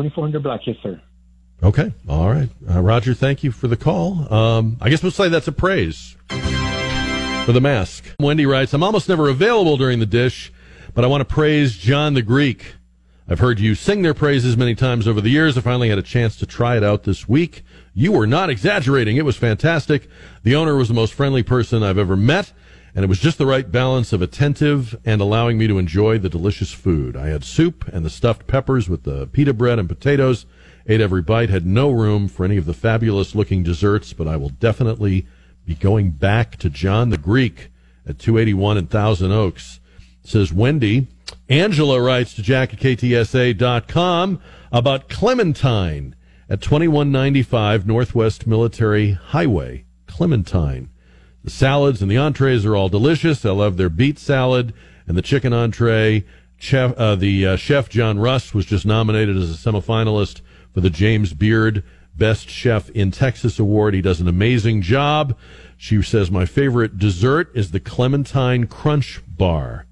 2400 0.04 0.44
block, 0.44 0.62
yes, 0.66 0.78
sir. 0.82 1.02
Okay, 1.62 1.92
all 2.08 2.30
right, 2.30 2.50
uh, 2.70 2.82
Roger. 2.82 3.14
Thank 3.14 3.44
you 3.44 3.52
for 3.52 3.68
the 3.68 3.76
call. 3.76 4.34
Um, 4.34 4.78
I 4.80 4.90
guess 4.90 5.04
we'll 5.04 5.12
say 5.12 5.28
that's 5.28 5.48
a 5.48 5.52
praise 5.52 6.16
for 6.30 7.52
the 7.52 7.60
mask. 7.60 8.16
Wendy 8.18 8.46
writes, 8.46 8.74
"I'm 8.74 8.82
almost 8.84 9.10
never 9.10 9.28
available 9.28 9.76
during 9.76 10.00
the 10.00 10.06
dish, 10.06 10.54
but 10.94 11.04
I 11.04 11.08
want 11.08 11.20
to 11.20 11.26
praise 11.26 11.78
John 11.78 12.14
the 12.14 12.22
Greek. 12.22 12.76
I've 13.28 13.40
heard 13.40 13.60
you 13.60 13.76
sing 13.76 14.04
their 14.04 14.14
praises 14.14 14.56
many 14.56 14.74
times 14.74 15.06
over 15.06 15.20
the 15.20 15.30
years. 15.30 15.58
I 15.58 15.62
finally 15.62 15.90
had 15.90 15.98
a 16.00 16.04
chance 16.04 16.38
to 16.38 16.46
try 16.46 16.78
it 16.78 16.84
out 16.84 17.04
this 17.04 17.28
week. 17.28 17.64
You 17.94 18.14
were 18.14 18.26
not 18.26 18.50
exaggerating. 18.50 19.18
It 19.18 19.26
was 19.26 19.36
fantastic. 19.36 20.08
The 20.44 20.56
owner 20.56 20.78
was 20.78 20.88
the 20.88 20.94
most 20.94 21.14
friendly 21.14 21.44
person 21.44 21.84
I've 21.84 21.98
ever 21.98 22.16
met." 22.16 22.54
And 22.95 23.06
it 23.06 23.07
was 23.07 23.20
just 23.20 23.38
the 23.38 23.45
right 23.45 23.72
balance 23.72 24.11
of 24.14 24.22
attentive 24.22 24.98
and 25.06 25.22
allowing 25.22 25.57
me 25.57 25.68
to 25.68 25.78
enjoy 25.78 26.18
the 26.18 26.30
delicious 26.30 26.72
food. 26.72 27.16
I 27.16 27.28
had 27.28 27.44
soup 27.44 27.88
and 27.88 28.03
the 28.03 28.10
stuffed 28.10 28.48
peppers 28.48 28.90
with 28.90 29.03
the 29.03 29.28
pita 29.28 29.53
bread 29.53 29.80
and 29.80 29.88
potatoes. 29.88 30.45
Ate 30.88 31.02
every 31.02 31.22
bite, 31.22 31.49
had 31.49 31.66
no 31.66 31.91
room 31.91 32.28
for 32.28 32.45
any 32.45 32.57
of 32.57 32.66
the 32.66 32.74
fabulous 32.74 33.36
looking 33.36 33.61
desserts, 33.61 34.14
but 34.14 34.28
I 34.28 34.38
will 34.38 34.49
definitely 34.49 35.28
be 35.66 35.76
going 35.76 36.11
back 36.11 36.57
to 36.57 36.70
John 36.70 37.10
the 37.10 37.18
Greek 37.18 37.70
at 38.07 38.18
281 38.18 38.78
and 38.78 38.90
Thousand 38.90 39.32
Oaks. 39.32 39.80
Says 40.24 40.52
Wendy. 40.52 41.07
Angela 41.48 42.02
writes 42.02 42.34
to 42.34 42.41
Jack 42.41 42.74
at 42.74 42.80
KTSA.com 42.80 44.41
about 44.72 45.10
Clementine 45.10 46.16
at 46.49 46.61
2195 46.61 47.86
Northwest 47.86 48.48
Military 48.48 49.11
Highway. 49.11 49.86
Clementine. 50.07 50.90
The 51.44 51.49
salads 51.49 52.02
and 52.02 52.11
the 52.11 52.18
entrees 52.18 52.66
are 52.66 52.76
all 52.76 52.90
delicious. 52.90 53.45
I 53.45 53.52
love 53.52 53.78
their 53.78 53.90
beet 53.90 54.20
salad 54.20 54.74
and 55.07 55.18
the 55.18 55.22
chicken 55.22 55.53
entree. 55.53 56.26
Chef, 56.57 56.94
uh, 56.98 57.16
the 57.16 57.48
uh, 57.48 57.56
chef 57.56 57.88
John 57.88 58.20
Russ 58.20 58.53
was 58.53 58.66
just 58.66 58.86
nominated 58.86 59.38
as 59.38 59.49
a 59.49 59.72
semifinalist 59.72 60.41
for 60.74 60.82
the 60.82 60.90
James 60.90 61.34
Beard 61.34 61.84
Best 62.16 62.49
Chef 62.49 62.90
in 62.90 63.11
Texas 63.11 63.60
Award. 63.60 63.94
He 63.94 64.02
does 64.02 64.20
an 64.20 64.28
amazing 64.28 64.82
job. 64.82 65.38
She 65.78 66.02
says, 66.02 66.30
My 66.30 66.45
favorite 66.45 66.98
dessert 66.98 67.49
is 67.56 67.72
the 67.72 67.80
Clementine 67.80 68.68
Crunch 68.68 69.22
Bar. 69.26 69.86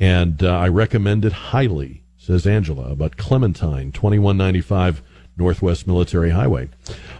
And 0.00 0.42
uh, 0.42 0.58
I 0.58 0.68
recommend 0.68 1.24
it 1.24 1.32
highly, 1.32 2.02
says 2.16 2.46
Angela, 2.46 2.90
about 2.90 3.16
Clementine, 3.16 3.92
2195 3.92 5.02
Northwest 5.38 5.86
Military 5.86 6.30
Highway. 6.30 6.68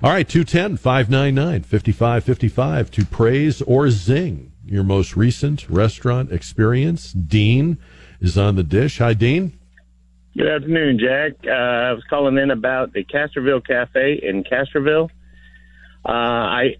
All 0.03 0.11
right, 0.11 0.28
210 0.28 0.77
599 0.77 1.62
5555 1.62 2.90
to 2.90 3.05
praise 3.07 3.62
or 3.62 3.90
zing 3.90 4.53
your 4.65 4.85
most 4.85 5.16
recent 5.16 5.69
restaurant 5.69 6.32
experience. 6.32 7.12
Dean 7.12 7.78
is 8.20 8.36
on 8.36 8.57
the 8.57 8.62
dish. 8.62 8.99
Hi, 8.99 9.15
Dean. 9.15 9.59
Good 10.36 10.49
afternoon, 10.49 10.99
Jack. 10.99 11.32
Uh, 11.47 11.51
I 11.51 11.93
was 11.93 12.05
calling 12.09 12.36
in 12.39 12.51
about 12.51 12.93
the 12.93 13.03
Castroville 13.05 13.66
Cafe 13.66 14.20
in 14.23 14.45
Castroville. 14.45 15.11
Uh, 16.05 16.12
I, 16.12 16.77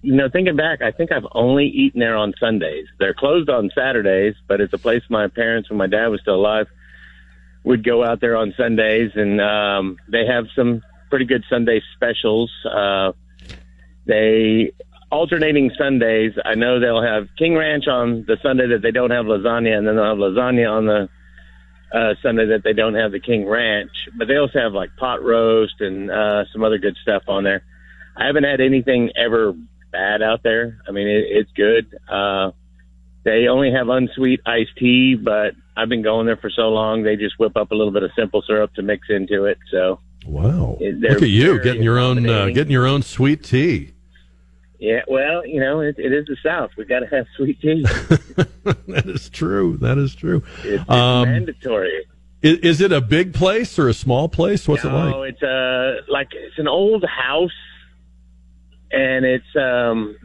you 0.00 0.14
know, 0.14 0.28
thinking 0.30 0.56
back, 0.56 0.80
I 0.80 0.92
think 0.92 1.12
I've 1.12 1.26
only 1.32 1.66
eaten 1.66 2.00
there 2.00 2.16
on 2.16 2.32
Sundays. 2.40 2.86
They're 2.98 3.14
closed 3.14 3.50
on 3.50 3.70
Saturdays, 3.74 4.34
but 4.46 4.60
it's 4.60 4.72
a 4.72 4.78
place 4.78 5.02
my 5.10 5.28
parents, 5.28 5.68
when 5.68 5.78
my 5.78 5.88
dad 5.88 6.06
was 6.06 6.20
still 6.20 6.36
alive, 6.36 6.68
would 7.64 7.84
go 7.84 8.04
out 8.04 8.20
there 8.20 8.36
on 8.36 8.54
Sundays, 8.56 9.12
and 9.14 9.40
um, 9.40 9.96
they 10.08 10.26
have 10.26 10.46
some 10.56 10.82
pretty 11.10 11.24
good 11.24 11.44
Sunday 11.48 11.80
specials. 11.94 12.50
Uh, 12.64 13.12
they 14.06 14.72
alternating 15.10 15.70
Sundays. 15.76 16.32
I 16.44 16.54
know 16.54 16.80
they'll 16.80 17.02
have 17.02 17.28
King 17.38 17.54
Ranch 17.54 17.86
on 17.86 18.24
the 18.26 18.38
Sunday 18.42 18.68
that 18.68 18.82
they 18.82 18.90
don't 18.90 19.10
have 19.10 19.26
lasagna, 19.26 19.76
and 19.76 19.86
then 19.86 19.96
they'll 19.96 20.06
have 20.06 20.18
lasagna 20.18 20.70
on 20.70 20.86
the 20.86 21.08
uh, 21.94 22.14
Sunday 22.22 22.46
that 22.46 22.64
they 22.64 22.72
don't 22.72 22.94
have 22.94 23.12
the 23.12 23.20
King 23.20 23.46
Ranch. 23.46 24.08
But 24.16 24.26
they 24.28 24.36
also 24.36 24.58
have 24.58 24.72
like 24.72 24.96
pot 24.96 25.22
roast 25.22 25.80
and 25.80 26.10
uh, 26.10 26.44
some 26.52 26.64
other 26.64 26.78
good 26.78 26.96
stuff 27.02 27.24
on 27.28 27.44
there. 27.44 27.62
I 28.16 28.26
haven't 28.26 28.44
had 28.44 28.60
anything 28.60 29.10
ever 29.16 29.54
bad 29.92 30.22
out 30.22 30.42
there. 30.42 30.78
I 30.88 30.92
mean, 30.92 31.06
it, 31.06 31.24
it's 31.28 31.52
good. 31.52 31.94
Uh, 32.08 32.52
they 33.24 33.46
only 33.48 33.72
have 33.72 33.88
unsweet 33.88 34.40
iced 34.46 34.76
tea, 34.78 35.14
but 35.14 35.54
I've 35.76 35.88
been 35.88 36.02
going 36.02 36.26
there 36.26 36.36
for 36.36 36.50
so 36.50 36.68
long. 36.68 37.02
They 37.02 37.16
just 37.16 37.38
whip 37.38 37.56
up 37.56 37.70
a 37.72 37.74
little 37.74 37.92
bit 37.92 38.02
of 38.02 38.10
simple 38.16 38.42
syrup 38.46 38.74
to 38.74 38.82
mix 38.82 39.08
into 39.08 39.44
it. 39.44 39.58
So 39.70 40.00
wow, 40.26 40.76
look 40.80 41.22
at 41.22 41.28
you 41.28 41.62
getting 41.62 41.82
your 41.82 41.98
own 41.98 42.28
uh, 42.28 42.46
getting 42.46 42.72
your 42.72 42.86
own 42.86 43.02
sweet 43.02 43.42
tea. 43.42 43.92
Yeah, 44.78 45.02
well, 45.06 45.46
you 45.46 45.60
know, 45.60 45.80
it, 45.80 45.94
it 45.96 46.12
is 46.12 46.26
the 46.26 46.36
South. 46.42 46.70
We 46.76 46.84
got 46.84 47.00
to 47.00 47.06
have 47.06 47.26
sweet 47.36 47.60
tea. 47.60 47.82
that 48.64 49.04
is 49.06 49.28
true. 49.30 49.76
That 49.76 49.96
is 49.96 50.12
true. 50.12 50.42
It's, 50.64 50.82
it's 50.82 50.90
Um, 50.90 51.28
mandatory. 51.30 52.04
Is, 52.42 52.58
is 52.58 52.80
it 52.80 52.90
a 52.90 53.00
big 53.00 53.32
place 53.32 53.78
or 53.78 53.88
a 53.88 53.94
small 53.94 54.28
place? 54.28 54.66
What's 54.66 54.82
it 54.84 54.88
like? 54.88 55.10
no, 55.14 55.20
like? 55.20 55.34
it's 55.34 55.42
uh 55.44 56.02
like 56.12 56.28
it's 56.32 56.58
an 56.58 56.66
old 56.66 57.04
house, 57.04 57.50
and 58.90 59.24
it's 59.24 59.56
um 59.56 60.16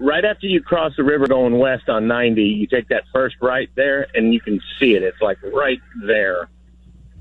right 0.00 0.24
after 0.24 0.46
you 0.46 0.62
cross 0.62 0.92
the 0.96 1.04
river 1.04 1.26
going 1.26 1.58
west 1.58 1.88
on 1.88 2.06
90. 2.06 2.42
You 2.42 2.66
take 2.66 2.88
that 2.88 3.04
first 3.12 3.36
right 3.40 3.68
there, 3.76 4.06
and 4.14 4.32
you 4.34 4.40
can 4.40 4.60
see 4.78 4.94
it. 4.94 5.02
It's 5.02 5.20
like 5.20 5.38
right 5.52 5.80
there. 6.06 6.48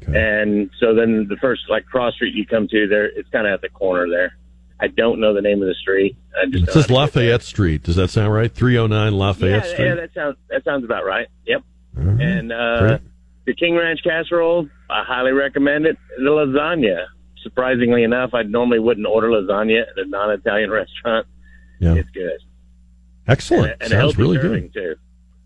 And 0.08 0.70
so 0.80 0.94
then 0.94 1.26
the 1.30 1.38
first 1.38 1.64
like 1.68 1.86
cross 1.86 2.14
street 2.14 2.36
you 2.36 2.46
come 2.46 2.68
to 2.68 2.88
there, 2.88 3.06
it's 3.06 3.28
kind 3.30 3.48
of 3.48 3.54
at 3.54 3.62
the 3.62 3.70
corner 3.70 4.08
there. 4.08 4.38
I 4.80 4.88
don't 4.88 5.20
know 5.20 5.34
the 5.34 5.42
name 5.42 5.62
of 5.62 5.68
the 5.68 5.74
street. 5.74 6.16
I 6.40 6.46
just 6.48 6.68
It 6.68 6.72
says 6.74 6.90
Lafayette 6.92 7.42
Street. 7.42 7.82
Does 7.82 7.96
that 7.96 8.10
sound 8.10 8.34
right? 8.34 8.54
309 8.54 9.14
Lafayette 9.18 9.66
yeah, 9.66 9.74
Street. 9.74 9.86
yeah, 9.86 9.96
that 9.96 10.14
sounds 10.14 10.38
that 10.50 10.64
sounds 10.64 10.84
about 10.84 11.06
right. 11.06 11.28
Yep. 11.48 11.64
And 11.96 12.52
uh, 12.52 12.80
Great. 12.80 13.02
the 13.46 13.56
King 13.56 13.76
Ranch 13.78 14.02
casserole, 14.04 14.68
I 14.90 15.04
highly 15.04 15.32
recommend 15.32 15.86
it. 15.86 15.98
The 16.18 16.24
lasagna, 16.24 17.06
surprisingly 17.42 18.04
enough, 18.04 18.34
I 18.34 18.44
normally 18.44 18.80
wouldn't 18.80 19.08
order 19.08 19.30
lasagna 19.30 19.82
at 19.82 19.98
a 19.98 20.06
non-Italian 20.06 20.70
restaurant. 20.72 21.26
Yeah. 21.80 21.96
It's 21.96 22.10
good. 22.10 22.38
Excellent. 23.28 23.74
And, 23.74 23.82
and 23.84 23.92
sounds 23.92 24.18
really 24.18 24.38
good. 24.38 24.74
too. 24.74 24.96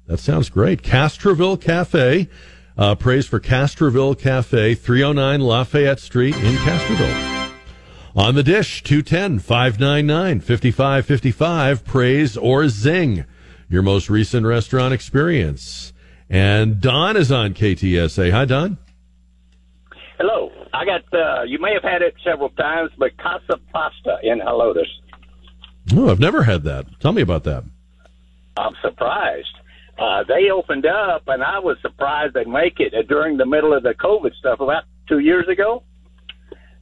That 0.07 0.19
sounds 0.19 0.49
great. 0.49 0.81
Castroville 0.81 1.59
Cafe. 1.59 2.27
Uh, 2.77 2.95
praise 2.95 3.27
for 3.27 3.39
Castroville 3.41 4.17
Cafe, 4.17 4.73
309 4.73 5.41
Lafayette 5.41 5.99
Street 5.99 6.35
in 6.35 6.55
Castroville. 6.55 7.51
On 8.15 8.35
the 8.35 8.43
dish, 8.43 8.83
210 8.83 9.39
599 9.39 10.39
5555. 10.39 11.83
Praise 11.85 12.37
or 12.37 12.69
zing 12.69 13.25
your 13.69 13.81
most 13.81 14.09
recent 14.09 14.45
restaurant 14.45 14.93
experience. 14.93 15.93
And 16.29 16.79
Don 16.79 17.17
is 17.17 17.31
on 17.31 17.53
KTSA. 17.53 18.31
Hi, 18.31 18.45
Don. 18.45 18.77
Hello. 20.17 20.51
I 20.73 20.85
got, 20.85 21.01
uh, 21.13 21.43
you 21.43 21.59
may 21.59 21.73
have 21.73 21.83
had 21.83 22.01
it 22.01 22.13
several 22.23 22.49
times, 22.49 22.91
but 22.97 23.17
Casa 23.17 23.59
Pasta 23.73 24.17
in 24.23 24.39
Helotes. 24.39 24.87
Oh, 25.95 26.09
I've 26.09 26.19
never 26.19 26.43
had 26.43 26.63
that. 26.63 26.85
Tell 26.99 27.11
me 27.11 27.21
about 27.21 27.43
that. 27.45 27.63
I'm 28.57 28.75
surprised. 28.81 29.47
Uh, 29.97 30.23
they 30.27 30.49
opened 30.49 30.85
up, 30.85 31.23
and 31.27 31.43
I 31.43 31.59
was 31.59 31.77
surprised 31.81 32.33
they 32.33 32.45
make 32.45 32.79
it 32.79 32.93
during 33.07 33.37
the 33.37 33.45
middle 33.45 33.73
of 33.73 33.83
the 33.83 33.93
COVID 33.93 34.33
stuff 34.35 34.59
about 34.59 34.83
two 35.07 35.19
years 35.19 35.47
ago. 35.47 35.83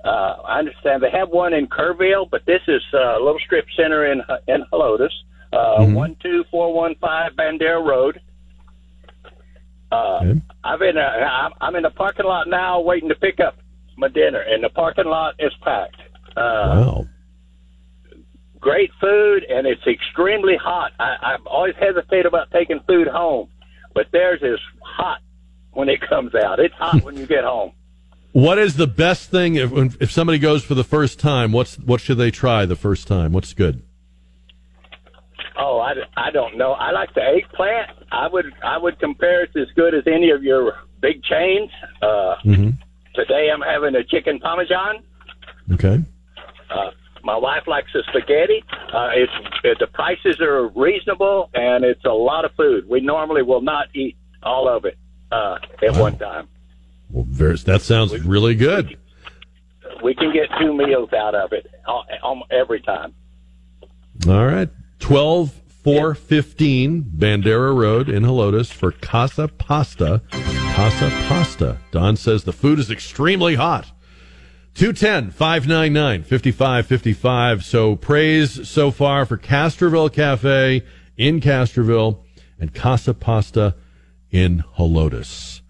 Uh, 0.04 0.08
I 0.46 0.60
understand 0.60 1.02
they 1.02 1.10
have 1.12 1.30
one 1.30 1.54
in 1.54 1.68
Kerrville, 1.68 2.30
but 2.30 2.46
this 2.46 2.62
is 2.68 2.82
uh, 2.94 3.18
a 3.18 3.20
little 3.24 3.40
strip 3.44 3.66
center 3.76 4.06
in 4.12 4.22
in 4.48 4.64
Helotes, 4.72 5.10
uh, 5.52 5.84
one 5.96 6.16
two 6.22 6.44
four 6.52 6.74
one 6.74 6.96
five 7.02 7.34
Bandera 7.34 7.84
Road. 7.84 8.22
Uh, 9.92 10.20
I've 10.64 10.80
been 10.80 10.98
uh, 10.98 11.02
I'm- 11.02 11.54
I'm 11.62 11.76
in 11.76 11.84
the 11.84 11.90
parking 11.90 12.26
lot 12.26 12.48
now, 12.48 12.82
waiting 12.82 13.10
to 13.10 13.16
pick 13.16 13.40
up 13.40 13.56
my 13.98 14.08
dinner, 14.10 14.40
and 14.42 14.64
the 14.64 14.70
parking 14.70 15.06
lot 15.06 15.36
is 15.40 15.52
packed. 15.64 15.96
Uh, 16.36 16.86
wow. 16.86 17.06
Great 18.68 18.92
food 19.00 19.46
and 19.50 19.66
it's 19.66 19.86
extremely 19.88 20.58
hot. 20.62 20.92
I, 21.00 21.16
I've 21.22 21.46
always 21.48 21.76
hesitated 21.80 22.26
about 22.26 22.52
taking 22.52 22.82
food 22.86 23.08
home, 23.08 23.48
but 23.94 24.08
theirs 24.12 24.42
is 24.44 24.60
hot 24.82 25.22
when 25.72 25.88
it 25.88 26.02
comes 26.02 26.36
out. 26.36 26.60
It's 26.60 26.74
hot 26.76 27.02
when 27.02 27.16
you 27.16 27.26
get 27.26 27.44
home. 27.46 27.72
What 28.34 28.60
is 28.60 28.76
the 28.76 28.86
best 28.86 29.32
thing 29.32 29.56
if, 29.56 29.72
if 30.00 30.12
somebody 30.12 30.38
goes 30.38 30.64
for 30.64 30.76
the 30.76 30.84
first 30.84 31.18
time? 31.20 31.52
What's 31.52 31.80
what 31.80 32.00
should 32.02 32.18
they 32.20 32.30
try 32.30 32.68
the 32.68 32.76
first 32.76 33.08
time? 33.08 33.32
What's 33.32 33.54
good? 33.54 33.82
Oh, 35.58 35.80
I, 35.80 35.94
I 36.16 36.30
don't 36.30 36.56
know. 36.56 36.74
I 36.74 36.92
like 36.92 37.16
the 37.16 37.24
eggplant. 37.24 37.90
I 38.12 38.28
would 38.28 38.46
I 38.64 38.78
would 38.78 39.00
compare 39.00 39.44
it 39.46 39.52
as 39.56 39.70
good 39.76 39.96
as 39.96 40.04
any 40.06 40.30
of 40.30 40.44
your 40.44 40.76
big 41.02 41.24
chains. 41.24 41.72
Uh, 42.02 42.36
Mm-hmm. 42.46 42.70
today 43.16 43.50
I'm 43.52 43.62
having 43.62 43.96
a 43.96 44.04
chicken 44.04 44.40
parmesan. 44.40 45.04
Okay. 45.74 45.98
Uh, 46.70 46.92
my 47.28 47.36
wife 47.36 47.68
likes 47.68 47.92
the 47.92 48.04
spaghetti. 48.08 48.64
Uh, 48.94 49.10
it's 49.14 49.32
it, 49.66 49.78
the 49.80 49.88
prices 49.88 50.40
are 50.40 50.70
reasonable 50.70 51.50
and 51.54 51.84
it's 51.84 52.06
a 52.06 52.10
lot 52.10 52.46
of 52.46 52.52
food. 52.56 52.88
We 52.88 53.02
normally 53.02 53.42
will 53.42 53.62
not 53.62 53.90
eat 53.94 54.16
all 54.42 54.70
of 54.70 54.86
it 54.86 54.98
uh, 55.30 55.58
at 55.86 55.98
one 55.98 56.18
time. 56.18 56.48
Well, 57.12 57.26
that 57.66 57.82
sounds 57.82 58.18
really 58.22 58.56
good. 58.56 58.98
We 60.02 60.16
can 60.16 60.32
get 60.32 60.50
two 60.58 60.74
meals 60.76 61.12
out 61.12 61.36
of 61.36 61.52
it 61.52 61.70
uh, 61.86 62.26
um, 62.26 62.44
every 62.50 62.82
time. 62.82 63.14
All 64.28 64.46
right. 64.46 64.70
12 65.00 65.52
4 65.84 66.16
15 66.16 67.04
Bandera 67.04 67.76
Road 67.76 68.08
in 68.08 68.24
Helotes 68.24 68.72
for 68.72 68.94
Casa 68.94 69.50
Pasta. 69.50 70.22
Casa 70.32 71.10
Pasta. 71.28 71.78
Don 71.92 72.16
says 72.16 72.46
the 72.46 72.54
food 72.54 72.80
is 72.80 72.90
extremely 72.90 73.56
hot. 73.56 73.92
210 74.78 75.32
599 75.32 76.22
5555. 76.22 77.66
So 77.66 77.96
praise 77.96 78.70
so 78.70 78.92
far 78.92 79.26
for 79.26 79.36
Castroville 79.36 80.14
Cafe 80.14 80.84
in 81.18 81.42
Castroville 81.42 82.20
and 82.60 82.76
Casa 82.76 83.16
Pasta 83.16 83.74
in 84.30 84.64
Helotes. 84.78 85.62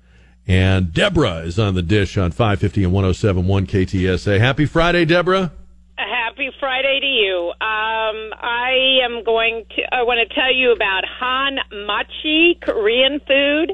And 0.46 0.92
Deborah 0.92 1.38
is 1.38 1.58
on 1.58 1.74
the 1.76 1.82
dish 1.82 2.18
on 2.18 2.32
550 2.32 2.84
and 2.84 2.92
1071 2.92 3.68
KTSA. 3.68 4.42
Happy 4.42 4.66
Friday, 4.66 5.06
Deborah. 5.06 5.54
Happy 5.98 6.52
Friday 6.60 7.00
to 7.00 7.08
you. 7.08 7.48
Um, 7.62 8.34
I 8.42 9.00
am 9.06 9.24
going 9.24 9.68
to. 9.78 9.96
I 9.96 10.04
want 10.04 10.28
to 10.28 10.36
tell 10.36 10.54
you 10.54 10.74
about 10.74 11.06
Han 11.06 11.60
Machi 11.86 12.60
Korean 12.62 13.22
food. 13.22 13.72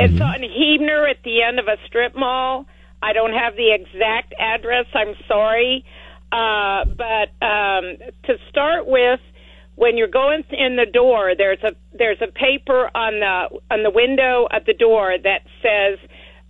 It's 0.00 0.20
on 0.20 0.42
Huebner 0.42 1.06
at 1.06 1.22
the 1.22 1.42
end 1.42 1.60
of 1.60 1.68
a 1.68 1.76
strip 1.86 2.16
mall. 2.16 2.66
I 3.02 3.12
don't 3.12 3.32
have 3.32 3.56
the 3.56 3.72
exact 3.72 4.34
address. 4.38 4.86
I'm 4.94 5.14
sorry, 5.26 5.84
uh, 6.30 6.84
but 6.86 7.44
um, 7.44 7.96
to 8.24 8.36
start 8.48 8.86
with, 8.86 9.20
when 9.74 9.96
you're 9.96 10.08
going 10.08 10.44
in 10.50 10.76
the 10.76 10.86
door, 10.86 11.32
there's 11.36 11.62
a 11.62 11.72
there's 11.96 12.20
a 12.20 12.30
paper 12.30 12.90
on 12.94 13.20
the 13.20 13.60
on 13.74 13.82
the 13.82 13.90
window 13.90 14.46
at 14.52 14.66
the 14.66 14.74
door 14.74 15.16
that 15.22 15.42
says 15.62 15.98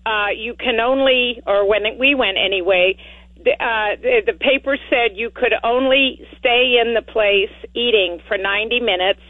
uh, 0.05 0.29
you 0.37 0.55
can 0.55 0.81
only, 0.81 1.41
or 1.47 1.69
when 1.69 1.83
we 1.99 2.15
went 2.15 2.37
anyway, 2.37 2.97
the, 3.45 3.53
uh, 3.53 3.97
the, 4.01 4.23
the 4.27 4.39
paper 4.39 4.77
said 4.91 5.17
you 5.17 5.31
could 5.31 5.55
only 5.65 6.21
stay 6.39 6.79
in 6.81 6.95
the 6.95 7.03
place 7.03 7.55
eating 7.75 8.21
for 8.29 8.37
90 8.37 8.81
minutes, 8.81 9.23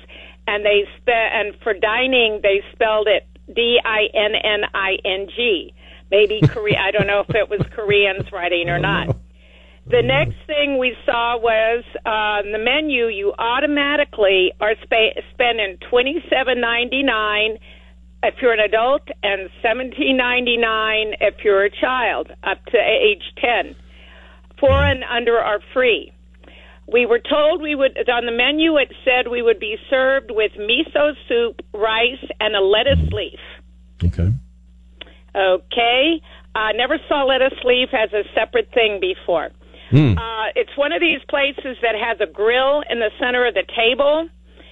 and 0.46 0.64
they 0.64 0.84
spe- 0.98 1.32
and 1.32 1.54
for 1.62 1.72
dining 1.74 2.40
they 2.42 2.62
spelled 2.72 3.08
it 3.08 3.26
D 3.54 3.78
I 3.84 4.08
N 4.14 4.32
N 4.34 4.60
I 4.74 4.96
N 5.04 5.28
G. 5.34 5.74
Maybe 6.12 6.46
Korea. 6.46 6.76
I 6.78 6.90
don't 6.90 7.06
know 7.06 7.24
if 7.26 7.34
it 7.34 7.48
was 7.48 7.62
Korean's 7.72 8.30
writing 8.30 8.68
or 8.68 8.78
not. 8.78 9.16
The 9.86 10.02
next 10.02 10.36
thing 10.46 10.78
we 10.78 10.94
saw 11.06 11.38
was 11.38 11.84
uh, 12.04 12.42
the 12.52 12.58
menu. 12.58 13.06
You 13.06 13.32
automatically 13.38 14.52
are 14.60 14.74
spa- 14.82 15.18
spending 15.32 15.78
twenty 15.88 16.22
seven 16.28 16.60
ninety 16.60 17.02
nine 17.02 17.58
if 18.22 18.34
you're 18.42 18.52
an 18.52 18.60
adult 18.60 19.08
and 19.22 19.48
seventeen 19.62 20.18
ninety 20.18 20.58
nine 20.58 21.14
if 21.20 21.42
you're 21.42 21.64
a 21.64 21.70
child 21.70 22.30
up 22.44 22.62
to 22.66 22.78
age 22.78 23.24
ten. 23.38 23.74
Four 24.60 24.84
and 24.84 25.02
under 25.04 25.38
are 25.38 25.60
free. 25.72 26.12
We 26.86 27.06
were 27.06 27.20
told 27.20 27.62
we 27.62 27.74
would 27.74 27.96
on 28.10 28.26
the 28.26 28.32
menu. 28.32 28.76
It 28.76 28.92
said 29.02 29.28
we 29.28 29.40
would 29.40 29.58
be 29.58 29.78
served 29.88 30.30
with 30.30 30.52
miso 30.52 31.14
soup, 31.26 31.62
rice, 31.72 32.22
and 32.38 32.54
a 32.54 32.60
lettuce 32.60 33.10
leaf. 33.10 33.40
Okay. 34.04 34.30
Okay. 35.34 36.20
I 36.54 36.72
never 36.72 36.98
saw 37.08 37.24
lettuce 37.24 37.58
leaf 37.64 37.88
as 37.92 38.12
a 38.12 38.24
separate 38.34 38.70
thing 38.74 39.00
before. 39.00 39.50
Hmm. 39.90 40.16
Uh, 40.18 40.48
it's 40.54 40.76
one 40.76 40.92
of 40.92 41.00
these 41.00 41.20
places 41.28 41.76
that 41.82 41.94
has 41.94 42.18
a 42.20 42.30
grill 42.30 42.82
in 42.88 42.98
the 42.98 43.10
center 43.18 43.46
of 43.46 43.54
the 43.54 43.64
table. 43.76 44.28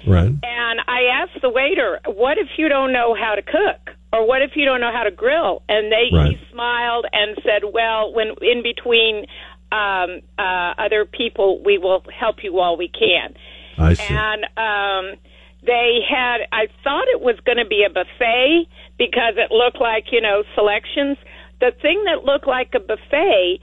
Right. 0.06 0.28
And 0.28 0.80
I 0.88 1.02
asked 1.12 1.42
the 1.42 1.50
waiter, 1.50 2.00
"What 2.06 2.38
if 2.38 2.48
you 2.56 2.68
don't 2.68 2.92
know 2.92 3.14
how 3.14 3.34
to 3.34 3.42
cook, 3.42 3.96
or 4.12 4.26
what 4.26 4.40
if 4.40 4.52
you 4.56 4.64
don't 4.64 4.80
know 4.80 4.92
how 4.92 5.02
to 5.04 5.10
grill?" 5.10 5.62
And 5.68 5.92
they 5.92 6.08
Right. 6.12 6.36
he 6.36 6.38
smiled 6.50 7.04
and 7.12 7.36
said, 7.44 7.64
"Well, 7.64 8.12
when 8.12 8.34
in 8.40 8.62
between 8.62 9.26
um, 9.72 10.20
uh, 10.38 10.74
other 10.78 11.04
people, 11.04 11.62
we 11.62 11.76
will 11.78 12.02
help 12.18 12.42
you 12.42 12.58
all 12.58 12.76
we 12.76 12.88
can." 12.88 13.34
I 13.78 13.92
see. 13.94 14.14
And 14.14 14.44
um, 14.56 15.16
they 15.64 16.00
had, 16.08 16.38
I 16.52 16.66
thought 16.82 17.04
it 17.08 17.20
was 17.20 17.36
going 17.44 17.58
to 17.58 17.66
be 17.66 17.84
a 17.84 17.90
buffet 17.90 18.66
because 18.98 19.34
it 19.36 19.50
looked 19.52 19.80
like 19.80 20.06
you 20.12 20.20
know 20.20 20.42
selections. 20.54 21.18
The 21.60 21.72
thing 21.82 22.04
that 22.04 22.24
looked 22.24 22.46
like 22.46 22.74
a 22.74 22.80
buffet 22.80 23.60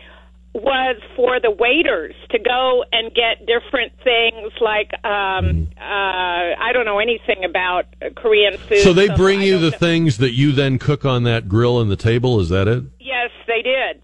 was 0.54 0.96
for 1.16 1.40
the 1.40 1.52
waiters 1.52 2.16
to 2.32 2.40
go 2.40 2.84
and 2.92 3.14
get 3.14 3.46
different 3.46 3.94
things 4.04 4.52
like 4.60 4.92
um 5.06 5.68
uh 5.78 6.56
I 6.58 6.72
don't 6.74 6.86
know 6.86 7.00
anything 7.00 7.44
about 7.44 7.86
Korean 8.16 8.58
food. 8.58 8.80
So 8.80 8.94
they 8.94 9.08
bring 9.10 9.40
I 9.40 9.44
you 9.44 9.60
the 9.60 9.72
know. 9.72 9.78
things 9.78 10.18
that 10.18 10.34
you 10.34 10.52
then 10.52 10.80
cook 10.80 11.06
on 11.06 11.24
that 11.24 11.48
grill 11.48 11.80
and 11.80 11.92
the 11.92 11.96
table. 11.96 12.40
Is 12.40 12.50
that 12.50 12.68
it? 12.68 12.84
Yes, 13.00 13.30
they 13.46 13.62
did. 13.62 14.02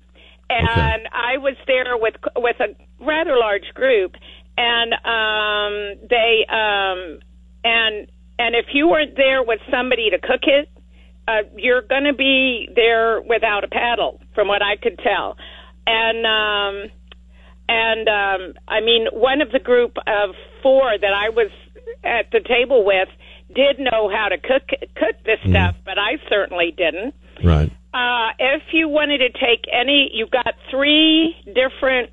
And 0.49 1.07
I 1.11 1.37
was 1.37 1.55
there 1.65 1.97
with 1.97 2.15
with 2.35 2.57
a 2.59 2.75
rather 3.03 3.37
large 3.37 3.73
group 3.73 4.13
and 4.57 4.93
um 4.93 6.07
they 6.09 6.45
um 6.49 7.19
and 7.63 8.07
and 8.39 8.55
if 8.55 8.65
you 8.73 8.89
weren't 8.89 9.15
there 9.15 9.43
with 9.43 9.59
somebody 9.71 10.09
to 10.09 10.19
cook 10.19 10.43
it, 10.43 10.69
uh 11.27 11.43
you're 11.55 11.81
going 11.81 12.05
to 12.05 12.13
be 12.13 12.69
there 12.75 13.21
without 13.21 13.63
a 13.63 13.67
paddle 13.67 14.21
from 14.35 14.47
what 14.47 14.61
I 14.61 14.75
could 14.77 14.99
tell. 14.99 15.37
And 15.85 16.25
um 16.25 16.91
and 17.69 18.07
um 18.07 18.53
I 18.67 18.81
mean 18.81 19.07
one 19.11 19.41
of 19.41 19.51
the 19.51 19.59
group 19.59 19.97
of 20.07 20.35
4 20.61 20.97
that 20.99 21.13
I 21.13 21.29
was 21.29 21.51
at 22.03 22.31
the 22.31 22.39
table 22.39 22.85
with 22.85 23.09
did 23.53 23.79
know 23.79 24.09
how 24.09 24.29
to 24.29 24.37
cook 24.37 24.69
cook 24.95 25.15
this 25.25 25.39
stuff, 25.49 25.75
but 25.85 25.97
I 25.97 26.17
certainly 26.29 26.73
didn't. 26.75 27.13
Right. 27.43 27.71
Uh, 27.93 28.29
if 28.39 28.63
you 28.71 28.87
wanted 28.89 29.19
to 29.19 29.29
take 29.29 29.65
any, 29.71 30.09
you 30.13 30.25
got 30.25 30.55
three 30.71 31.35
different 31.45 32.09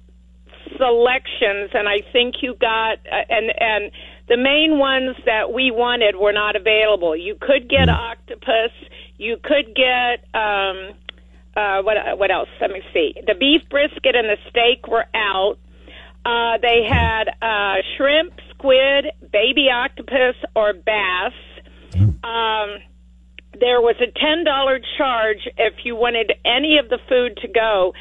selections, 0.77 1.71
and 1.73 1.89
I 1.89 2.01
think 2.13 2.37
you 2.43 2.55
got 2.61 2.99
uh, 3.11 3.25
and 3.29 3.53
and 3.59 3.91
the 4.31 4.37
main 4.37 4.79
ones 4.79 5.17
that 5.27 5.53
we 5.53 5.73
wanted 5.73 6.15
were 6.15 6.33
not 6.33 6.55
available. 6.55 7.17
You 7.17 7.37
could 7.39 7.69
get 7.69 7.89
octopus. 7.89 8.71
You 9.19 9.37
could 9.43 9.75
get 9.75 10.25
um, 10.33 10.95
uh, 11.57 11.83
what 11.83 11.97
what 12.17 12.31
else? 12.31 12.49
Let 12.61 12.71
me 12.71 12.81
see. 12.95 13.13
The 13.27 13.35
beef 13.35 13.69
brisket 13.69 14.15
and 14.15 14.29
the 14.29 14.39
steak 14.49 14.87
were 14.87 15.05
out. 15.15 15.59
Uh, 16.25 16.59
they 16.63 16.87
had 16.89 17.25
uh, 17.43 17.83
shrimp, 17.97 18.35
squid, 18.51 19.07
baby 19.33 19.67
octopus, 19.69 20.37
or 20.55 20.75
bass. 20.75 21.33
Um, 22.23 22.79
there 23.59 23.81
was 23.81 23.97
a 24.01 24.13
ten 24.17 24.45
dollar 24.45 24.79
charge 24.97 25.49
if 25.59 25.75
you 25.85 25.97
wanted 25.97 26.33
any 26.45 26.79
of 26.79 26.89
the 26.89 26.99
food 27.09 27.37
to 27.43 27.49
go 27.49 27.95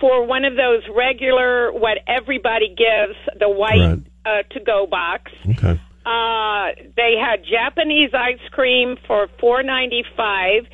for 0.00 0.24
one 0.24 0.44
of 0.44 0.54
those 0.54 0.82
regular 0.94 1.72
what 1.72 1.98
everybody 2.06 2.68
gives 2.68 3.18
the 3.40 3.48
white 3.48 3.98
uh, 4.24 4.42
to 4.50 4.60
go 4.60 4.86
box. 4.86 5.32
Okay. 5.50 5.80
Uh, 6.04 6.72
they 6.96 7.14
had 7.16 7.44
Japanese 7.44 8.10
ice 8.12 8.40
cream 8.50 8.96
for 9.06 9.28
four 9.38 9.62
ninety 9.62 10.04
five. 10.16 10.66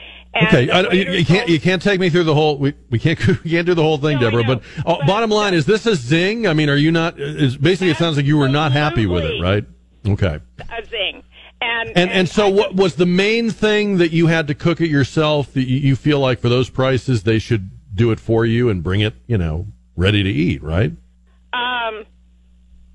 Okay, 0.42 0.70
I, 0.70 0.90
you, 0.92 1.12
you 1.12 1.24
can't 1.24 1.48
you 1.48 1.60
can't 1.60 1.82
take 1.82 2.00
me 2.00 2.10
through 2.10 2.24
the 2.24 2.34
whole. 2.34 2.58
We, 2.58 2.74
we 2.90 2.98
can't 2.98 3.18
we 3.44 3.50
can't 3.50 3.66
do 3.66 3.74
the 3.74 3.82
whole 3.82 3.98
thing, 3.98 4.18
Deborah. 4.18 4.44
But, 4.44 4.62
oh, 4.86 5.04
bottom 5.06 5.30
line 5.30 5.54
is 5.54 5.66
this 5.66 5.86
a 5.86 5.94
zing? 5.94 6.46
I 6.46 6.54
mean, 6.54 6.68
are 6.68 6.76
you 6.76 6.90
not? 6.90 7.18
Is 7.18 7.56
basically 7.56 7.90
it 7.90 7.96
sounds 7.96 8.16
like 8.16 8.26
you 8.26 8.38
were 8.38 8.48
not 8.48 8.72
happy 8.72 9.06
with 9.06 9.24
it, 9.24 9.40
right? 9.42 9.64
Okay. 10.06 10.40
a 10.58 10.84
zing. 10.86 11.22
And 11.60 11.90
And 11.96 12.10
and 12.10 12.28
so 12.28 12.48
what 12.48 12.74
was 12.76 12.94
the 12.94 13.06
main 13.06 13.50
thing 13.50 13.98
that 13.98 14.12
you 14.12 14.28
had 14.28 14.46
to 14.46 14.54
cook 14.54 14.80
it 14.80 14.88
yourself 14.88 15.52
that 15.54 15.64
you, 15.64 15.78
you 15.78 15.96
feel 15.96 16.20
like 16.20 16.38
for 16.38 16.48
those 16.48 16.70
prices 16.70 17.24
they 17.24 17.38
should 17.38 17.70
do 17.94 18.12
it 18.12 18.20
for 18.20 18.46
you 18.46 18.68
and 18.68 18.82
bring 18.82 19.00
it, 19.00 19.14
you 19.26 19.36
know, 19.36 19.66
ready 19.96 20.22
to 20.22 20.30
eat, 20.30 20.62
right? 20.62 20.92
Um, 21.52 22.04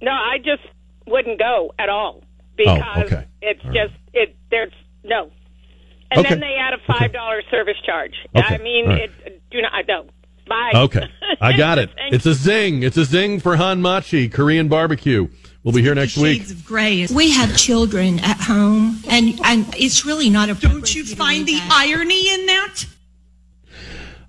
no, 0.03 0.11
I 0.11 0.38
just 0.38 0.61
wouldn't 1.07 1.39
go 1.39 1.73
at 1.80 1.89
all 1.89 2.23
because 2.55 2.81
Oh, 2.95 3.01
okay. 3.03 3.25
it's 3.41 3.61
just 3.63 3.93
it. 4.13 4.35
There's 4.51 4.71
no, 5.03 5.31
and 6.11 6.19
Okay. 6.19 6.30
then 6.30 6.39
they 6.39 6.55
add 6.59 6.73
a 6.73 6.77
five 6.85 7.11
dollar 7.13 7.41
service 7.49 7.77
charge. 7.85 8.13
Okay. 8.35 8.55
I 8.55 8.57
mean, 8.59 8.85
All 8.85 8.91
right. 8.91 9.09
it, 9.25 9.41
do 9.49 9.61
not. 9.61 9.73
I 9.73 9.81
don't. 9.81 10.09
Bye. 10.47 10.71
Okay, 10.75 11.07
I 11.41 11.55
got 11.57 11.77
it. 11.80 11.89
It's 12.11 12.25
a 12.25 12.34
zing. 12.34 12.84
It's 12.84 12.97
a 12.97 13.05
zing 13.05 13.39
for 13.39 13.55
Hanmachi 13.55 14.31
Korean 14.31 14.67
barbecue. 14.67 15.27
We'll 15.63 15.73
be 15.73 15.81
here 15.81 15.95
next 15.95 16.17
week. 16.17 16.39
Shades 16.41 16.51
of 16.51 16.65
gray. 16.65 17.07
We 17.07 17.31
have 17.31 17.55
children 17.55 18.19
at 18.19 18.35
home, 18.41 19.01
and, 19.07 19.39
and 19.45 19.65
it's 19.77 20.05
really 20.05 20.30
not 20.30 20.49
a. 20.49 20.55
Don't 20.55 20.93
you 20.93 21.05
find 21.05 21.47
the 21.47 21.57
irony 21.71 22.30
in 22.34 22.45
that? 22.47 22.85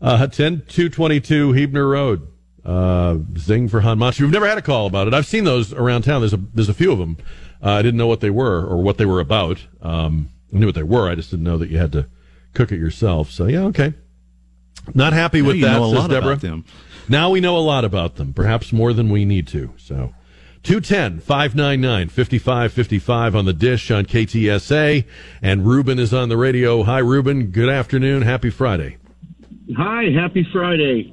Uh, 0.00 0.26
10 0.28 0.62
222 0.68 1.52
Huebner 1.52 1.88
Road. 1.88 2.28
Uh, 2.64 3.18
zing 3.36 3.68
for 3.68 3.80
Han 3.82 3.98
Hanmachi. 3.98 4.22
We've 4.22 4.30
never 4.30 4.48
had 4.48 4.56
a 4.56 4.62
call 4.62 4.86
about 4.86 5.06
it. 5.06 5.12
I've 5.14 5.26
seen 5.26 5.44
those 5.44 5.72
around 5.72 6.02
town. 6.02 6.22
There's 6.22 6.32
a 6.32 6.40
there's 6.54 6.68
a 6.70 6.74
few 6.74 6.92
of 6.92 6.98
them. 6.98 7.18
Uh, 7.62 7.72
I 7.72 7.82
didn't 7.82 7.98
know 7.98 8.06
what 8.06 8.20
they 8.20 8.30
were 8.30 8.64
or 8.66 8.82
what 8.82 8.96
they 8.98 9.04
were 9.06 9.20
about. 9.20 9.58
Um, 9.82 10.30
I 10.54 10.58
knew 10.58 10.66
what 10.66 10.74
they 10.74 10.82
were. 10.82 11.08
I 11.10 11.14
just 11.14 11.30
didn't 11.30 11.44
know 11.44 11.58
that 11.58 11.70
you 11.70 11.78
had 11.78 11.92
to 11.92 12.06
cook 12.54 12.72
it 12.72 12.78
yourself. 12.78 13.30
So 13.30 13.46
yeah, 13.46 13.64
okay. 13.64 13.94
Not 14.94 15.12
happy 15.12 15.40
Now 15.40 15.46
with 15.48 15.56
you 15.56 15.62
that. 15.66 15.72
know 15.74 15.84
a 15.84 15.88
says 15.88 15.98
lot 15.98 16.10
about 16.10 16.20
Deborah. 16.20 16.36
them. 16.36 16.64
Now 17.08 17.30
we 17.30 17.40
know 17.40 17.56
a 17.56 17.60
lot 17.60 17.84
about 17.84 18.16
them, 18.16 18.32
perhaps 18.32 18.72
more 18.72 18.92
than 18.92 19.10
we 19.10 19.24
need 19.26 19.46
to. 19.48 19.72
So 19.76 20.14
210 20.62 21.20
599 21.20 22.08
5555 22.08 23.36
on 23.36 23.44
the 23.44 23.52
dish 23.52 23.90
on 23.90 24.06
KTSA. 24.06 25.04
And 25.42 25.66
Ruben 25.66 25.98
is 25.98 26.14
on 26.14 26.28
the 26.30 26.36
radio. 26.38 26.82
Hi, 26.82 26.98
Ruben. 26.98 27.48
Good 27.48 27.68
afternoon. 27.68 28.22
Happy 28.22 28.48
Friday. 28.50 28.96
Hi, 29.76 30.04
happy 30.14 30.46
Friday. 30.52 31.12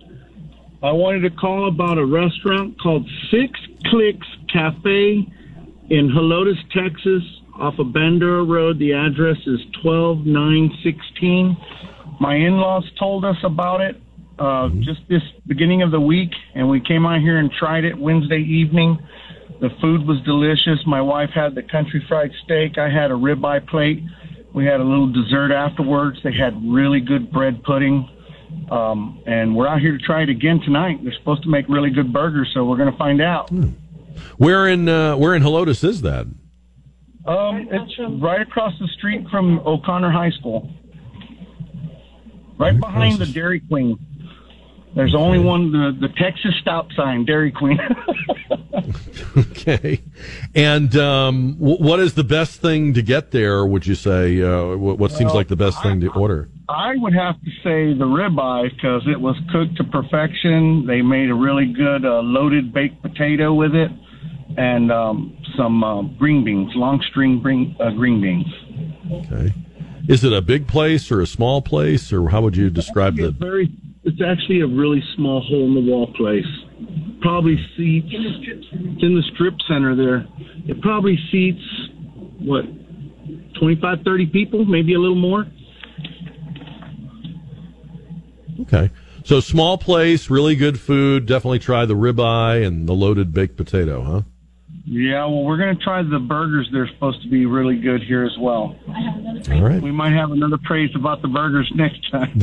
I 0.84 0.92
wanted 0.92 1.22
to 1.30 1.30
call 1.30 1.68
about 1.68 2.00
a 2.00 2.06
restaurant 2.06 2.82
called 2.82 3.08
Six 3.30 3.52
Clicks 3.86 4.26
Cafe 4.52 5.28
in 5.92 6.10
Helotes, 6.10 6.58
Texas, 6.74 7.22
off 7.54 7.78
of 7.78 7.88
Bandera 7.88 8.48
Road. 8.48 8.80
The 8.80 8.94
address 8.94 9.38
is 9.46 9.60
12916. 9.84 11.56
My 12.20 12.34
in 12.36 12.58
laws 12.58 12.84
told 12.98 13.26
us 13.26 13.36
about 13.44 13.82
it 13.82 14.02
uh, 14.40 14.70
just 14.80 15.02
this 15.08 15.22
beginning 15.46 15.84
of 15.84 15.92
the 15.92 16.02
week, 16.02 16.32
and 16.56 16.68
we 16.68 16.80
came 16.80 17.06
out 17.06 17.22
here 17.22 17.38
and 17.38 17.52
tried 17.52 17.86
it 17.86 17.96
Wednesday 17.96 18.42
evening. 18.42 18.98
The 19.60 19.70
food 19.82 20.08
was 20.08 20.18
delicious. 20.26 20.84
My 20.88 21.02
wife 21.02 21.30
had 21.36 21.54
the 21.54 21.62
country 21.62 22.04
fried 22.08 22.32
steak. 22.44 22.80
I 22.80 22.90
had 22.90 23.12
a 23.12 23.14
ribeye 23.14 23.68
plate. 23.68 24.02
We 24.56 24.66
had 24.66 24.80
a 24.80 24.84
little 24.84 25.12
dessert 25.14 25.52
afterwards. 25.52 26.18
They 26.24 26.34
had 26.34 26.60
really 26.66 27.02
good 27.02 27.32
bread 27.32 27.62
pudding. 27.62 28.10
Um, 28.72 29.22
and 29.26 29.56
we're 29.56 29.68
out 29.68 29.82
here 29.82 29.98
to 29.98 30.04
try 30.04 30.24
it 30.24 30.30
again 30.30 30.62
tonight. 30.62 31.00
They're 31.04 31.14
supposed 31.14 31.44
to 31.44 31.50
make 31.50 31.68
really 31.68 31.90
good 31.90 32.14
burgers, 32.14 32.50
so 32.54 32.64
we're 32.64 32.78
going 32.78 32.92
to 32.92 32.98
find 32.98 33.22
out. 33.22 33.52
Where 34.38 34.68
in 34.68 34.88
uh, 34.88 35.18
where 35.18 35.36
in 35.36 35.44
Helotes 35.44 35.84
is 35.84 36.02
that? 36.02 36.26
Um, 37.26 37.68
it's 37.72 37.94
right 38.22 38.42
across 38.42 38.74
the 38.80 38.88
street 38.88 39.28
from 39.30 39.60
O'Connor 39.60 40.12
High 40.12 40.32
School, 40.32 40.70
right 42.58 42.80
behind 42.80 43.20
the 43.20 43.26
Dairy 43.26 43.60
Queen. 43.60 43.98
There's 44.96 45.16
only 45.16 45.40
one, 45.40 45.72
the, 45.72 45.96
the 46.02 46.10
Texas 46.16 46.54
stop 46.60 46.92
sign, 46.94 47.24
Dairy 47.24 47.52
Queen. 47.52 47.80
okay. 49.38 50.02
And 50.54 50.94
um, 50.98 51.56
what 51.58 52.00
is 52.02 52.14
the 52.16 52.26
best 52.26 52.60
thing 52.60 52.94
to 52.96 53.02
get 53.02 53.32
there? 53.32 53.66
Would 53.66 53.88
you 53.88 53.96
say? 53.96 54.42
Uh, 54.42 54.76
what, 54.76 54.98
what 54.98 55.12
seems 55.12 55.28
Well, 55.28 55.36
like 55.36 55.48
the 55.48 55.56
best 55.56 55.82
thing 55.82 56.02
to 56.02 56.08
order? 56.12 56.50
I 56.72 56.94
would 56.96 57.14
have 57.14 57.36
to 57.42 57.50
say 57.64 57.98
the 57.98 58.06
ribeye 58.06 58.74
because 58.76 59.04
it 59.08 59.20
was 59.20 59.36
cooked 59.52 59.78
to 59.78 59.84
perfection. 59.84 60.86
They 60.88 61.02
made 61.02 61.30
a 61.30 61.34
really 61.34 61.74
good 61.74 62.06
uh, 62.06 62.22
loaded 62.22 62.74
baked 62.74 63.02
potato 63.02 63.54
with 63.54 63.76
it, 63.76 63.92
and 64.58 64.92
um, 64.92 65.38
some 65.58 65.84
uh, 65.84 66.02
green 66.18 66.44
beans, 66.44 66.72
long 66.76 67.04
string 67.10 67.42
green, 67.42 67.76
uh, 67.80 67.92
green 67.92 68.22
beans. 68.22 68.46
Okay. 69.12 69.54
Is 70.08 70.24
it 70.24 70.34
a 70.34 70.42
big 70.42 70.68
place 70.68 71.12
or 71.12 71.22
a 71.22 71.28
small 71.28 71.62
place, 71.62 72.12
or 72.12 72.30
how 72.30 72.42
would 72.42 72.56
you 72.56 72.70
describe 72.70 73.18
the? 73.18 73.32
Very, 73.32 73.70
it's 74.04 74.22
actually 74.26 74.62
a 74.62 74.68
really 74.68 75.04
small 75.16 75.42
hole 75.42 75.68
in 75.68 75.74
the 75.76 75.92
wall 75.92 76.12
place. 76.14 76.46
probably 77.22 77.56
seats 77.78 78.08
it's 78.10 79.04
in 79.04 79.16
the 79.16 79.24
strip 79.34 79.56
center 79.68 79.96
there. 79.96 80.26
It 80.68 80.82
probably 80.82 81.20
seats 81.32 81.62
what 82.40 82.66
25, 83.60 84.00
30 84.04 84.26
people, 84.28 84.66
maybe 84.66 84.96
a 84.96 85.00
little 85.00 85.16
more. 85.16 85.46
Okay. 88.62 88.90
So 89.24 89.40
small 89.40 89.78
place, 89.78 90.30
really 90.30 90.56
good 90.56 90.80
food. 90.80 91.26
Definitely 91.26 91.60
try 91.60 91.86
the 91.86 91.96
ribeye 91.96 92.66
and 92.66 92.88
the 92.88 92.94
loaded 92.94 93.34
baked 93.34 93.56
potato, 93.56 94.02
huh? 94.02 94.22
Yeah, 94.86 95.26
well, 95.26 95.44
we're 95.44 95.58
going 95.58 95.78
to 95.78 95.84
try 95.84 96.02
the 96.02 96.18
burgers. 96.18 96.68
They're 96.72 96.88
supposed 96.88 97.22
to 97.22 97.30
be 97.30 97.46
really 97.46 97.78
good 97.78 98.02
here 98.02 98.26
as 98.26 98.36
well. 98.40 98.76
All 99.52 99.62
right. 99.62 99.82
We 99.82 99.92
might 99.92 100.14
have 100.14 100.32
another 100.32 100.58
praise 100.64 100.90
about 100.96 101.22
the 101.22 101.28
burgers 101.28 101.72
next 101.76 102.10
time. 102.10 102.42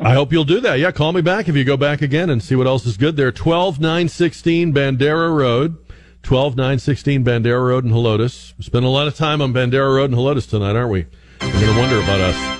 I 0.00 0.14
hope 0.14 0.32
you'll 0.32 0.44
do 0.44 0.60
that. 0.60 0.78
Yeah, 0.78 0.92
call 0.92 1.12
me 1.12 1.20
back 1.20 1.48
if 1.48 1.56
you 1.56 1.64
go 1.64 1.76
back 1.76 2.00
again 2.00 2.30
and 2.30 2.42
see 2.42 2.54
what 2.54 2.68
else 2.68 2.86
is 2.86 2.96
good 2.96 3.16
there. 3.16 3.32
12916 3.32 4.72
Bandera 4.72 5.34
Road. 5.36 5.76
12916 6.22 7.24
Bandera 7.24 7.66
Road 7.66 7.84
in 7.84 7.90
Helotes. 7.90 8.52
We 8.56 8.64
spent 8.64 8.84
a 8.84 8.88
lot 8.88 9.08
of 9.08 9.16
time 9.16 9.42
on 9.42 9.52
Bandera 9.52 9.96
Road 9.96 10.10
in 10.10 10.16
Helotes 10.16 10.48
tonight, 10.48 10.76
aren't 10.76 10.90
we? 10.90 11.06
You're 11.40 11.52
going 11.52 11.74
to 11.74 11.80
wonder 11.80 11.98
about 12.00 12.20
us. 12.20 12.59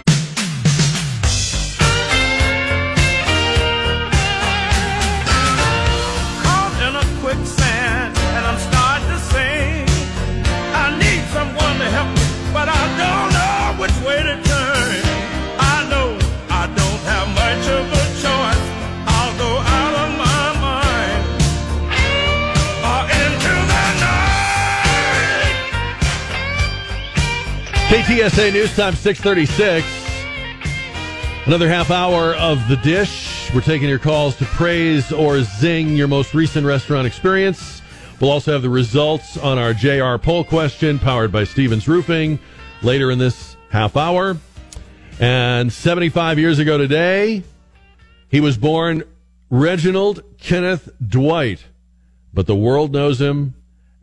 KTSA 28.20 28.52
News 28.52 28.76
Time 28.76 28.94
636. 28.94 29.86
Another 31.46 31.70
half 31.70 31.90
hour 31.90 32.34
of 32.34 32.68
the 32.68 32.76
dish. 32.76 33.50
We're 33.54 33.62
taking 33.62 33.88
your 33.88 33.98
calls 33.98 34.36
to 34.36 34.44
praise 34.44 35.10
or 35.10 35.40
zing 35.40 35.96
your 35.96 36.06
most 36.06 36.34
recent 36.34 36.66
restaurant 36.66 37.06
experience. 37.06 37.80
We'll 38.20 38.30
also 38.30 38.52
have 38.52 38.60
the 38.60 38.68
results 38.68 39.38
on 39.38 39.56
our 39.56 39.72
JR 39.72 40.18
poll 40.18 40.44
question 40.44 40.98
powered 40.98 41.32
by 41.32 41.44
Stevens 41.44 41.88
Roofing 41.88 42.38
later 42.82 43.10
in 43.10 43.18
this 43.18 43.56
half 43.70 43.96
hour. 43.96 44.36
And 45.18 45.72
75 45.72 46.38
years 46.38 46.58
ago 46.58 46.76
today, 46.76 47.42
he 48.28 48.40
was 48.40 48.58
born 48.58 49.02
Reginald 49.48 50.22
Kenneth 50.36 50.90
Dwight, 51.02 51.64
but 52.34 52.46
the 52.46 52.54
world 52.54 52.92
knows 52.92 53.18
him 53.18 53.54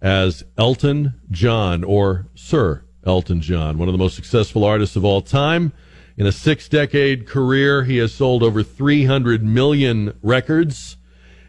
as 0.01 0.43
Elton 0.57 1.13
John 1.29 1.83
or 1.83 2.25
Sir 2.33 2.81
Elton 3.07 3.41
John, 3.41 3.77
one 3.77 3.87
of 3.87 3.93
the 3.93 3.97
most 3.97 4.15
successful 4.15 4.65
artists 4.65 4.95
of 4.95 5.05
all 5.05 5.21
time. 5.21 5.71
In 6.17 6.27
a 6.27 6.31
six 6.31 6.67
decade 6.67 7.25
career, 7.25 7.83
he 7.85 7.97
has 7.97 8.13
sold 8.13 8.43
over 8.43 8.63
300 8.63 9.43
million 9.43 10.17
records, 10.21 10.97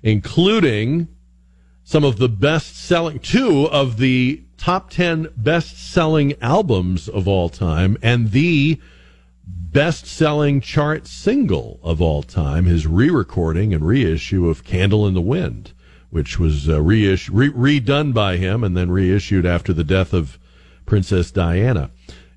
including 0.02 1.08
some 1.82 2.04
of 2.04 2.18
the 2.18 2.28
best 2.28 2.76
selling, 2.76 3.18
two 3.18 3.66
of 3.70 3.96
the 3.96 4.42
top 4.56 4.90
10 4.90 5.28
best 5.36 5.78
selling 5.78 6.34
albums 6.40 7.08
of 7.08 7.26
all 7.26 7.48
time, 7.48 7.96
and 8.02 8.30
the 8.30 8.78
best 9.46 10.06
selling 10.06 10.60
chart 10.60 11.06
single 11.06 11.80
of 11.82 12.00
all 12.00 12.22
time, 12.22 12.66
his 12.66 12.86
re 12.86 13.10
recording 13.10 13.72
and 13.74 13.86
reissue 13.86 14.48
of 14.48 14.64
Candle 14.64 15.06
in 15.06 15.14
the 15.14 15.20
Wind, 15.20 15.72
which 16.10 16.38
was 16.38 16.68
uh, 16.68 16.80
reissue, 16.80 17.32
re- 17.32 17.80
redone 17.80 18.12
by 18.12 18.36
him 18.36 18.62
and 18.62 18.76
then 18.76 18.90
reissued 18.90 19.46
after 19.46 19.72
the 19.72 19.84
death 19.84 20.12
of 20.12 20.38
Princess 20.88 21.30
Diana 21.30 21.90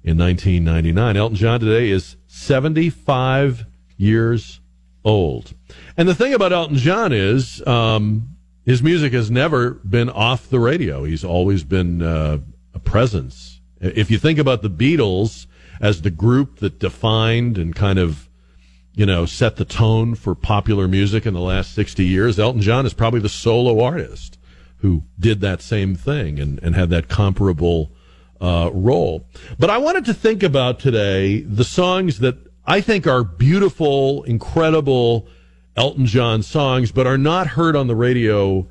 in 0.03 0.17
1999. 0.17 1.15
Elton 1.15 1.37
John 1.37 1.59
today 1.61 1.89
is 1.89 2.17
75 2.27 3.65
years 3.97 4.59
old. 5.05 5.53
And 5.95 6.07
the 6.07 6.13
thing 6.13 6.33
about 6.33 6.51
Elton 6.51 6.75
John 6.75 7.13
is 7.13 7.65
um, 7.65 8.35
his 8.65 8.83
music 8.83 9.13
has 9.13 9.31
never 9.31 9.71
been 9.71 10.09
off 10.09 10.49
the 10.49 10.59
radio. 10.59 11.05
He's 11.05 11.23
always 11.23 11.63
been 11.63 12.01
uh, 12.01 12.39
a 12.73 12.79
presence. 12.79 13.61
If 13.79 14.11
you 14.11 14.17
think 14.17 14.37
about 14.37 14.61
the 14.61 14.69
Beatles 14.69 15.47
as 15.79 16.01
the 16.01 16.11
group 16.11 16.59
that 16.59 16.77
defined 16.77 17.57
and 17.57 17.73
kind 17.73 17.97
of, 17.97 18.29
you 18.93 19.05
know, 19.05 19.25
set 19.25 19.55
the 19.55 19.65
tone 19.65 20.13
for 20.13 20.35
popular 20.35 20.89
music 20.89 21.25
in 21.25 21.33
the 21.33 21.39
last 21.39 21.73
60 21.73 22.03
years, 22.03 22.37
Elton 22.37 22.61
John 22.61 22.85
is 22.85 22.93
probably 22.93 23.21
the 23.21 23.29
solo 23.29 23.81
artist 23.81 24.37
who 24.79 25.03
did 25.17 25.39
that 25.39 25.61
same 25.61 25.95
thing 25.95 26.37
and, 26.37 26.59
and 26.61 26.75
had 26.75 26.89
that 26.89 27.07
comparable 27.07 27.91
uh, 28.41 28.71
role. 28.73 29.25
But 29.57 29.69
I 29.69 29.77
wanted 29.77 30.05
to 30.05 30.13
think 30.13 30.43
about 30.43 30.79
today 30.79 31.41
the 31.41 31.63
songs 31.63 32.19
that 32.19 32.37
I 32.65 32.81
think 32.81 33.07
are 33.07 33.23
beautiful, 33.23 34.23
incredible 34.23 35.27
Elton 35.77 36.05
John 36.05 36.43
songs, 36.43 36.91
but 36.91 37.07
are 37.07 37.17
not 37.17 37.47
heard 37.47 37.75
on 37.75 37.87
the 37.87 37.95
radio 37.95 38.67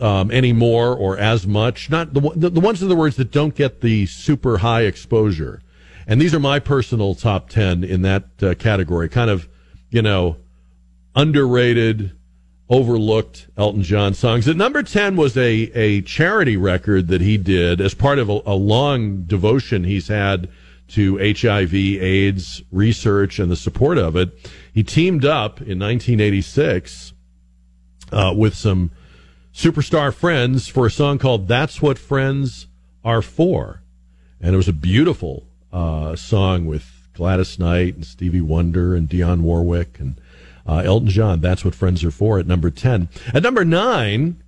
um, 0.00 0.30
anymore 0.30 0.96
or 0.96 1.18
as 1.18 1.46
much. 1.46 1.90
Not 1.90 2.14
the, 2.14 2.20
the, 2.34 2.50
the 2.50 2.60
ones, 2.60 2.82
in 2.82 2.88
the 2.88 2.96
words, 2.96 3.16
that 3.16 3.30
don't 3.30 3.54
get 3.54 3.82
the 3.82 4.06
super 4.06 4.58
high 4.58 4.82
exposure. 4.82 5.62
And 6.06 6.20
these 6.20 6.34
are 6.34 6.40
my 6.40 6.58
personal 6.58 7.14
top 7.14 7.50
10 7.50 7.84
in 7.84 8.02
that 8.02 8.24
uh, 8.42 8.54
category. 8.54 9.08
Kind 9.08 9.30
of, 9.30 9.48
you 9.90 10.02
know, 10.02 10.38
underrated, 11.14 12.16
overlooked 12.70 13.48
Elton 13.56 13.82
John 13.82 14.14
songs. 14.14 14.46
At 14.46 14.56
number 14.56 14.82
10 14.82 15.16
was 15.16 15.36
a, 15.36 15.42
a 15.74 16.02
charity 16.02 16.56
record 16.56 17.08
that 17.08 17.20
he 17.20 17.36
did 17.36 17.80
as 17.80 17.94
part 17.94 18.20
of 18.20 18.30
a, 18.30 18.40
a 18.46 18.54
long 18.54 19.22
devotion 19.22 19.82
he's 19.82 20.06
had 20.06 20.48
to 20.88 21.18
HIV 21.18 21.74
AIDS 21.74 22.62
research 22.70 23.38
and 23.40 23.50
the 23.50 23.56
support 23.56 23.98
of 23.98 24.16
it. 24.16 24.50
He 24.72 24.84
teamed 24.84 25.24
up 25.24 25.58
in 25.60 25.78
1986 25.78 27.12
uh, 28.12 28.34
with 28.36 28.54
some 28.54 28.92
superstar 29.52 30.14
friends 30.14 30.68
for 30.68 30.86
a 30.86 30.90
song 30.90 31.18
called 31.18 31.48
That's 31.48 31.82
What 31.82 31.98
Friends 31.98 32.68
Are 33.04 33.22
For. 33.22 33.82
And 34.40 34.54
it 34.54 34.56
was 34.56 34.68
a 34.68 34.72
beautiful 34.72 35.44
uh, 35.72 36.14
song 36.16 36.66
with 36.66 37.08
Gladys 37.14 37.58
Knight 37.58 37.96
and 37.96 38.06
Stevie 38.06 38.40
Wonder 38.40 38.94
and 38.94 39.08
Dionne 39.08 39.42
Warwick 39.42 39.98
and 39.98 40.20
uh, 40.66 40.82
Elton 40.84 41.08
John, 41.08 41.40
that's 41.40 41.64
what 41.64 41.74
friends 41.74 42.04
are 42.04 42.10
for 42.10 42.38
at 42.38 42.46
number 42.46 42.70
10. 42.70 43.08
At 43.34 43.42
number 43.42 43.64
nine, 43.64 44.42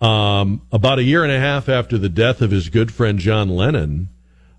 um, 0.00 0.62
about 0.72 0.98
a 0.98 1.02
year 1.02 1.22
and 1.22 1.32
a 1.32 1.38
half 1.38 1.68
after 1.68 1.98
the 1.98 2.08
death 2.08 2.40
of 2.40 2.50
his 2.50 2.68
good 2.68 2.92
friend 2.92 3.18
John 3.18 3.48
Lennon, 3.48 4.08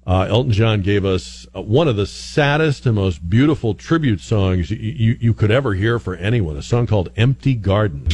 uh, 0.06 0.26
Elton 0.30 0.52
John 0.52 0.82
gave 0.82 1.06
us 1.06 1.46
uh, 1.56 1.62
one 1.62 1.88
of 1.88 1.96
the 1.96 2.06
saddest 2.06 2.86
and 2.86 2.96
most 2.96 3.30
beautiful 3.30 3.76
tribute 3.76 4.22
songs 4.22 4.72
you, 4.72 4.78
you, 4.78 5.18
you 5.20 5.34
could 5.34 5.52
ever 5.52 5.76
hear 5.76 6.00
for 6.00 6.16
anyone, 6.16 6.58
a 6.58 6.64
song 6.64 6.88
called 6.88 7.10
Empty 7.16 7.56
Garden. 7.56 8.08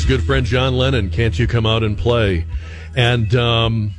His 0.00 0.08
good 0.08 0.24
friend 0.24 0.46
John 0.46 0.76
Lennon, 0.76 1.10
Can't 1.10 1.38
You 1.38 1.46
Come 1.46 1.66
Out 1.66 1.82
and 1.82 1.98
Play? 1.98 2.46
And 2.96 3.34
um, 3.34 3.92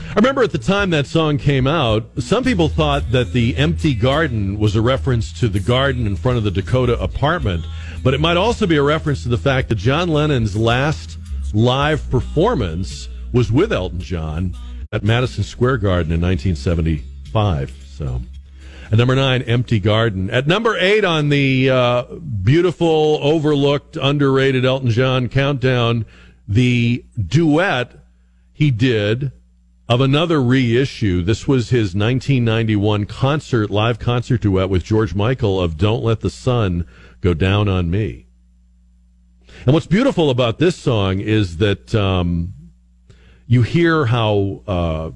I 0.00 0.14
remember 0.14 0.42
at 0.42 0.50
the 0.50 0.58
time 0.58 0.90
that 0.90 1.06
song 1.06 1.38
came 1.38 1.68
out, 1.68 2.04
some 2.18 2.42
people 2.42 2.68
thought 2.68 3.12
that 3.12 3.32
the 3.32 3.56
empty 3.56 3.94
garden 3.94 4.58
was 4.58 4.74
a 4.74 4.82
reference 4.82 5.38
to 5.38 5.48
the 5.48 5.60
garden 5.60 6.04
in 6.04 6.16
front 6.16 6.36
of 6.36 6.42
the 6.42 6.50
Dakota 6.50 7.00
apartment, 7.00 7.64
but 8.02 8.12
it 8.12 8.20
might 8.20 8.36
also 8.36 8.66
be 8.66 8.74
a 8.74 8.82
reference 8.82 9.22
to 9.22 9.28
the 9.28 9.38
fact 9.38 9.68
that 9.68 9.76
John 9.76 10.08
Lennon's 10.08 10.56
last 10.56 11.16
live 11.54 12.10
performance 12.10 13.08
was 13.32 13.52
with 13.52 13.72
Elton 13.72 14.00
John 14.00 14.56
at 14.90 15.04
Madison 15.04 15.44
Square 15.44 15.78
Garden 15.78 16.10
in 16.10 16.20
1975. 16.20 17.70
So. 17.86 18.20
At 18.90 18.96
number 18.96 19.14
nine, 19.14 19.42
Empty 19.42 19.80
Garden. 19.80 20.30
At 20.30 20.46
number 20.46 20.74
eight 20.78 21.04
on 21.04 21.28
the 21.28 21.68
uh, 21.68 22.02
beautiful, 22.42 23.18
overlooked, 23.20 23.98
underrated 24.00 24.64
Elton 24.64 24.88
John 24.88 25.28
countdown, 25.28 26.06
the 26.46 27.04
duet 27.22 27.92
he 28.50 28.70
did 28.70 29.32
of 29.90 30.00
another 30.00 30.42
reissue. 30.42 31.22
This 31.22 31.46
was 31.46 31.68
his 31.68 31.94
1991 31.94 33.04
concert, 33.04 33.70
live 33.70 33.98
concert 33.98 34.40
duet 34.40 34.70
with 34.70 34.84
George 34.84 35.14
Michael 35.14 35.60
of 35.60 35.76
Don't 35.76 36.02
Let 36.02 36.20
the 36.20 36.30
Sun 36.30 36.86
Go 37.20 37.34
Down 37.34 37.68
on 37.68 37.90
Me. 37.90 38.26
And 39.66 39.74
what's 39.74 39.86
beautiful 39.86 40.30
about 40.30 40.58
this 40.58 40.76
song 40.76 41.20
is 41.20 41.58
that 41.58 41.94
um, 41.94 42.54
you 43.46 43.62
hear 43.62 44.06
how 44.06 44.62
uh, 44.66 45.10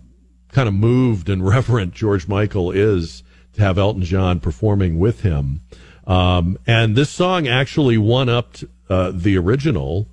kind 0.52 0.68
of 0.68 0.74
moved 0.74 1.30
and 1.30 1.46
reverent 1.46 1.94
George 1.94 2.28
Michael 2.28 2.70
is 2.70 3.22
to 3.54 3.62
have 3.62 3.78
Elton 3.78 4.02
John 4.02 4.40
performing 4.40 4.98
with 4.98 5.22
him. 5.22 5.60
Um, 6.06 6.58
and 6.66 6.96
this 6.96 7.10
song 7.10 7.46
actually 7.46 7.98
won 7.98 8.28
up 8.28 8.56
uh, 8.88 9.12
the 9.14 9.36
original 9.38 10.08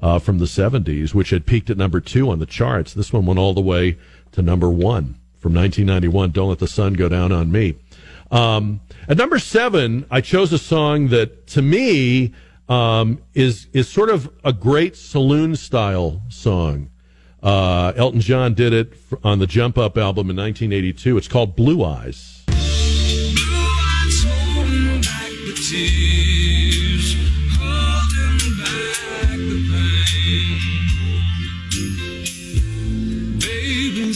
uh, 0.00 0.18
from 0.18 0.38
the 0.38 0.46
70s, 0.46 1.14
which 1.14 1.30
had 1.30 1.46
peaked 1.46 1.70
at 1.70 1.76
number 1.76 2.00
two 2.00 2.30
on 2.30 2.38
the 2.38 2.46
charts. 2.46 2.94
This 2.94 3.12
one 3.12 3.26
went 3.26 3.38
all 3.38 3.54
the 3.54 3.60
way 3.60 3.98
to 4.32 4.42
number 4.42 4.70
one 4.70 5.16
from 5.38 5.54
1991, 5.54 6.30
Don't 6.30 6.48
Let 6.48 6.58
the 6.58 6.68
Sun 6.68 6.94
Go 6.94 7.08
Down 7.08 7.32
on 7.32 7.52
Me. 7.52 7.76
Um, 8.30 8.80
at 9.08 9.16
number 9.16 9.38
seven, 9.38 10.06
I 10.10 10.20
chose 10.20 10.52
a 10.52 10.58
song 10.58 11.08
that 11.08 11.46
to 11.48 11.62
me 11.62 12.34
um, 12.68 13.22
is 13.34 13.68
is 13.72 13.88
sort 13.88 14.10
of 14.10 14.28
a 14.42 14.52
great 14.52 14.96
saloon 14.96 15.54
style 15.54 16.20
song. 16.28 16.90
Uh, 17.42 17.92
Elton 17.94 18.20
John 18.20 18.54
did 18.54 18.72
it 18.72 18.94
on 19.22 19.38
the 19.38 19.46
Jump 19.46 19.78
Up 19.78 19.96
album 19.96 20.30
in 20.30 20.36
1982. 20.36 21.16
It's 21.16 21.28
called 21.28 21.54
Blue 21.54 21.84
Eyes. 21.84 22.35
Baby's 25.68 27.16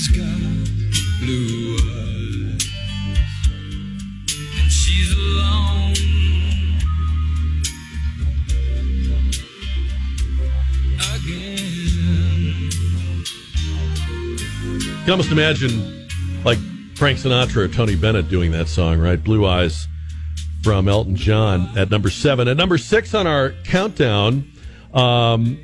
got 0.09 0.41
blue 1.19 1.77
eyes, 1.91 2.71
and 4.61 4.71
she's 4.71 5.13
alone. 5.13 5.97
Again. 11.17 12.71
You 14.73 15.03
can 15.03 15.11
almost 15.11 15.33
imagine 15.33 15.73
like 16.45 16.59
Frank 16.95 17.19
Sinatra 17.19 17.57
or 17.57 17.69
Tony 17.69 17.97
Bennett 17.97 18.29
doing 18.29 18.53
that 18.53 18.69
song, 18.69 19.01
right? 19.01 19.21
Blue 19.21 19.47
Eyes 19.47 19.89
from 20.63 20.89
Elton 20.89 21.17
John 21.17 21.77
at 21.77 21.91
number 21.91 22.11
seven. 22.11 22.49
At 22.49 22.57
number 22.57 22.79
six 22.79 23.15
on 23.15 23.27
our 23.27 23.51
countdown, 23.65 24.51
um, 24.93 25.59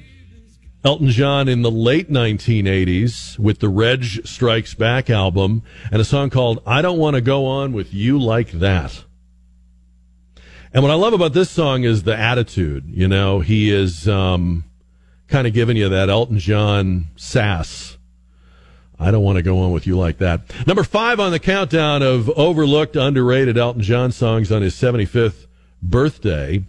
Elton 0.85 1.09
John 1.09 1.48
in 1.48 1.62
the 1.62 1.70
late 1.70 2.10
1980s 2.10 3.39
with 3.39 3.59
the 3.59 3.68
Reg 3.68 4.05
Strikes 4.24 4.74
Back 4.74 5.10
album 5.10 5.62
and 5.90 6.01
a 6.01 6.05
song 6.05 6.31
called 6.31 6.62
I 6.66 6.81
Don't 6.81 6.98
Want 6.98 7.16
to 7.16 7.20
Go 7.20 7.47
On 7.47 7.73
With 7.73 7.93
You 7.93 8.18
Like 8.18 8.52
That. 8.52 9.05
And 10.73 10.82
what 10.82 10.93
I 10.93 10.94
love 10.94 11.12
about 11.12 11.32
this 11.32 11.51
song 11.51 11.85
is 11.85 12.02
the 12.05 12.16
attitude. 12.16 12.85
You 12.86 13.09
know, 13.09 13.40
he 13.40 13.70
is 13.70 14.06
um, 14.06 14.64
kind 15.27 15.47
of 15.47 15.52
giving 15.52 15.77
you 15.77 15.89
that 15.89 16.09
Elton 16.09 16.39
John 16.39 17.06
sass. 17.16 17.95
I 18.98 19.10
don't 19.10 19.23
want 19.23 19.36
to 19.36 19.43
go 19.43 19.59
on 19.59 19.73
with 19.73 19.86
you 19.86 19.98
like 19.98 20.18
that. 20.18 20.40
Number 20.66 20.82
five 20.82 21.20
on 21.20 21.31
the 21.31 21.39
countdown 21.39 22.02
of 22.02 22.31
overlooked, 22.31 22.97
underrated 22.97 23.59
Elton 23.59 23.82
John 23.82 24.10
songs 24.10 24.51
on 24.51 24.62
his 24.62 24.74
75th 24.74 25.47
birthday 25.82 26.64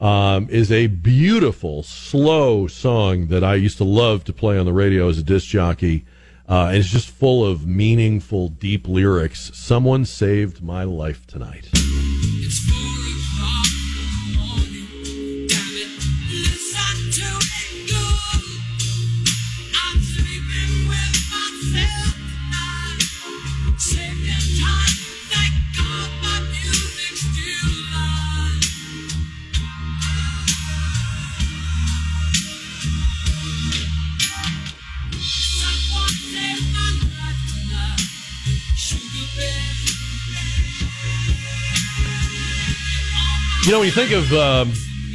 um, 0.00 0.48
is 0.50 0.70
a 0.72 0.88
beautiful, 0.88 1.82
slow 1.82 2.66
song 2.66 3.28
that 3.28 3.44
I 3.44 3.54
used 3.54 3.78
to 3.78 3.84
love 3.84 4.24
to 4.24 4.32
play 4.32 4.58
on 4.58 4.66
the 4.66 4.72
radio 4.72 5.08
as 5.08 5.18
a 5.18 5.22
disc 5.22 5.46
jockey. 5.48 6.04
Uh, 6.48 6.66
and 6.66 6.78
it's 6.78 6.88
just 6.88 7.08
full 7.08 7.46
of 7.46 7.66
meaningful, 7.66 8.48
deep 8.48 8.88
lyrics. 8.88 9.52
Someone 9.54 10.04
saved 10.04 10.62
my 10.62 10.84
life 10.84 11.26
tonight. 11.26 11.70
You 43.64 43.70
know, 43.70 43.78
when 43.78 43.86
you 43.86 43.92
think 43.92 44.12
of 44.12 44.32
um, 44.32 44.72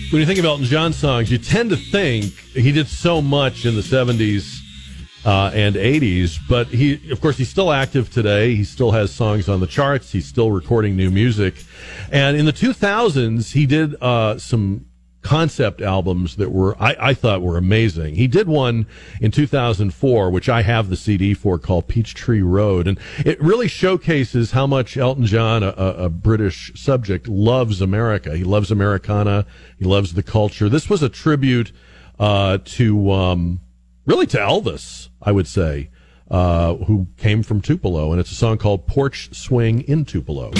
when 0.10 0.22
you 0.22 0.26
think 0.26 0.39
of 0.39 0.45
Elton 0.45 0.65
John 0.65 0.94
songs, 0.94 1.30
you 1.30 1.38
tend 1.38 1.69
to 1.69 1.76
think 1.76 2.34
he 2.53 2.72
did 2.72 2.88
so 2.88 3.22
much 3.22 3.65
in 3.65 3.76
the 3.76 3.84
seventies 3.84 4.61
uh, 5.26 5.52
and 5.53 5.76
eighties, 5.76 6.39
but 6.48 6.68
he, 6.68 7.11
of 7.11 7.19
course, 7.19 7.38
he's 7.38 7.49
still 7.49 7.72
active 7.72 8.10
today. 8.10 8.56
He 8.56 8.64
still 8.64 8.91
has 8.91 9.14
songs 9.14 9.49
on 9.49 9.60
the 9.60 9.68
charts. 9.68 10.14
He's 10.14 10.26
still 10.26 10.49
recording 10.49 10.95
new 10.95 11.11
music, 11.11 11.64
and 12.10 12.38
in 12.38 12.45
the 12.45 12.53
two 12.53 12.73
thousands, 12.73 13.52
he 13.52 13.65
did 13.65 14.02
uh, 14.02 14.39
some 14.39 14.87
concept 15.28 15.82
albums 15.82 16.38
that 16.38 16.54
were 16.54 16.74
I, 16.82 16.95
I, 16.98 17.14
thought 17.14 17.41
were 17.41 17.58
amazing. 17.58 18.16
He 18.16 18.28
did 18.28 18.48
one 18.48 18.88
in 19.20 19.30
2004, 19.30 20.30
which 20.30 20.48
I 20.48 20.62
have 20.62 20.90
the 20.90 20.95
CD 20.95 21.34
for, 21.34 21.60
called 21.60 21.90
Peachtree 21.90 22.41
Road, 22.41 22.88
and 22.88 22.98
it 23.26 23.40
really 23.41 23.68
showcases 23.68 24.52
how 24.52 24.66
much 24.66 24.95
Elton 24.95 25.26
John, 25.26 25.64
a, 25.64 25.72
a 25.72 26.08
British 26.08 26.72
subject, 26.82 27.28
loves 27.28 27.82
America. 27.82 28.38
He 28.38 28.45
loves 28.45 28.72
Americana. 28.72 29.45
He 29.78 29.84
loves 29.84 30.14
the 30.14 30.24
culture. 30.24 30.70
This 30.70 30.90
was 30.90 31.04
a 31.04 31.10
tribute 31.10 31.74
uh, 32.18 32.60
to 32.64 33.12
um, 33.12 33.60
really 34.06 34.28
to 34.28 34.38
Elvis, 34.38 35.10
I 35.22 35.34
would 35.34 35.48
say. 35.48 35.90
Uh, 36.30 36.76
who 36.76 37.08
came 37.16 37.41
from 37.41 37.62
Tupelo, 37.62 38.12
and 38.12 38.20
it's 38.20 38.32
a 38.32 38.36
song 38.36 38.58
called 38.58 38.86
Porch 38.86 39.34
Swing 39.34 39.80
in 39.84 40.04
Tupelo. 40.04 40.52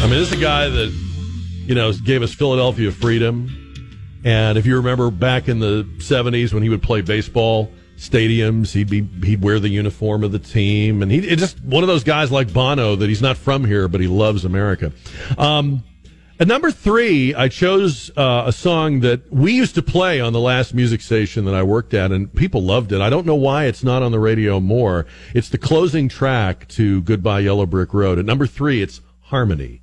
I 0.00 0.02
mean, 0.02 0.20
this 0.20 0.32
is 0.32 0.38
a 0.38 0.40
guy 0.40 0.68
that, 0.68 0.88
you 1.66 1.74
know, 1.74 1.92
gave 1.92 2.22
us 2.22 2.32
Philadelphia 2.32 2.92
freedom. 2.92 3.74
And 4.24 4.56
if 4.56 4.64
you 4.64 4.76
remember 4.76 5.10
back 5.10 5.48
in 5.48 5.58
the 5.58 5.82
70s 5.98 6.54
when 6.54 6.62
he 6.62 6.68
would 6.68 6.82
play 6.82 7.00
baseball 7.00 7.70
stadiums, 7.96 8.72
he'd 8.72 8.88
be 8.88 9.02
he'd 9.26 9.42
wear 9.42 9.58
the 9.58 9.68
uniform 9.68 10.22
of 10.22 10.32
the 10.32 10.38
team, 10.38 11.02
and 11.02 11.10
he 11.10 11.20
just 11.36 11.62
one 11.64 11.82
of 11.82 11.88
those 11.88 12.04
guys 12.04 12.30
like 12.30 12.52
Bono 12.52 12.94
that 12.96 13.08
he's 13.08 13.20
not 13.20 13.36
from 13.36 13.64
here, 13.64 13.88
but 13.88 14.00
he 14.00 14.06
loves 14.06 14.44
America. 14.44 14.92
Um, 15.36 15.82
at 16.40 16.46
number 16.46 16.70
three, 16.70 17.34
I 17.34 17.48
chose 17.48 18.10
uh, 18.16 18.44
a 18.46 18.52
song 18.52 19.00
that 19.00 19.30
we 19.32 19.52
used 19.52 19.74
to 19.74 19.82
play 19.82 20.20
on 20.20 20.32
the 20.32 20.40
last 20.40 20.72
music 20.72 21.00
station 21.00 21.44
that 21.46 21.54
I 21.54 21.64
worked 21.64 21.92
at, 21.92 22.12
and 22.12 22.32
people 22.32 22.62
loved 22.62 22.92
it. 22.92 23.00
I 23.00 23.10
don't 23.10 23.26
know 23.26 23.34
why 23.34 23.64
it's 23.64 23.82
not 23.82 24.04
on 24.04 24.12
the 24.12 24.20
radio 24.20 24.60
more. 24.60 25.06
It's 25.34 25.48
the 25.48 25.58
closing 25.58 26.08
track 26.08 26.68
to 26.68 27.02
Goodbye 27.02 27.40
Yellow 27.40 27.66
Brick 27.66 27.92
Road. 27.92 28.20
At 28.20 28.24
number 28.24 28.46
three, 28.46 28.80
it's 28.80 29.00
Harmony. 29.28 29.82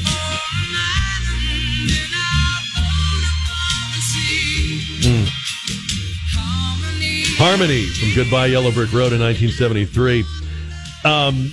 Harmony 7.43 7.87
from 7.87 8.13
Goodbye 8.13 8.45
Yellow 8.45 8.71
Brick 8.71 8.93
Road 8.93 9.13
in 9.13 9.19
1973. 9.19 10.19
Um, 11.03 11.51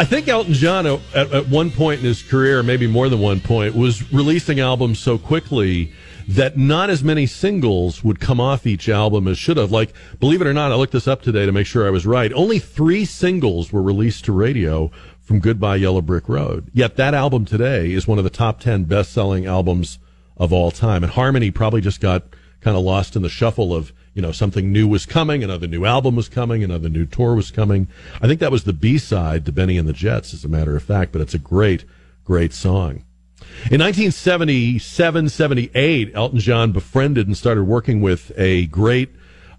I 0.00 0.04
think 0.04 0.26
Elton 0.26 0.52
John, 0.52 0.84
at, 0.84 1.00
at, 1.14 1.46
one 1.46 1.70
point 1.70 2.00
in 2.00 2.06
his 2.06 2.24
career, 2.24 2.64
maybe 2.64 2.88
more 2.88 3.08
than 3.08 3.20
one 3.20 3.38
point, 3.38 3.76
was 3.76 4.12
releasing 4.12 4.58
albums 4.58 4.98
so 4.98 5.16
quickly 5.16 5.92
that 6.26 6.58
not 6.58 6.90
as 6.90 7.04
many 7.04 7.24
singles 7.26 8.02
would 8.02 8.18
come 8.18 8.40
off 8.40 8.66
each 8.66 8.88
album 8.88 9.28
as 9.28 9.38
should 9.38 9.58
have. 9.58 9.70
Like, 9.70 9.94
believe 10.18 10.40
it 10.40 10.48
or 10.48 10.52
not, 10.52 10.72
I 10.72 10.74
looked 10.74 10.92
this 10.92 11.06
up 11.06 11.22
today 11.22 11.46
to 11.46 11.52
make 11.52 11.68
sure 11.68 11.86
I 11.86 11.90
was 11.90 12.04
right. 12.04 12.32
Only 12.32 12.58
three 12.58 13.04
singles 13.04 13.72
were 13.72 13.80
released 13.80 14.24
to 14.24 14.32
radio 14.32 14.90
from 15.20 15.38
Goodbye 15.38 15.76
Yellow 15.76 16.00
Brick 16.00 16.28
Road. 16.28 16.68
Yet 16.74 16.96
that 16.96 17.14
album 17.14 17.44
today 17.44 17.92
is 17.92 18.08
one 18.08 18.18
of 18.18 18.24
the 18.24 18.30
top 18.30 18.58
10 18.58 18.86
best 18.86 19.12
selling 19.12 19.46
albums 19.46 20.00
of 20.36 20.52
all 20.52 20.72
time. 20.72 21.04
And 21.04 21.12
Harmony 21.12 21.52
probably 21.52 21.80
just 21.80 22.00
got 22.00 22.24
kind 22.60 22.76
of 22.76 22.82
lost 22.82 23.14
in 23.14 23.22
the 23.22 23.28
shuffle 23.28 23.72
of, 23.72 23.92
you 24.18 24.22
know, 24.22 24.32
something 24.32 24.72
new 24.72 24.88
was 24.88 25.06
coming, 25.06 25.44
another 25.44 25.68
new 25.68 25.84
album 25.84 26.16
was 26.16 26.28
coming, 26.28 26.64
another 26.64 26.88
new 26.88 27.06
tour 27.06 27.36
was 27.36 27.52
coming. 27.52 27.86
I 28.20 28.26
think 28.26 28.40
that 28.40 28.50
was 28.50 28.64
the 28.64 28.72
B 28.72 28.98
side 28.98 29.46
to 29.46 29.52
Bennie 29.52 29.78
and 29.78 29.86
the 29.86 29.92
Jets, 29.92 30.34
as 30.34 30.44
a 30.44 30.48
matter 30.48 30.74
of 30.74 30.82
fact, 30.82 31.12
but 31.12 31.20
it's 31.20 31.34
a 31.34 31.38
great, 31.38 31.84
great 32.24 32.52
song. 32.52 33.04
In 33.70 33.80
1977 33.80 35.28
78, 35.28 36.10
Elton 36.16 36.40
John 36.40 36.72
befriended 36.72 37.28
and 37.28 37.36
started 37.36 37.62
working 37.62 38.00
with 38.00 38.32
a 38.36 38.66
great 38.66 39.10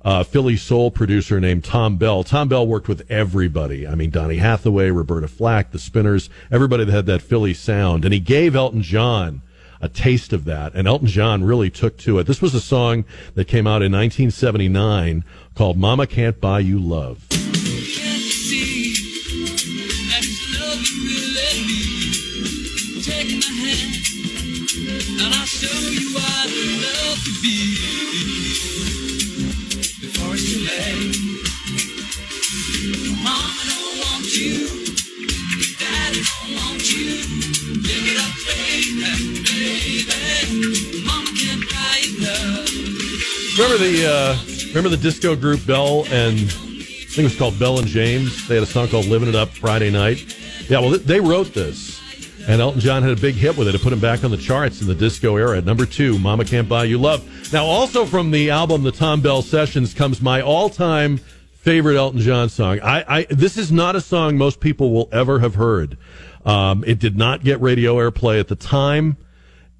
uh, 0.03 0.25
Philly 0.25 0.57
soul 0.57 0.91
producer 0.91 1.39
named 1.39 1.63
Thom 1.63 1.95
Bell. 1.95 2.25
Thom 2.25 2.49
Bell 2.49 2.67
worked 2.67 2.89
with 2.89 3.09
everybody. 3.09 3.87
I 3.87 3.95
mean, 3.95 4.09
Donny 4.09 4.39
Hathaway, 4.39 4.89
Roberta 4.89 5.29
Flack, 5.29 5.71
the 5.71 5.79
Spinners, 5.79 6.29
everybody 6.51 6.83
that 6.83 6.91
had 6.91 7.05
that 7.05 7.21
Philly 7.21 7.53
sound. 7.53 8.03
And 8.03 8.13
he 8.13 8.19
gave 8.19 8.57
Elton 8.57 8.81
John 8.81 9.41
a 9.81 9.89
taste 9.89 10.33
of 10.33 10.45
that. 10.45 10.73
And 10.75 10.87
Elton 10.87 11.07
John 11.07 11.43
really 11.43 11.69
took 11.69 11.97
to 11.99 12.19
it. 12.19 12.27
This 12.27 12.41
was 12.41 12.53
a 12.53 12.61
song 12.61 13.05
that 13.35 13.47
came 13.47 13.67
out 13.67 13.81
in 13.81 13.91
1979 13.91 15.23
called 15.55 15.77
Mama 15.77 16.07
Can't 16.07 16.39
Buy 16.39 16.59
You 16.59 16.79
Love. 16.79 17.27
You, 34.31 34.67
Daddy 35.79 36.21
don't 36.21 36.55
want 36.55 36.89
you. 36.89 37.17
Pick 37.81 38.05
it 38.07 38.17
up, 38.21 38.33
baby, 38.47 39.38
Remember 43.57 43.77
the 43.77 44.07
uh, 44.07 44.37
remember 44.69 44.89
the 44.89 44.97
disco 45.01 45.35
group 45.35 45.65
Bell 45.67 46.05
and 46.11 46.39
I 46.39 47.11
think 47.11 47.17
it 47.17 47.23
was 47.23 47.37
called 47.37 47.59
Bell 47.59 47.77
and 47.77 47.87
James. 47.87 48.47
They 48.47 48.55
had 48.55 48.63
a 48.63 48.67
song 48.67 48.87
called 48.87 49.07
"Living 49.07 49.27
It 49.27 49.35
Up" 49.35 49.49
Friday 49.49 49.91
night. 49.91 50.33
Yeah, 50.69 50.79
well, 50.79 50.91
they 50.91 51.19
wrote 51.19 51.53
this, 51.53 51.99
and 52.47 52.61
Elton 52.61 52.79
John 52.79 53.03
had 53.03 53.11
a 53.11 53.19
big 53.19 53.35
hit 53.35 53.57
with 53.57 53.67
it. 53.67 53.75
It 53.75 53.81
put 53.81 53.91
him 53.91 53.99
back 53.99 54.23
on 54.23 54.31
the 54.31 54.37
charts 54.37 54.79
in 54.81 54.87
the 54.87 54.95
disco 54.95 55.35
era 55.35 55.57
at 55.57 55.65
number 55.65 55.85
two. 55.85 56.17
"Mama 56.19 56.45
Can't 56.45 56.69
Buy 56.69 56.85
You 56.85 56.99
Love." 56.99 57.51
Now, 57.51 57.65
also 57.65 58.05
from 58.05 58.31
the 58.31 58.49
album 58.49 58.83
"The 58.83 58.93
Thom 58.93 59.19
Bell 59.19 59.41
Sessions" 59.41 59.93
comes 59.93 60.21
my 60.21 60.39
all-time 60.41 61.17
favorite 61.53 61.97
Elton 61.97 62.21
John 62.21 62.47
song. 62.47 62.79
I, 62.81 63.03
I 63.07 63.27
this 63.29 63.57
is 63.57 63.73
not 63.73 63.97
a 63.97 64.01
song 64.01 64.37
most 64.37 64.61
people 64.61 64.93
will 64.93 65.09
ever 65.11 65.39
have 65.39 65.55
heard. 65.55 65.97
Um, 66.45 66.85
it 66.87 66.99
did 66.99 67.17
not 67.17 67.43
get 67.43 67.59
radio 67.59 67.95
airplay 67.97 68.39
at 68.39 68.47
the 68.47 68.55
time, 68.55 69.17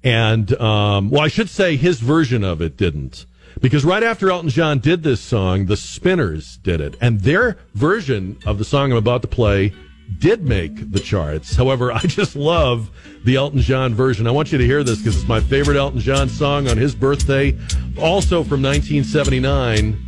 and 0.02 0.52
um, 0.60 1.10
well, 1.10 1.22
I 1.22 1.28
should 1.28 1.48
say 1.48 1.76
his 1.76 2.00
version 2.00 2.44
of 2.44 2.60
it 2.60 2.76
didn't. 2.76 3.26
Because 3.60 3.84
right 3.84 4.02
after 4.02 4.30
Elton 4.30 4.48
John 4.48 4.78
did 4.78 5.02
this 5.02 5.20
song, 5.20 5.66
the 5.66 5.76
Spinners 5.76 6.58
did 6.58 6.80
it. 6.80 6.96
And 7.00 7.20
their 7.20 7.58
version 7.74 8.38
of 8.46 8.58
the 8.58 8.64
song 8.64 8.92
I'm 8.92 8.98
about 8.98 9.22
to 9.22 9.28
play 9.28 9.74
did 10.18 10.42
make 10.42 10.92
the 10.92 11.00
charts. 11.00 11.56
However, 11.56 11.92
I 11.92 12.00
just 12.00 12.36
love 12.36 12.90
the 13.24 13.36
Elton 13.36 13.60
John 13.60 13.94
version. 13.94 14.26
I 14.26 14.30
want 14.30 14.52
you 14.52 14.58
to 14.58 14.64
hear 14.64 14.82
this 14.82 14.98
because 14.98 15.16
it's 15.16 15.28
my 15.28 15.40
favorite 15.40 15.76
Elton 15.76 16.00
John 16.00 16.28
song 16.28 16.68
on 16.68 16.76
his 16.76 16.94
birthday. 16.94 17.56
Also 17.98 18.42
from 18.44 18.62
1979. 18.62 20.06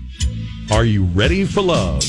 Are 0.71 0.85
you 0.85 1.05
ready 1.05 1.45
for 1.45 1.61
love? 1.61 2.03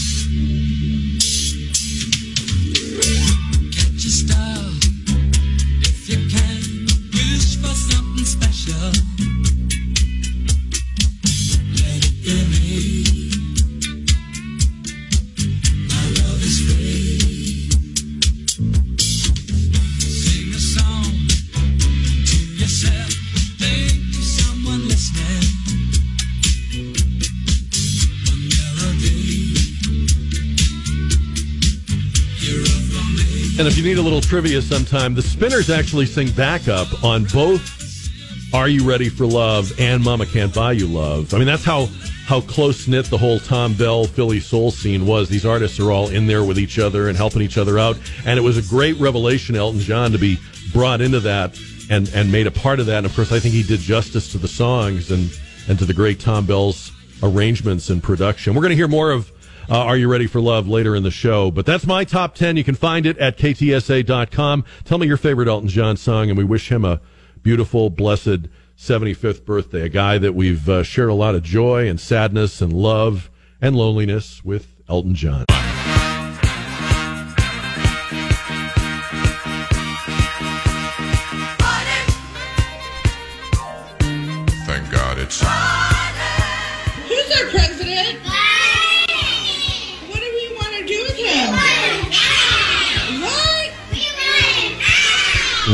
And 33.60 33.68
if 33.68 33.78
you 33.78 33.84
need 33.84 34.00
a 34.00 34.02
little 34.02 34.20
trivia 34.20 34.64
sometime, 34.64 35.14
the 35.14 35.22
Spinners 35.22 35.70
actually 35.70 36.08
sing 36.08 36.32
backup 36.32 37.04
on 37.04 37.26
both 37.26 38.52
Are 38.52 38.68
You 38.68 38.84
Ready 38.84 39.10
for 39.10 39.28
Love 39.28 39.72
and 39.80 40.04
Mama 40.04 40.26
Can't 40.26 40.52
Buy 40.52 40.72
You 40.72 40.88
Love. 40.88 41.36
I 41.36 41.38
mean, 41.38 41.46
that's 41.46 41.64
how, 41.64 41.86
how 42.26 42.42
close 42.42 42.88
knit 42.88 43.06
the 43.06 43.18
whole 43.18 43.38
Thom 43.38 43.76
Bell 43.76 44.06
Philly 44.06 44.40
soul 44.40 44.72
scene 44.72 45.06
was. 45.06 45.30
These 45.30 45.46
artists 45.46 45.80
are 45.80 45.92
all 45.92 46.10
in 46.10 46.26
there 46.26 46.44
with 46.44 46.58
each 46.58 46.80
other 46.80 47.10
and 47.10 47.16
helping 47.16 47.44
each 47.44 47.60
other 47.60 47.78
out. 47.78 47.96
And 48.26 48.40
it 48.40 48.42
was 48.42 48.58
a 48.58 48.68
great 48.68 48.98
revelation, 48.98 49.56
Elton 49.56 49.82
John, 49.82 50.12
to 50.14 50.18
be 50.18 50.40
brought 50.74 51.00
into 51.00 51.20
that 51.20 51.56
and, 51.92 52.10
and 52.16 52.32
made 52.32 52.48
a 52.48 52.52
part 52.52 52.80
of 52.80 52.88
that. 52.88 52.98
And 52.98 53.06
of 53.06 53.16
course, 53.16 53.32
I 53.32 53.40
think 53.40 53.54
he 53.54 53.62
did 53.62 53.82
justice 53.82 54.32
to 54.32 54.40
the 54.40 54.48
songs 54.48 55.12
and, 55.12 55.30
and 55.70 55.78
to 55.78 55.86
the 55.86 55.94
great 55.94 56.20
Thom 56.20 56.48
Bell's 56.48 56.92
arrangements 57.22 57.92
and 57.92 58.02
production. 58.02 58.56
We're 58.56 58.62
going 58.62 58.72
to 58.72 58.76
hear 58.76 58.88
more 58.88 59.12
of 59.12 59.32
uh, 59.70 59.78
Are 59.78 59.98
You 59.98 60.10
Ready 60.10 60.28
for 60.28 60.42
Love 60.42 60.68
later 60.68 60.96
in 60.96 61.04
the 61.04 61.12
show. 61.12 61.52
But 61.52 61.66
that's 61.66 61.86
my 61.86 62.04
top 62.04 62.36
10. 62.36 62.58
You 62.58 62.64
can 62.64 62.76
find 62.76 63.06
it 63.06 63.18
at 63.18 63.38
ktsa.com. 63.38 64.66
Tell 64.84 64.98
me 64.98 65.08
your 65.08 65.18
favorite 65.18 65.48
Elton 65.48 65.70
John 65.70 65.98
song, 65.98 66.30
and 66.30 66.38
we 66.38 66.44
wish 66.44 66.72
him 66.72 66.86
a 66.86 67.02
beautiful, 67.42 67.90
blessed 67.90 68.48
75th 68.78 69.46
birthday. 69.46 69.82
A 69.82 69.90
guy 69.90 70.18
that 70.18 70.34
we've 70.34 70.68
uh, 70.68 70.84
shared 70.84 71.10
a 71.10 71.14
lot 71.14 71.36
of 71.36 71.44
joy 71.44 71.88
and 71.88 72.00
sadness 72.00 72.62
and 72.62 72.74
love 72.74 73.30
and 73.62 73.76
loneliness 73.76 74.44
with 74.44 74.76
Elton 74.90 75.16
John. 75.16 75.46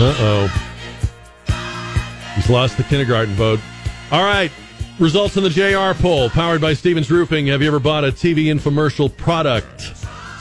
Uh 0.02 0.16
oh. 0.18 0.48
He's 2.36 2.50
lost 2.50 2.78
the 2.78 2.84
kindergarten 2.84 3.34
vote. 3.34 3.60
All 4.12 4.24
right. 4.24 4.50
Results 4.98 5.36
in 5.36 5.44
the 5.44 5.50
JR 5.50 5.92
poll, 6.02 6.30
powered 6.30 6.62
by 6.62 6.74
Stevens 6.74 7.12
Roofing. 7.12 7.48
Have 7.48 7.62
you 7.62 7.68
ever 7.68 7.82
bought 7.82 8.06
a 8.06 8.08
TV 8.08 8.46
infomercial 8.46 9.16
product? 9.18 9.94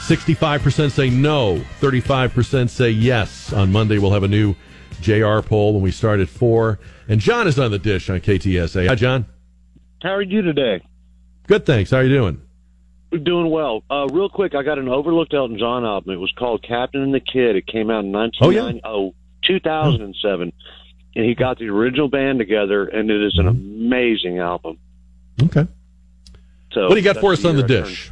65% 0.07 0.91
say 0.91 1.09
no, 1.09 1.61
35% 1.81 2.69
say 2.69 2.89
yes. 2.89 3.51
On 3.51 3.69
Monday, 3.69 3.97
we'll 3.97 4.13
have 4.13 4.23
a 4.23 4.29
new 4.29 4.55
JR 5.01 5.41
poll 5.41 5.73
when 5.73 5.81
we 5.83 5.91
start 5.91 6.21
at 6.21 6.29
4. 6.29 6.79
And 7.09 7.19
John 7.19 7.45
is 7.45 7.59
on 7.59 7.71
the 7.71 7.79
dish 7.79 8.09
on 8.09 8.21
KTSA. 8.21 8.87
Hi, 8.87 8.95
John. 8.95 9.25
How 10.01 10.11
are 10.11 10.21
you 10.21 10.41
today? 10.41 10.81
Good, 11.47 11.65
thanks. 11.65 11.91
How 11.91 11.97
are 11.97 12.03
you 12.03 12.15
doing? 12.15 12.41
We're 13.11 13.19
doing 13.19 13.49
well. 13.49 13.83
Uh, 13.89 14.07
real 14.09 14.29
quick, 14.29 14.55
I 14.55 14.63
got 14.63 14.79
an 14.79 14.87
overlooked 14.87 15.33
Elton 15.33 15.57
John 15.57 15.83
album. 15.83 16.13
It 16.13 16.17
was 16.17 16.31
called 16.37 16.63
Captain 16.63 17.01
and 17.01 17.13
the 17.13 17.19
Kid. 17.19 17.57
It 17.57 17.67
came 17.67 17.89
out 17.89 18.05
in 18.05 18.11
1990, 18.11 18.81
oh, 18.85 19.15
2007. 19.49 20.53
And 21.15 21.25
he 21.25 21.35
got 21.35 21.57
the 21.57 21.69
original 21.69 22.07
band 22.07 22.39
together, 22.39 22.85
and 22.85 23.09
it 23.09 23.21
is 23.21 23.37
an 23.37 23.47
mm-hmm. 23.47 23.85
amazing 23.85 24.39
album. 24.39 24.77
Okay. 25.43 25.67
So 26.71 26.81
What 26.83 26.91
do 26.91 26.95
you 26.97 27.01
got 27.01 27.17
for 27.17 27.33
us 27.33 27.43
on 27.43 27.55
the 27.55 27.63
dish? 27.63 28.11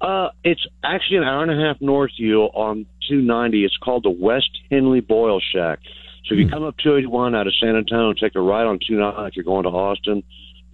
Uh, 0.00 0.30
it's 0.42 0.66
actually 0.82 1.18
an 1.18 1.24
hour 1.24 1.42
and 1.42 1.52
a 1.52 1.66
half 1.66 1.80
north 1.80 2.12
of 2.12 2.18
you 2.18 2.42
on 2.42 2.86
290. 3.08 3.64
It's 3.64 3.76
called 3.76 4.02
the 4.02 4.10
West 4.10 4.50
Henly 4.70 5.00
Boil 5.00 5.40
Shack. 5.40 5.80
So 6.24 6.34
if 6.34 6.38
you 6.38 6.46
hmm. 6.46 6.52
come 6.52 6.62
up 6.64 6.76
281 6.78 7.34
out 7.34 7.46
of 7.46 7.54
San 7.56 7.76
Antonio, 7.76 8.12
take 8.14 8.34
a 8.34 8.40
right 8.40 8.64
on 8.64 8.78
290 8.86 9.28
if 9.28 9.36
you're 9.36 9.44
going 9.44 9.64
to 9.64 9.70
Austin. 9.70 10.22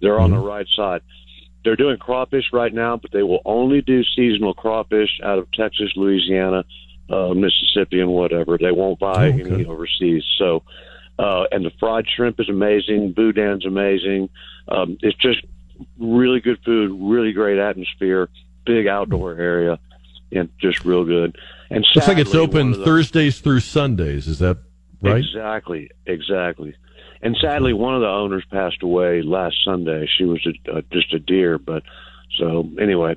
They're 0.01 0.19
on 0.19 0.31
the 0.31 0.37
mm-hmm. 0.37 0.45
right 0.45 0.67
side. 0.75 1.01
They're 1.63 1.75
doing 1.75 1.97
crawfish 1.97 2.45
right 2.53 2.73
now, 2.73 2.97
but 2.97 3.11
they 3.11 3.23
will 3.23 3.41
only 3.43 3.81
do 3.81 4.03
seasonal 4.15 4.53
crawfish 4.53 5.19
out 5.23 5.39
of 5.39 5.51
Texas, 5.51 5.91
Louisiana, 5.95 6.63
uh, 7.09 7.33
Mississippi, 7.33 7.99
and 7.99 8.11
whatever. 8.11 8.57
They 8.57 8.71
won't 8.71 8.99
buy 8.99 9.29
any 9.29 9.65
overseas. 9.65 10.23
So, 10.37 10.63
uh, 11.19 11.45
and 11.51 11.65
the 11.65 11.71
fried 11.79 12.05
shrimp 12.07 12.39
is 12.39 12.49
amazing. 12.49 13.13
Boudin's 13.13 13.65
amazing. 13.65 14.29
Um, 14.67 14.97
it's 15.01 15.17
just 15.17 15.41
really 15.97 16.39
good 16.39 16.59
food, 16.63 16.91
really 16.99 17.31
great 17.31 17.57
atmosphere, 17.59 18.29
big 18.65 18.87
outdoor 18.87 19.33
area, 19.33 19.79
and 20.31 20.49
just 20.59 20.85
real 20.85 21.05
good. 21.05 21.37
And 21.69 21.85
Looks 21.95 22.07
like 22.07 22.17
it's 22.17 22.35
open 22.35 22.71
the- 22.71 22.85
Thursdays 22.85 23.39
through 23.39 23.61
Sundays. 23.61 24.27
Is 24.27 24.39
that 24.39 24.57
right? 25.01 25.17
Exactly, 25.17 25.91
exactly. 26.05 26.75
And 27.21 27.35
sadly, 27.41 27.73
one 27.73 27.95
of 27.95 28.01
the 28.01 28.07
owners 28.07 28.43
passed 28.51 28.83
away 28.83 29.21
last 29.21 29.55
Sunday. 29.65 30.07
She 30.17 30.23
was 30.23 30.45
a, 30.45 30.77
uh, 30.77 30.81
just 30.91 31.13
a 31.13 31.19
deer, 31.19 31.57
but 31.57 31.83
so 32.37 32.69
anyway, 32.79 33.15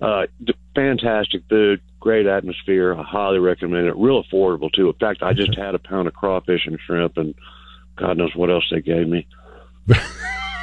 uh, 0.00 0.26
fantastic 0.74 1.42
food, 1.48 1.80
great 2.06 2.26
atmosphere. 2.28 2.94
I 2.94 3.02
highly 3.02 3.40
recommend 3.40 3.88
it. 3.88 3.96
Real 3.96 4.22
affordable 4.22 4.72
too. 4.72 4.86
In 4.86 4.94
fact, 4.94 5.24
I 5.24 5.32
just 5.32 5.58
had 5.58 5.74
a 5.74 5.80
pound 5.80 6.06
of 6.06 6.14
crawfish 6.14 6.64
and 6.64 6.78
shrimp, 6.86 7.16
and 7.16 7.34
God 7.96 8.16
knows 8.16 8.30
what 8.36 8.48
else 8.48 8.64
they 8.70 8.80
gave 8.80 9.08
me. 9.08 9.26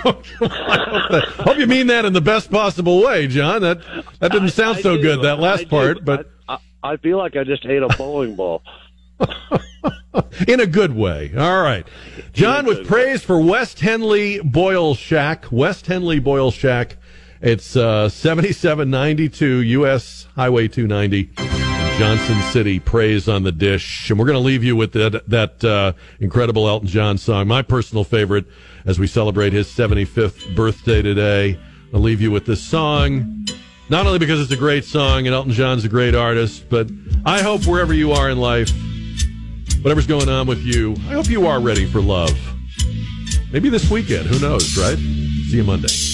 Hope 0.05 1.57
you 1.57 1.67
mean 1.67 1.87
that 1.87 2.05
in 2.05 2.13
the 2.13 2.21
best 2.21 2.49
possible 2.49 3.03
way, 3.03 3.27
John. 3.27 3.61
That 3.61 3.81
that 4.21 4.31
didn't 4.31 4.51
sound 4.51 4.77
I 4.77 4.81
so 4.81 4.95
do. 4.95 5.01
good. 5.01 5.23
That 5.23 5.39
last 5.39 5.63
I 5.63 5.65
part, 5.65 6.05
but 6.05 6.31
I, 6.47 6.59
I 6.81 6.95
feel 6.95 7.17
like 7.17 7.35
I 7.35 7.43
just 7.43 7.65
ate 7.65 7.83
a 7.83 7.89
bowling 7.89 8.37
ball. 8.37 8.61
in 10.47 10.61
a 10.61 10.65
good 10.65 10.95
way. 10.95 11.33
All 11.37 11.61
right. 11.61 11.85
John 12.31 12.65
with 12.65 12.87
praise 12.87 13.21
for 13.21 13.41
West 13.41 13.81
Henly 13.81 14.39
Boil 14.39 14.95
Shack. 14.95 15.51
West 15.51 15.87
Henly 15.87 16.19
Boil 16.19 16.51
Shack. 16.51 16.95
It's 17.43 17.75
uh, 17.75 18.07
7792 18.07 19.63
U.S. 19.63 20.29
Highway 20.33 20.69
290. 20.69 21.33
Johnson 21.99 22.41
City 22.53 22.79
praise 22.79 23.27
on 23.27 23.43
the 23.43 23.51
dish. 23.51 24.09
And 24.09 24.17
we're 24.17 24.27
going 24.27 24.37
to 24.37 24.39
leave 24.39 24.63
you 24.63 24.77
with 24.77 24.93
that, 24.93 25.27
that 25.29 25.61
uh, 25.61 25.91
incredible 26.21 26.69
Elton 26.69 26.87
John 26.87 27.17
song, 27.17 27.49
my 27.49 27.61
personal 27.61 28.05
favorite, 28.05 28.45
as 28.85 28.97
we 28.97 29.07
celebrate 29.07 29.51
his 29.51 29.67
75th 29.67 30.55
birthday 30.55 31.01
today. 31.01 31.59
I'll 31.93 31.99
leave 31.99 32.21
you 32.21 32.31
with 32.31 32.45
this 32.45 32.61
song, 32.61 33.45
not 33.89 34.05
only 34.07 34.19
because 34.19 34.39
it's 34.39 34.53
a 34.53 34.57
great 34.57 34.85
song 34.85 35.27
and 35.27 35.35
Elton 35.35 35.51
John's 35.51 35.83
a 35.83 35.89
great 35.89 36.15
artist, 36.15 36.69
but 36.69 36.89
I 37.25 37.41
hope 37.41 37.67
wherever 37.67 37.93
you 37.93 38.13
are 38.13 38.29
in 38.29 38.37
life, 38.37 38.71
whatever's 39.81 40.07
going 40.07 40.29
on 40.29 40.47
with 40.47 40.61
you, 40.63 40.93
I 41.09 41.11
hope 41.11 41.29
you 41.29 41.45
are 41.45 41.59
ready 41.59 41.85
for 41.87 41.99
love. 41.99 42.39
Maybe 43.51 43.67
this 43.67 43.91
weekend, 43.91 44.27
who 44.27 44.39
knows, 44.39 44.77
right? 44.77 44.97
See 44.97 45.57
you 45.57 45.65
Monday. 45.65 46.12